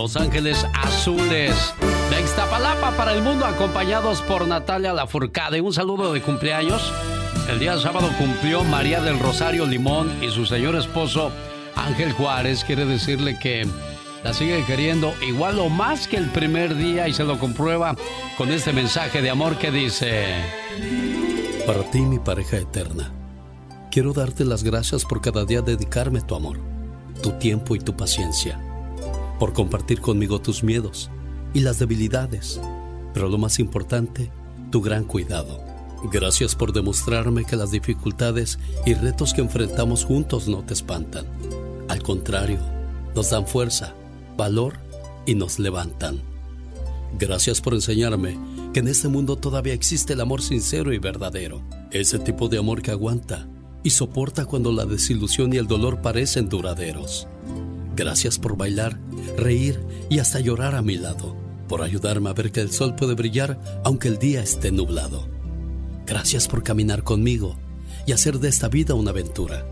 Los 0.00 0.16
Ángeles 0.16 0.66
Azules 0.72 1.74
de 2.08 2.20
Ixtapalapa 2.22 2.92
para 2.92 3.12
el 3.12 3.20
mundo, 3.20 3.44
acompañados 3.44 4.22
por 4.22 4.48
Natalia 4.48 4.94
Lafourcade. 4.94 5.60
Un 5.60 5.74
saludo 5.74 6.14
de 6.14 6.22
cumpleaños. 6.22 6.90
El 7.50 7.58
día 7.58 7.76
sábado 7.76 8.08
cumplió 8.16 8.64
María 8.64 9.02
del 9.02 9.18
Rosario 9.18 9.66
Limón 9.66 10.10
y 10.24 10.30
su 10.30 10.46
señor 10.46 10.74
esposo 10.76 11.30
Ángel 11.76 12.12
Juárez. 12.12 12.64
Quiere 12.64 12.86
decirle 12.86 13.38
que 13.38 13.68
la 14.24 14.32
sigue 14.32 14.64
queriendo 14.64 15.12
igual 15.20 15.58
o 15.58 15.68
más 15.68 16.08
que 16.08 16.16
el 16.16 16.30
primer 16.30 16.76
día 16.76 17.06
y 17.06 17.12
se 17.12 17.24
lo 17.24 17.38
comprueba 17.38 17.94
con 18.38 18.50
este 18.52 18.72
mensaje 18.72 19.20
de 19.20 19.28
amor 19.28 19.58
que 19.58 19.70
dice... 19.70 20.24
Para 21.66 21.82
ti, 21.90 22.00
mi 22.00 22.18
pareja 22.18 22.56
eterna, 22.56 23.12
quiero 23.90 24.14
darte 24.14 24.46
las 24.46 24.64
gracias 24.64 25.04
por 25.04 25.20
cada 25.20 25.44
día 25.44 25.60
dedicarme 25.60 26.22
tu 26.22 26.34
amor, 26.34 26.58
tu 27.22 27.32
tiempo 27.32 27.76
y 27.76 27.80
tu 27.80 27.94
paciencia 27.94 28.58
por 29.40 29.54
compartir 29.54 30.00
conmigo 30.02 30.40
tus 30.40 30.62
miedos 30.62 31.10
y 31.54 31.60
las 31.60 31.78
debilidades, 31.78 32.60
pero 33.14 33.28
lo 33.28 33.38
más 33.38 33.58
importante, 33.58 34.30
tu 34.70 34.82
gran 34.82 35.04
cuidado. 35.04 35.58
Gracias 36.12 36.54
por 36.54 36.74
demostrarme 36.74 37.44
que 37.44 37.56
las 37.56 37.70
dificultades 37.70 38.58
y 38.84 38.92
retos 38.94 39.32
que 39.32 39.40
enfrentamos 39.40 40.04
juntos 40.04 40.46
no 40.46 40.62
te 40.62 40.74
espantan. 40.74 41.26
Al 41.88 42.02
contrario, 42.02 42.60
nos 43.16 43.30
dan 43.30 43.46
fuerza, 43.46 43.94
valor 44.36 44.74
y 45.24 45.34
nos 45.34 45.58
levantan. 45.58 46.20
Gracias 47.18 47.62
por 47.62 47.72
enseñarme 47.74 48.38
que 48.74 48.80
en 48.80 48.88
este 48.88 49.08
mundo 49.08 49.36
todavía 49.36 49.72
existe 49.72 50.12
el 50.12 50.20
amor 50.20 50.42
sincero 50.42 50.92
y 50.92 50.98
verdadero. 50.98 51.62
Ese 51.90 52.18
tipo 52.18 52.48
de 52.48 52.58
amor 52.58 52.82
que 52.82 52.90
aguanta 52.90 53.48
y 53.82 53.90
soporta 53.90 54.44
cuando 54.44 54.70
la 54.70 54.84
desilusión 54.84 55.52
y 55.54 55.56
el 55.56 55.66
dolor 55.66 56.02
parecen 56.02 56.48
duraderos. 56.48 57.26
Gracias 57.96 58.38
por 58.38 58.56
bailar, 58.56 58.98
reír 59.36 59.80
y 60.08 60.18
hasta 60.18 60.40
llorar 60.40 60.74
a 60.74 60.82
mi 60.82 60.96
lado, 60.96 61.36
por 61.68 61.82
ayudarme 61.82 62.30
a 62.30 62.32
ver 62.32 62.52
que 62.52 62.60
el 62.60 62.70
sol 62.70 62.94
puede 62.94 63.14
brillar 63.14 63.60
aunque 63.84 64.08
el 64.08 64.18
día 64.18 64.42
esté 64.42 64.70
nublado. 64.70 65.28
Gracias 66.06 66.48
por 66.48 66.62
caminar 66.62 67.04
conmigo 67.04 67.56
y 68.06 68.12
hacer 68.12 68.38
de 68.38 68.48
esta 68.48 68.68
vida 68.68 68.94
una 68.94 69.10
aventura, 69.10 69.64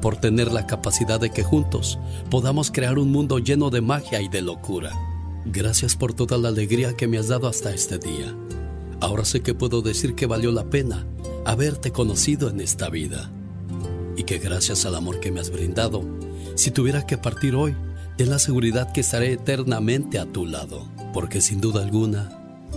por 0.00 0.16
tener 0.16 0.52
la 0.52 0.66
capacidad 0.66 1.20
de 1.20 1.30
que 1.30 1.42
juntos 1.42 1.98
podamos 2.30 2.70
crear 2.70 2.98
un 2.98 3.10
mundo 3.10 3.38
lleno 3.38 3.70
de 3.70 3.80
magia 3.80 4.20
y 4.20 4.28
de 4.28 4.42
locura. 4.42 4.92
Gracias 5.44 5.96
por 5.96 6.14
toda 6.14 6.36
la 6.38 6.48
alegría 6.48 6.94
que 6.94 7.06
me 7.06 7.18
has 7.18 7.28
dado 7.28 7.48
hasta 7.48 7.72
este 7.72 7.98
día. 7.98 8.34
Ahora 9.00 9.24
sé 9.24 9.40
que 9.40 9.54
puedo 9.54 9.80
decir 9.82 10.14
que 10.14 10.26
valió 10.26 10.50
la 10.50 10.64
pena 10.64 11.06
haberte 11.44 11.92
conocido 11.92 12.50
en 12.50 12.60
esta 12.60 12.90
vida 12.90 13.30
y 14.16 14.24
que 14.24 14.38
gracias 14.38 14.84
al 14.84 14.96
amor 14.96 15.20
que 15.20 15.30
me 15.30 15.40
has 15.40 15.50
brindado, 15.50 16.02
si 16.58 16.72
tuviera 16.72 17.06
que 17.06 17.16
partir 17.16 17.54
hoy, 17.54 17.76
ten 18.16 18.30
la 18.30 18.40
seguridad 18.40 18.92
que 18.92 19.00
estaré 19.00 19.32
eternamente 19.32 20.18
a 20.18 20.26
tu 20.26 20.44
lado, 20.44 20.88
porque 21.14 21.40
sin 21.40 21.60
duda 21.60 21.84
alguna, 21.84 22.30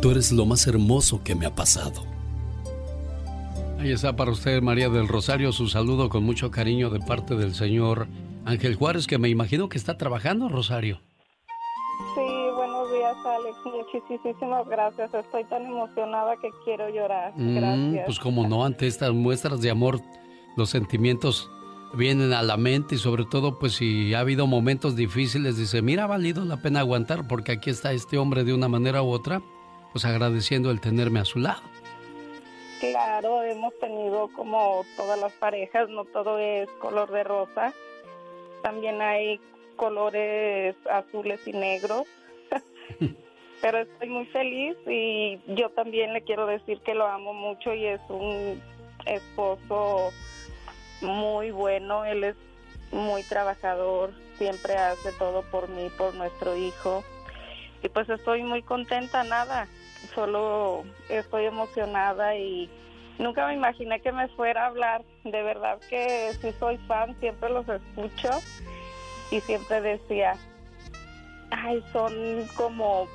tú 0.03 0.11
eres 0.11 0.31
lo 0.31 0.45
más 0.45 0.67
hermoso 0.67 1.23
que 1.23 1.33
me 1.33 1.47
ha 1.47 1.55
pasado. 1.55 2.03
Ahí 3.79 3.91
está 3.91 4.15
para 4.15 4.29
usted, 4.29 4.61
María 4.61 4.89
del 4.89 5.07
Rosario, 5.07 5.51
su 5.51 5.67
saludo 5.67 6.09
con 6.09 6.23
mucho 6.23 6.51
cariño 6.51 6.91
de 6.91 6.99
parte 6.99 7.35
del 7.35 7.55
señor 7.55 8.07
Ángel 8.45 8.75
Juárez, 8.75 9.07
que 9.07 9.17
me 9.17 9.29
imagino 9.29 9.67
que 9.67 9.79
está 9.79 9.97
trabajando, 9.97 10.47
Rosario. 10.47 11.01
Sí, 12.13 12.21
buenos 12.55 12.91
días, 12.91 13.15
Alex. 13.25 13.57
Muchísimas 13.65 14.67
gracias. 14.67 15.11
Estoy 15.11 15.43
tan 15.45 15.65
emocionada 15.65 16.35
que 16.39 16.49
quiero 16.63 16.87
llorar. 16.89 17.33
Mm, 17.35 17.55
Gracias. 17.55 18.05
pues 18.05 18.19
como 18.19 18.47
no, 18.47 18.63
ante 18.63 18.85
estas 18.85 19.11
muestras 19.11 19.59
de 19.59 19.71
amor, 19.71 19.99
los 20.55 20.69
sentimientos 20.69 21.49
vienen 21.93 22.33
a 22.33 22.41
la 22.41 22.57
mente 22.57 22.95
y 22.95 22.97
sobre 22.97 23.25
todo 23.25 23.59
pues 23.59 23.73
si 23.73 24.13
ha 24.13 24.19
habido 24.19 24.47
momentos 24.47 24.95
difíciles, 24.95 25.57
dice, 25.57 25.81
mira, 25.81 26.05
ha 26.05 26.07
valido 26.07 26.45
la 26.45 26.57
pena 26.57 26.79
aguantar 26.79 27.27
porque 27.27 27.53
aquí 27.53 27.69
está 27.69 27.91
este 27.91 28.17
hombre 28.17 28.43
de 28.43 28.53
una 28.53 28.67
manera 28.67 29.01
u 29.01 29.09
otra, 29.09 29.41
pues 29.91 30.05
agradeciendo 30.05 30.71
el 30.71 30.81
tenerme 30.81 31.19
a 31.19 31.25
su 31.25 31.39
lado. 31.39 31.61
Claro, 32.79 33.43
hemos 33.43 33.77
tenido 33.79 34.29
como 34.35 34.83
todas 34.97 35.19
las 35.19 35.33
parejas, 35.33 35.89
no 35.89 36.05
todo 36.05 36.39
es 36.39 36.67
color 36.79 37.11
de 37.11 37.23
rosa, 37.23 37.73
también 38.63 39.01
hay 39.01 39.39
colores 39.75 40.75
azules 40.89 41.39
y 41.45 41.53
negros. 41.53 42.07
Pero 43.61 43.77
estoy 43.77 44.09
muy 44.09 44.25
feliz 44.27 44.75
y 44.87 45.39
yo 45.55 45.69
también 45.69 46.13
le 46.13 46.23
quiero 46.23 46.47
decir 46.47 46.79
que 46.81 46.95
lo 46.95 47.05
amo 47.05 47.33
mucho 47.33 47.73
y 47.75 47.85
es 47.85 48.01
un 48.09 48.59
esposo 49.05 50.11
muy 51.01 51.51
bueno, 51.51 52.05
él 52.05 52.23
es 52.23 52.35
muy 52.91 53.23
trabajador, 53.23 54.13
siempre 54.37 54.75
hace 54.75 55.11
todo 55.13 55.43
por 55.43 55.69
mí, 55.69 55.89
por 55.97 56.13
nuestro 56.15 56.55
hijo. 56.55 57.03
Y 57.83 57.89
pues 57.89 58.09
estoy 58.09 58.43
muy 58.43 58.61
contenta, 58.61 59.23
nada, 59.23 59.67
solo 60.13 60.83
estoy 61.09 61.45
emocionada 61.45 62.35
y 62.35 62.69
nunca 63.17 63.47
me 63.47 63.55
imaginé 63.55 64.01
que 64.01 64.11
me 64.11 64.27
fuera 64.29 64.63
a 64.63 64.67
hablar. 64.67 65.03
De 65.23 65.41
verdad 65.43 65.79
que 65.89 66.33
sí 66.41 66.51
soy 66.59 66.77
fan, 66.87 67.19
siempre 67.19 67.49
los 67.49 67.67
escucho 67.67 68.29
y 69.31 69.39
siempre 69.41 69.81
decía, 69.81 70.35
ay, 71.51 71.83
son 71.91 72.47
como 72.55 73.07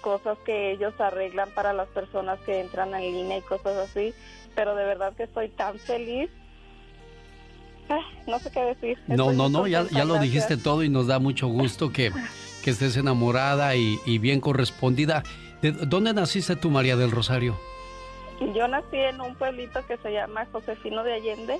cosas 0.00 0.36
que 0.44 0.72
ellos 0.72 0.92
arreglan 1.00 1.50
para 1.52 1.72
las 1.72 1.88
personas 1.88 2.38
que 2.40 2.60
entran 2.60 2.94
en 2.94 3.00
línea 3.00 3.38
y 3.38 3.42
cosas 3.42 3.76
así, 3.76 4.14
pero 4.54 4.74
de 4.74 4.84
verdad 4.84 5.14
que 5.16 5.22
estoy 5.22 5.48
tan 5.48 5.78
feliz. 5.78 6.30
Ah, 7.88 8.00
no 8.26 8.38
sé 8.38 8.50
qué 8.50 8.60
decir. 8.60 8.98
No, 9.06 9.32
no, 9.32 9.48
no, 9.48 9.66
ya, 9.66 9.86
ya 9.90 10.04
lo 10.04 10.18
dijiste 10.18 10.56
todo 10.56 10.82
y 10.82 10.88
nos 10.88 11.06
da 11.06 11.18
mucho 11.18 11.48
gusto 11.48 11.92
que, 11.92 12.12
que 12.62 12.70
estés 12.70 12.96
enamorada 12.96 13.76
y, 13.76 13.98
y 14.06 14.18
bien 14.18 14.40
correspondida. 14.40 15.22
¿De 15.60 15.72
¿Dónde 15.72 16.12
naciste 16.12 16.56
tú, 16.56 16.70
María 16.70 16.96
del 16.96 17.10
Rosario? 17.10 17.58
Yo 18.54 18.66
nací 18.68 18.96
en 18.96 19.20
un 19.20 19.34
pueblito 19.36 19.86
que 19.86 19.96
se 19.98 20.12
llama 20.12 20.46
Josefino 20.50 21.04
de 21.04 21.14
Allende, 21.14 21.58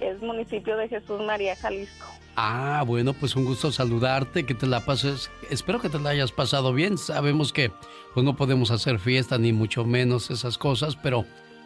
es 0.00 0.20
municipio 0.22 0.76
de 0.76 0.88
Jesús 0.88 1.20
María, 1.20 1.56
Jalisco. 1.56 2.06
Ah, 2.36 2.84
bueno, 2.86 3.14
pues 3.14 3.34
un 3.34 3.44
gusto 3.44 3.72
saludarte, 3.72 4.46
que 4.46 4.54
te 4.54 4.66
la 4.66 4.84
pases, 4.84 5.30
espero 5.50 5.80
que 5.80 5.88
te 5.88 5.98
la 5.98 6.10
hayas 6.10 6.30
pasado 6.30 6.72
bien. 6.72 6.96
Sabemos 6.96 7.52
que 7.52 7.72
pues 8.14 8.24
no 8.24 8.36
podemos 8.36 8.70
hacer 8.70 9.00
fiesta 9.00 9.38
ni 9.38 9.52
mucho 9.52 9.84
menos 9.84 10.30
esas 10.30 10.56
cosas, 10.56 10.94
pero 10.96 11.24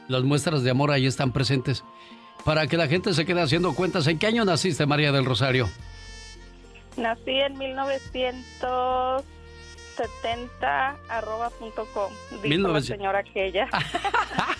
las 0.09 0.23
muestras 0.23 0.63
de 0.63 0.71
amor 0.71 0.91
ahí 0.91 1.07
están 1.07 1.33
presentes. 1.33 1.85
Para 2.45 2.67
que 2.67 2.77
la 2.77 2.89
gente 2.89 3.15
se 3.15 3.25
quede 3.25 3.41
haciendo 3.41 3.75
cuentas, 3.75 4.07
¿en 4.07 4.19
qué 4.19 4.27
año 4.27 4.45
naciste, 4.45 4.87
María 4.87 5.13
del 5.13 5.25
Rosario? 5.25 5.69
Nací 6.97 7.31
en 7.31 7.57
1900 7.57 9.25
70 9.97 10.97
arroba 11.09 11.49
punto 11.51 11.87
com, 11.93 12.13
dijo 12.43 12.69
la 12.69 12.81
señora 12.81 13.19
aquella. 13.21 13.69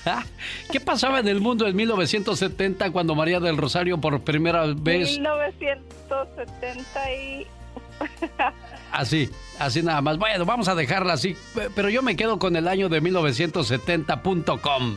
¿Qué 0.71 0.79
pasaba 0.81 1.21
en 1.21 1.29
el 1.29 1.41
mundo 1.41 1.67
en 1.67 1.75
1970 1.77 2.91
cuando 2.93 3.15
María 3.15 3.41
del 3.41 3.57
Rosario 3.57 3.97
por 3.99 4.21
primera 4.23 4.67
vez... 4.77 5.13
1970 5.13 7.15
y... 7.15 7.47
así, 8.93 9.31
así 9.59 9.83
nada 9.83 10.03
más. 10.03 10.19
Bueno, 10.19 10.45
vamos 10.45 10.69
a 10.69 10.75
dejarla 10.75 11.15
así, 11.15 11.37
pero 11.75 11.89
yo 11.89 12.03
me 12.03 12.17
quedo 12.17 12.39
con 12.39 12.55
el 12.57 12.69
año 12.69 12.89
de 12.89 13.03
1970.com. 13.03 14.97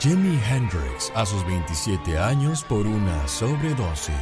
Jimi 0.00 0.38
Hendrix, 0.38 1.10
a 1.16 1.26
sus 1.26 1.44
27 1.44 2.16
años 2.16 2.62
por 2.62 2.86
una 2.86 3.26
sobredosis. 3.26 4.14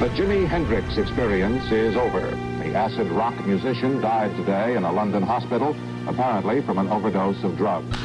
The 0.00 0.08
Jimi 0.16 0.48
Hendrix 0.48 0.98
experience 0.98 1.70
is 1.70 1.94
over. 1.96 2.36
The 2.64 2.74
acid 2.74 3.08
rock 3.12 3.34
musician 3.46 4.00
died 4.00 4.34
today 4.36 4.76
in 4.76 4.82
a 4.82 4.90
London 4.90 5.22
hospital, 5.22 5.76
apparently 6.08 6.60
from 6.62 6.78
an 6.78 6.88
overdose 6.88 7.40
of 7.44 7.56
drugs. 7.56 7.96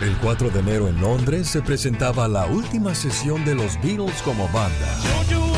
El 0.00 0.16
4 0.16 0.48
de 0.48 0.60
enero 0.60 0.88
en 0.88 0.98
Londres 1.02 1.46
se 1.46 1.60
presentaba 1.60 2.26
la 2.26 2.46
última 2.46 2.94
sesión 2.94 3.44
de 3.44 3.54
los 3.54 3.76
Beatles 3.82 4.22
como 4.22 4.48
banda. 4.48 5.51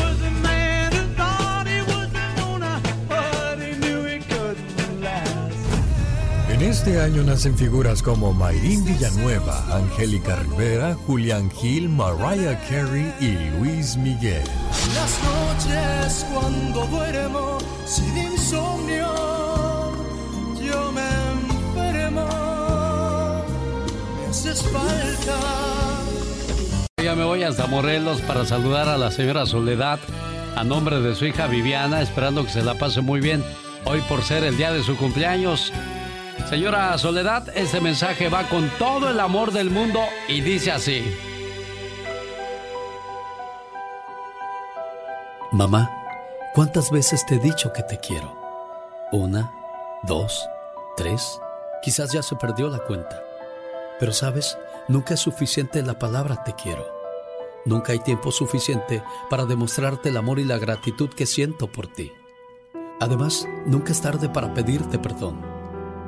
Este 6.65 6.99
año 6.99 7.21
nacen 7.21 7.55
figuras 7.55 8.01
como 8.01 8.33
Mayrín 8.33 8.83
Villanueva, 8.83 9.63
Angélica 9.71 10.35
Rivera, 10.37 10.95
Julián 11.05 11.51
Gil, 11.51 11.89
Mariah 11.89 12.59
Carey 12.67 13.13
y 13.19 13.57
Luis 13.57 13.95
Miguel. 13.97 14.41
Las 14.95 15.19
noches 15.23 16.25
cuando 16.33 16.87
duermo 16.87 17.59
sin 17.85 18.17
insomnio, 18.17 19.07
yo 20.59 20.91
me 20.91 21.07
enfermo, 21.33 22.27
me 24.17 24.27
haces 24.27 24.63
falta. 24.63 25.37
Ya 27.03 27.15
me 27.15 27.25
voy 27.25 27.43
hasta 27.43 27.67
Morelos 27.67 28.21
para 28.21 28.43
saludar 28.45 28.89
a 28.89 28.97
la 28.97 29.11
señora 29.11 29.45
Soledad 29.45 29.99
a 30.55 30.63
nombre 30.63 30.99
de 30.99 31.13
su 31.13 31.25
hija 31.25 31.45
Viviana, 31.45 32.01
esperando 32.01 32.43
que 32.43 32.51
se 32.51 32.63
la 32.63 32.73
pase 32.75 33.01
muy 33.01 33.19
bien 33.19 33.43
hoy 33.85 34.01
por 34.09 34.23
ser 34.23 34.43
el 34.43 34.57
día 34.57 34.71
de 34.71 34.81
su 34.83 34.97
cumpleaños. 34.97 35.71
Señora 36.49 36.95
Soledad, 36.99 37.49
este 37.55 37.81
mensaje 37.81 38.29
va 38.29 38.47
con 38.47 38.69
todo 38.77 39.09
el 39.09 39.19
amor 39.19 39.51
del 39.51 39.71
mundo 39.71 39.99
y 40.27 40.41
dice 40.41 40.71
así. 40.71 41.03
Mamá, 45.51 45.89
¿cuántas 46.53 46.91
veces 46.91 47.25
te 47.25 47.35
he 47.35 47.39
dicho 47.39 47.73
que 47.73 47.81
te 47.81 47.97
quiero? 47.97 48.37
Una, 49.11 49.51
dos, 50.03 50.47
tres, 50.95 51.39
quizás 51.81 52.11
ya 52.11 52.21
se 52.21 52.35
perdió 52.35 52.69
la 52.69 52.79
cuenta. 52.79 53.23
Pero 53.99 54.13
sabes, 54.13 54.55
nunca 54.87 55.15
es 55.15 55.21
suficiente 55.21 55.81
la 55.81 55.97
palabra 55.97 56.43
te 56.43 56.53
quiero. 56.53 56.85
Nunca 57.65 57.93
hay 57.93 57.99
tiempo 57.99 58.31
suficiente 58.31 59.01
para 59.31 59.45
demostrarte 59.45 60.09
el 60.09 60.17
amor 60.17 60.37
y 60.37 60.43
la 60.43 60.59
gratitud 60.59 61.09
que 61.09 61.25
siento 61.25 61.71
por 61.71 61.87
ti. 61.87 62.11
Además, 62.99 63.47
nunca 63.65 63.93
es 63.93 64.01
tarde 64.01 64.29
para 64.29 64.53
pedirte 64.53 64.99
perdón 64.99 65.54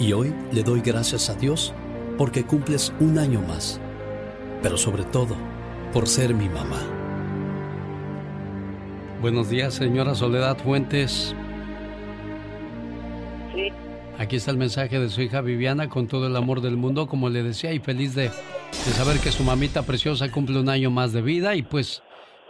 Y 0.00 0.14
hoy 0.14 0.34
le 0.50 0.62
doy 0.62 0.80
gracias 0.80 1.28
a 1.28 1.34
Dios 1.34 1.74
porque 2.16 2.42
cumples 2.42 2.90
un 3.00 3.18
año 3.18 3.42
más, 3.42 3.78
pero 4.62 4.78
sobre 4.78 5.04
todo 5.04 5.36
por 5.92 6.08
ser 6.08 6.32
mi 6.32 6.48
mamá. 6.48 6.80
Buenos 9.20 9.50
días, 9.50 9.74
señora 9.74 10.14
Soledad 10.14 10.56
Fuentes. 10.56 11.34
Sí, 13.54 13.68
Aquí 14.16 14.36
está 14.36 14.50
el 14.50 14.56
mensaje 14.56 14.98
de 14.98 15.10
su 15.10 15.20
hija 15.20 15.42
Viviana 15.42 15.90
con 15.90 16.08
todo 16.08 16.28
el 16.28 16.36
amor 16.36 16.62
del 16.62 16.78
mundo, 16.78 17.06
como 17.06 17.28
le 17.28 17.42
decía, 17.42 17.74
y 17.74 17.78
feliz 17.78 18.14
de, 18.14 18.30
de 18.30 18.92
saber 18.92 19.18
que 19.18 19.30
su 19.30 19.44
mamita 19.44 19.82
preciosa 19.82 20.32
cumple 20.32 20.60
un 20.60 20.70
año 20.70 20.90
más 20.90 21.12
de 21.12 21.20
vida 21.20 21.56
y 21.56 21.62
pues 21.62 22.02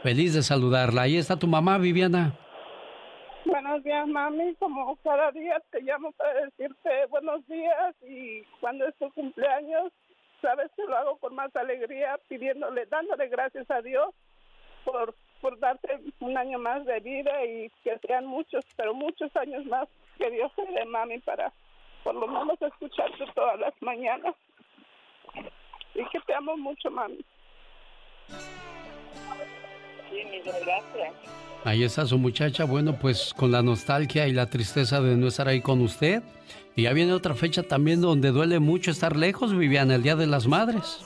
feliz 0.04 0.34
de 0.34 0.44
saludarla. 0.44 1.02
Ahí 1.02 1.16
está 1.16 1.36
tu 1.36 1.48
mamá, 1.48 1.78
Viviana. 1.78 2.32
Buenos 3.70 3.84
días, 3.84 4.08
mami. 4.08 4.54
Como 4.56 4.96
cada 4.96 5.30
día 5.30 5.62
te 5.70 5.80
llamo 5.82 6.10
para 6.10 6.44
decirte 6.46 7.06
buenos 7.06 7.46
días 7.46 7.94
y 8.02 8.42
cuando 8.58 8.84
es 8.84 8.96
tu 8.96 9.08
cumpleaños, 9.12 9.92
sabes 10.42 10.72
que 10.74 10.82
lo 10.82 10.96
hago 10.96 11.16
con 11.18 11.36
más 11.36 11.54
alegría, 11.54 12.18
pidiéndole, 12.26 12.86
dándole 12.86 13.28
gracias 13.28 13.70
a 13.70 13.80
Dios 13.80 14.12
por, 14.84 15.14
por 15.40 15.56
darte 15.60 16.00
un 16.18 16.36
año 16.36 16.58
más 16.58 16.84
de 16.84 16.98
vida 16.98 17.44
y 17.44 17.70
que 17.84 17.96
sean 18.00 18.26
muchos, 18.26 18.64
pero 18.74 18.92
muchos 18.92 19.30
años 19.36 19.64
más 19.66 19.88
que 20.18 20.28
Dios 20.32 20.50
te 20.56 20.66
dé, 20.66 20.84
mami, 20.86 21.20
para 21.20 21.52
por 22.02 22.16
lo 22.16 22.26
menos 22.26 22.60
escucharte 22.60 23.24
todas 23.36 23.60
las 23.60 23.74
mañanas. 23.82 24.34
Y 25.94 26.04
que 26.06 26.18
te 26.18 26.34
amo 26.34 26.56
mucho, 26.56 26.90
mami. 26.90 27.24
Sí, 30.10 30.24
muchas 30.24 30.60
gracias. 30.64 31.49
Ahí 31.64 31.84
está 31.84 32.06
su 32.06 32.16
muchacha, 32.18 32.64
bueno, 32.64 32.96
pues 32.98 33.34
con 33.36 33.52
la 33.52 33.62
nostalgia 33.62 34.26
y 34.26 34.32
la 34.32 34.46
tristeza 34.46 35.00
de 35.00 35.16
no 35.16 35.28
estar 35.28 35.46
ahí 35.46 35.60
con 35.60 35.82
usted. 35.82 36.22
Y 36.74 36.82
ya 36.84 36.92
viene 36.92 37.12
otra 37.12 37.34
fecha 37.34 37.62
también 37.62 38.00
donde 38.00 38.30
duele 38.30 38.58
mucho 38.60 38.90
estar 38.90 39.14
lejos, 39.16 39.56
Viviana, 39.56 39.96
el 39.96 40.02
Día 40.02 40.16
de 40.16 40.26
las 40.26 40.46
Madres. 40.46 41.00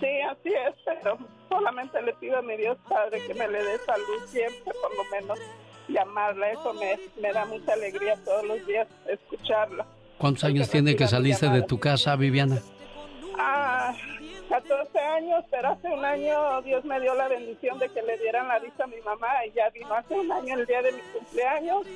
Sí, 0.00 0.08
así 0.28 0.48
es, 0.48 0.74
pero 0.84 1.18
solamente 1.48 2.02
le 2.02 2.12
pido 2.14 2.38
a 2.38 2.42
mi 2.42 2.56
Dios 2.56 2.76
Padre 2.88 3.20
que 3.26 3.34
me 3.34 3.46
le 3.46 3.62
dé 3.62 3.78
salud 3.86 4.26
siempre, 4.26 4.72
por 4.82 4.96
lo 4.96 5.04
menos 5.12 5.38
llamarla. 5.86 6.50
Eso 6.50 6.74
me, 6.74 6.98
me 7.22 7.32
da 7.32 7.44
mucha 7.44 7.74
alegría 7.74 8.16
todos 8.24 8.44
los 8.44 8.66
días 8.66 8.88
escucharla. 9.08 9.86
¿Cuántos 10.18 10.44
años 10.44 10.68
tiene 10.68 10.96
que 10.96 11.06
salirse 11.06 11.48
de 11.48 11.62
tu 11.62 11.78
casa, 11.78 12.16
Viviana? 12.16 12.60
Ah, 13.38 13.94
14 14.48 14.98
años, 14.98 15.44
pero 15.50 15.68
hace 15.68 15.88
un 15.88 16.04
año 16.04 16.62
Dios 16.62 16.84
me 16.84 17.00
dio 17.00 17.14
la 17.14 17.28
bendición 17.28 17.78
de 17.78 17.88
que 17.88 18.02
le 18.02 18.18
dieran 18.18 18.48
la 18.48 18.58
vista 18.58 18.84
a 18.84 18.86
mi 18.86 19.00
mamá 19.04 19.28
y 19.46 19.52
ya 19.52 19.70
vino 19.70 19.92
hace 19.94 20.14
un 20.14 20.30
año 20.30 20.54
el 20.54 20.66
día 20.66 20.82
de 20.82 20.92
mi 20.92 21.00
cumpleaños. 21.12 21.86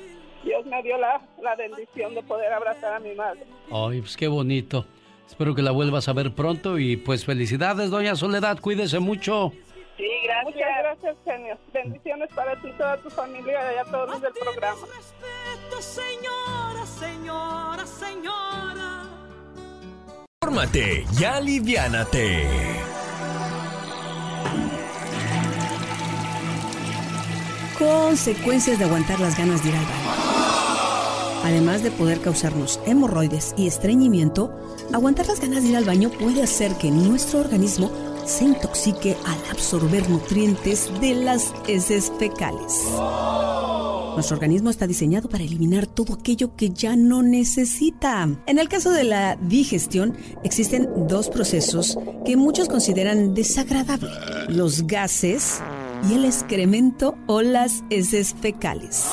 Dios 0.43 0.65
me 0.65 0.81
dio 0.83 0.97
la, 0.97 1.21
la 1.41 1.55
bendición 1.55 2.15
de 2.15 2.23
poder 2.23 2.51
abrazar 2.53 2.93
a 2.93 2.99
mi 2.99 3.13
madre. 3.13 3.45
Ay, 3.71 4.01
pues 4.01 4.15
qué 4.15 4.27
bonito. 4.27 4.85
Espero 5.27 5.53
que 5.53 5.61
la 5.61 5.71
vuelvas 5.71 6.07
a 6.07 6.13
ver 6.13 6.33
pronto 6.33 6.79
y 6.79 6.97
pues 6.97 7.25
felicidades, 7.25 7.91
doña 7.91 8.15
Soledad, 8.15 8.59
cuídese 8.59 8.99
mucho. 8.99 9.51
Sí, 9.97 10.07
gracias. 10.23 10.55
Muchas 10.55 10.77
gracias, 10.79 11.17
genio. 11.25 11.57
Bendiciones 11.73 12.29
para 12.33 12.55
ti, 12.61 12.69
toda 12.77 12.97
tu 12.97 13.09
familia 13.09 13.73
y 13.75 13.77
a 13.77 13.83
todos 13.83 14.09
los 14.09 14.21
del 14.21 14.33
programa. 14.33 14.87
Señora, 15.79 16.85
señora, 16.85 17.85
señora. 17.85 18.98
Fórmate 20.41 21.05
y 21.19 21.23
aliviánate. 21.25 22.47
Consecuencias 27.77 28.79
de 28.79 28.85
aguantar 28.85 29.19
las 29.19 29.37
ganas 29.37 29.61
de 29.61 29.69
ir 29.69 29.75
al 29.75 29.83
baño. 29.83 31.43
Además 31.43 31.83
de 31.83 31.91
poder 31.91 32.21
causarnos 32.21 32.79
hemorroides 32.85 33.53
y 33.57 33.67
estreñimiento, 33.67 34.57
aguantar 34.93 35.27
las 35.27 35.41
ganas 35.41 35.61
de 35.61 35.71
ir 35.71 35.75
al 35.75 35.83
baño 35.83 36.09
puede 36.09 36.41
hacer 36.41 36.73
que 36.75 36.89
nuestro 36.89 37.41
organismo 37.41 37.91
se 38.29 38.45
intoxique 38.45 39.17
al 39.25 39.39
absorber 39.49 40.07
nutrientes 40.07 40.91
de 41.01 41.15
las 41.15 41.51
heces 41.67 42.11
fecales. 42.19 42.85
Nuestro 44.13 44.35
organismo 44.35 44.69
está 44.69 44.85
diseñado 44.85 45.29
para 45.29 45.43
eliminar 45.43 45.87
todo 45.87 46.13
aquello 46.13 46.55
que 46.55 46.69
ya 46.69 46.95
no 46.95 47.23
necesita. 47.23 48.29
En 48.45 48.59
el 48.59 48.69
caso 48.69 48.91
de 48.91 49.03
la 49.03 49.35
digestión, 49.35 50.15
existen 50.43 51.07
dos 51.07 51.29
procesos 51.29 51.97
que 52.23 52.37
muchos 52.37 52.69
consideran 52.69 53.33
desagradables. 53.33 54.11
Los 54.47 54.85
gases 54.85 55.59
y 56.07 56.13
el 56.13 56.25
excremento 56.25 57.17
o 57.25 57.41
las 57.41 57.83
heces 57.89 58.35
fecales. 58.39 59.07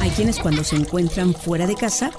Hay 0.00 0.10
quienes 0.10 0.40
cuando 0.40 0.64
se 0.64 0.76
encuentran 0.76 1.32
fuera 1.32 1.68
de 1.68 1.76
casa 1.76 2.10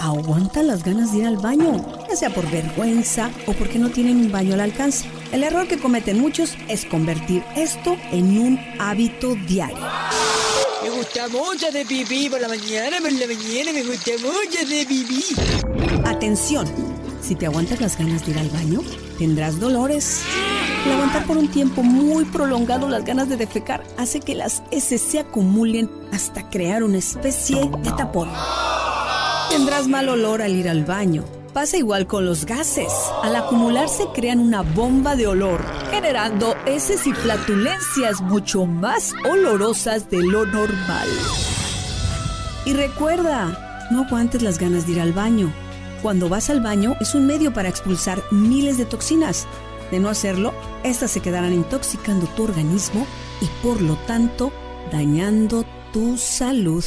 aguantan 0.00 0.66
las 0.66 0.82
ganas 0.82 1.12
de 1.12 1.18
ir 1.18 1.26
al 1.26 1.36
baño, 1.36 1.76
ya 2.08 2.16
sea 2.16 2.30
por 2.30 2.50
vergüenza 2.50 3.30
o 3.46 3.52
porque 3.52 3.78
no 3.78 3.90
tienen 3.90 4.16
un 4.16 4.32
baño 4.32 4.54
al 4.54 4.60
alcance. 4.60 5.08
El 5.30 5.44
error 5.44 5.68
que 5.68 5.78
cometen 5.78 6.18
muchos 6.18 6.56
es 6.68 6.86
convertir 6.86 7.44
esto 7.54 7.96
en 8.10 8.38
un 8.38 8.60
hábito 8.78 9.34
diario. 9.46 9.86
Me 10.82 10.90
gusta 10.90 11.28
mucho 11.28 11.70
de 11.70 11.84
pipí 11.84 12.30
por 12.30 12.40
la 12.40 12.48
mañana, 12.48 12.96
por 13.00 13.12
la 13.12 13.26
mañana 13.26 13.72
me 13.72 13.84
gusta 13.84 14.12
mucho 14.22 14.66
de 14.66 14.86
pipí. 14.86 15.24
Atención, 16.06 16.66
si 17.20 17.34
te 17.34 17.46
aguantas 17.46 17.80
las 17.80 17.98
ganas 17.98 18.24
de 18.24 18.32
ir 18.32 18.38
al 18.38 18.48
baño, 18.48 18.80
tendrás 19.18 19.60
dolores. 19.60 20.22
El 20.86 20.92
aguantar 20.92 21.26
por 21.26 21.36
un 21.36 21.48
tiempo 21.48 21.82
muy 21.82 22.24
prolongado 22.24 22.88
las 22.88 23.04
ganas 23.04 23.28
de 23.28 23.36
defecar 23.36 23.84
hace 23.98 24.20
que 24.20 24.34
las 24.34 24.62
heces 24.70 25.02
se 25.02 25.18
acumulen 25.18 25.90
hasta 26.10 26.48
crear 26.48 26.82
una 26.82 26.96
especie 26.96 27.70
de 27.82 27.92
tapón. 27.92 28.30
Tendrás 29.50 29.88
mal 29.88 30.08
olor 30.08 30.42
al 30.42 30.54
ir 30.54 30.68
al 30.68 30.84
baño. 30.84 31.24
Pasa 31.52 31.76
igual 31.76 32.06
con 32.06 32.24
los 32.24 32.46
gases. 32.46 32.92
Al 33.24 33.34
acumularse 33.34 34.06
crean 34.14 34.38
una 34.38 34.62
bomba 34.62 35.16
de 35.16 35.26
olor, 35.26 35.60
generando 35.90 36.54
heces 36.66 37.04
y 37.08 37.12
flatulencias 37.12 38.20
mucho 38.20 38.64
más 38.64 39.12
olorosas 39.28 40.08
de 40.08 40.22
lo 40.22 40.46
normal. 40.46 41.08
Y 42.64 42.74
recuerda, 42.74 43.88
no 43.90 44.04
aguantes 44.04 44.42
las 44.42 44.58
ganas 44.58 44.86
de 44.86 44.92
ir 44.92 45.00
al 45.00 45.12
baño. 45.12 45.52
Cuando 46.00 46.28
vas 46.28 46.48
al 46.48 46.60
baño 46.60 46.94
es 47.00 47.16
un 47.16 47.26
medio 47.26 47.52
para 47.52 47.68
expulsar 47.68 48.22
miles 48.30 48.78
de 48.78 48.84
toxinas. 48.84 49.48
De 49.90 49.98
no 49.98 50.08
hacerlo, 50.08 50.54
estas 50.84 51.10
se 51.10 51.20
quedarán 51.20 51.52
intoxicando 51.52 52.28
tu 52.36 52.44
organismo 52.44 53.04
y 53.40 53.46
por 53.64 53.82
lo 53.82 53.96
tanto 54.06 54.52
dañando 54.92 55.64
tu 55.92 56.16
salud. 56.16 56.84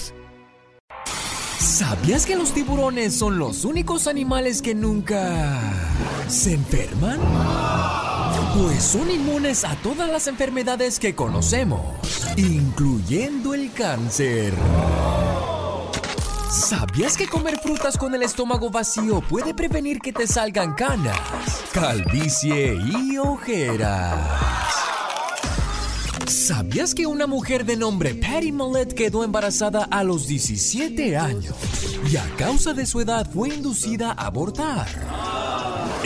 ¿Sabías 1.64 2.26
que 2.26 2.36
los 2.36 2.54
tiburones 2.54 3.16
son 3.16 3.40
los 3.40 3.64
únicos 3.64 4.08
animales 4.08 4.62
que 4.62 4.76
nunca 4.76 5.62
se 6.28 6.56
enferman? 6.56 7.18
Pues 8.58 8.84
son 8.84 9.10
inmunes 9.10 9.64
a 9.64 9.74
todas 9.78 10.10
las 10.10 10.28
enfermedades 10.28 11.00
que 11.00 11.16
conocemos, 11.16 11.82
incluyendo 12.36 13.54
el 13.54 13.72
cáncer. 13.72 14.54
¿Sabías 16.52 17.16
que 17.16 17.30
comer 17.30 17.58
frutas 17.58 17.98
con 17.98 18.14
el 18.14 18.24
estómago 18.24 18.70
vacío 18.70 19.22
puede 19.22 19.54
prevenir 19.54 20.00
que 20.00 20.12
te 20.12 20.28
salgan 20.28 20.74
canas, 20.74 21.18
calvicie 21.72 22.78
y 22.78 23.18
ojeras? 23.18 24.83
¿Sabías 26.34 26.96
que 26.96 27.06
una 27.06 27.28
mujer 27.28 27.64
de 27.64 27.78
nombre 27.78 28.16
Patty 28.16 28.52
Millett 28.52 28.94
quedó 28.94 29.24
embarazada 29.24 29.84
a 29.84 30.04
los 30.04 30.26
17 30.28 31.16
años 31.16 31.54
y 32.12 32.18
a 32.18 32.28
causa 32.38 32.74
de 32.74 32.88
su 32.88 33.00
edad 33.02 33.30
fue 33.32 33.50
inducida 33.50 34.14
a 34.14 34.26
abortar? 34.26 34.88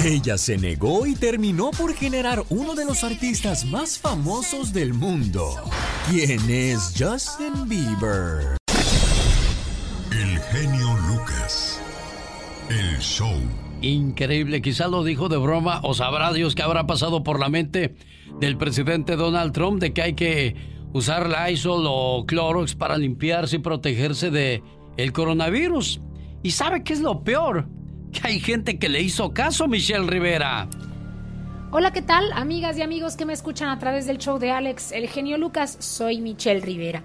Ella 0.04 0.38
se 0.38 0.58
negó 0.58 1.06
y 1.06 1.16
terminó 1.16 1.72
por 1.72 1.94
generar 1.94 2.44
uno 2.50 2.76
de 2.76 2.84
los 2.84 3.06
artistas 3.06 3.64
más 3.66 3.98
famosos 3.98 4.74
del 4.74 4.94
mundo, 4.94 5.50
quien 6.10 6.50
es 6.50 6.94
Justin 7.00 7.68
Bieber. 7.70 8.58
El 10.12 10.40
genio 10.52 10.98
Lucas. 11.08 11.80
El 12.70 13.00
show. 13.00 13.40
Increíble, 13.82 14.62
quizá 14.62 14.88
lo 14.88 15.04
dijo 15.04 15.30
de 15.30 15.38
broma 15.38 15.82
o 15.84 15.94
sabrá 15.94 16.34
Dios 16.34 16.56
que 16.56 16.64
habrá 16.64 16.88
pasado 16.88 17.24
por 17.24 17.40
la 17.40 17.50
mente 17.50 17.96
del 18.40 18.58
presidente 18.58 19.16
Donald 19.16 19.54
Trump 19.54 19.80
de 19.80 19.94
que 19.94 20.02
hay 20.02 20.14
que 20.14 20.56
usar 20.94 21.30
Lysol 21.30 21.86
o 21.88 22.26
Clorox 22.26 22.76
para 22.76 22.98
limpiarse 22.98 23.58
y 23.58 23.60
protegerse 23.60 24.32
de 24.32 24.64
el 24.98 25.14
coronavirus. 25.14 26.02
¿Y 26.42 26.52
sabe 26.52 26.84
qué 26.84 26.94
es 26.94 27.02
lo 27.02 27.24
peor? 27.24 27.68
Que 28.12 28.28
hay 28.28 28.40
gente 28.40 28.80
que 28.80 28.90
le 28.90 29.02
hizo 29.02 29.34
caso, 29.34 29.68
Michelle 29.68 30.08
Rivera. 30.08 30.68
Hola, 31.70 31.92
¿qué 31.92 32.02
tal? 32.02 32.32
Amigas 32.34 32.78
y 32.78 32.82
amigos 32.82 33.16
que 33.16 33.26
me 33.26 33.34
escuchan 33.34 33.70
a 33.70 33.78
través 33.78 34.08
del 34.08 34.18
show 34.18 34.40
de 34.40 34.52
Alex, 34.52 34.92
el 34.92 35.08
genio 35.08 35.38
Lucas, 35.38 35.78
soy 35.80 36.20
Michelle 36.22 36.62
Rivera. 36.62 37.04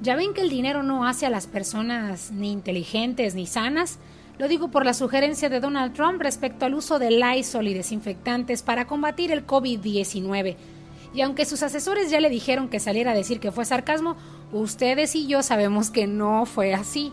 Ya 0.00 0.16
ven 0.16 0.34
que 0.34 0.40
el 0.40 0.48
dinero 0.48 0.82
no 0.82 1.06
hace 1.06 1.26
a 1.26 1.30
las 1.30 1.46
personas 1.46 2.32
ni 2.32 2.50
inteligentes 2.50 3.36
ni 3.36 3.46
sanas, 3.46 4.00
lo 4.42 4.48
digo 4.48 4.72
por 4.72 4.84
la 4.84 4.92
sugerencia 4.92 5.48
de 5.48 5.60
Donald 5.60 5.92
Trump 5.92 6.20
respecto 6.20 6.66
al 6.66 6.74
uso 6.74 6.98
de 6.98 7.12
Lysol 7.12 7.68
y 7.68 7.74
desinfectantes 7.74 8.62
para 8.62 8.88
combatir 8.88 9.30
el 9.30 9.46
COVID-19. 9.46 10.56
Y 11.14 11.20
aunque 11.20 11.44
sus 11.44 11.62
asesores 11.62 12.10
ya 12.10 12.18
le 12.18 12.28
dijeron 12.28 12.68
que 12.68 12.80
saliera 12.80 13.12
a 13.12 13.14
decir 13.14 13.38
que 13.38 13.52
fue 13.52 13.64
sarcasmo, 13.64 14.16
ustedes 14.50 15.14
y 15.14 15.28
yo 15.28 15.44
sabemos 15.44 15.92
que 15.92 16.08
no 16.08 16.44
fue 16.44 16.74
así. 16.74 17.12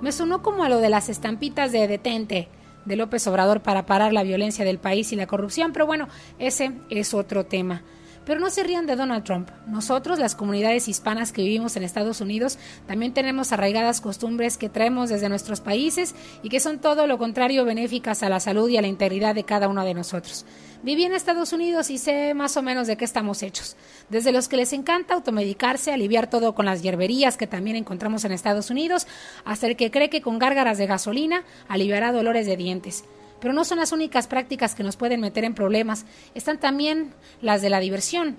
Me 0.00 0.10
sonó 0.10 0.40
como 0.40 0.64
a 0.64 0.70
lo 0.70 0.78
de 0.78 0.88
las 0.88 1.10
estampitas 1.10 1.70
de 1.70 1.86
detente 1.86 2.48
de 2.86 2.96
López 2.96 3.26
Obrador 3.26 3.60
para 3.60 3.84
parar 3.84 4.14
la 4.14 4.22
violencia 4.22 4.64
del 4.64 4.78
país 4.78 5.12
y 5.12 5.16
la 5.16 5.26
corrupción, 5.26 5.74
pero 5.74 5.84
bueno, 5.84 6.08
ese 6.38 6.72
es 6.88 7.12
otro 7.12 7.44
tema. 7.44 7.82
Pero 8.24 8.38
no 8.38 8.50
se 8.50 8.62
rían 8.62 8.86
de 8.86 8.96
Donald 8.96 9.24
Trump. 9.24 9.50
Nosotros, 9.66 10.18
las 10.18 10.34
comunidades 10.34 10.88
hispanas 10.88 11.32
que 11.32 11.42
vivimos 11.42 11.76
en 11.76 11.82
Estados 11.82 12.20
Unidos, 12.20 12.58
también 12.86 13.14
tenemos 13.14 13.52
arraigadas 13.52 14.00
costumbres 14.00 14.58
que 14.58 14.68
traemos 14.68 15.08
desde 15.08 15.28
nuestros 15.28 15.60
países 15.60 16.14
y 16.42 16.48
que 16.48 16.60
son 16.60 16.78
todo 16.78 17.06
lo 17.06 17.18
contrario 17.18 17.64
benéficas 17.64 18.22
a 18.22 18.28
la 18.28 18.40
salud 18.40 18.68
y 18.68 18.76
a 18.76 18.82
la 18.82 18.88
integridad 18.88 19.34
de 19.34 19.44
cada 19.44 19.68
uno 19.68 19.84
de 19.84 19.94
nosotros. 19.94 20.44
Viví 20.82 21.04
en 21.04 21.12
Estados 21.12 21.52
Unidos 21.52 21.90
y 21.90 21.98
sé 21.98 22.32
más 22.32 22.56
o 22.56 22.62
menos 22.62 22.86
de 22.86 22.96
qué 22.96 23.04
estamos 23.04 23.42
hechos. 23.42 23.76
Desde 24.08 24.32
los 24.32 24.48
que 24.48 24.56
les 24.56 24.72
encanta 24.72 25.14
automedicarse, 25.14 25.92
aliviar 25.92 26.30
todo 26.30 26.54
con 26.54 26.64
las 26.64 26.82
hierberías 26.82 27.36
que 27.36 27.46
también 27.46 27.76
encontramos 27.76 28.24
en 28.24 28.32
Estados 28.32 28.70
Unidos, 28.70 29.06
hasta 29.44 29.66
el 29.66 29.76
que 29.76 29.90
cree 29.90 30.08
que 30.08 30.22
con 30.22 30.38
gárgaras 30.38 30.78
de 30.78 30.86
gasolina 30.86 31.44
aliviará 31.68 32.12
dolores 32.12 32.46
de 32.46 32.56
dientes. 32.56 33.04
Pero 33.40 33.52
no 33.52 33.64
son 33.64 33.78
las 33.78 33.92
únicas 33.92 34.26
prácticas 34.26 34.74
que 34.74 34.82
nos 34.82 34.96
pueden 34.96 35.20
meter 35.20 35.44
en 35.44 35.54
problemas, 35.54 36.06
están 36.34 36.58
también 36.58 37.14
las 37.40 37.62
de 37.62 37.70
la 37.70 37.80
diversión. 37.80 38.36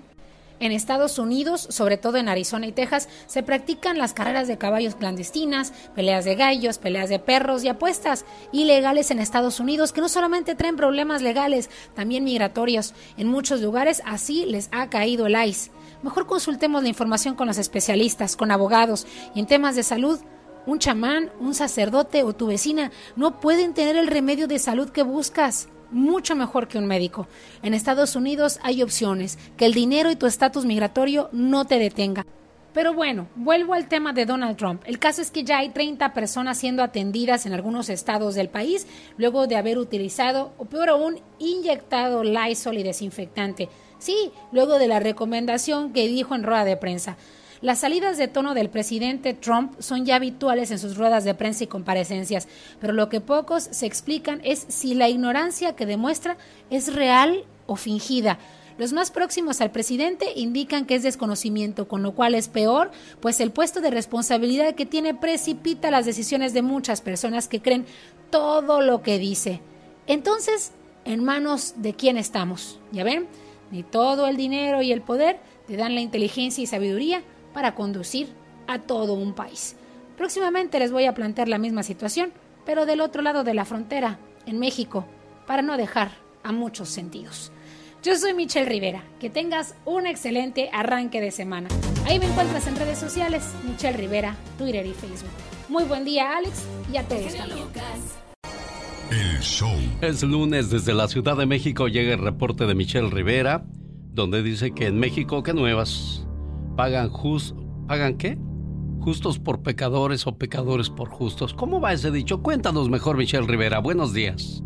En 0.62 0.70
Estados 0.70 1.18
Unidos, 1.18 1.66
sobre 1.70 1.96
todo 1.96 2.18
en 2.18 2.28
Arizona 2.28 2.68
y 2.68 2.72
Texas, 2.72 3.08
se 3.26 3.42
practican 3.42 3.98
las 3.98 4.14
carreras 4.14 4.46
de 4.46 4.58
caballos 4.58 4.94
clandestinas, 4.94 5.72
peleas 5.96 6.24
de 6.24 6.36
gallos, 6.36 6.78
peleas 6.78 7.08
de 7.08 7.18
perros 7.18 7.64
y 7.64 7.68
apuestas 7.68 8.24
ilegales 8.52 9.10
en 9.10 9.18
Estados 9.18 9.58
Unidos 9.58 9.92
que 9.92 10.00
no 10.00 10.08
solamente 10.08 10.54
traen 10.54 10.76
problemas 10.76 11.20
legales, 11.20 11.68
también 11.96 12.22
migratorios. 12.22 12.94
En 13.16 13.26
muchos 13.26 13.60
lugares 13.60 14.02
así 14.06 14.46
les 14.46 14.68
ha 14.70 14.88
caído 14.88 15.26
el 15.26 15.34
ICE. 15.34 15.72
Mejor 16.04 16.28
consultemos 16.28 16.84
la 16.84 16.90
información 16.90 17.34
con 17.34 17.48
los 17.48 17.58
especialistas, 17.58 18.36
con 18.36 18.52
abogados 18.52 19.04
y 19.34 19.40
en 19.40 19.46
temas 19.46 19.74
de 19.74 19.82
salud 19.82 20.20
un 20.66 20.78
chamán, 20.78 21.30
un 21.40 21.54
sacerdote 21.54 22.22
o 22.22 22.32
tu 22.32 22.46
vecina 22.46 22.90
no 23.16 23.40
pueden 23.40 23.74
tener 23.74 23.96
el 23.96 24.06
remedio 24.06 24.46
de 24.46 24.58
salud 24.58 24.90
que 24.90 25.02
buscas. 25.02 25.68
Mucho 25.90 26.34
mejor 26.34 26.68
que 26.68 26.78
un 26.78 26.86
médico. 26.86 27.28
En 27.62 27.74
Estados 27.74 28.16
Unidos 28.16 28.58
hay 28.62 28.82
opciones. 28.82 29.38
Que 29.56 29.66
el 29.66 29.74
dinero 29.74 30.10
y 30.10 30.16
tu 30.16 30.26
estatus 30.26 30.64
migratorio 30.64 31.28
no 31.32 31.66
te 31.66 31.78
detenga. 31.78 32.24
Pero 32.72 32.94
bueno, 32.94 33.28
vuelvo 33.34 33.74
al 33.74 33.88
tema 33.88 34.14
de 34.14 34.24
Donald 34.24 34.56
Trump. 34.56 34.82
El 34.86 34.98
caso 34.98 35.20
es 35.20 35.30
que 35.30 35.44
ya 35.44 35.58
hay 35.58 35.68
30 35.68 36.14
personas 36.14 36.56
siendo 36.56 36.82
atendidas 36.82 37.44
en 37.44 37.52
algunos 37.52 37.90
estados 37.90 38.34
del 38.34 38.48
país 38.48 38.86
luego 39.18 39.46
de 39.46 39.56
haber 39.56 39.76
utilizado, 39.76 40.54
o 40.56 40.64
peor 40.64 40.88
aún, 40.88 41.20
inyectado 41.38 42.24
Lysol 42.24 42.78
y 42.78 42.82
desinfectante. 42.82 43.68
Sí, 43.98 44.32
luego 44.52 44.78
de 44.78 44.88
la 44.88 45.00
recomendación 45.00 45.92
que 45.92 46.08
dijo 46.08 46.34
en 46.34 46.44
rueda 46.44 46.64
de 46.64 46.78
prensa. 46.78 47.18
Las 47.62 47.78
salidas 47.78 48.18
de 48.18 48.26
tono 48.26 48.54
del 48.54 48.70
presidente 48.70 49.34
Trump 49.34 49.74
son 49.78 50.04
ya 50.04 50.16
habituales 50.16 50.72
en 50.72 50.80
sus 50.80 50.96
ruedas 50.96 51.22
de 51.22 51.34
prensa 51.34 51.62
y 51.62 51.68
comparecencias, 51.68 52.48
pero 52.80 52.92
lo 52.92 53.08
que 53.08 53.20
pocos 53.20 53.68
se 53.70 53.86
explican 53.86 54.40
es 54.42 54.66
si 54.66 54.94
la 54.94 55.08
ignorancia 55.08 55.76
que 55.76 55.86
demuestra 55.86 56.36
es 56.70 56.92
real 56.92 57.44
o 57.68 57.76
fingida. 57.76 58.40
Los 58.78 58.92
más 58.92 59.12
próximos 59.12 59.60
al 59.60 59.70
presidente 59.70 60.32
indican 60.34 60.86
que 60.86 60.96
es 60.96 61.04
desconocimiento, 61.04 61.86
con 61.86 62.02
lo 62.02 62.16
cual 62.16 62.34
es 62.34 62.48
peor, 62.48 62.90
pues 63.20 63.38
el 63.38 63.52
puesto 63.52 63.80
de 63.80 63.92
responsabilidad 63.92 64.74
que 64.74 64.84
tiene 64.84 65.14
precipita 65.14 65.92
las 65.92 66.04
decisiones 66.04 66.54
de 66.54 66.62
muchas 66.62 67.00
personas 67.00 67.46
que 67.46 67.62
creen 67.62 67.86
todo 68.30 68.80
lo 68.80 69.02
que 69.02 69.20
dice. 69.20 69.60
Entonces, 70.08 70.72
¿en 71.04 71.22
manos 71.22 71.74
de 71.76 71.94
quién 71.94 72.16
estamos? 72.16 72.80
¿Ya 72.90 73.04
ven? 73.04 73.28
Ni 73.70 73.84
todo 73.84 74.26
el 74.26 74.36
dinero 74.36 74.82
y 74.82 74.90
el 74.90 75.00
poder 75.00 75.38
te 75.68 75.76
dan 75.76 75.94
la 75.94 76.00
inteligencia 76.00 76.64
y 76.64 76.66
sabiduría 76.66 77.22
para 77.52 77.74
conducir 77.74 78.28
a 78.66 78.78
todo 78.78 79.14
un 79.14 79.34
país. 79.34 79.76
Próximamente 80.16 80.78
les 80.78 80.92
voy 80.92 81.06
a 81.06 81.14
plantear 81.14 81.48
la 81.48 81.58
misma 81.58 81.82
situación, 81.82 82.32
pero 82.64 82.86
del 82.86 83.00
otro 83.00 83.22
lado 83.22 83.44
de 83.44 83.54
la 83.54 83.64
frontera, 83.64 84.18
en 84.46 84.58
México, 84.58 85.06
para 85.46 85.62
no 85.62 85.76
dejar 85.76 86.12
a 86.42 86.52
muchos 86.52 86.88
sentidos. 86.88 87.52
Yo 88.02 88.16
soy 88.16 88.34
Michelle 88.34 88.68
Rivera. 88.68 89.04
Que 89.20 89.30
tengas 89.30 89.76
un 89.84 90.08
excelente 90.08 90.70
arranque 90.72 91.20
de 91.20 91.30
semana. 91.30 91.68
Ahí 92.06 92.18
me 92.18 92.26
encuentras 92.26 92.66
en 92.66 92.74
redes 92.74 92.98
sociales, 92.98 93.44
Michelle 93.64 93.96
Rivera, 93.96 94.34
Twitter 94.58 94.84
y 94.84 94.92
Facebook. 94.92 95.30
Muy 95.68 95.84
buen 95.84 96.04
día, 96.04 96.36
Alex, 96.36 96.66
y 96.92 96.96
a 96.96 97.06
todos 97.06 97.22
El 99.10 99.40
show. 99.40 99.70
Es 100.00 100.22
lunes 100.24 100.68
desde 100.70 100.94
la 100.94 101.06
Ciudad 101.06 101.36
de 101.36 101.46
México 101.46 101.86
llega 101.86 102.14
el 102.14 102.20
reporte 102.20 102.66
de 102.66 102.74
Michelle 102.74 103.08
Rivera, 103.08 103.64
donde 104.10 104.42
dice 104.42 104.72
que 104.72 104.86
en 104.86 104.98
México, 104.98 105.44
¿qué 105.44 105.54
nuevas? 105.54 106.21
Pagan 106.76 107.08
just, 107.08 107.56
¿pagan 107.86 108.16
qué? 108.16 108.38
Justos 109.00 109.38
por 109.38 109.62
pecadores 109.62 110.26
o 110.26 110.38
pecadores 110.38 110.88
por 110.88 111.08
justos. 111.08 111.54
¿Cómo 111.54 111.80
va 111.80 111.92
ese 111.92 112.10
dicho? 112.10 112.42
Cuéntanos 112.42 112.88
mejor, 112.88 113.16
Michelle 113.16 113.46
Rivera. 113.46 113.80
Buenos 113.80 114.12
días. 114.12 114.62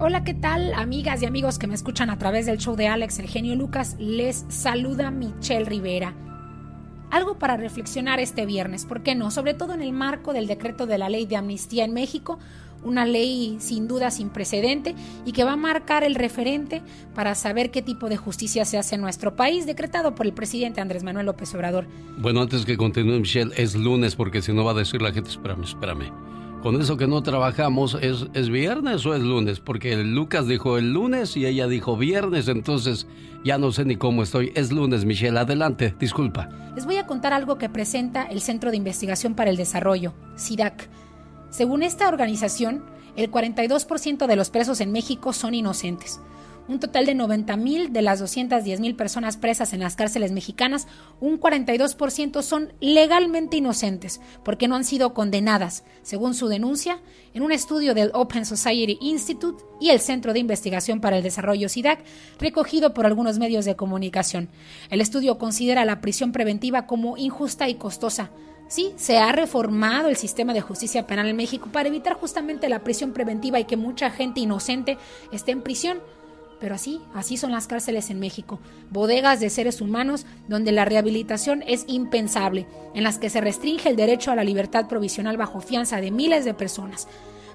Hola, 0.00 0.24
¿qué 0.24 0.34
tal, 0.34 0.74
amigas 0.74 1.22
y 1.22 1.26
amigos 1.26 1.58
que 1.58 1.66
me 1.66 1.74
escuchan 1.74 2.10
a 2.10 2.18
través 2.18 2.46
del 2.46 2.58
show 2.58 2.76
de 2.76 2.88
Alex, 2.88 3.18
el 3.18 3.28
genio 3.28 3.56
Lucas? 3.56 3.96
Les 3.98 4.44
saluda 4.48 5.10
Michelle 5.10 5.64
Rivera. 5.64 6.14
Algo 7.10 7.38
para 7.38 7.56
reflexionar 7.56 8.20
este 8.20 8.46
viernes, 8.46 8.84
¿por 8.84 9.02
qué 9.02 9.14
no? 9.14 9.30
Sobre 9.30 9.54
todo 9.54 9.74
en 9.74 9.82
el 9.82 9.92
marco 9.92 10.32
del 10.32 10.46
decreto 10.46 10.86
de 10.86 10.98
la 10.98 11.08
ley 11.08 11.26
de 11.26 11.36
amnistía 11.36 11.84
en 11.84 11.94
México, 11.94 12.38
una 12.82 13.06
ley 13.06 13.56
sin 13.60 13.88
duda 13.88 14.10
sin 14.10 14.30
precedente 14.30 14.94
y 15.24 15.32
que 15.32 15.44
va 15.44 15.52
a 15.52 15.56
marcar 15.56 16.04
el 16.04 16.14
referente 16.14 16.82
para 17.14 17.34
saber 17.34 17.70
qué 17.70 17.82
tipo 17.82 18.08
de 18.08 18.16
justicia 18.16 18.64
se 18.64 18.78
hace 18.78 18.94
en 18.94 19.00
nuestro 19.00 19.36
país, 19.36 19.66
decretado 19.66 20.14
por 20.14 20.26
el 20.26 20.32
presidente 20.32 20.80
Andrés 20.80 21.04
Manuel 21.04 21.26
López 21.26 21.54
Obrador. 21.54 21.86
Bueno, 22.18 22.40
antes 22.40 22.64
que 22.64 22.76
continúe, 22.76 23.20
Michelle, 23.20 23.52
es 23.56 23.74
lunes 23.74 24.16
porque 24.16 24.42
si 24.42 24.52
no 24.52 24.64
va 24.64 24.72
a 24.72 24.74
decir 24.74 25.02
la 25.02 25.12
gente, 25.12 25.30
espérame, 25.30 25.64
espérame. 25.64 26.12
Con 26.62 26.80
eso 26.80 26.96
que 26.96 27.06
no 27.06 27.22
trabajamos, 27.22 27.96
¿es, 28.00 28.26
¿es 28.34 28.50
viernes 28.50 29.06
o 29.06 29.14
es 29.14 29.22
lunes? 29.22 29.60
Porque 29.60 29.96
Lucas 29.96 30.48
dijo 30.48 30.76
el 30.76 30.92
lunes 30.92 31.36
y 31.36 31.46
ella 31.46 31.68
dijo 31.68 31.96
viernes, 31.96 32.48
entonces 32.48 33.06
ya 33.44 33.58
no 33.58 33.70
sé 33.70 33.84
ni 33.84 33.94
cómo 33.94 34.24
estoy. 34.24 34.50
Es 34.56 34.72
lunes, 34.72 35.04
Michelle, 35.04 35.38
adelante, 35.38 35.94
disculpa. 36.00 36.48
Les 36.74 36.84
voy 36.84 36.96
a 36.96 37.06
contar 37.06 37.32
algo 37.32 37.58
que 37.58 37.68
presenta 37.68 38.24
el 38.24 38.40
Centro 38.40 38.72
de 38.72 38.76
Investigación 38.76 39.34
para 39.34 39.50
el 39.50 39.56
Desarrollo, 39.56 40.14
SIDAC 40.34 40.88
según 41.50 41.82
esta 41.82 42.08
organización, 42.08 42.84
el 43.16 43.30
42% 43.30 44.26
de 44.26 44.36
los 44.36 44.50
presos 44.50 44.80
en 44.80 44.92
México 44.92 45.32
son 45.32 45.54
inocentes. 45.54 46.20
Un 46.68 46.80
total 46.80 47.06
de 47.06 47.16
90.000 47.16 47.88
de 47.88 48.02
las 48.02 48.22
210.000 48.22 48.94
personas 48.94 49.38
presas 49.38 49.72
en 49.72 49.80
las 49.80 49.96
cárceles 49.96 50.32
mexicanas, 50.32 50.86
un 51.18 51.40
42% 51.40 52.42
son 52.42 52.74
legalmente 52.80 53.56
inocentes 53.56 54.20
porque 54.44 54.68
no 54.68 54.76
han 54.76 54.84
sido 54.84 55.14
condenadas, 55.14 55.84
según 56.02 56.34
su 56.34 56.46
denuncia, 56.48 57.00
en 57.32 57.42
un 57.42 57.52
estudio 57.52 57.94
del 57.94 58.10
Open 58.12 58.44
Society 58.44 58.98
Institute 59.00 59.64
y 59.80 59.88
el 59.88 60.00
Centro 60.00 60.34
de 60.34 60.40
Investigación 60.40 61.00
para 61.00 61.16
el 61.16 61.22
Desarrollo 61.22 61.70
SIDAC, 61.70 62.04
recogido 62.38 62.92
por 62.92 63.06
algunos 63.06 63.38
medios 63.38 63.64
de 63.64 63.74
comunicación. 63.74 64.50
El 64.90 65.00
estudio 65.00 65.38
considera 65.38 65.86
la 65.86 66.02
prisión 66.02 66.32
preventiva 66.32 66.86
como 66.86 67.16
injusta 67.16 67.70
y 67.70 67.76
costosa, 67.76 68.30
Sí, 68.68 68.92
se 68.96 69.16
ha 69.16 69.32
reformado 69.32 70.10
el 70.10 70.16
sistema 70.16 70.52
de 70.52 70.60
justicia 70.60 71.06
penal 71.06 71.26
en 71.26 71.36
México 71.36 71.70
para 71.72 71.88
evitar 71.88 72.12
justamente 72.12 72.68
la 72.68 72.84
prisión 72.84 73.12
preventiva 73.12 73.58
y 73.58 73.64
que 73.64 73.78
mucha 73.78 74.10
gente 74.10 74.40
inocente 74.40 74.98
esté 75.32 75.52
en 75.52 75.62
prisión. 75.62 76.00
Pero 76.60 76.74
así, 76.74 77.00
así 77.14 77.36
son 77.36 77.52
las 77.52 77.66
cárceles 77.66 78.10
en 78.10 78.18
México, 78.18 78.58
bodegas 78.90 79.40
de 79.40 79.48
seres 79.48 79.80
humanos 79.80 80.26
donde 80.48 80.72
la 80.72 80.84
rehabilitación 80.84 81.62
es 81.66 81.84
impensable, 81.86 82.66
en 82.94 83.04
las 83.04 83.18
que 83.18 83.30
se 83.30 83.40
restringe 83.40 83.88
el 83.88 83.96
derecho 83.96 84.32
a 84.32 84.36
la 84.36 84.44
libertad 84.44 84.86
provisional 84.86 85.36
bajo 85.36 85.60
fianza 85.60 86.00
de 86.00 86.10
miles 86.10 86.44
de 86.44 86.54
personas. 86.54 87.06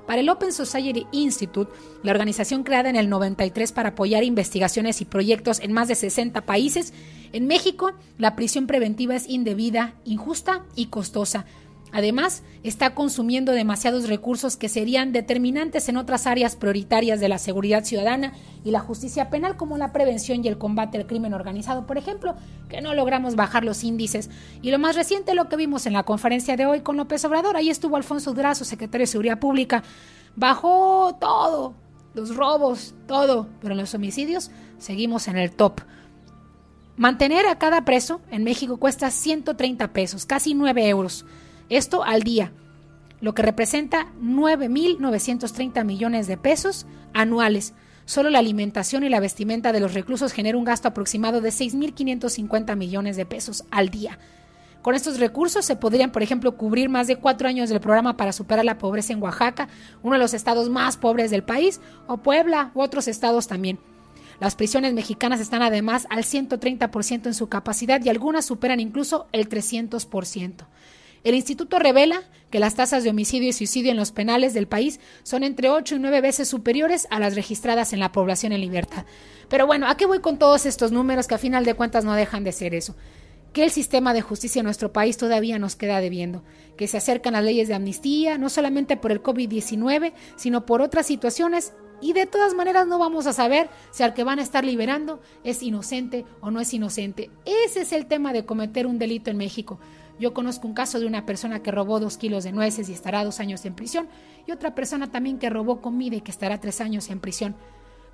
Para 0.08 0.22
el 0.22 0.30
Open 0.30 0.52
Society 0.52 1.08
Institute, 1.12 1.72
la 2.04 2.12
organización 2.12 2.64
creada 2.64 2.90
en 2.90 2.96
el 2.96 3.10
93 3.10 3.72
para 3.72 3.90
apoyar 3.90 4.24
investigaciones 4.24 5.00
y 5.02 5.06
proyectos 5.06 5.60
en 5.62 5.72
más 5.72 5.88
de 5.88 5.96
60 5.96 6.42
países, 6.42 6.94
en 7.32 7.48
México 7.48 7.94
la 8.18 8.36
prisión 8.36 8.68
preventiva 8.68 9.16
es 9.16 9.30
indebida, 9.30 9.96
injusta 10.06 10.64
y 10.76 10.88
costosa. 10.88 11.46
Además, 11.94 12.42
está 12.64 12.96
consumiendo 12.96 13.52
demasiados 13.52 14.10
recursos 14.10 14.58
que 14.58 14.68
serían 14.68 15.12
determinantes 15.12 15.88
en 15.90 15.98
otras 15.98 16.26
áreas 16.26 16.56
prioritarias 16.56 17.20
de 17.20 17.30
la 17.30 17.38
seguridad 17.38 17.84
ciudadana 17.86 18.34
y 18.66 18.72
la 18.72 18.80
justicia 18.80 19.30
penal, 19.30 19.58
como 19.58 19.78
la 19.78 19.94
prevención 19.94 20.44
y 20.44 20.48
el 20.48 20.58
combate 20.58 20.98
al 20.98 21.06
crimen 21.06 21.36
organizado, 21.36 21.86
por 21.86 22.00
ejemplo, 22.00 22.34
que 22.68 22.82
no 22.82 22.96
logramos 22.96 23.36
bajar 23.36 23.64
los 23.64 23.84
índices. 23.84 24.32
Y 24.64 24.72
lo 24.72 24.80
más 24.80 24.96
reciente, 24.96 25.36
lo 25.36 25.50
que 25.50 25.56
vimos 25.56 25.86
en 25.86 25.94
la 25.94 26.02
conferencia 26.02 26.58
de 26.58 26.66
hoy 26.66 26.82
con 26.82 26.98
López 26.98 27.24
Obrador, 27.26 27.56
ahí 27.58 27.70
estuvo 27.70 27.96
Alfonso 27.96 28.34
Durazo, 28.34 28.66
secretario 28.66 29.04
de 29.04 29.12
Seguridad 29.12 29.40
Pública, 29.40 29.84
bajó 30.36 31.16
todo, 31.22 31.76
los 32.16 32.36
robos, 32.36 32.96
todo, 33.08 33.48
pero 33.62 33.76
en 33.76 33.82
los 33.82 33.94
homicidios 33.94 34.50
seguimos 34.80 35.28
en 35.28 35.38
el 35.38 35.52
top. 35.52 35.82
Mantener 36.98 37.46
a 37.46 37.60
cada 37.60 37.86
preso 37.86 38.20
en 38.32 38.44
México 38.44 38.78
cuesta 38.78 39.12
130 39.12 39.94
pesos, 39.94 40.26
casi 40.26 40.56
9 40.56 40.90
euros. 40.90 41.24
Esto 41.74 42.04
al 42.04 42.22
día, 42.22 42.52
lo 43.20 43.34
que 43.34 43.42
representa 43.42 44.14
9.930 44.22 45.84
millones 45.84 46.28
de 46.28 46.38
pesos 46.38 46.86
anuales. 47.16 47.74
Solo 48.06 48.30
la 48.30 48.38
alimentación 48.38 49.04
y 49.04 49.10
la 49.10 49.20
vestimenta 49.20 49.72
de 49.72 49.80
los 49.80 49.96
reclusos 49.96 50.34
genera 50.34 50.56
un 50.56 50.66
gasto 50.66 50.90
aproximado 50.90 51.42
de 51.42 51.50
6.550 51.50 52.76
millones 52.76 53.18
de 53.18 53.26
pesos 53.26 53.66
al 53.72 53.90
día. 53.90 54.20
Con 54.84 54.94
estos 54.94 55.20
recursos 55.20 55.66
se 55.66 55.76
podrían, 55.76 56.12
por 56.12 56.22
ejemplo, 56.22 56.58
cubrir 56.58 56.90
más 56.90 57.08
de 57.08 57.16
cuatro 57.16 57.48
años 57.48 57.70
del 57.70 57.82
programa 57.82 58.18
para 58.18 58.34
superar 58.34 58.66
la 58.66 58.78
pobreza 58.78 59.14
en 59.14 59.24
Oaxaca, 59.24 59.68
uno 60.04 60.14
de 60.14 60.20
los 60.20 60.36
estados 60.36 60.70
más 60.70 60.98
pobres 60.98 61.32
del 61.32 61.42
país, 61.42 61.82
o 62.06 62.18
Puebla, 62.18 62.70
u 62.76 62.84
otros 62.84 63.08
estados 63.08 63.48
también. 63.48 63.80
Las 64.40 64.56
prisiones 64.56 64.94
mexicanas 64.94 65.40
están 65.40 65.64
además 65.64 66.06
al 66.12 66.24
130% 66.24 67.26
en 67.26 67.34
su 67.34 67.50
capacidad 67.50 68.00
y 68.06 68.10
algunas 68.10 68.46
superan 68.46 68.80
incluso 68.80 69.26
el 69.32 69.50
300%. 69.50 70.68
El 71.24 71.36
instituto 71.36 71.80
revela 71.80 72.22
que 72.50 72.60
las 72.60 72.76
tasas 72.76 73.04
de 73.04 73.10
homicidio 73.10 73.50
y 73.50 73.54
suicidio 73.54 73.92
en 73.92 73.98
los 73.98 74.12
penales 74.12 74.54
del 74.54 74.68
país 74.68 75.00
son 75.24 75.44
entre 75.44 75.70
8 75.70 75.96
y 75.96 76.00
9 76.00 76.22
veces 76.22 76.50
superiores 76.50 77.08
a 77.10 77.20
las 77.20 77.36
registradas 77.36 77.94
en 77.94 78.00
la 78.00 78.12
población 78.12 78.52
en 78.52 78.62
libertad. 78.62 79.06
Pero 79.48 79.66
bueno, 79.66 79.88
¿a 79.88 79.96
qué 79.96 80.06
voy 80.06 80.20
con 80.20 80.38
todos 80.38 80.66
estos 80.66 80.92
números 80.92 81.28
que 81.28 81.36
a 81.36 81.40
final 81.40 81.64
de 81.64 81.76
cuentas 81.76 82.04
no 82.04 82.14
dejan 82.14 82.44
de 82.44 82.52
ser 82.52 82.76
eso? 82.76 82.96
Que 83.54 83.64
el 83.64 83.72
sistema 83.72 84.14
de 84.14 84.22
justicia 84.22 84.60
en 84.60 84.66
nuestro 84.66 84.92
país 84.92 85.16
todavía 85.16 85.60
nos 85.60 85.76
queda 85.78 86.02
debiendo, 86.02 86.44
que 86.76 86.88
se 86.88 86.98
acercan 86.98 87.34
las 87.34 87.44
leyes 87.44 87.70
de 87.70 87.76
amnistía, 87.76 88.38
no 88.38 88.50
solamente 88.50 88.98
por 88.98 89.12
el 89.12 89.24
COVID-19, 89.24 90.12
sino 90.36 90.66
por 90.66 90.82
otras 90.82 91.06
situaciones 91.06 91.74
y 92.02 92.12
de 92.12 92.26
todas 92.26 92.54
maneras 92.54 92.86
no 92.86 93.00
vamos 93.00 93.28
a 93.28 93.34
saber 93.34 93.70
si 93.92 94.04
al 94.04 94.14
que 94.14 94.26
van 94.26 94.40
a 94.40 94.42
estar 94.42 94.66
liberando 94.66 95.22
es 95.46 95.64
inocente 95.64 96.26
o 96.42 96.52
no 96.52 96.60
es 96.60 96.74
inocente. 96.74 97.32
Ese 97.46 97.82
es 97.82 97.94
el 97.94 98.08
tema 98.08 98.34
de 98.34 98.46
cometer 98.46 98.86
un 98.88 99.00
delito 99.00 99.32
en 99.32 99.38
México. 99.38 99.80
Yo 100.24 100.34
conozco 100.34 100.70
un 100.70 100.74
caso 100.74 101.02
de 101.02 101.06
una 101.06 101.26
persona 101.26 101.62
que 101.62 101.70
robó 101.70 102.00
dos 102.00 102.18
kilos 102.18 102.46
de 102.46 102.54
nueces 102.54 102.88
y 102.88 102.94
estará 102.94 103.26
dos 103.26 103.42
años 103.42 103.66
en 103.66 103.76
prisión, 103.76 104.08
y 104.48 104.54
otra 104.54 104.74
persona 104.74 105.12
también 105.12 105.38
que 105.38 105.50
robó 105.50 105.82
comida 105.82 106.16
y 106.16 106.22
que 106.22 106.32
estará 106.32 106.62
tres 106.62 106.80
años 106.80 107.10
en 107.10 107.20
prisión. 107.20 107.58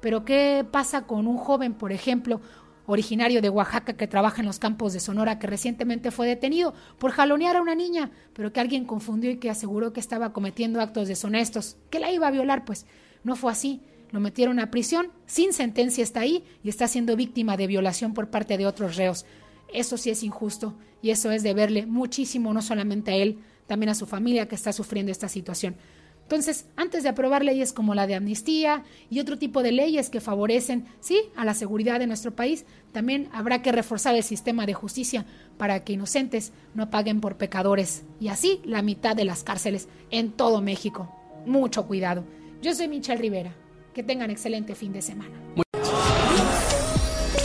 Pero 0.01 0.25
¿qué 0.25 0.65
pasa 0.71 1.05
con 1.05 1.27
un 1.27 1.37
joven, 1.37 1.75
por 1.75 1.91
ejemplo, 1.91 2.41
originario 2.87 3.43
de 3.43 3.49
Oaxaca 3.51 3.93
que 3.93 4.07
trabaja 4.07 4.41
en 4.41 4.47
los 4.47 4.57
campos 4.57 4.91
de 4.93 4.99
Sonora, 4.99 5.37
que 5.37 5.45
recientemente 5.45 6.09
fue 6.09 6.25
detenido 6.25 6.73
por 6.97 7.11
jalonear 7.11 7.57
a 7.57 7.61
una 7.61 7.75
niña, 7.75 8.09
pero 8.33 8.51
que 8.51 8.59
alguien 8.59 8.85
confundió 8.85 9.29
y 9.29 9.37
que 9.37 9.51
aseguró 9.51 9.93
que 9.93 9.99
estaba 9.99 10.33
cometiendo 10.33 10.81
actos 10.81 11.09
deshonestos, 11.09 11.77
que 11.91 11.99
la 11.99 12.11
iba 12.11 12.25
a 12.25 12.31
violar, 12.31 12.65
pues 12.65 12.87
no 13.23 13.35
fue 13.35 13.51
así. 13.51 13.83
Lo 14.09 14.19
metieron 14.19 14.59
a 14.59 14.71
prisión, 14.71 15.11
sin 15.27 15.53
sentencia 15.53 16.03
está 16.03 16.21
ahí 16.21 16.43
y 16.63 16.69
está 16.69 16.87
siendo 16.87 17.15
víctima 17.15 17.55
de 17.55 17.67
violación 17.67 18.15
por 18.15 18.31
parte 18.31 18.57
de 18.57 18.65
otros 18.65 18.95
reos. 18.95 19.27
Eso 19.73 19.97
sí 19.97 20.09
es 20.09 20.23
injusto 20.23 20.75
y 21.01 21.11
eso 21.11 21.31
es 21.31 21.43
de 21.43 21.53
verle 21.53 21.85
muchísimo, 21.85 22.53
no 22.53 22.61
solamente 22.61 23.11
a 23.11 23.15
él, 23.15 23.39
también 23.67 23.89
a 23.89 23.95
su 23.95 24.05
familia 24.05 24.47
que 24.47 24.55
está 24.55 24.73
sufriendo 24.73 25.11
esta 25.11 25.29
situación. 25.29 25.75
Entonces, 26.23 26.67
antes 26.75 27.01
de 27.01 27.09
aprobar 27.09 27.43
leyes 27.43 27.73
como 27.73 27.95
la 27.95 28.05
de 28.05 28.13
amnistía 28.13 28.83
y 29.09 29.19
otro 29.19 29.39
tipo 29.39 29.63
de 29.63 29.71
leyes 29.71 30.11
que 30.11 30.21
favorecen, 30.21 30.85
sí, 30.99 31.19
a 31.35 31.43
la 31.43 31.55
seguridad 31.55 31.97
de 31.99 32.05
nuestro 32.05 32.35
país, 32.35 32.65
también 32.91 33.29
habrá 33.31 33.63
que 33.63 33.71
reforzar 33.71 34.15
el 34.15 34.23
sistema 34.23 34.67
de 34.67 34.75
justicia 34.75 35.25
para 35.57 35.83
que 35.83 35.93
inocentes 35.93 36.53
no 36.75 36.91
paguen 36.91 37.19
por 37.19 37.37
pecadores 37.37 38.03
y 38.19 38.27
así 38.27 38.61
la 38.63 38.83
mitad 38.83 39.15
de 39.15 39.25
las 39.25 39.43
cárceles 39.43 39.87
en 40.11 40.31
todo 40.31 40.61
México. 40.61 41.11
Mucho 41.47 41.87
cuidado. 41.87 42.23
Yo 42.61 42.75
soy 42.75 42.87
Michelle 42.87 43.19
Rivera. 43.19 43.55
Que 43.93 44.03
tengan 44.03 44.29
excelente 44.29 44.75
fin 44.75 44.93
de 44.93 45.01
semana. 45.01 45.35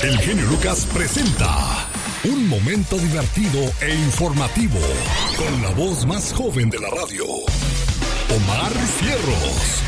El 0.02 0.18
genio 0.18 0.44
Lucas 0.44 0.86
presenta 0.92 1.88
un 2.24 2.48
momento 2.48 2.96
divertido 2.96 3.60
e 3.82 3.94
informativo 3.94 4.80
con 5.36 5.62
la 5.62 5.70
voz 5.70 6.06
más 6.06 6.32
joven 6.32 6.70
de 6.70 6.78
la 6.78 6.88
radio, 6.88 7.24
Omar 7.26 8.72
Fierros. 8.72 9.82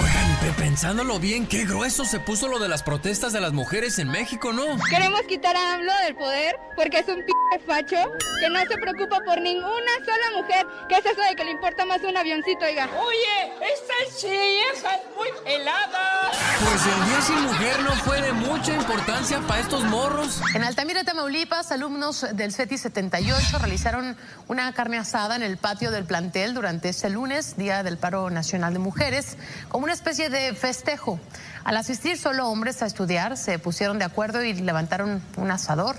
Oigan, 0.00 0.54
pensándolo 0.56 1.18
bien, 1.18 1.48
qué 1.48 1.64
grueso 1.64 2.04
se 2.04 2.20
puso 2.20 2.46
lo 2.46 2.60
de 2.60 2.68
las 2.68 2.84
protestas 2.84 3.32
de 3.32 3.40
las 3.40 3.52
mujeres 3.52 3.98
en 3.98 4.08
México, 4.08 4.52
¿no? 4.52 4.78
Queremos 4.88 5.22
quitar 5.22 5.56
a 5.56 5.74
AMLO 5.74 5.92
del 6.04 6.14
poder 6.14 6.56
porque 6.76 6.98
es 7.00 7.08
un 7.08 7.16
p 7.16 7.32
facho 7.66 7.96
que 8.40 8.48
no 8.50 8.60
se 8.60 8.76
preocupa 8.76 9.18
por 9.24 9.40
ninguna 9.40 9.92
sola 10.04 10.40
mujer. 10.40 10.66
¿Qué 10.88 10.94
es 10.94 11.06
eso 11.06 11.20
de 11.28 11.34
que 11.34 11.44
le 11.44 11.50
importa 11.50 11.84
más 11.84 12.02
un 12.02 12.16
avioncito, 12.16 12.64
oiga? 12.64 12.88
Oye, 13.00 13.52
esta 13.72 14.28
vieja 14.28 14.94
es 14.94 15.16
muy 15.16 15.52
helada. 15.52 16.09
Pues 16.62 16.86
el 16.86 17.06
día 17.06 17.20
sin 17.22 17.42
mujer 17.42 17.82
no 17.82 17.92
fue 18.04 18.20
de 18.20 18.32
mucha 18.34 18.74
importancia 18.74 19.40
para 19.48 19.60
estos 19.60 19.82
morros. 19.84 20.42
En 20.54 20.62
Altamira, 20.62 21.04
Tamaulipas, 21.04 21.72
alumnos 21.72 22.26
del 22.34 22.52
CETI 22.52 22.76
78 22.76 23.58
realizaron 23.58 24.14
una 24.46 24.70
carne 24.74 24.98
asada 24.98 25.36
en 25.36 25.42
el 25.42 25.56
patio 25.56 25.90
del 25.90 26.04
plantel 26.04 26.52
durante 26.52 26.90
este 26.90 27.08
lunes, 27.08 27.56
Día 27.56 27.82
del 27.82 27.96
Paro 27.96 28.28
Nacional 28.28 28.74
de 28.74 28.78
Mujeres, 28.78 29.38
como 29.70 29.84
una 29.84 29.94
especie 29.94 30.28
de 30.28 30.54
festejo. 30.54 31.18
Al 31.64 31.78
asistir 31.78 32.18
solo 32.18 32.46
hombres 32.48 32.82
a 32.82 32.86
estudiar, 32.86 33.38
se 33.38 33.58
pusieron 33.58 33.98
de 33.98 34.04
acuerdo 34.04 34.42
y 34.44 34.52
levantaron 34.52 35.22
un 35.38 35.50
asador. 35.50 35.96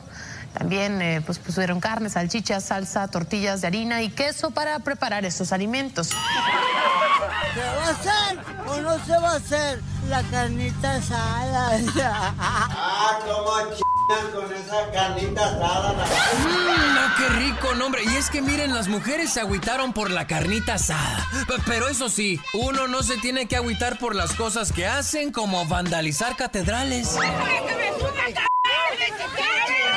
También 0.53 1.01
eh, 1.01 1.21
pues 1.25 1.39
pusieron 1.39 1.79
carne, 1.79 2.09
salchichas, 2.09 2.65
salsa, 2.65 3.07
tortillas 3.07 3.61
de 3.61 3.67
harina 3.67 4.03
y 4.03 4.09
queso 4.09 4.51
para 4.51 4.77
preparar 4.79 5.25
estos 5.25 5.53
alimentos. 5.53 6.11
¿Se 7.53 7.59
va 7.59 7.85
a 7.85 7.89
hacer 7.89 8.39
o 8.65 8.81
no 8.81 9.05
se 9.05 9.11
va 9.11 9.31
a 9.31 9.35
hacer 9.35 9.81
la 10.07 10.23
carnita 10.23 10.93
asada? 10.93 11.79
ah, 12.39 13.19
cómo 13.25 13.51
ch... 13.75 13.81
con 14.33 14.53
esa 14.53 14.89
carnita 14.91 15.45
asada. 15.45 16.05
Mmm, 16.45 16.95
no, 16.95 17.15
qué 17.17 17.29
rico, 17.39 17.75
nombre. 17.75 18.03
Y 18.05 18.15
es 18.15 18.29
que 18.29 18.41
miren, 18.41 18.73
las 18.73 18.87
mujeres 18.87 19.33
se 19.33 19.41
agüitaron 19.41 19.91
por 19.91 20.11
la 20.11 20.27
carnita 20.27 20.75
asada. 20.75 21.27
Pero 21.65 21.89
eso 21.89 22.09
sí, 22.09 22.39
uno 22.53 22.87
no 22.87 23.03
se 23.03 23.17
tiene 23.17 23.47
que 23.47 23.57
agüitar 23.57 23.97
por 23.99 24.15
las 24.15 24.33
cosas 24.33 24.71
que 24.71 24.87
hacen, 24.87 25.33
como 25.33 25.65
vandalizar 25.65 26.37
catedrales. 26.37 27.17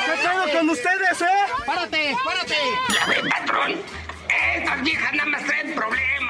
¿Qué 0.05 0.11
pedo 0.21 0.59
con 0.59 0.69
ustedes, 0.69 1.21
eh? 1.21 1.25
¡Párate, 1.65 2.15
párate! 2.25 2.55
Ya 2.93 3.05
ve, 3.07 3.29
patrón. 3.29 3.75
Estas 4.57 4.83
viejas 4.83 5.13
nada 5.13 5.29
más 5.29 5.43
traen 5.45 5.73
problemas. 5.73 6.24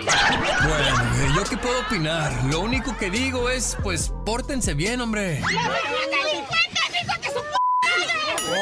Bueno, 0.00 1.36
¿yo 1.36 1.44
qué 1.44 1.56
puedo 1.56 1.80
opinar? 1.80 2.32
Lo 2.44 2.60
único 2.60 2.96
que 2.96 3.10
digo 3.10 3.48
es, 3.50 3.76
pues, 3.82 4.12
pórtense 4.24 4.74
bien, 4.74 5.00
hombre. 5.00 5.40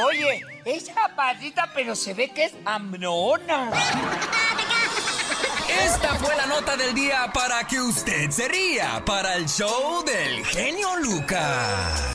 Oye, 0.05 0.41
es 0.65 0.87
chaparrita, 0.87 1.71
pero 1.75 1.95
se 1.97 2.15
ve 2.15 2.31
que 2.31 2.45
es 2.45 2.53
amnona. 2.65 3.71
Esta 5.85 6.15
fue 6.17 6.37
la 6.37 6.47
nota 6.47 6.77
del 6.77 6.95
día 6.95 7.31
para 7.33 7.67
que 7.67 7.81
usted 7.81 8.31
se 8.31 8.49
ría 8.49 9.03
para 9.05 9.35
el 9.37 9.49
show 9.49 10.05
del 10.05 10.45
genio 10.45 10.97
Lucas. 10.97 12.13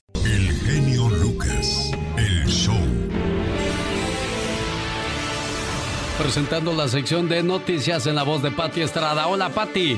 Presentando 6.27 6.73
la 6.73 6.89
sección 6.89 7.29
de 7.29 7.41
noticias 7.41 8.05
en 8.05 8.15
la 8.15 8.23
voz 8.23 8.43
de 8.43 8.51
Patti 8.51 8.81
Estrada. 8.81 9.27
Hola, 9.27 9.47
Patti. 9.47 9.97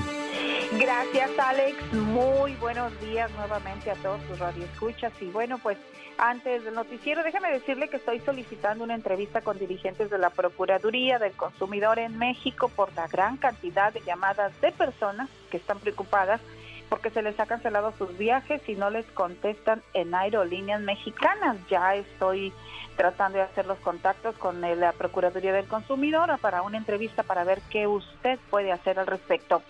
Gracias, 0.74 1.32
Alex. 1.40 1.92
Muy 1.92 2.54
buenos 2.58 2.92
días 3.02 3.32
nuevamente 3.32 3.90
a 3.90 3.96
todos 3.96 4.22
sus 4.30 4.38
radioescuchas. 4.38 5.12
Y 5.22 5.26
bueno, 5.32 5.58
pues 5.58 5.80
antes 6.20 6.64
del 6.64 6.76
noticiero, 6.76 7.24
déjame 7.24 7.50
decirle 7.50 7.88
que 7.88 7.98
estoy 7.98 8.20
solicitando 8.20 8.84
una 8.84 8.94
entrevista 8.94 9.42
con 9.42 9.58
dirigentes 9.58 10.12
de 10.12 10.20
la 10.20 10.30
Procuraduría 10.30 11.18
del 11.18 11.32
Consumidor 11.32 11.98
en 11.98 12.20
México 12.20 12.70
por 12.76 12.94
la 12.94 13.08
gran 13.08 13.38
cantidad 13.38 13.92
de 13.92 14.02
llamadas 14.02 14.52
de 14.62 14.72
personas 14.72 15.30
que 15.50 15.58
están 15.58 15.80
preocupadas 15.80 16.42
porque 16.90 17.10
se 17.10 17.24
les 17.24 17.40
ha 17.40 17.48
cancelado 17.48 17.92
sus 17.98 18.16
viajes 18.20 18.62
y 18.68 18.76
no 18.76 18.92
les 18.92 19.06
contestan 19.14 19.82
en 19.96 20.14
aerolíneas 20.14 20.82
mexicanas. 20.82 21.58
Ya 21.70 21.96
estoy 21.96 22.54
tratando 23.00 23.38
de 23.38 23.46
hacer 23.46 23.66
los 23.66 23.80
contactos 23.80 24.36
con 24.36 24.60
la 24.60 24.92
Procuraduría 24.92 25.54
del 25.54 25.70
Consumidor 25.70 26.38
para 26.42 26.64
una 26.64 26.78
entrevista 26.78 27.24
para 27.24 27.46
ver 27.46 27.62
qué 27.70 27.88
usted 27.88 28.38
puede 28.50 28.74
hacer 28.74 29.00
al 29.00 29.08
respecto. 29.08 29.64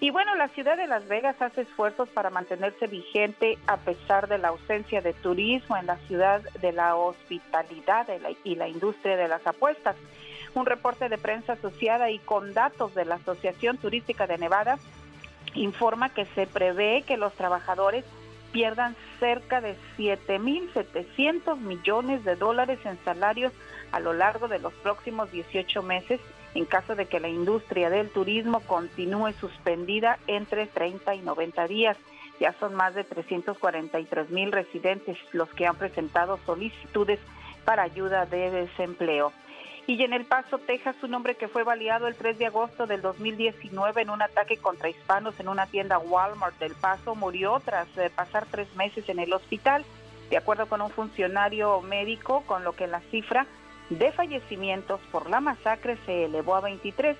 Y 0.00 0.08
bueno, 0.08 0.34
la 0.36 0.48
ciudad 0.48 0.78
de 0.78 0.86
Las 0.86 1.06
Vegas 1.06 1.36
hace 1.42 1.60
esfuerzos 1.60 2.08
para 2.08 2.30
mantenerse 2.30 2.86
vigente 2.86 3.58
a 3.66 3.76
pesar 3.76 4.26
de 4.26 4.38
la 4.38 4.48
ausencia 4.48 5.02
de 5.02 5.12
turismo 5.12 5.76
en 5.76 5.84
la 5.84 5.98
ciudad 6.08 6.40
de 6.62 6.72
la 6.72 6.96
hospitalidad 6.96 8.08
y 8.42 8.54
la 8.54 8.68
industria 8.68 9.18
de 9.18 9.28
las 9.28 9.46
apuestas. 9.46 9.94
Un 10.54 10.64
reporte 10.64 11.10
de 11.10 11.18
prensa 11.18 11.52
asociada 11.52 12.08
y 12.08 12.20
con 12.20 12.54
datos 12.54 12.94
de 12.94 13.04
la 13.04 13.16
Asociación 13.16 13.76
Turística 13.76 14.26
de 14.26 14.38
Nevada 14.38 14.78
informa 15.52 16.08
que 16.08 16.24
se 16.34 16.46
prevé 16.46 17.02
que 17.06 17.18
los 17.18 17.34
trabajadores 17.34 18.06
pierdan 18.52 18.94
cerca 19.18 19.60
de 19.60 19.76
7.700 19.98 21.58
millones 21.58 22.24
de 22.24 22.36
dólares 22.36 22.78
en 22.84 22.98
salarios 23.04 23.52
a 23.90 24.00
lo 24.00 24.12
largo 24.12 24.48
de 24.48 24.58
los 24.58 24.72
próximos 24.74 25.30
18 25.32 25.82
meses 25.82 26.20
en 26.54 26.64
caso 26.66 26.94
de 26.94 27.06
que 27.06 27.20
la 27.20 27.28
industria 27.28 27.90
del 27.90 28.10
turismo 28.10 28.60
continúe 28.60 29.32
suspendida 29.32 30.18
entre 30.26 30.66
30 30.66 31.14
y 31.14 31.20
90 31.20 31.66
días. 31.66 31.96
Ya 32.40 32.54
son 32.58 32.74
más 32.74 32.94
de 32.94 33.04
343 33.04 34.30
mil 34.30 34.52
residentes 34.52 35.16
los 35.32 35.48
que 35.50 35.66
han 35.66 35.76
presentado 35.76 36.38
solicitudes 36.44 37.20
para 37.64 37.84
ayuda 37.84 38.26
de 38.26 38.50
desempleo. 38.50 39.32
Y 39.86 40.00
en 40.04 40.12
El 40.12 40.24
Paso, 40.26 40.58
Texas, 40.58 40.94
un 41.02 41.12
hombre 41.12 41.34
que 41.34 41.48
fue 41.48 41.64
baleado 41.64 42.06
el 42.06 42.14
3 42.14 42.38
de 42.38 42.46
agosto 42.46 42.86
del 42.86 43.02
2019 43.02 44.02
en 44.02 44.10
un 44.10 44.22
ataque 44.22 44.56
contra 44.56 44.88
hispanos 44.88 45.38
en 45.40 45.48
una 45.48 45.66
tienda 45.66 45.98
Walmart 45.98 46.56
del 46.60 46.74
Paso 46.76 47.16
murió 47.16 47.60
tras 47.64 47.88
eh, 47.98 48.08
pasar 48.14 48.46
tres 48.48 48.72
meses 48.76 49.08
en 49.08 49.18
el 49.18 49.32
hospital, 49.32 49.84
de 50.30 50.36
acuerdo 50.36 50.66
con 50.66 50.82
un 50.82 50.90
funcionario 50.90 51.80
médico, 51.80 52.44
con 52.46 52.62
lo 52.62 52.74
que 52.74 52.86
la 52.86 53.00
cifra 53.10 53.46
de 53.90 54.12
fallecimientos 54.12 55.00
por 55.10 55.28
la 55.28 55.40
masacre 55.40 55.98
se 56.06 56.26
elevó 56.26 56.54
a 56.54 56.60
23. 56.60 57.16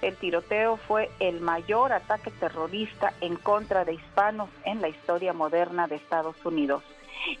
El 0.00 0.16
tiroteo 0.16 0.76
fue 0.76 1.10
el 1.18 1.40
mayor 1.40 1.92
ataque 1.92 2.30
terrorista 2.30 3.12
en 3.20 3.34
contra 3.36 3.84
de 3.84 3.94
hispanos 3.94 4.50
en 4.64 4.80
la 4.80 4.88
historia 4.88 5.32
moderna 5.32 5.88
de 5.88 5.96
Estados 5.96 6.36
Unidos. 6.44 6.84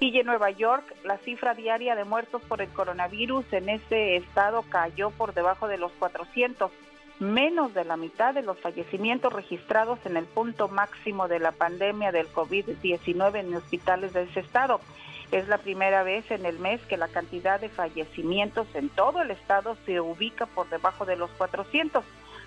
Y 0.00 0.18
en 0.18 0.26
Nueva 0.26 0.50
York, 0.50 0.84
la 1.04 1.18
cifra 1.18 1.54
diaria 1.54 1.94
de 1.94 2.04
muertos 2.04 2.42
por 2.42 2.62
el 2.62 2.68
coronavirus 2.70 3.52
en 3.52 3.68
ese 3.68 4.16
estado 4.16 4.62
cayó 4.68 5.10
por 5.10 5.34
debajo 5.34 5.68
de 5.68 5.78
los 5.78 5.92
400, 5.92 6.70
menos 7.20 7.74
de 7.74 7.84
la 7.84 7.96
mitad 7.96 8.34
de 8.34 8.42
los 8.42 8.58
fallecimientos 8.58 9.32
registrados 9.32 9.98
en 10.04 10.16
el 10.16 10.24
punto 10.24 10.68
máximo 10.68 11.28
de 11.28 11.38
la 11.38 11.52
pandemia 11.52 12.12
del 12.12 12.32
COVID-19 12.32 13.40
en 13.40 13.54
hospitales 13.54 14.12
de 14.12 14.22
ese 14.22 14.40
estado. 14.40 14.80
Es 15.32 15.48
la 15.48 15.58
primera 15.58 16.02
vez 16.02 16.30
en 16.30 16.46
el 16.46 16.58
mes 16.58 16.80
que 16.82 16.96
la 16.96 17.08
cantidad 17.08 17.60
de 17.60 17.68
fallecimientos 17.68 18.66
en 18.74 18.88
todo 18.88 19.22
el 19.22 19.30
estado 19.30 19.76
se 19.84 20.00
ubica 20.00 20.46
por 20.46 20.68
debajo 20.68 21.04
de 21.04 21.16
los 21.16 21.30
400 21.32 22.04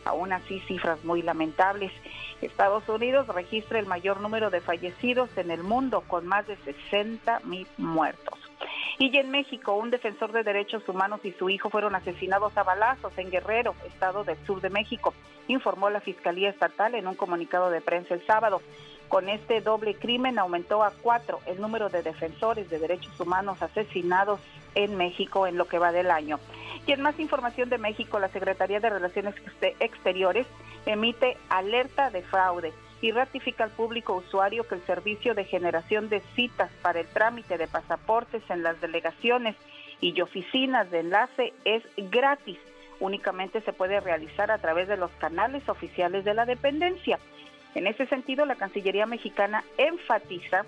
aún 0.08 0.34
así 0.34 0.60
cifras 0.62 1.04
muy 1.04 1.22
lamentables. 1.22 1.92
Estados 2.42 2.88
Unidos 2.90 3.28
registra 3.28 3.80
el 3.80 3.86
mayor 3.86 4.22
número 4.22 4.50
de 4.50 4.62
fallecidos 4.62 5.30
en 5.38 5.52
el 5.52 5.64
mundo, 5.64 6.04
con 6.08 6.28
más 6.28 6.48
de 6.48 6.58
60 6.58 7.42
mil 7.42 7.68
muertos. 7.78 8.40
Y 9.00 9.16
en 9.18 9.30
México, 9.30 9.74
un 9.74 9.92
defensor 9.92 10.32
de 10.32 10.44
derechos 10.44 10.88
humanos 10.90 11.20
y 11.24 11.32
su 11.34 11.50
hijo 11.50 11.70
fueron 11.70 11.94
asesinados 11.94 12.58
a 12.58 12.64
balazos 12.64 13.14
en 13.18 13.30
Guerrero, 13.30 13.76
estado 13.86 14.24
del 14.24 14.38
sur 14.46 14.60
de 14.62 14.72
México, 14.72 15.14
informó 15.48 15.90
la 15.90 16.02
Fiscalía 16.02 16.50
Estatal 16.50 16.96
en 16.96 17.08
un 17.08 17.16
comunicado 17.16 17.70
de 17.70 17.82
prensa 17.82 18.16
el 18.16 18.26
sábado. 18.26 18.62
Con 19.08 19.30
este 19.30 19.62
doble 19.62 19.96
crimen 19.96 20.40
aumentó 20.40 20.84
a 20.84 20.92
cuatro 20.92 21.40
el 21.46 21.62
número 21.62 21.90
de 21.90 22.02
defensores 22.02 22.70
de 22.70 22.80
derechos 22.80 23.18
humanos 23.20 23.62
asesinados 23.62 24.40
en 24.76 24.98
México 24.98 25.48
en 25.48 25.58
lo 25.58 25.66
que 25.66 25.80
va 25.80 25.92
del 25.92 26.12
año. 26.12 26.40
Y 26.88 26.94
en 26.94 27.02
más 27.02 27.20
información 27.20 27.70
de 27.70 27.78
México, 27.78 28.18
la 28.18 28.30
Secretaría 28.30 28.80
de 28.80 28.90
Relaciones 28.90 29.36
Exteriores 29.82 30.48
emite 30.86 31.36
alerta 31.50 32.10
de 32.10 32.22
fraude 32.24 32.72
y 33.02 33.12
ratifica 33.12 33.66
al 33.66 33.72
público 33.72 34.16
usuario 34.16 34.66
que 34.66 34.76
el 34.76 34.86
servicio 34.86 35.36
de 35.36 35.44
generación 35.44 36.08
de 36.08 36.22
citas 36.34 36.72
para 36.82 37.02
el 37.02 37.08
trámite 37.08 37.58
de 37.58 37.68
pasaportes 37.68 38.42
en 38.50 38.64
las 38.64 38.80
delegaciones 38.80 39.58
y 40.00 40.20
oficinas 40.22 40.90
de 40.90 41.02
enlace 41.02 41.54
es 41.66 41.84
gratis. 41.98 42.58
Únicamente 43.02 43.60
se 43.62 43.74
puede 43.74 44.00
realizar 44.00 44.50
a 44.50 44.58
través 44.58 44.88
de 44.88 44.96
los 44.96 45.12
canales 45.20 45.68
oficiales 45.68 46.24
de 46.24 46.34
la 46.34 46.46
dependencia. 46.46 47.20
En 47.76 47.86
ese 47.86 48.08
sentido, 48.08 48.46
la 48.46 48.56
Cancillería 48.56 49.06
mexicana 49.06 49.66
enfatiza 49.78 50.64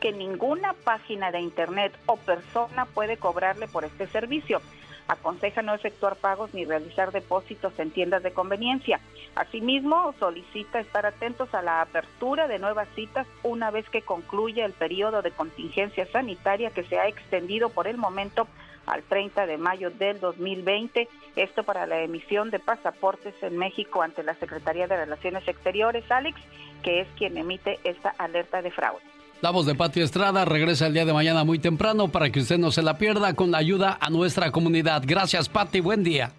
que 0.00 0.12
ninguna 0.12 0.72
página 0.72 1.32
de 1.32 1.40
Internet 1.40 1.92
o 2.06 2.16
persona 2.16 2.86
puede 2.86 3.16
cobrarle 3.16 3.66
por 3.66 3.84
este 3.84 4.06
servicio. 4.06 4.62
Aconseja 5.08 5.62
no 5.62 5.74
efectuar 5.74 6.16
pagos 6.16 6.54
ni 6.54 6.64
realizar 6.64 7.12
depósitos 7.12 7.78
en 7.78 7.90
tiendas 7.90 8.22
de 8.22 8.32
conveniencia. 8.32 9.00
Asimismo, 9.34 10.14
solicita 10.18 10.80
estar 10.80 11.06
atentos 11.06 11.52
a 11.54 11.62
la 11.62 11.80
apertura 11.80 12.48
de 12.48 12.58
nuevas 12.58 12.88
citas 12.94 13.26
una 13.42 13.70
vez 13.70 13.88
que 13.90 14.02
concluya 14.02 14.64
el 14.64 14.72
periodo 14.72 15.22
de 15.22 15.30
contingencia 15.30 16.06
sanitaria 16.06 16.70
que 16.70 16.84
se 16.84 16.98
ha 16.98 17.08
extendido 17.08 17.68
por 17.68 17.86
el 17.88 17.96
momento 17.96 18.46
al 18.86 19.02
30 19.02 19.46
de 19.46 19.58
mayo 19.58 19.90
del 19.90 20.20
2020. 20.20 21.08
Esto 21.36 21.62
para 21.62 21.86
la 21.86 22.00
emisión 22.00 22.50
de 22.50 22.58
pasaportes 22.58 23.34
en 23.42 23.56
México 23.56 24.02
ante 24.02 24.22
la 24.22 24.34
Secretaría 24.34 24.86
de 24.86 24.96
Relaciones 24.96 25.46
Exteriores, 25.46 26.10
Alex, 26.10 26.40
que 26.82 27.00
es 27.00 27.08
quien 27.16 27.36
emite 27.36 27.78
esta 27.84 28.10
alerta 28.18 28.60
de 28.62 28.70
fraude. 28.70 29.11
La 29.42 29.50
voz 29.50 29.66
de 29.66 29.74
Pati 29.74 30.00
Estrada 30.00 30.44
regresa 30.44 30.86
el 30.86 30.94
día 30.94 31.04
de 31.04 31.12
mañana 31.12 31.42
muy 31.42 31.58
temprano 31.58 32.06
para 32.06 32.30
que 32.30 32.38
usted 32.38 32.58
no 32.58 32.70
se 32.70 32.80
la 32.80 32.96
pierda 32.96 33.34
con 33.34 33.50
la 33.50 33.58
ayuda 33.58 33.98
a 34.00 34.08
nuestra 34.08 34.52
comunidad. 34.52 35.02
Gracias, 35.04 35.48
Pati. 35.48 35.80
Buen 35.80 36.04
día. 36.04 36.32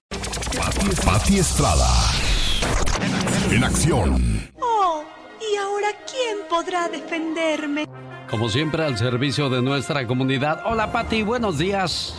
Pati, 1.03 1.37
Estrada. 1.37 1.85
En 3.51 3.61
acción. 3.65 4.49
Oh, 4.61 5.03
¿y 5.41 5.57
ahora 5.57 5.89
quién 6.09 6.47
podrá 6.49 6.87
defenderme? 6.87 7.89
Como 8.29 8.47
siempre, 8.47 8.85
al 8.85 8.97
servicio 8.97 9.49
de 9.49 9.61
nuestra 9.61 10.07
comunidad. 10.07 10.61
Hola, 10.65 10.93
Pati. 10.93 11.23
Buenos 11.23 11.57
días. 11.57 12.15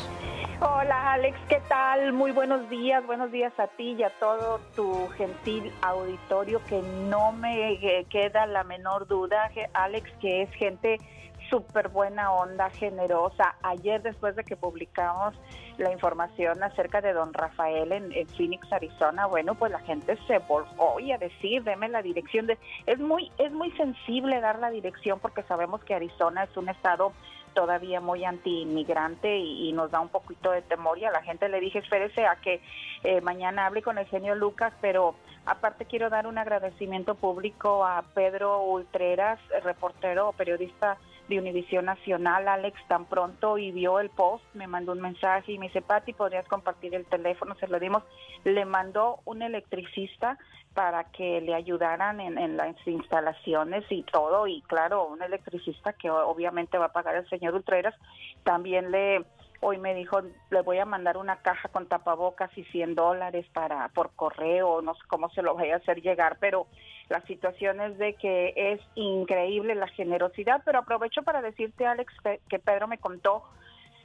Hola 0.67 1.13
Alex, 1.13 1.37
¿qué 1.47 1.61
tal? 1.69 2.15
Muy 2.15 2.33
buenos 2.33 2.71
días, 2.71 3.05
buenos 3.07 3.31
días 3.31 3.53
a 3.59 3.67
ti 3.67 3.97
y 3.99 4.03
a 4.03 4.09
todo 4.19 4.61
tu 4.75 5.09
gentil 5.09 5.71
auditorio 5.83 6.65
que 6.65 6.81
no 6.81 7.33
me 7.33 8.07
queda 8.09 8.47
la 8.47 8.65
menor 8.65 9.07
duda, 9.07 9.51
Alex, 9.75 10.11
que 10.23 10.41
es 10.41 10.51
gente 10.53 10.99
súper 11.51 11.89
buena 11.89 12.33
onda, 12.33 12.71
generosa. 12.71 13.57
Ayer 13.63 14.01
después 14.01 14.37
de 14.37 14.45
que 14.45 14.57
publicamos 14.57 15.35
la 15.77 15.93
información 15.93 16.63
acerca 16.63 17.03
de 17.03 17.13
don 17.13 17.35
Rafael 17.35 17.93
en, 17.93 18.11
en, 18.13 18.27
Phoenix, 18.29 18.73
Arizona, 18.73 19.27
bueno, 19.27 19.55
pues 19.57 19.71
la 19.71 19.81
gente 19.81 20.17
se 20.27 20.39
volvió 20.39 20.99
y 20.99 21.13
a 21.13 21.19
decir, 21.19 21.63
deme 21.63 21.91
la 21.91 22.01
dirección. 22.01 22.47
De... 22.47 22.59
Es, 22.87 22.99
muy, 22.99 23.31
es 23.37 23.53
muy 23.53 23.71
sensible 23.73 24.41
dar 24.41 24.59
la 24.61 24.71
dirección 24.71 25.21
porque 25.21 25.43
sabemos 25.43 25.85
que 25.85 25.95
Arizona 25.95 26.45
es 26.45 26.57
un 26.57 26.71
estado 26.71 27.13
todavía 27.55 28.01
muy 28.01 28.25
anti-inmigrante 28.25 29.39
y, 29.39 29.73
nos 29.73 29.91
da 29.91 30.01
un 30.01 30.09
poquito 30.09 30.51
de 30.51 30.63
temor 30.63 30.99
y 30.99 31.05
a 31.05 31.11
la 31.11 31.23
gente 31.23 31.49
le 31.49 31.61
dije, 31.61 31.79
espérese 31.79 32.27
a 32.27 32.37
que 32.37 32.61
eh, 33.03 33.21
mañana 33.21 33.67
hable 33.67 33.83
con 33.83 33.99
el 33.99 34.09
señor 34.11 34.37
Lucas, 34.37 34.73
pero 34.81 35.15
aparte 35.47 35.87
quiero 35.87 36.11
dar 36.11 36.27
un 36.27 36.39
agradecimiento 36.39 37.15
público 37.15 37.85
a 37.85 38.03
Pedro 38.15 38.63
Ultreras, 38.63 39.41
reportero 39.63 40.29
o 40.29 40.33
periodista 40.33 40.99
de 41.29 41.39
Univisión 41.39 41.87
Nacional, 41.87 42.49
Alex, 42.49 42.77
tan 42.87 43.07
pronto 43.07 43.57
y 43.57 43.73
vio 43.73 43.99
el 43.99 44.11
post, 44.11 44.45
me 44.55 44.67
mandó 44.67 44.93
un 44.93 45.01
mensaje 45.01 45.53
y 45.53 45.59
me 45.59 45.69
dice, 45.69 45.81
Pati, 45.81 46.13
¿podrías 46.13 46.47
compartir 46.47 46.95
el 46.95 47.07
teléfono? 47.07 47.55
Se 47.57 47.67
lo 47.67 47.81
dimos. 47.81 48.03
Le 48.45 48.65
mandó 48.65 49.21
un 49.25 49.41
electricista 49.41 50.39
para 50.75 51.05
que 51.05 51.41
le 51.41 51.55
ayudaran 51.55 52.21
en, 52.21 52.57
las 52.57 52.77
instalaciones 52.87 53.85
y 53.91 54.03
todo. 54.03 54.47
Y 54.47 54.61
claro, 54.63 55.07
un 55.07 55.23
electricista 55.23 55.93
que 55.93 56.11
obviamente 56.11 56.79
va 56.79 56.87
a 56.87 56.93
pagar 56.93 57.15
el 57.17 57.29
señor 57.29 57.55
Ultreras, 57.55 57.95
también 58.43 58.91
le 58.91 59.25
hoy 59.61 59.79
me 59.79 59.95
dijo, 59.95 60.21
le 60.51 60.61
voy 60.61 60.79
a 60.79 60.85
mandar 60.85 61.17
una 61.17 61.37
caja 61.37 61.69
con 61.69 61.87
tapabocas 61.87 62.51
y 62.59 62.65
100 62.65 62.97
dólares 62.97 63.47
para 63.55 63.89
por 63.89 64.11
correo, 64.15 64.83
no 64.83 64.95
sé 64.95 65.01
cómo 65.09 65.31
se 65.31 65.41
lo 65.41 65.55
vaya 65.55 65.75
a 65.75 65.79
hacer 65.79 66.03
llegar, 66.03 66.37
pero 66.39 66.67
la 67.09 67.23
situación 67.23 67.81
es 67.81 67.97
de 67.97 68.13
que 68.15 68.53
es 68.55 68.81
increíble 68.95 69.75
la 69.75 69.89
generosidad, 69.89 70.61
pero 70.67 70.81
aprovecho 70.81 71.23
para 71.23 71.41
decirte, 71.41 71.87
Alex, 71.87 72.13
que 72.47 72.59
Pedro 72.59 72.89
me 72.89 72.99
contó 72.99 73.45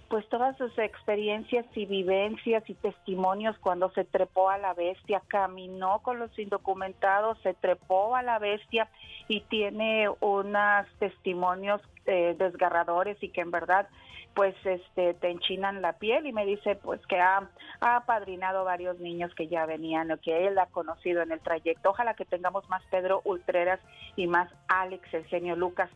pues 0.09 0.27
todas 0.29 0.57
sus 0.57 0.75
experiencias 0.79 1.65
y 1.75 1.85
vivencias 1.85 2.67
y 2.67 2.73
testimonios 2.73 3.57
cuando 3.59 3.91
se 3.91 4.05
trepó 4.05 4.49
a 4.49 4.57
la 4.57 4.73
bestia, 4.73 5.21
caminó 5.27 5.99
con 5.99 6.17
los 6.17 6.37
indocumentados, 6.37 7.37
se 7.43 7.53
trepó 7.53 8.15
a 8.15 8.23
la 8.23 8.39
bestia 8.39 8.89
y 9.27 9.41
tiene 9.41 10.09
unos 10.19 10.87
testimonios 10.97 11.81
eh, 12.07 12.35
desgarradores 12.37 13.21
y 13.21 13.29
que 13.29 13.41
en 13.41 13.51
verdad 13.51 13.87
pues 14.33 14.55
este 14.63 15.13
te 15.13 15.29
enchinan 15.29 15.81
la 15.81 15.93
piel 15.93 16.25
y 16.25 16.33
me 16.33 16.45
dice 16.45 16.75
pues 16.75 17.05
que 17.07 17.19
ha, 17.19 17.47
ha 17.81 17.95
apadrinado 17.97 18.63
varios 18.63 18.99
niños 18.99 19.33
que 19.35 19.47
ya 19.47 19.67
venían 19.67 20.11
o 20.11 20.17
que 20.17 20.47
él 20.47 20.57
ha 20.57 20.67
conocido 20.67 21.21
en 21.21 21.31
el 21.31 21.39
trayecto. 21.39 21.91
Ojalá 21.91 22.15
que 22.15 22.25
tengamos 22.25 22.67
más 22.67 22.81
Pedro 22.89 23.21
Ultreras 23.25 23.79
y 24.15 24.25
más 24.25 24.51
Alex, 24.67 25.13
el 25.13 25.25
genio 25.25 25.55
Lucas 25.55 25.89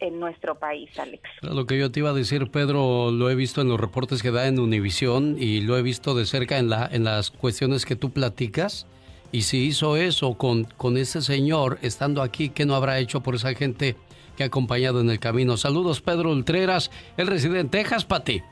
en 0.00 0.20
nuestro 0.20 0.56
país, 0.56 0.98
Alex. 0.98 1.22
Lo 1.42 1.66
que 1.66 1.78
yo 1.78 1.90
te 1.90 2.00
iba 2.00 2.10
a 2.10 2.14
decir, 2.14 2.50
Pedro, 2.50 3.10
lo 3.10 3.30
he 3.30 3.34
visto 3.34 3.60
en 3.60 3.68
los 3.68 3.80
reportes 3.80 4.22
que 4.22 4.30
da 4.30 4.46
en 4.46 4.58
Univisión 4.58 5.36
y 5.38 5.60
lo 5.60 5.78
he 5.78 5.82
visto 5.82 6.14
de 6.14 6.26
cerca 6.26 6.58
en, 6.58 6.68
la, 6.68 6.88
en 6.90 7.04
las 7.04 7.30
cuestiones 7.30 7.86
que 7.86 7.96
tú 7.96 8.10
platicas. 8.10 8.86
Y 9.32 9.42
si 9.42 9.66
hizo 9.66 9.96
eso 9.96 10.34
con, 10.34 10.64
con 10.64 10.96
ese 10.96 11.20
señor 11.20 11.78
estando 11.82 12.22
aquí, 12.22 12.50
¿qué 12.50 12.66
no 12.66 12.74
habrá 12.74 12.98
hecho 12.98 13.20
por 13.20 13.34
esa 13.34 13.54
gente 13.54 13.96
que 14.36 14.44
ha 14.44 14.46
acompañado 14.46 15.00
en 15.00 15.10
el 15.10 15.18
camino? 15.18 15.56
Saludos, 15.56 16.00
Pedro 16.00 16.30
Ultreras. 16.30 16.90
Él 17.16 17.26
reside 17.26 17.60
en 17.60 17.68
Texas, 17.68 18.04
Pati. 18.04 18.42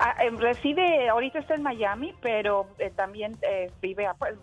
Ah, 0.00 0.16
eh, 0.22 0.30
reside, 0.30 1.08
ahorita 1.08 1.40
está 1.40 1.54
en 1.54 1.62
Miami, 1.62 2.14
pero 2.20 2.66
eh, 2.78 2.90
también 2.94 3.36
eh, 3.42 3.70
vive, 3.80 4.08
pues, 4.18 4.34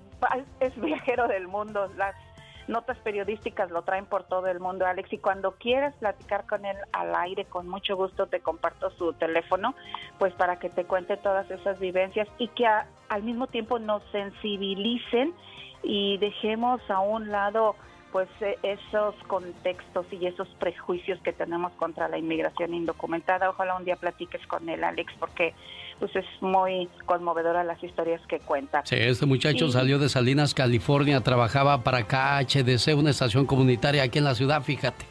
es 0.60 0.80
viajero 0.80 1.28
del 1.28 1.48
mundo. 1.48 1.92
Las 1.98 2.16
notas 2.68 2.98
periodísticas 3.00 3.72
lo 3.72 3.84
traen 3.84 4.06
por 4.06 4.24
todo 4.24 4.48
el 4.48 4.60
mundo, 4.60 4.86
Alex, 4.86 5.12
y 5.14 5.18
cuando 5.18 5.52
quieras 5.54 5.94
platicar 5.96 6.46
con 6.46 6.66
él 6.66 6.78
al 6.92 7.16
aire, 7.16 7.46
con 7.46 7.68
mucho 7.68 7.96
gusto 7.96 8.28
te 8.28 8.40
comparto 8.40 8.90
su 8.92 9.14
teléfono, 9.14 9.76
pues 10.18 10.34
para 10.34 10.58
que 10.58 10.70
te 10.70 10.86
cuente 10.86 11.18
todas 11.18 11.50
esas 11.52 11.80
vivencias 11.80 12.28
y 12.38 12.48
que 12.50 12.66
al 12.66 13.24
mismo 13.24 13.48
tiempo 13.48 13.80
nos 13.80 14.04
sensibilicen 14.12 15.34
y 15.84 16.18
dejemos 16.18 16.82
a 16.90 17.00
un 17.00 17.32
lado 17.32 17.76
pues 18.16 18.30
e, 18.40 18.58
esos 18.64 19.14
contextos 19.28 20.06
y 20.10 20.26
esos 20.26 20.48
prejuicios 20.58 21.20
que 21.20 21.34
tenemos 21.34 21.74
contra 21.74 22.08
la 22.08 22.18
inmigración 22.18 22.74
indocumentada. 22.74 23.50
Ojalá 23.50 23.76
un 23.76 23.84
día 23.84 23.98
platiques 23.98 24.40
con 24.48 24.70
él, 24.70 24.86
Alex, 24.86 25.12
porque 25.20 25.54
pues 26.00 26.16
es 26.16 26.26
muy 26.40 26.88
conmovedora 27.06 27.66
las 27.66 27.84
historias 27.84 28.26
que 28.28 28.40
cuenta. 28.40 28.84
Sí, 28.86 28.96
este 28.96 29.26
muchacho 29.26 29.68
salió 29.68 30.00
de 30.00 30.08
Salinas, 30.08 30.54
California, 30.54 31.20
trabajaba 31.20 31.84
para 31.84 32.08
KHDC, 32.08 32.98
una 32.98 33.10
estación 33.10 33.46
comunitaria 33.46 34.04
aquí 34.04 34.20
en 34.20 34.24
la 34.24 34.36
ciudad, 34.36 34.62
fíjate. 34.62 35.04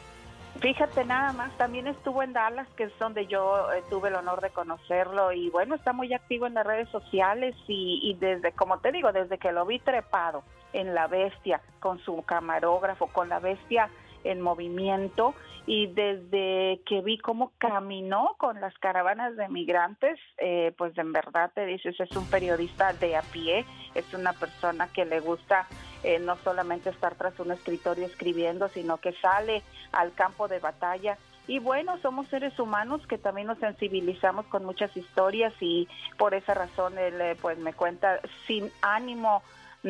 Fíjate 0.59 1.05
nada 1.05 1.31
más, 1.33 1.55
también 1.57 1.85
estuvo 1.85 2.23
en 2.23 2.33
Dallas, 2.33 2.67
que 2.75 2.85
es 2.85 2.91
donde 2.97 3.27
yo 3.27 3.71
eh, 3.71 3.83
tuve 3.87 4.09
el 4.09 4.15
honor 4.15 4.41
de 4.41 4.49
conocerlo 4.49 5.31
y 5.31 5.51
bueno, 5.51 5.75
está 5.75 5.93
muy 5.93 6.11
activo 6.11 6.47
en 6.47 6.55
las 6.55 6.65
redes 6.65 6.89
sociales 6.89 7.53
y, 7.67 7.99
y 8.01 8.15
desde, 8.15 8.51
como 8.53 8.79
te 8.79 8.91
digo, 8.91 9.11
desde 9.11 9.37
que 9.37 9.51
lo 9.51 9.63
vi 9.67 9.77
trepado 9.77 10.41
en 10.75 10.93
la 10.93 11.07
bestia 11.07 11.61
con 11.79 11.99
su 11.99 12.21
camarógrafo, 12.23 13.07
con 13.07 13.29
la 13.29 13.39
bestia 13.39 13.89
en 14.23 14.41
movimiento 14.41 15.33
y 15.67 15.87
desde 15.87 16.81
que 16.85 17.01
vi 17.01 17.17
cómo 17.17 17.51
caminó 17.57 18.35
con 18.37 18.61
las 18.61 18.77
caravanas 18.77 19.35
de 19.35 19.47
migrantes, 19.49 20.19
eh, 20.37 20.73
pues 20.77 20.95
en 20.97 21.11
verdad 21.11 21.51
te 21.55 21.65
dices, 21.65 21.99
es 21.99 22.11
un 22.15 22.27
periodista 22.29 22.93
de 22.93 23.15
a 23.15 23.21
pie, 23.21 23.65
es 23.95 24.13
una 24.13 24.33
persona 24.33 24.87
que 24.93 25.05
le 25.05 25.19
gusta 25.21 25.67
eh, 26.03 26.19
no 26.19 26.35
solamente 26.43 26.89
estar 26.89 27.15
tras 27.15 27.39
un 27.39 27.51
escritorio 27.51 28.05
escribiendo, 28.05 28.67
sino 28.69 28.97
que 28.97 29.13
sale 29.13 29.63
al 29.91 30.13
campo 30.13 30.47
de 30.47 30.59
batalla. 30.59 31.17
Y 31.47 31.59
bueno, 31.59 31.97
somos 32.01 32.27
seres 32.27 32.59
humanos 32.59 33.05
que 33.07 33.17
también 33.17 33.47
nos 33.47 33.59
sensibilizamos 33.59 34.47
con 34.47 34.65
muchas 34.65 34.95
historias 34.97 35.53
y 35.59 35.87
por 36.17 36.33
esa 36.33 36.55
razón 36.55 36.97
él 36.97 37.21
eh, 37.21 37.37
pues 37.39 37.57
me 37.59 37.73
cuenta 37.73 38.19
sin 38.47 38.71
ánimo 38.81 39.43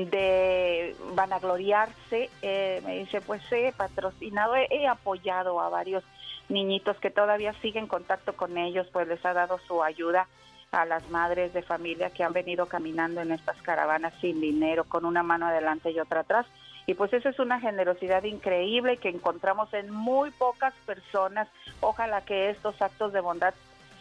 de 0.03 0.95
vanagloriarse, 1.13 2.29
eh, 2.41 2.81
me 2.85 2.99
dice, 2.99 3.21
pues 3.21 3.41
he 3.51 3.71
patrocinado, 3.71 4.55
he, 4.55 4.67
he 4.69 4.87
apoyado 4.87 5.61
a 5.61 5.69
varios 5.69 6.03
niñitos 6.49 6.97
que 6.97 7.09
todavía 7.09 7.53
siguen 7.61 7.85
en 7.85 7.87
contacto 7.87 8.35
con 8.35 8.57
ellos, 8.57 8.87
pues 8.91 9.07
les 9.07 9.25
ha 9.25 9.33
dado 9.33 9.57
su 9.67 9.81
ayuda 9.81 10.27
a 10.71 10.85
las 10.85 11.09
madres 11.09 11.53
de 11.53 11.61
familia 11.61 12.09
que 12.09 12.23
han 12.23 12.33
venido 12.33 12.65
caminando 12.65 13.21
en 13.21 13.31
estas 13.31 13.61
caravanas 13.61 14.13
sin 14.19 14.41
dinero, 14.41 14.83
con 14.83 15.05
una 15.05 15.23
mano 15.23 15.47
adelante 15.47 15.91
y 15.91 15.99
otra 15.99 16.21
atrás. 16.21 16.45
Y 16.87 16.93
pues 16.93 17.13
esa 17.13 17.29
es 17.29 17.39
una 17.39 17.59
generosidad 17.59 18.23
increíble 18.23 18.97
que 18.97 19.09
encontramos 19.09 19.73
en 19.73 19.89
muy 19.89 20.31
pocas 20.31 20.73
personas. 20.85 21.47
Ojalá 21.79 22.21
que 22.25 22.49
estos 22.49 22.79
actos 22.81 23.13
de 23.13 23.21
bondad 23.21 23.53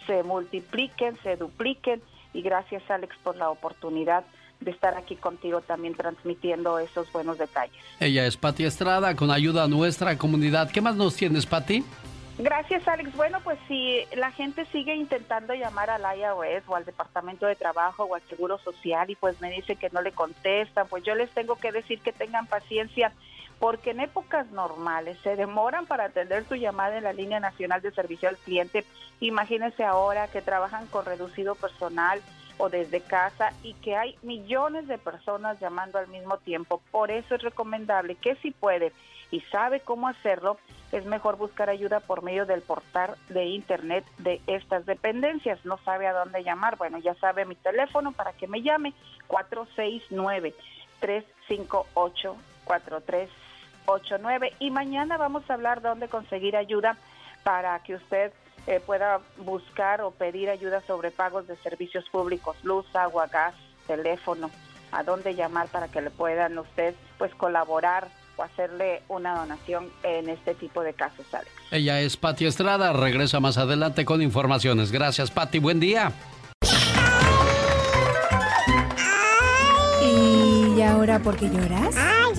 se 0.07 0.23
multipliquen, 0.25 1.17
se 1.23 1.37
dupliquen. 1.37 2.03
Y 2.33 2.43
gracias 2.43 2.83
Alex 2.91 3.17
por 3.23 3.37
la 3.37 3.49
oportunidad 3.49 4.25
de 4.65 4.71
estar 4.71 4.97
aquí 4.97 5.17
contigo 5.17 5.61
también 5.61 5.95
transmitiendo 5.95 6.79
esos 6.79 7.11
buenos 7.13 7.39
detalles. 7.39 7.77
Ella 8.01 8.27
es 8.27 8.37
Pati 8.37 8.65
Estrada, 8.65 9.15
con 9.15 9.31
ayuda 9.31 9.65
a 9.65 9.69
nuestra 9.69 10.17
comunidad. 10.17 10.71
¿Qué 10.71 10.81
más 10.81 10.97
nos 10.97 11.15
tienes, 11.17 11.47
Pati? 11.47 11.85
Gracias, 12.39 12.87
Alex. 12.89 13.15
Bueno, 13.15 13.39
pues 13.45 13.59
si 13.69 14.01
la 14.17 14.33
gente 14.33 14.65
sigue 14.73 14.95
intentando 14.97 15.55
llamar 15.55 15.89
al 15.91 16.03
IRS 16.03 16.65
o 16.67 16.75
al 16.75 16.85
Departamento 16.85 17.47
de 17.47 17.55
Trabajo 17.55 18.05
o 18.05 18.17
al 18.17 18.23
Seguro 18.23 18.59
Social 18.59 19.09
y 19.09 19.15
pues 19.15 19.41
me 19.41 19.53
dice 19.53 19.77
que 19.77 19.91
no 19.91 20.03
le 20.03 20.11
contestan, 20.11 20.89
pues 20.89 21.05
yo 21.05 21.15
les 21.15 21.31
tengo 21.31 21.55
que 21.57 21.71
decir 21.71 22.01
que 22.01 22.13
tengan 22.13 22.47
paciencia 22.47 23.13
porque 23.61 23.91
en 23.91 24.01
épocas 24.01 24.51
normales 24.51 25.17
se 25.23 25.37
demoran 25.37 25.87
para 25.87 26.07
atender 26.07 26.45
su 26.49 26.57
llamada 26.57 26.99
en 26.99 27.05
la 27.05 27.13
línea 27.13 27.39
nacional 27.39 27.81
de 27.83 27.93
servicio 27.93 28.29
al 28.29 28.37
cliente. 28.37 28.85
Imagínense 29.21 29.85
ahora 29.85 30.27
que 30.27 30.43
trabajan 30.43 30.87
con 30.89 31.05
reducido 31.05 31.55
personal 31.55 32.21
o 32.59 32.69
desde 32.69 33.01
casa 33.01 33.53
y 33.63 33.75
que 33.75 33.97
hay 33.97 34.17
millones 34.23 34.87
de 34.87 34.99
personas 34.99 35.59
llamando 35.61 35.99
al 35.99 36.09
mismo 36.09 36.39
tiempo. 36.39 36.81
Por 36.91 37.11
eso 37.11 37.35
es 37.35 37.43
recomendable 37.43 38.15
que 38.15 38.37
si 38.37 38.51
puede 38.51 38.93
y 39.31 39.41
sabe 39.41 39.81
cómo 39.81 40.09
hacerlo, 40.09 40.59
es 40.93 41.05
mejor 41.07 41.37
buscar 41.37 41.69
ayuda 41.69 41.99
por 42.01 42.23
medio 42.23 42.47
del 42.47 42.63
portal 42.63 43.17
de 43.29 43.47
internet 43.47 44.05
de 44.19 44.41
estas 44.47 44.87
dependencias. 44.87 45.65
No 45.65 45.77
sabe 45.79 46.07
a 46.07 46.13
dónde 46.13 46.45
llamar. 46.45 46.77
Bueno, 46.77 46.99
ya 46.99 47.15
sabe 47.15 47.45
mi 47.45 47.57
teléfono 47.57 48.13
para 48.13 48.33
que 48.33 48.47
me 48.47 48.63
llame 48.63 48.93
469 49.27 50.55
358 51.01 52.37
4389 52.65 54.53
y 54.61 54.71
mañana 54.71 55.17
vamos 55.17 55.49
a 55.51 55.55
hablar 55.55 55.83
dónde 55.83 56.09
conseguir 56.09 56.57
ayuda 56.57 56.97
para 57.43 57.79
que 57.81 57.97
usted 57.97 58.33
eh, 58.67 58.81
pueda 58.85 59.21
buscar 59.39 60.01
o 60.03 60.11
pedir 60.11 60.49
ayuda 60.51 60.83
sobre 60.87 61.11
pagos 61.11 61.47
de 61.47 61.57
servicios 61.57 62.05
públicos, 62.11 62.57
luz, 62.63 62.87
agua, 62.95 63.27
gas, 63.27 63.55
teléfono, 63.87 64.51
a 64.93 65.03
dónde 65.03 65.35
llamar 65.35 65.69
para 65.69 65.89
que 65.89 66.01
le 66.01 66.11
puedan 66.11 66.59
usted 66.59 66.95
pues 67.19 67.35
colaborar 67.35 68.09
o 68.37 68.43
hacerle 68.43 69.03
una 69.09 69.37
donación 69.37 69.91
en 70.03 70.29
este 70.29 70.55
tipo 70.55 70.83
de 70.83 70.95
casos, 70.95 71.27
Alex. 71.33 71.51
Ella 71.71 72.01
es 72.01 72.17
Patti 72.17 72.47
Estrada, 72.47 72.93
regresa 72.93 73.41
más 73.41 73.59
adelante 73.59 74.05
con 74.05 74.23
informaciones. 74.23 74.91
Gracias, 74.91 75.31
Patti, 75.31 75.59
buen 75.59 75.81
día. 75.81 76.13
¿Y 80.77 80.83
ahora 80.83 81.19
por 81.21 81.37
qué 81.37 81.49
lloras? 81.49 81.95
Ay, 81.97 82.35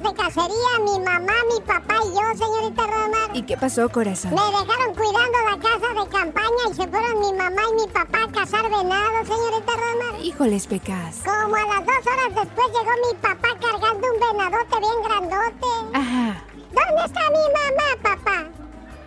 de 0.00 0.14
cacería, 0.14 0.78
mi 0.84 0.98
mamá, 1.00 1.34
mi 1.52 1.60
papá 1.60 1.96
y 2.02 2.14
yo, 2.14 2.44
señorita 2.46 2.86
Rosmar. 2.86 3.36
¿Y 3.36 3.42
qué 3.42 3.56
pasó, 3.56 3.88
corazón? 3.90 4.30
Me 4.30 4.40
dejaron 4.40 4.94
cuidando 4.94 5.38
la 5.50 5.58
casa 5.58 5.88
de 5.88 6.08
campaña 6.08 6.62
y 6.70 6.74
se 6.74 6.88
fueron 6.88 7.20
mi 7.20 7.32
mamá 7.32 7.62
y 7.70 7.74
mi 7.82 7.86
papá 7.88 8.22
a 8.22 8.32
cazar 8.32 8.62
venado, 8.64 9.24
señorita 9.24 9.72
Rosmar. 9.72 10.20
Híjoles, 10.22 10.66
pecas. 10.66 11.16
Como 11.24 11.56
a 11.56 11.60
las 11.60 11.86
dos 11.86 12.06
horas 12.06 12.34
después 12.34 12.66
llegó 12.68 12.92
mi 13.06 13.14
papá 13.20 13.48
cargando 13.60 14.06
un 14.12 14.20
venadote 14.20 14.80
bien 14.80 15.02
grandote. 15.04 15.66
Ajá. 15.92 16.44
¿Dónde 16.54 17.04
está 17.04 17.20
mi 17.30 17.44
mamá, 17.52 18.02
papá? 18.02 18.44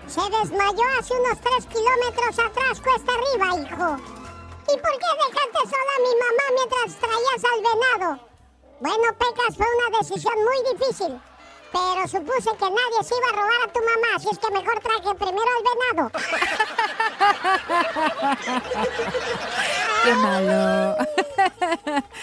Se 0.08 0.22
desmayó 0.22 0.84
hace 1.00 1.14
unos 1.14 1.40
tres 1.42 1.66
kilómetros 1.66 2.40
atrás, 2.40 2.80
cuesta 2.80 3.12
arriba, 3.12 3.48
hijo. 3.56 3.98
¿Y 4.68 4.78
por 4.78 4.92
qué 4.92 5.10
dejaste 5.18 5.70
sola 5.70 5.94
a 5.96 6.04
mi 6.06 6.14
mamá 6.22 6.46
mientras 6.56 6.96
traías 7.00 7.44
al 7.44 7.62
venado? 7.62 8.35
Bueno, 8.80 9.04
Pecas, 9.18 9.56
fue 9.56 9.66
una 9.88 9.98
decisión 10.00 10.34
muy 10.36 10.58
difícil. 10.74 11.22
Pero 11.72 12.08
supuse 12.08 12.52
que 12.58 12.70
nadie 12.70 13.04
se 13.04 13.16
iba 13.16 13.28
a 13.28 13.32
robar 13.34 13.62
a 13.66 13.74
tu 13.74 13.80
mamá, 13.80 14.16
así 14.16 14.30
es 14.32 14.40
que 14.40 14.50
mejor 14.50 14.80
traje 14.80 15.16
primero 15.16 15.50
al 15.58 15.64
venado. 15.70 16.12
Qué 20.04 20.14
malo. 20.14 20.96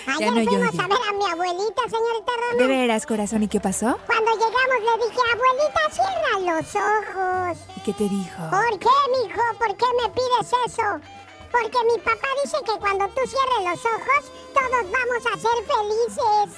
Ayer 0.06 0.32
no 0.32 0.44
fuimos 0.44 0.78
a 0.78 0.86
ver 0.88 1.02
a 1.06 1.12
mi 1.12 1.24
abuelita, 1.30 1.82
señorita 1.82 2.32
Roma. 2.32 2.62
¿De 2.62 2.66
veras, 2.66 3.04
corazón? 3.04 3.42
¿Y 3.42 3.48
qué 3.48 3.60
pasó? 3.60 3.98
Cuando 4.06 4.30
llegamos 4.32 4.80
le 4.80 4.94
dije, 5.04 5.20
abuelita, 5.34 5.82
cierra 5.90 6.32
los 6.54 6.74
ojos. 6.74 7.58
¿Y 7.76 7.80
qué 7.80 7.92
te 7.92 8.04
dijo? 8.08 8.42
¿Por 8.48 8.78
qué, 8.78 8.96
mijo? 9.18 9.42
¿Por 9.58 9.76
qué 9.76 9.86
me 10.02 10.08
pides 10.14 10.52
eso? 10.66 11.00
Porque 11.50 11.78
mi 11.92 11.98
papá 11.98 12.28
dice 12.42 12.56
que 12.64 12.78
cuando 12.78 13.06
tú 13.08 13.20
cierres 13.26 13.70
los 13.70 13.84
ojos, 13.84 14.32
todos 14.52 14.84
vamos 14.90 15.26
a 15.26 15.36
ser 15.38 15.58
felices. 15.66 16.48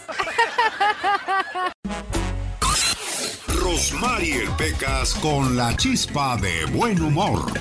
Rosmarie 3.61 4.49
Pecas 4.59 5.15
con 5.15 5.57
la 5.57 5.77
chispa 5.77 6.37
de 6.37 6.67
buen 6.67 7.01
humor. 7.01 7.53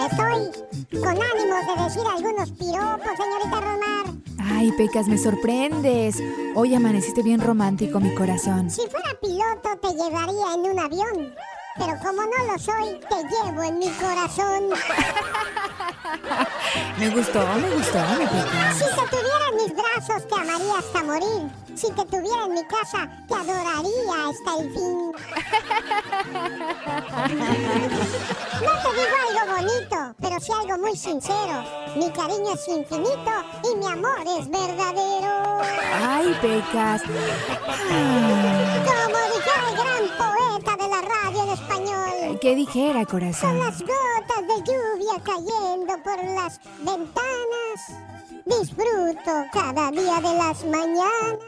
Estoy 0.00 0.50
con 1.00 1.16
ánimos 1.22 1.66
de 1.66 1.74
decir 1.84 2.06
algunos 2.06 2.50
piropos, 2.52 3.16
señorita 3.16 3.60
Romar. 3.60 4.06
Ay, 4.38 4.72
Pecas, 4.72 5.08
me 5.08 5.18
sorprendes. 5.18 6.22
Hoy 6.54 6.74
amaneciste 6.74 7.22
bien 7.22 7.40
romántico, 7.40 8.00
mi 8.00 8.14
corazón. 8.14 8.70
Si 8.70 8.82
fuera 8.88 9.18
piloto, 9.20 9.76
te 9.82 9.88
llevaría 9.88 10.54
en 10.54 10.60
un 10.70 10.78
avión. 10.78 11.34
Pero 11.76 11.98
como 11.98 12.22
no 12.22 12.52
lo 12.52 12.56
soy, 12.58 13.00
te 13.08 13.16
llevo 13.28 13.62
en 13.64 13.78
mi 13.78 13.90
corazón. 13.90 14.70
Me 16.98 17.08
gustó, 17.10 17.40
me 17.56 17.70
gustó, 17.70 17.98
mi 18.18 18.26
Pecas. 18.26 18.78
Si 18.78 18.84
te 18.84 19.06
tuviera 19.08 19.48
en 19.50 19.56
mis 19.56 19.72
brazos, 19.74 20.28
te 20.28 20.34
amaría 20.34 20.78
hasta 20.78 21.02
morir. 21.02 21.50
Si 21.74 21.90
te 21.90 22.04
tuviera 22.04 22.44
en 22.46 22.52
mi 22.54 22.64
casa, 22.66 23.08
te 23.26 23.34
adoraría 23.34 24.28
hasta 24.28 24.58
el 24.60 24.72
fin. 24.72 25.12
No 28.64 28.70
te 28.82 28.90
digo 28.94 29.16
algo 29.28 29.42
bonito, 29.56 29.98
pero 30.20 30.36
sí 30.40 30.52
algo 30.52 30.74
muy 30.78 30.96
sincero. 30.96 31.56
Mi 31.96 32.08
cariño 32.10 32.52
es 32.54 32.68
infinito 32.68 33.32
y 33.64 33.74
mi 33.76 33.86
amor 33.86 34.20
es 34.38 34.48
verdadero. 34.48 35.60
Ay, 35.92 36.34
Pecas. 36.40 37.02
Como 37.02 37.18
dijera 39.34 39.68
el 39.68 39.74
gran 39.76 40.04
poeta 40.16 40.43
español. 41.54 42.38
¿Qué 42.40 42.54
dijera, 42.54 43.00
Son 43.00 43.04
corazón? 43.06 43.58
las 43.58 43.80
gotas 43.80 44.42
de 44.48 44.56
lluvia 44.58 45.22
cayendo 45.22 45.94
por 46.02 46.24
las 46.24 46.60
ventanas. 46.78 48.13
Disfruto 48.46 49.44
cada 49.52 49.90
día 49.90 50.16
de 50.20 50.34
las 50.36 50.64
mañanas. 50.64 51.38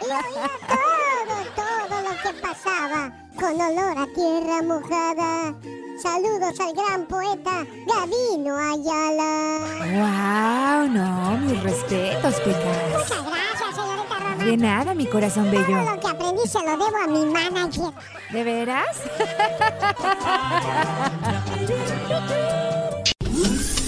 Y 0.00 0.04
oía 0.04 0.48
todo, 0.66 1.36
todo 1.56 2.02
lo 2.02 2.10
que 2.22 2.40
pasaba 2.40 3.12
con 3.38 3.60
olor 3.60 3.98
a 3.98 4.06
tierra 4.14 4.62
mojada. 4.62 5.54
Saludos 6.02 6.58
al 6.60 6.74
gran 6.74 7.06
poeta 7.06 7.64
Gavino 7.86 8.56
Ayala. 8.56 9.58
Wow, 9.80 10.88
no, 10.90 11.36
mis 11.38 11.62
respetos, 11.62 12.34
Pecas. 12.40 12.92
Muchas 12.92 13.24
gracias, 13.24 13.74
señorita 13.74 14.14
Román. 14.18 14.38
De 14.38 14.56
nada, 14.56 14.94
mi 14.94 15.06
corazón 15.06 15.50
Todo 15.50 15.60
bello. 15.62 15.82
lo 15.94 16.00
que 16.00 16.08
aprendí 16.08 16.46
se 16.46 16.58
lo 16.62 16.70
debo 16.70 16.96
a 16.96 17.06
mi 17.06 17.26
manager. 17.26 17.92
¿De 18.32 18.44
veras? 18.44 18.96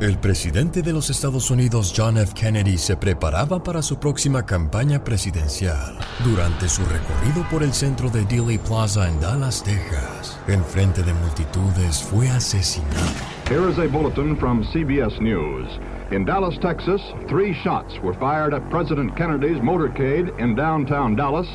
El 0.00 0.16
presidente 0.16 0.80
de 0.80 0.94
los 0.94 1.10
Estados 1.10 1.50
Unidos, 1.50 1.92
John 1.94 2.16
F. 2.16 2.32
Kennedy, 2.32 2.78
se 2.78 2.96
preparaba 2.96 3.62
para 3.62 3.82
su 3.82 3.98
próxima 3.98 4.46
campaña 4.46 5.04
presidencial. 5.04 5.98
Durante 6.24 6.70
su 6.70 6.80
recorrido 6.86 7.46
por 7.50 7.62
el 7.62 7.74
centro 7.74 8.08
de 8.08 8.24
Dealey 8.24 8.56
Plaza 8.56 9.06
en 9.10 9.20
Dallas, 9.20 9.62
Texas, 9.62 10.40
en 10.48 10.64
frente 10.64 11.02
de 11.02 11.12
multitudes, 11.12 12.02
fue 12.02 12.30
asesinado. 12.30 13.12
Here 13.50 13.68
is 13.70 13.78
a 13.78 13.88
bulletin 13.88 14.38
from 14.38 14.64
CBS 14.72 15.20
News. 15.20 15.68
In 16.12 16.24
Dallas, 16.24 16.58
Texas, 16.62 17.02
three 17.28 17.52
shots 17.62 17.92
were 18.02 18.14
fired 18.18 18.54
at 18.54 18.62
President 18.70 19.14
Kennedy's 19.16 19.60
motorcade 19.60 20.32
in 20.40 20.54
downtown 20.54 21.14
Dallas. 21.14 21.46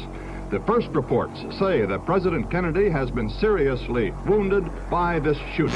The 0.51 0.59
first 0.67 0.89
reports 0.89 1.39
say 1.57 1.87
that 1.87 2.05
President 2.05 2.51
Kennedy 2.51 2.87
has 2.87 3.09
been 3.09 3.31
seriously 3.41 4.13
wounded 4.27 4.63
by 4.91 5.19
this 5.19 5.37
shooting. 5.55 5.73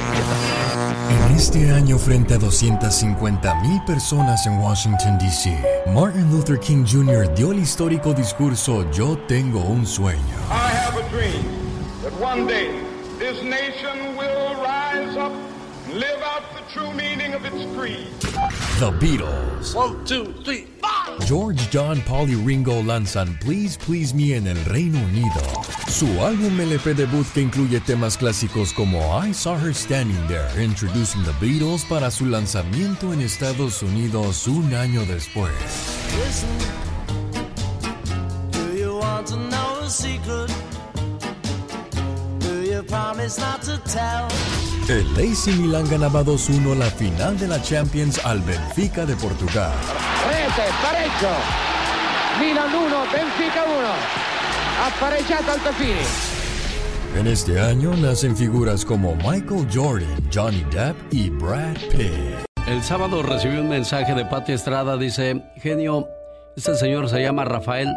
En 1.10 1.32
este 1.36 1.72
año, 1.72 1.98
frente 1.98 2.36
a 2.36 2.38
250 2.38 3.56
mil 3.64 3.82
personas 3.88 4.46
en 4.46 4.60
Washington, 4.60 5.18
D.C., 5.18 5.58
Martin 5.92 6.32
Luther 6.32 6.60
King 6.60 6.86
Jr. 6.86 7.34
dio 7.34 7.52
el 7.52 7.58
histórico 7.58 8.14
discurso 8.14 8.86
Yo 8.92 9.18
tengo 9.28 9.60
un 9.62 9.88
sueño. 9.88 10.20
I 10.52 10.70
have 10.70 10.96
a 10.98 11.10
dream 11.10 11.44
that 12.04 12.14
one 12.22 12.46
day 12.46 12.70
this 13.18 13.42
nation 13.42 14.16
will 14.16 14.54
rise 14.62 14.68
up 14.68 14.70
and 14.70 14.79
live 15.94 16.22
out 16.22 16.44
the 16.56 16.62
true 16.72 16.92
meaning 16.94 17.34
of 17.34 17.46
its 17.46 17.66
creed. 17.76 18.08
The 18.80 18.92
Beatles. 19.00 19.76
One, 19.76 20.06
two, 20.06 20.34
three, 20.44 20.68
George, 21.26 21.70
John, 21.70 22.02
Paul 22.02 22.30
y 22.30 22.36
Ringo 22.36 22.82
lanzan 22.82 23.38
Please 23.40 23.78
Please 23.78 24.14
Me 24.14 24.36
en 24.36 24.48
el 24.48 24.64
Reino 24.66 25.00
Unido. 25.00 25.42
Su 25.88 26.08
álbum 26.24 26.60
LP 26.60 26.94
debut 26.94 27.26
que 27.34 27.42
incluye 27.42 27.80
temas 27.82 28.18
clásicos 28.18 28.74
como 28.74 29.00
I 29.24 29.34
Saw 29.34 29.58
Her 29.58 29.74
Standing 29.74 30.28
There, 30.28 30.64
introducing 30.64 31.24
the 31.24 31.34
Beatles 31.40 31.84
para 31.86 32.10
su 32.10 32.26
lanzamiento 32.26 33.14
en 33.14 33.22
Estados 33.22 33.84
Unidos 33.84 34.48
un 34.48 34.74
año 34.74 35.06
después. 35.06 35.52
Do 38.52 38.74
you 38.78 38.98
want 38.98 39.28
to 39.28 39.36
know 39.36 39.80
a 39.84 39.90
secret? 39.90 40.50
El 44.88 45.06
AC 45.16 45.56
Milan 45.60 45.88
ganaba 45.88 46.24
2-1 46.24 46.76
la 46.76 46.88
final 46.88 47.38
de 47.38 47.48
la 47.48 47.62
Champions 47.62 48.20
al 48.26 48.42
Benfica 48.42 49.06
de 49.06 49.16
Portugal. 49.16 49.72
Rete, 50.28 50.70
pareggio. 50.82 51.30
Milan 52.40 52.74
1, 52.74 52.98
Benfica 53.14 53.64
1. 53.66 53.88
Ha 54.82 55.00
pareggiato 55.00 55.52
Altafini. 55.52 56.00
En 57.16 57.28
este 57.28 57.60
año 57.60 57.96
nacen 57.96 58.36
figuras 58.36 58.84
como 58.84 59.16
Michael 59.18 59.68
Jordan, 59.72 60.30
Johnny 60.34 60.66
Depp 60.72 60.96
y 61.12 61.30
Brad 61.30 61.78
Pitt. 61.92 62.46
El 62.68 62.82
sábado 62.82 63.22
recibí 63.22 63.58
un 63.58 63.70
mensaje 63.70 64.16
de 64.16 64.26
Pati 64.26 64.54
Estrada. 64.54 64.98
Dice, 64.98 65.44
genio, 65.58 66.08
este 66.56 66.76
señor 66.76 67.10
se 67.10 67.22
llama 67.22 67.46
Rafael. 67.46 67.90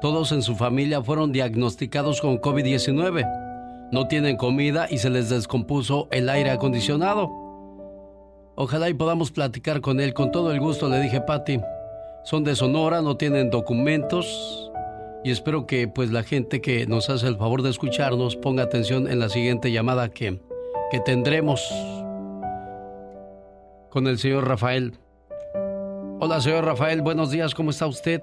Todos 0.00 0.32
en 0.32 0.42
su 0.42 0.56
familia 0.56 1.02
fueron 1.02 1.30
diagnosticados 1.30 2.20
con 2.20 2.40
COVID-19. 2.40 3.41
No 3.92 4.08
tienen 4.08 4.38
comida 4.38 4.86
y 4.90 4.96
se 4.96 5.10
les 5.10 5.28
descompuso 5.28 6.08
el 6.10 6.30
aire 6.30 6.50
acondicionado. 6.50 7.30
Ojalá 8.54 8.88
y 8.88 8.94
podamos 8.94 9.30
platicar 9.30 9.82
con 9.82 10.00
él. 10.00 10.14
Con 10.14 10.32
todo 10.32 10.50
el 10.50 10.60
gusto 10.60 10.88
le 10.88 10.98
dije, 10.98 11.20
Pati. 11.20 11.60
Son 12.24 12.42
de 12.42 12.56
Sonora, 12.56 13.02
no 13.02 13.18
tienen 13.18 13.50
documentos. 13.50 14.70
Y 15.24 15.30
espero 15.30 15.66
que 15.66 15.88
pues 15.88 16.10
la 16.10 16.22
gente 16.22 16.62
que 16.62 16.86
nos 16.86 17.10
hace 17.10 17.28
el 17.28 17.36
favor 17.36 17.60
de 17.60 17.68
escucharnos 17.68 18.34
ponga 18.34 18.62
atención 18.62 19.10
en 19.10 19.20
la 19.20 19.28
siguiente 19.28 19.70
llamada 19.70 20.08
que, 20.08 20.40
que 20.90 21.00
tendremos 21.00 21.62
con 23.90 24.06
el 24.06 24.18
señor 24.18 24.48
Rafael. 24.48 24.94
Hola, 26.18 26.40
señor 26.40 26.64
Rafael, 26.64 27.02
buenos 27.02 27.30
días, 27.30 27.54
¿cómo 27.54 27.70
está 27.70 27.86
usted? 27.86 28.22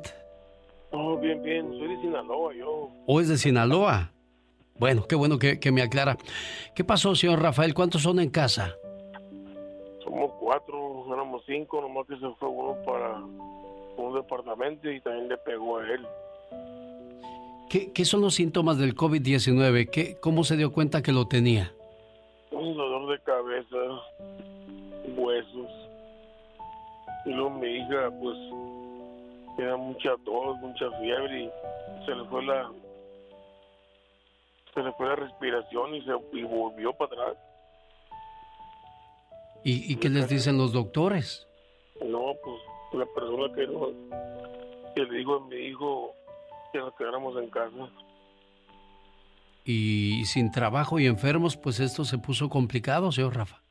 Oh, 0.91 1.15
bien, 1.17 1.43
bien, 1.43 1.69
soy 1.77 1.89
de 1.89 2.01
Sinaloa, 2.01 2.53
yo. 2.57 2.89
¿O 3.05 3.21
es 3.21 3.27
de 3.27 3.37
Sinaloa? 3.37 4.13
Bueno, 4.79 5.05
qué 5.07 5.15
bueno 5.15 5.37
que, 5.37 5.59
que 5.59 5.71
me 5.71 5.81
aclara. 5.81 6.17
¿Qué 6.73 6.83
pasó, 6.83 7.13
señor 7.15 7.41
Rafael? 7.41 7.73
¿Cuántos 7.73 8.01
son 8.03 8.19
en 8.19 8.29
casa? 8.29 8.75
Somos 10.03 10.31
cuatro, 10.39 11.05
éramos 11.13 11.43
cinco, 11.45 11.81
nomás 11.81 12.07
que 12.07 12.15
se 12.15 12.29
fue 12.39 12.47
uno 12.49 12.75
para 12.85 13.15
un 13.97 14.15
departamento 14.15 14.89
y 14.89 15.01
también 15.01 15.27
le 15.29 15.37
pegó 15.37 15.77
a 15.79 15.83
él. 15.83 16.07
¿Qué, 17.69 17.91
qué 17.91 18.05
son 18.05 18.21
los 18.21 18.33
síntomas 18.35 18.77
del 18.79 18.95
COVID-19? 18.95 19.89
¿Qué- 19.91 20.17
¿Cómo 20.19 20.43
se 20.43 20.57
dio 20.57 20.71
cuenta 20.71 21.01
que 21.03 21.11
lo 21.11 21.27
tenía? 21.27 21.71
Un 22.51 22.75
dolor 22.75 23.11
de 23.11 23.23
cabeza, 23.23 23.77
huesos. 25.15 25.69
Y 27.25 27.29
luego 27.31 27.49
mi 27.51 27.67
hija, 27.67 28.09
pues, 28.19 28.37
tenía 29.57 29.75
mucha 29.75 30.11
tos, 30.25 30.57
mucha 30.61 30.89
fiebre 30.99 31.43
y 31.43 31.49
se 32.05 32.15
le 32.15 32.23
fue 32.25 32.43
la 32.45 32.71
se 34.73 34.81
le 34.81 34.91
fue 34.93 35.07
la 35.07 35.15
respiración 35.15 35.95
y 35.95 36.01
se 36.03 36.11
y 36.33 36.43
volvió 36.43 36.93
para 36.93 37.13
atrás. 37.13 37.37
¿Y, 39.63 39.91
y 39.91 39.95
qué 39.97 40.09
les 40.09 40.29
dicen 40.29 40.57
los 40.57 40.71
doctores? 40.71 41.47
No, 42.05 42.33
pues 42.43 42.61
la 42.93 43.05
persona 43.07 43.53
que, 43.53 43.67
no, 43.67 43.89
que 44.95 45.03
le 45.03 45.17
dijo 45.17 45.35
a 45.35 45.47
mi 45.47 45.55
hijo 45.57 46.13
que 46.71 46.79
nos 46.79 46.93
quedáramos 46.95 47.37
en 47.37 47.49
casa. 47.49 47.89
Y 49.65 50.23
sin 50.25 50.51
trabajo 50.51 50.99
y 50.99 51.05
enfermos, 51.05 51.57
pues 51.57 51.79
esto 51.79 52.05
se 52.05 52.17
puso 52.17 52.49
complicado, 52.49 53.11
señor 53.11 53.35
Rafa. 53.35 53.61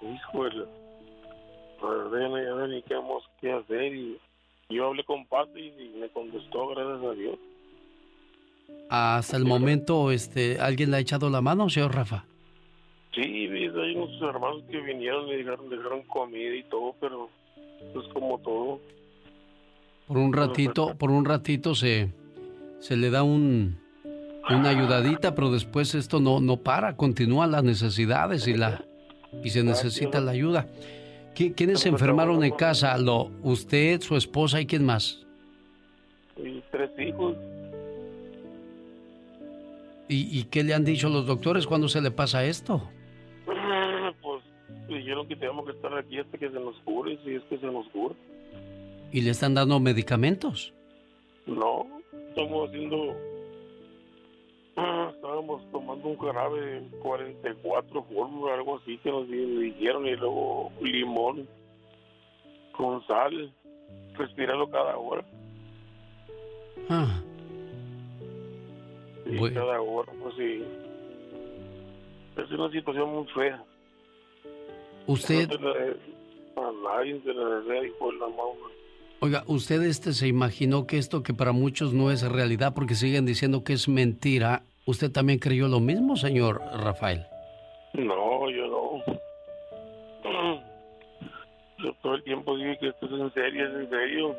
Híjole, 0.00 0.66
la 1.82 1.88
verdad 1.88 2.60
ya 2.60 2.66
ni 2.66 2.82
qué 3.40 3.52
hacer 3.52 3.94
y 3.94 4.18
yo 4.70 4.86
hablé 4.86 5.04
con 5.04 5.26
Pati 5.26 5.60
y 5.60 5.98
me 6.00 6.08
contestó, 6.08 6.68
gracias 6.68 7.04
a 7.04 7.14
Dios. 7.14 7.38
Hasta 8.88 9.36
el 9.36 9.44
momento, 9.44 10.10
este, 10.10 10.58
¿alguien 10.60 10.90
le 10.90 10.96
ha 10.96 11.00
echado 11.00 11.30
la 11.30 11.40
mano, 11.40 11.68
señor 11.70 11.94
Rafa? 11.94 12.24
Sí, 13.14 13.20
hay 13.22 13.94
unos 13.96 14.20
hermanos 14.22 14.62
que 14.70 14.80
vinieron 14.80 15.28
y 15.28 15.36
dejaron, 15.36 15.68
dejaron 15.68 16.02
comida 16.04 16.54
y 16.54 16.64
todo, 16.64 16.94
pero 17.00 17.28
es 17.80 18.12
como 18.12 18.38
todo. 18.38 18.80
Por 20.06 20.18
un 20.18 20.32
ratito, 20.32 20.94
por 20.96 21.10
un 21.10 21.24
ratito 21.24 21.74
se, 21.74 22.12
se 22.80 22.96
le 22.96 23.10
da 23.10 23.22
un, 23.22 23.78
una 24.48 24.70
ayudadita, 24.70 25.34
pero 25.36 25.50
después 25.52 25.94
esto 25.94 26.18
no, 26.18 26.40
no 26.40 26.56
para, 26.56 26.96
continúan 26.96 27.52
las 27.52 27.62
necesidades 27.62 28.46
y 28.48 28.56
la 28.56 28.84
y 29.44 29.50
se 29.50 29.62
necesita 29.62 30.20
la 30.20 30.32
ayuda. 30.32 30.66
¿Qui- 31.36 31.54
¿Quiénes 31.54 31.78
se 31.80 31.88
enfermaron 31.88 32.42
en 32.42 32.50
casa? 32.52 32.98
Lo, 32.98 33.30
¿Usted, 33.42 34.00
su 34.00 34.16
esposa 34.16 34.60
y 34.60 34.66
quién 34.66 34.84
más? 34.84 35.24
Y 36.36 36.60
tres 36.72 36.90
hijos. 36.98 37.36
¿Y, 40.10 40.40
y 40.40 40.44
qué 40.44 40.64
le 40.64 40.74
han 40.74 40.84
dicho 40.84 41.08
los 41.08 41.24
doctores 41.26 41.66
cuando 41.66 41.88
se 41.88 42.00
le 42.02 42.10
pasa 42.10 42.44
esto? 42.44 42.82
Pues 44.22 44.42
dijeron 44.88 45.28
que 45.28 45.36
tenemos 45.36 45.64
que 45.66 45.72
estar 45.72 45.96
aquí 45.96 46.18
hasta 46.18 46.36
que 46.36 46.50
se 46.50 46.58
nos 46.58 46.76
cure, 46.80 47.16
si 47.24 47.36
es 47.36 47.42
que 47.44 47.58
se 47.58 47.66
nos 47.66 47.86
cure. 47.90 48.14
¿Y 49.12 49.20
le 49.20 49.30
están 49.30 49.54
dando 49.54 49.78
medicamentos? 49.78 50.74
No, 51.46 51.86
estamos 52.28 52.68
haciendo. 52.68 53.14
Estábamos 55.14 55.62
tomando 55.70 56.08
un 56.08 56.18
jarabe 56.18 56.82
44 57.02 58.02
fórmula, 58.04 58.54
algo 58.54 58.78
así 58.78 58.98
que 58.98 59.10
nos 59.10 59.28
di- 59.28 59.70
dijeron, 59.70 60.06
y 60.06 60.16
luego 60.16 60.72
limón 60.82 61.46
con 62.76 63.06
sal, 63.06 63.52
respirarlo 64.18 64.68
cada 64.70 64.96
hora. 64.96 65.24
Ah, 66.88 67.20
Y 69.30 69.36
Bueno. 69.38 69.60
cada 69.60 69.80
hora, 69.80 70.12
pues 70.22 70.34
sí. 70.36 70.62
Es 72.36 72.50
una 72.50 72.70
situación 72.70 73.10
muy 73.14 73.26
fea. 73.28 73.62
usted, 75.06 75.48
oiga, 79.20 79.44
usted 79.46 79.82
este 79.82 80.12
se 80.12 80.28
imaginó 80.28 80.86
que 80.86 80.98
esto 80.98 81.22
que 81.22 81.34
para 81.34 81.52
muchos 81.52 81.92
no 81.92 82.10
es 82.10 82.22
realidad 82.22 82.72
porque 82.74 82.94
siguen 82.94 83.26
diciendo 83.26 83.64
que 83.64 83.74
es 83.74 83.88
mentira. 83.88 84.62
¿Usted 84.86 85.10
también 85.12 85.38
creyó 85.38 85.68
lo 85.68 85.80
mismo, 85.80 86.16
señor 86.16 86.60
Rafael? 86.74 87.26
No, 87.94 88.50
yo 88.50 88.66
no. 88.66 89.00
Yo 91.82 91.94
todo 92.02 92.14
el 92.14 92.22
tiempo 92.24 92.54
dije 92.58 92.76
que 92.78 92.88
esto 92.88 93.06
es 93.06 93.12
en 93.12 93.32
serio, 93.32 93.66
es 93.66 93.74
en 93.74 93.88
serio. 93.88 94.36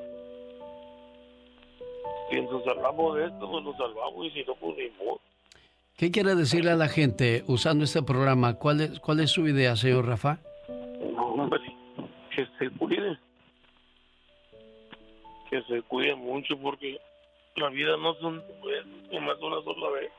Si 2.31 2.39
nos 2.39 2.63
salvamos 2.63 3.17
de 3.17 3.25
esto, 3.25 3.51
pues 3.51 3.63
nos 3.65 3.75
salvamos 3.75 4.25
y 4.25 4.31
si 4.31 4.43
no, 4.45 4.55
pues 4.55 4.77
ni 4.77 4.89
modo. 5.05 5.19
¿Qué 5.97 6.11
quiere 6.11 6.33
decirle 6.33 6.71
a 6.71 6.75
la 6.75 6.87
gente 6.87 7.43
usando 7.47 7.83
este 7.83 8.01
programa? 8.01 8.53
¿Cuál 8.55 8.81
es, 8.81 8.99
cuál 9.01 9.19
es 9.19 9.31
su 9.31 9.45
idea, 9.47 9.75
señor 9.75 10.07
Rafa? 10.07 10.39
No, 11.13 11.25
hombre, 11.25 11.59
que 12.33 12.47
se 12.57 12.69
cuide. 12.77 13.19
Que 15.49 15.61
se 15.63 15.81
cuide 15.81 16.15
mucho 16.15 16.57
porque 16.57 16.97
la 17.57 17.69
vida 17.69 17.97
no 17.97 18.15
son 18.15 18.41
pues, 18.61 18.85
nomás 19.11 19.37
una 19.41 19.61
sola 19.63 19.89
vez. 19.89 20.11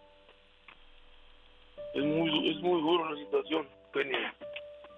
Es 1.94 2.04
muy, 2.04 2.50
es 2.50 2.60
muy 2.60 2.80
duro 2.82 3.10
la 3.10 3.18
situación, 3.18 3.66
Penny. 3.94 4.18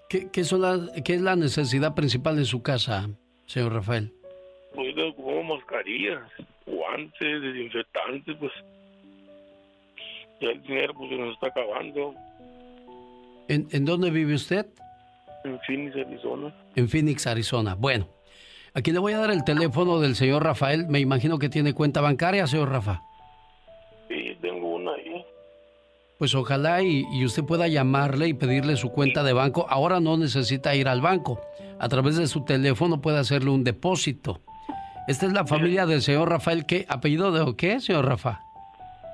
¿Qué, 0.08 0.30
qué, 0.32 0.42
son 0.42 0.62
las, 0.62 0.90
¿Qué 1.04 1.14
es 1.14 1.20
la 1.20 1.36
necesidad 1.36 1.94
principal 1.94 2.36
de 2.36 2.44
su 2.44 2.62
casa, 2.62 3.08
señor 3.46 3.72
Rafael? 3.72 4.12
Pues 4.74 4.94
como 5.16 5.42
mascarillas, 5.44 6.20
guantes, 6.66 7.42
desinfectantes, 7.42 8.36
pues 8.38 8.52
ya 10.40 10.48
el 10.50 10.62
dinero 10.62 10.94
pues 10.94 11.10
se 11.10 11.16
nos 11.16 11.34
está 11.34 11.48
acabando. 11.48 12.14
¿En, 13.48 13.68
¿En 13.72 13.84
dónde 13.84 14.10
vive 14.10 14.34
usted? 14.34 14.66
En 15.44 15.60
Phoenix, 15.66 15.96
Arizona. 15.96 16.54
En 16.74 16.88
Phoenix, 16.88 17.26
Arizona. 17.26 17.74
Bueno, 17.74 18.08
aquí 18.72 18.92
le 18.92 18.98
voy 18.98 19.12
a 19.12 19.18
dar 19.18 19.30
el 19.30 19.44
teléfono 19.44 20.00
del 20.00 20.14
señor 20.14 20.42
Rafael. 20.42 20.86
Me 20.88 21.00
imagino 21.00 21.38
que 21.38 21.48
tiene 21.48 21.74
cuenta 21.74 22.00
bancaria, 22.00 22.46
señor 22.46 22.70
Rafa. 22.70 23.02
Sí, 24.08 24.36
tengo 24.40 24.76
una 24.76 24.92
ahí. 24.92 25.24
Pues 26.18 26.34
ojalá 26.34 26.82
y, 26.82 27.04
y, 27.12 27.24
usted 27.24 27.44
pueda 27.44 27.68
llamarle 27.68 28.28
y 28.28 28.34
pedirle 28.34 28.76
su 28.76 28.90
cuenta 28.90 29.22
de 29.22 29.34
banco. 29.34 29.66
Ahora 29.68 30.00
no 30.00 30.16
necesita 30.16 30.74
ir 30.74 30.88
al 30.88 31.02
banco. 31.02 31.40
A 31.78 31.88
través 31.88 32.16
de 32.16 32.26
su 32.26 32.44
teléfono 32.44 33.02
puede 33.02 33.18
hacerle 33.18 33.50
un 33.50 33.64
depósito. 33.64 34.40
Esta 35.06 35.26
es 35.26 35.32
la 35.32 35.46
familia 35.46 35.84
del 35.84 36.00
señor 36.00 36.30
Rafael. 36.30 36.64
¿Qué 36.64 36.86
apellido 36.88 37.30
de 37.30 37.54
qué, 37.56 37.78
señor 37.80 38.06
Rafa? 38.06 38.40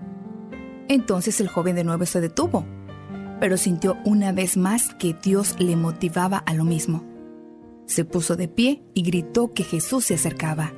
Entonces 0.89 1.39
el 1.39 1.47
joven 1.47 1.75
de 1.75 1.85
nuevo 1.85 2.05
se 2.05 2.21
detuvo, 2.21 2.65
pero 3.39 3.55
sintió 3.55 3.97
una 4.03 4.33
vez 4.33 4.57
más 4.57 4.93
que 4.95 5.13
Dios 5.13 5.55
le 5.57 5.77
motivaba 5.77 6.37
a 6.37 6.53
lo 6.53 6.65
mismo. 6.65 7.03
Se 7.85 8.05
puso 8.05 8.35
de 8.35 8.47
pie 8.47 8.83
y 8.93 9.03
gritó 9.03 9.53
que 9.53 9.63
Jesús 9.63 10.05
se 10.05 10.15
acercaba. 10.15 10.73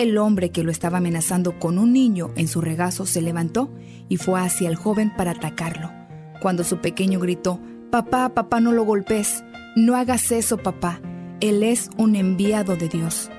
El 0.00 0.16
hombre 0.16 0.48
que 0.48 0.64
lo 0.64 0.70
estaba 0.70 0.96
amenazando 0.96 1.58
con 1.58 1.78
un 1.78 1.92
niño 1.92 2.30
en 2.34 2.48
su 2.48 2.62
regazo 2.62 3.04
se 3.04 3.20
levantó 3.20 3.70
y 4.08 4.16
fue 4.16 4.40
hacia 4.40 4.70
el 4.70 4.74
joven 4.74 5.12
para 5.14 5.32
atacarlo. 5.32 5.92
Cuando 6.40 6.64
su 6.64 6.78
pequeño 6.78 7.20
gritó, 7.20 7.60
Papá, 7.90 8.30
papá, 8.30 8.60
no 8.60 8.72
lo 8.72 8.86
golpes, 8.86 9.44
no 9.76 9.96
hagas 9.96 10.32
eso, 10.32 10.56
papá, 10.56 11.02
él 11.40 11.62
es 11.62 11.90
un 11.98 12.16
enviado 12.16 12.76
de 12.76 12.88
Dios. 12.88 13.30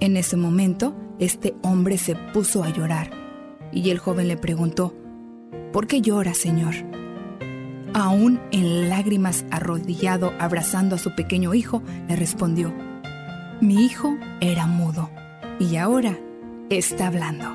En 0.00 0.16
ese 0.16 0.36
momento, 0.36 0.92
este 1.20 1.54
hombre 1.62 1.98
se 1.98 2.16
puso 2.16 2.64
a 2.64 2.70
llorar 2.70 3.12
y 3.70 3.90
el 3.90 4.00
joven 4.00 4.26
le 4.26 4.36
preguntó, 4.36 4.92
¿por 5.72 5.86
qué 5.86 6.00
llora, 6.00 6.34
Señor? 6.34 6.74
Aún 7.94 8.40
en 8.50 8.88
lágrimas, 8.88 9.44
arrodillado, 9.52 10.32
abrazando 10.40 10.96
a 10.96 10.98
su 10.98 11.14
pequeño 11.14 11.54
hijo, 11.54 11.80
le 12.08 12.16
respondió, 12.16 12.74
mi 13.60 13.84
hijo 13.84 14.16
era 14.40 14.66
mudo 14.66 15.10
y 15.58 15.76
ahora 15.76 16.18
está 16.70 17.08
hablando. 17.08 17.46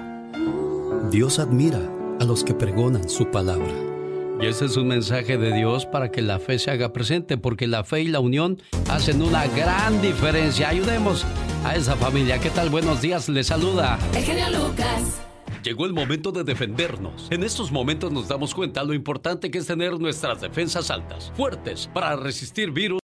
Dios 1.10 1.40
admira 1.40 1.80
a 2.20 2.24
los 2.24 2.44
que 2.44 2.54
pregonan 2.54 3.08
su 3.10 3.30
palabra. 3.30 3.72
Y 4.40 4.48
ese 4.48 4.66
es 4.66 4.76
un 4.76 4.88
mensaje 4.88 5.38
de 5.38 5.54
Dios 5.54 5.86
para 5.86 6.10
que 6.12 6.22
la 6.22 6.40
fe 6.40 6.58
se 6.58 6.72
haga 6.72 6.94
presente, 6.94 7.38
porque 7.38 7.68
la 7.68 7.84
fe 7.84 8.02
y 8.02 8.08
la 8.08 8.20
unión 8.20 8.60
hacen 8.90 9.22
una 9.22 9.46
gran 9.48 10.02
diferencia. 10.02 10.70
Ayudemos 10.70 11.26
a 11.64 11.76
esa 11.76 11.96
familia. 11.96 12.40
¿Qué 12.40 12.50
tal? 12.50 12.70
Buenos 12.70 13.02
días, 13.02 13.30
les 13.30 13.48
saluda. 13.48 14.00
El 14.16 14.24
genio 14.24 14.50
Lucas. 14.50 15.22
Llegó 15.64 15.86
el 15.86 15.94
momento 15.94 16.32
de 16.32 16.44
defendernos. 16.44 17.28
En 17.30 17.44
estos 17.44 17.72
momentos 17.72 18.12
nos 18.12 18.28
damos 18.28 18.56
cuenta 18.56 18.84
lo 18.84 18.96
importante 18.96 19.52
que 19.52 19.60
es 19.60 19.68
tener 19.68 20.00
nuestras 20.00 20.42
defensas 20.42 20.90
altas, 20.90 21.32
fuertes, 21.36 21.88
para 21.94 22.16
resistir 22.16 22.72
virus. 22.72 23.00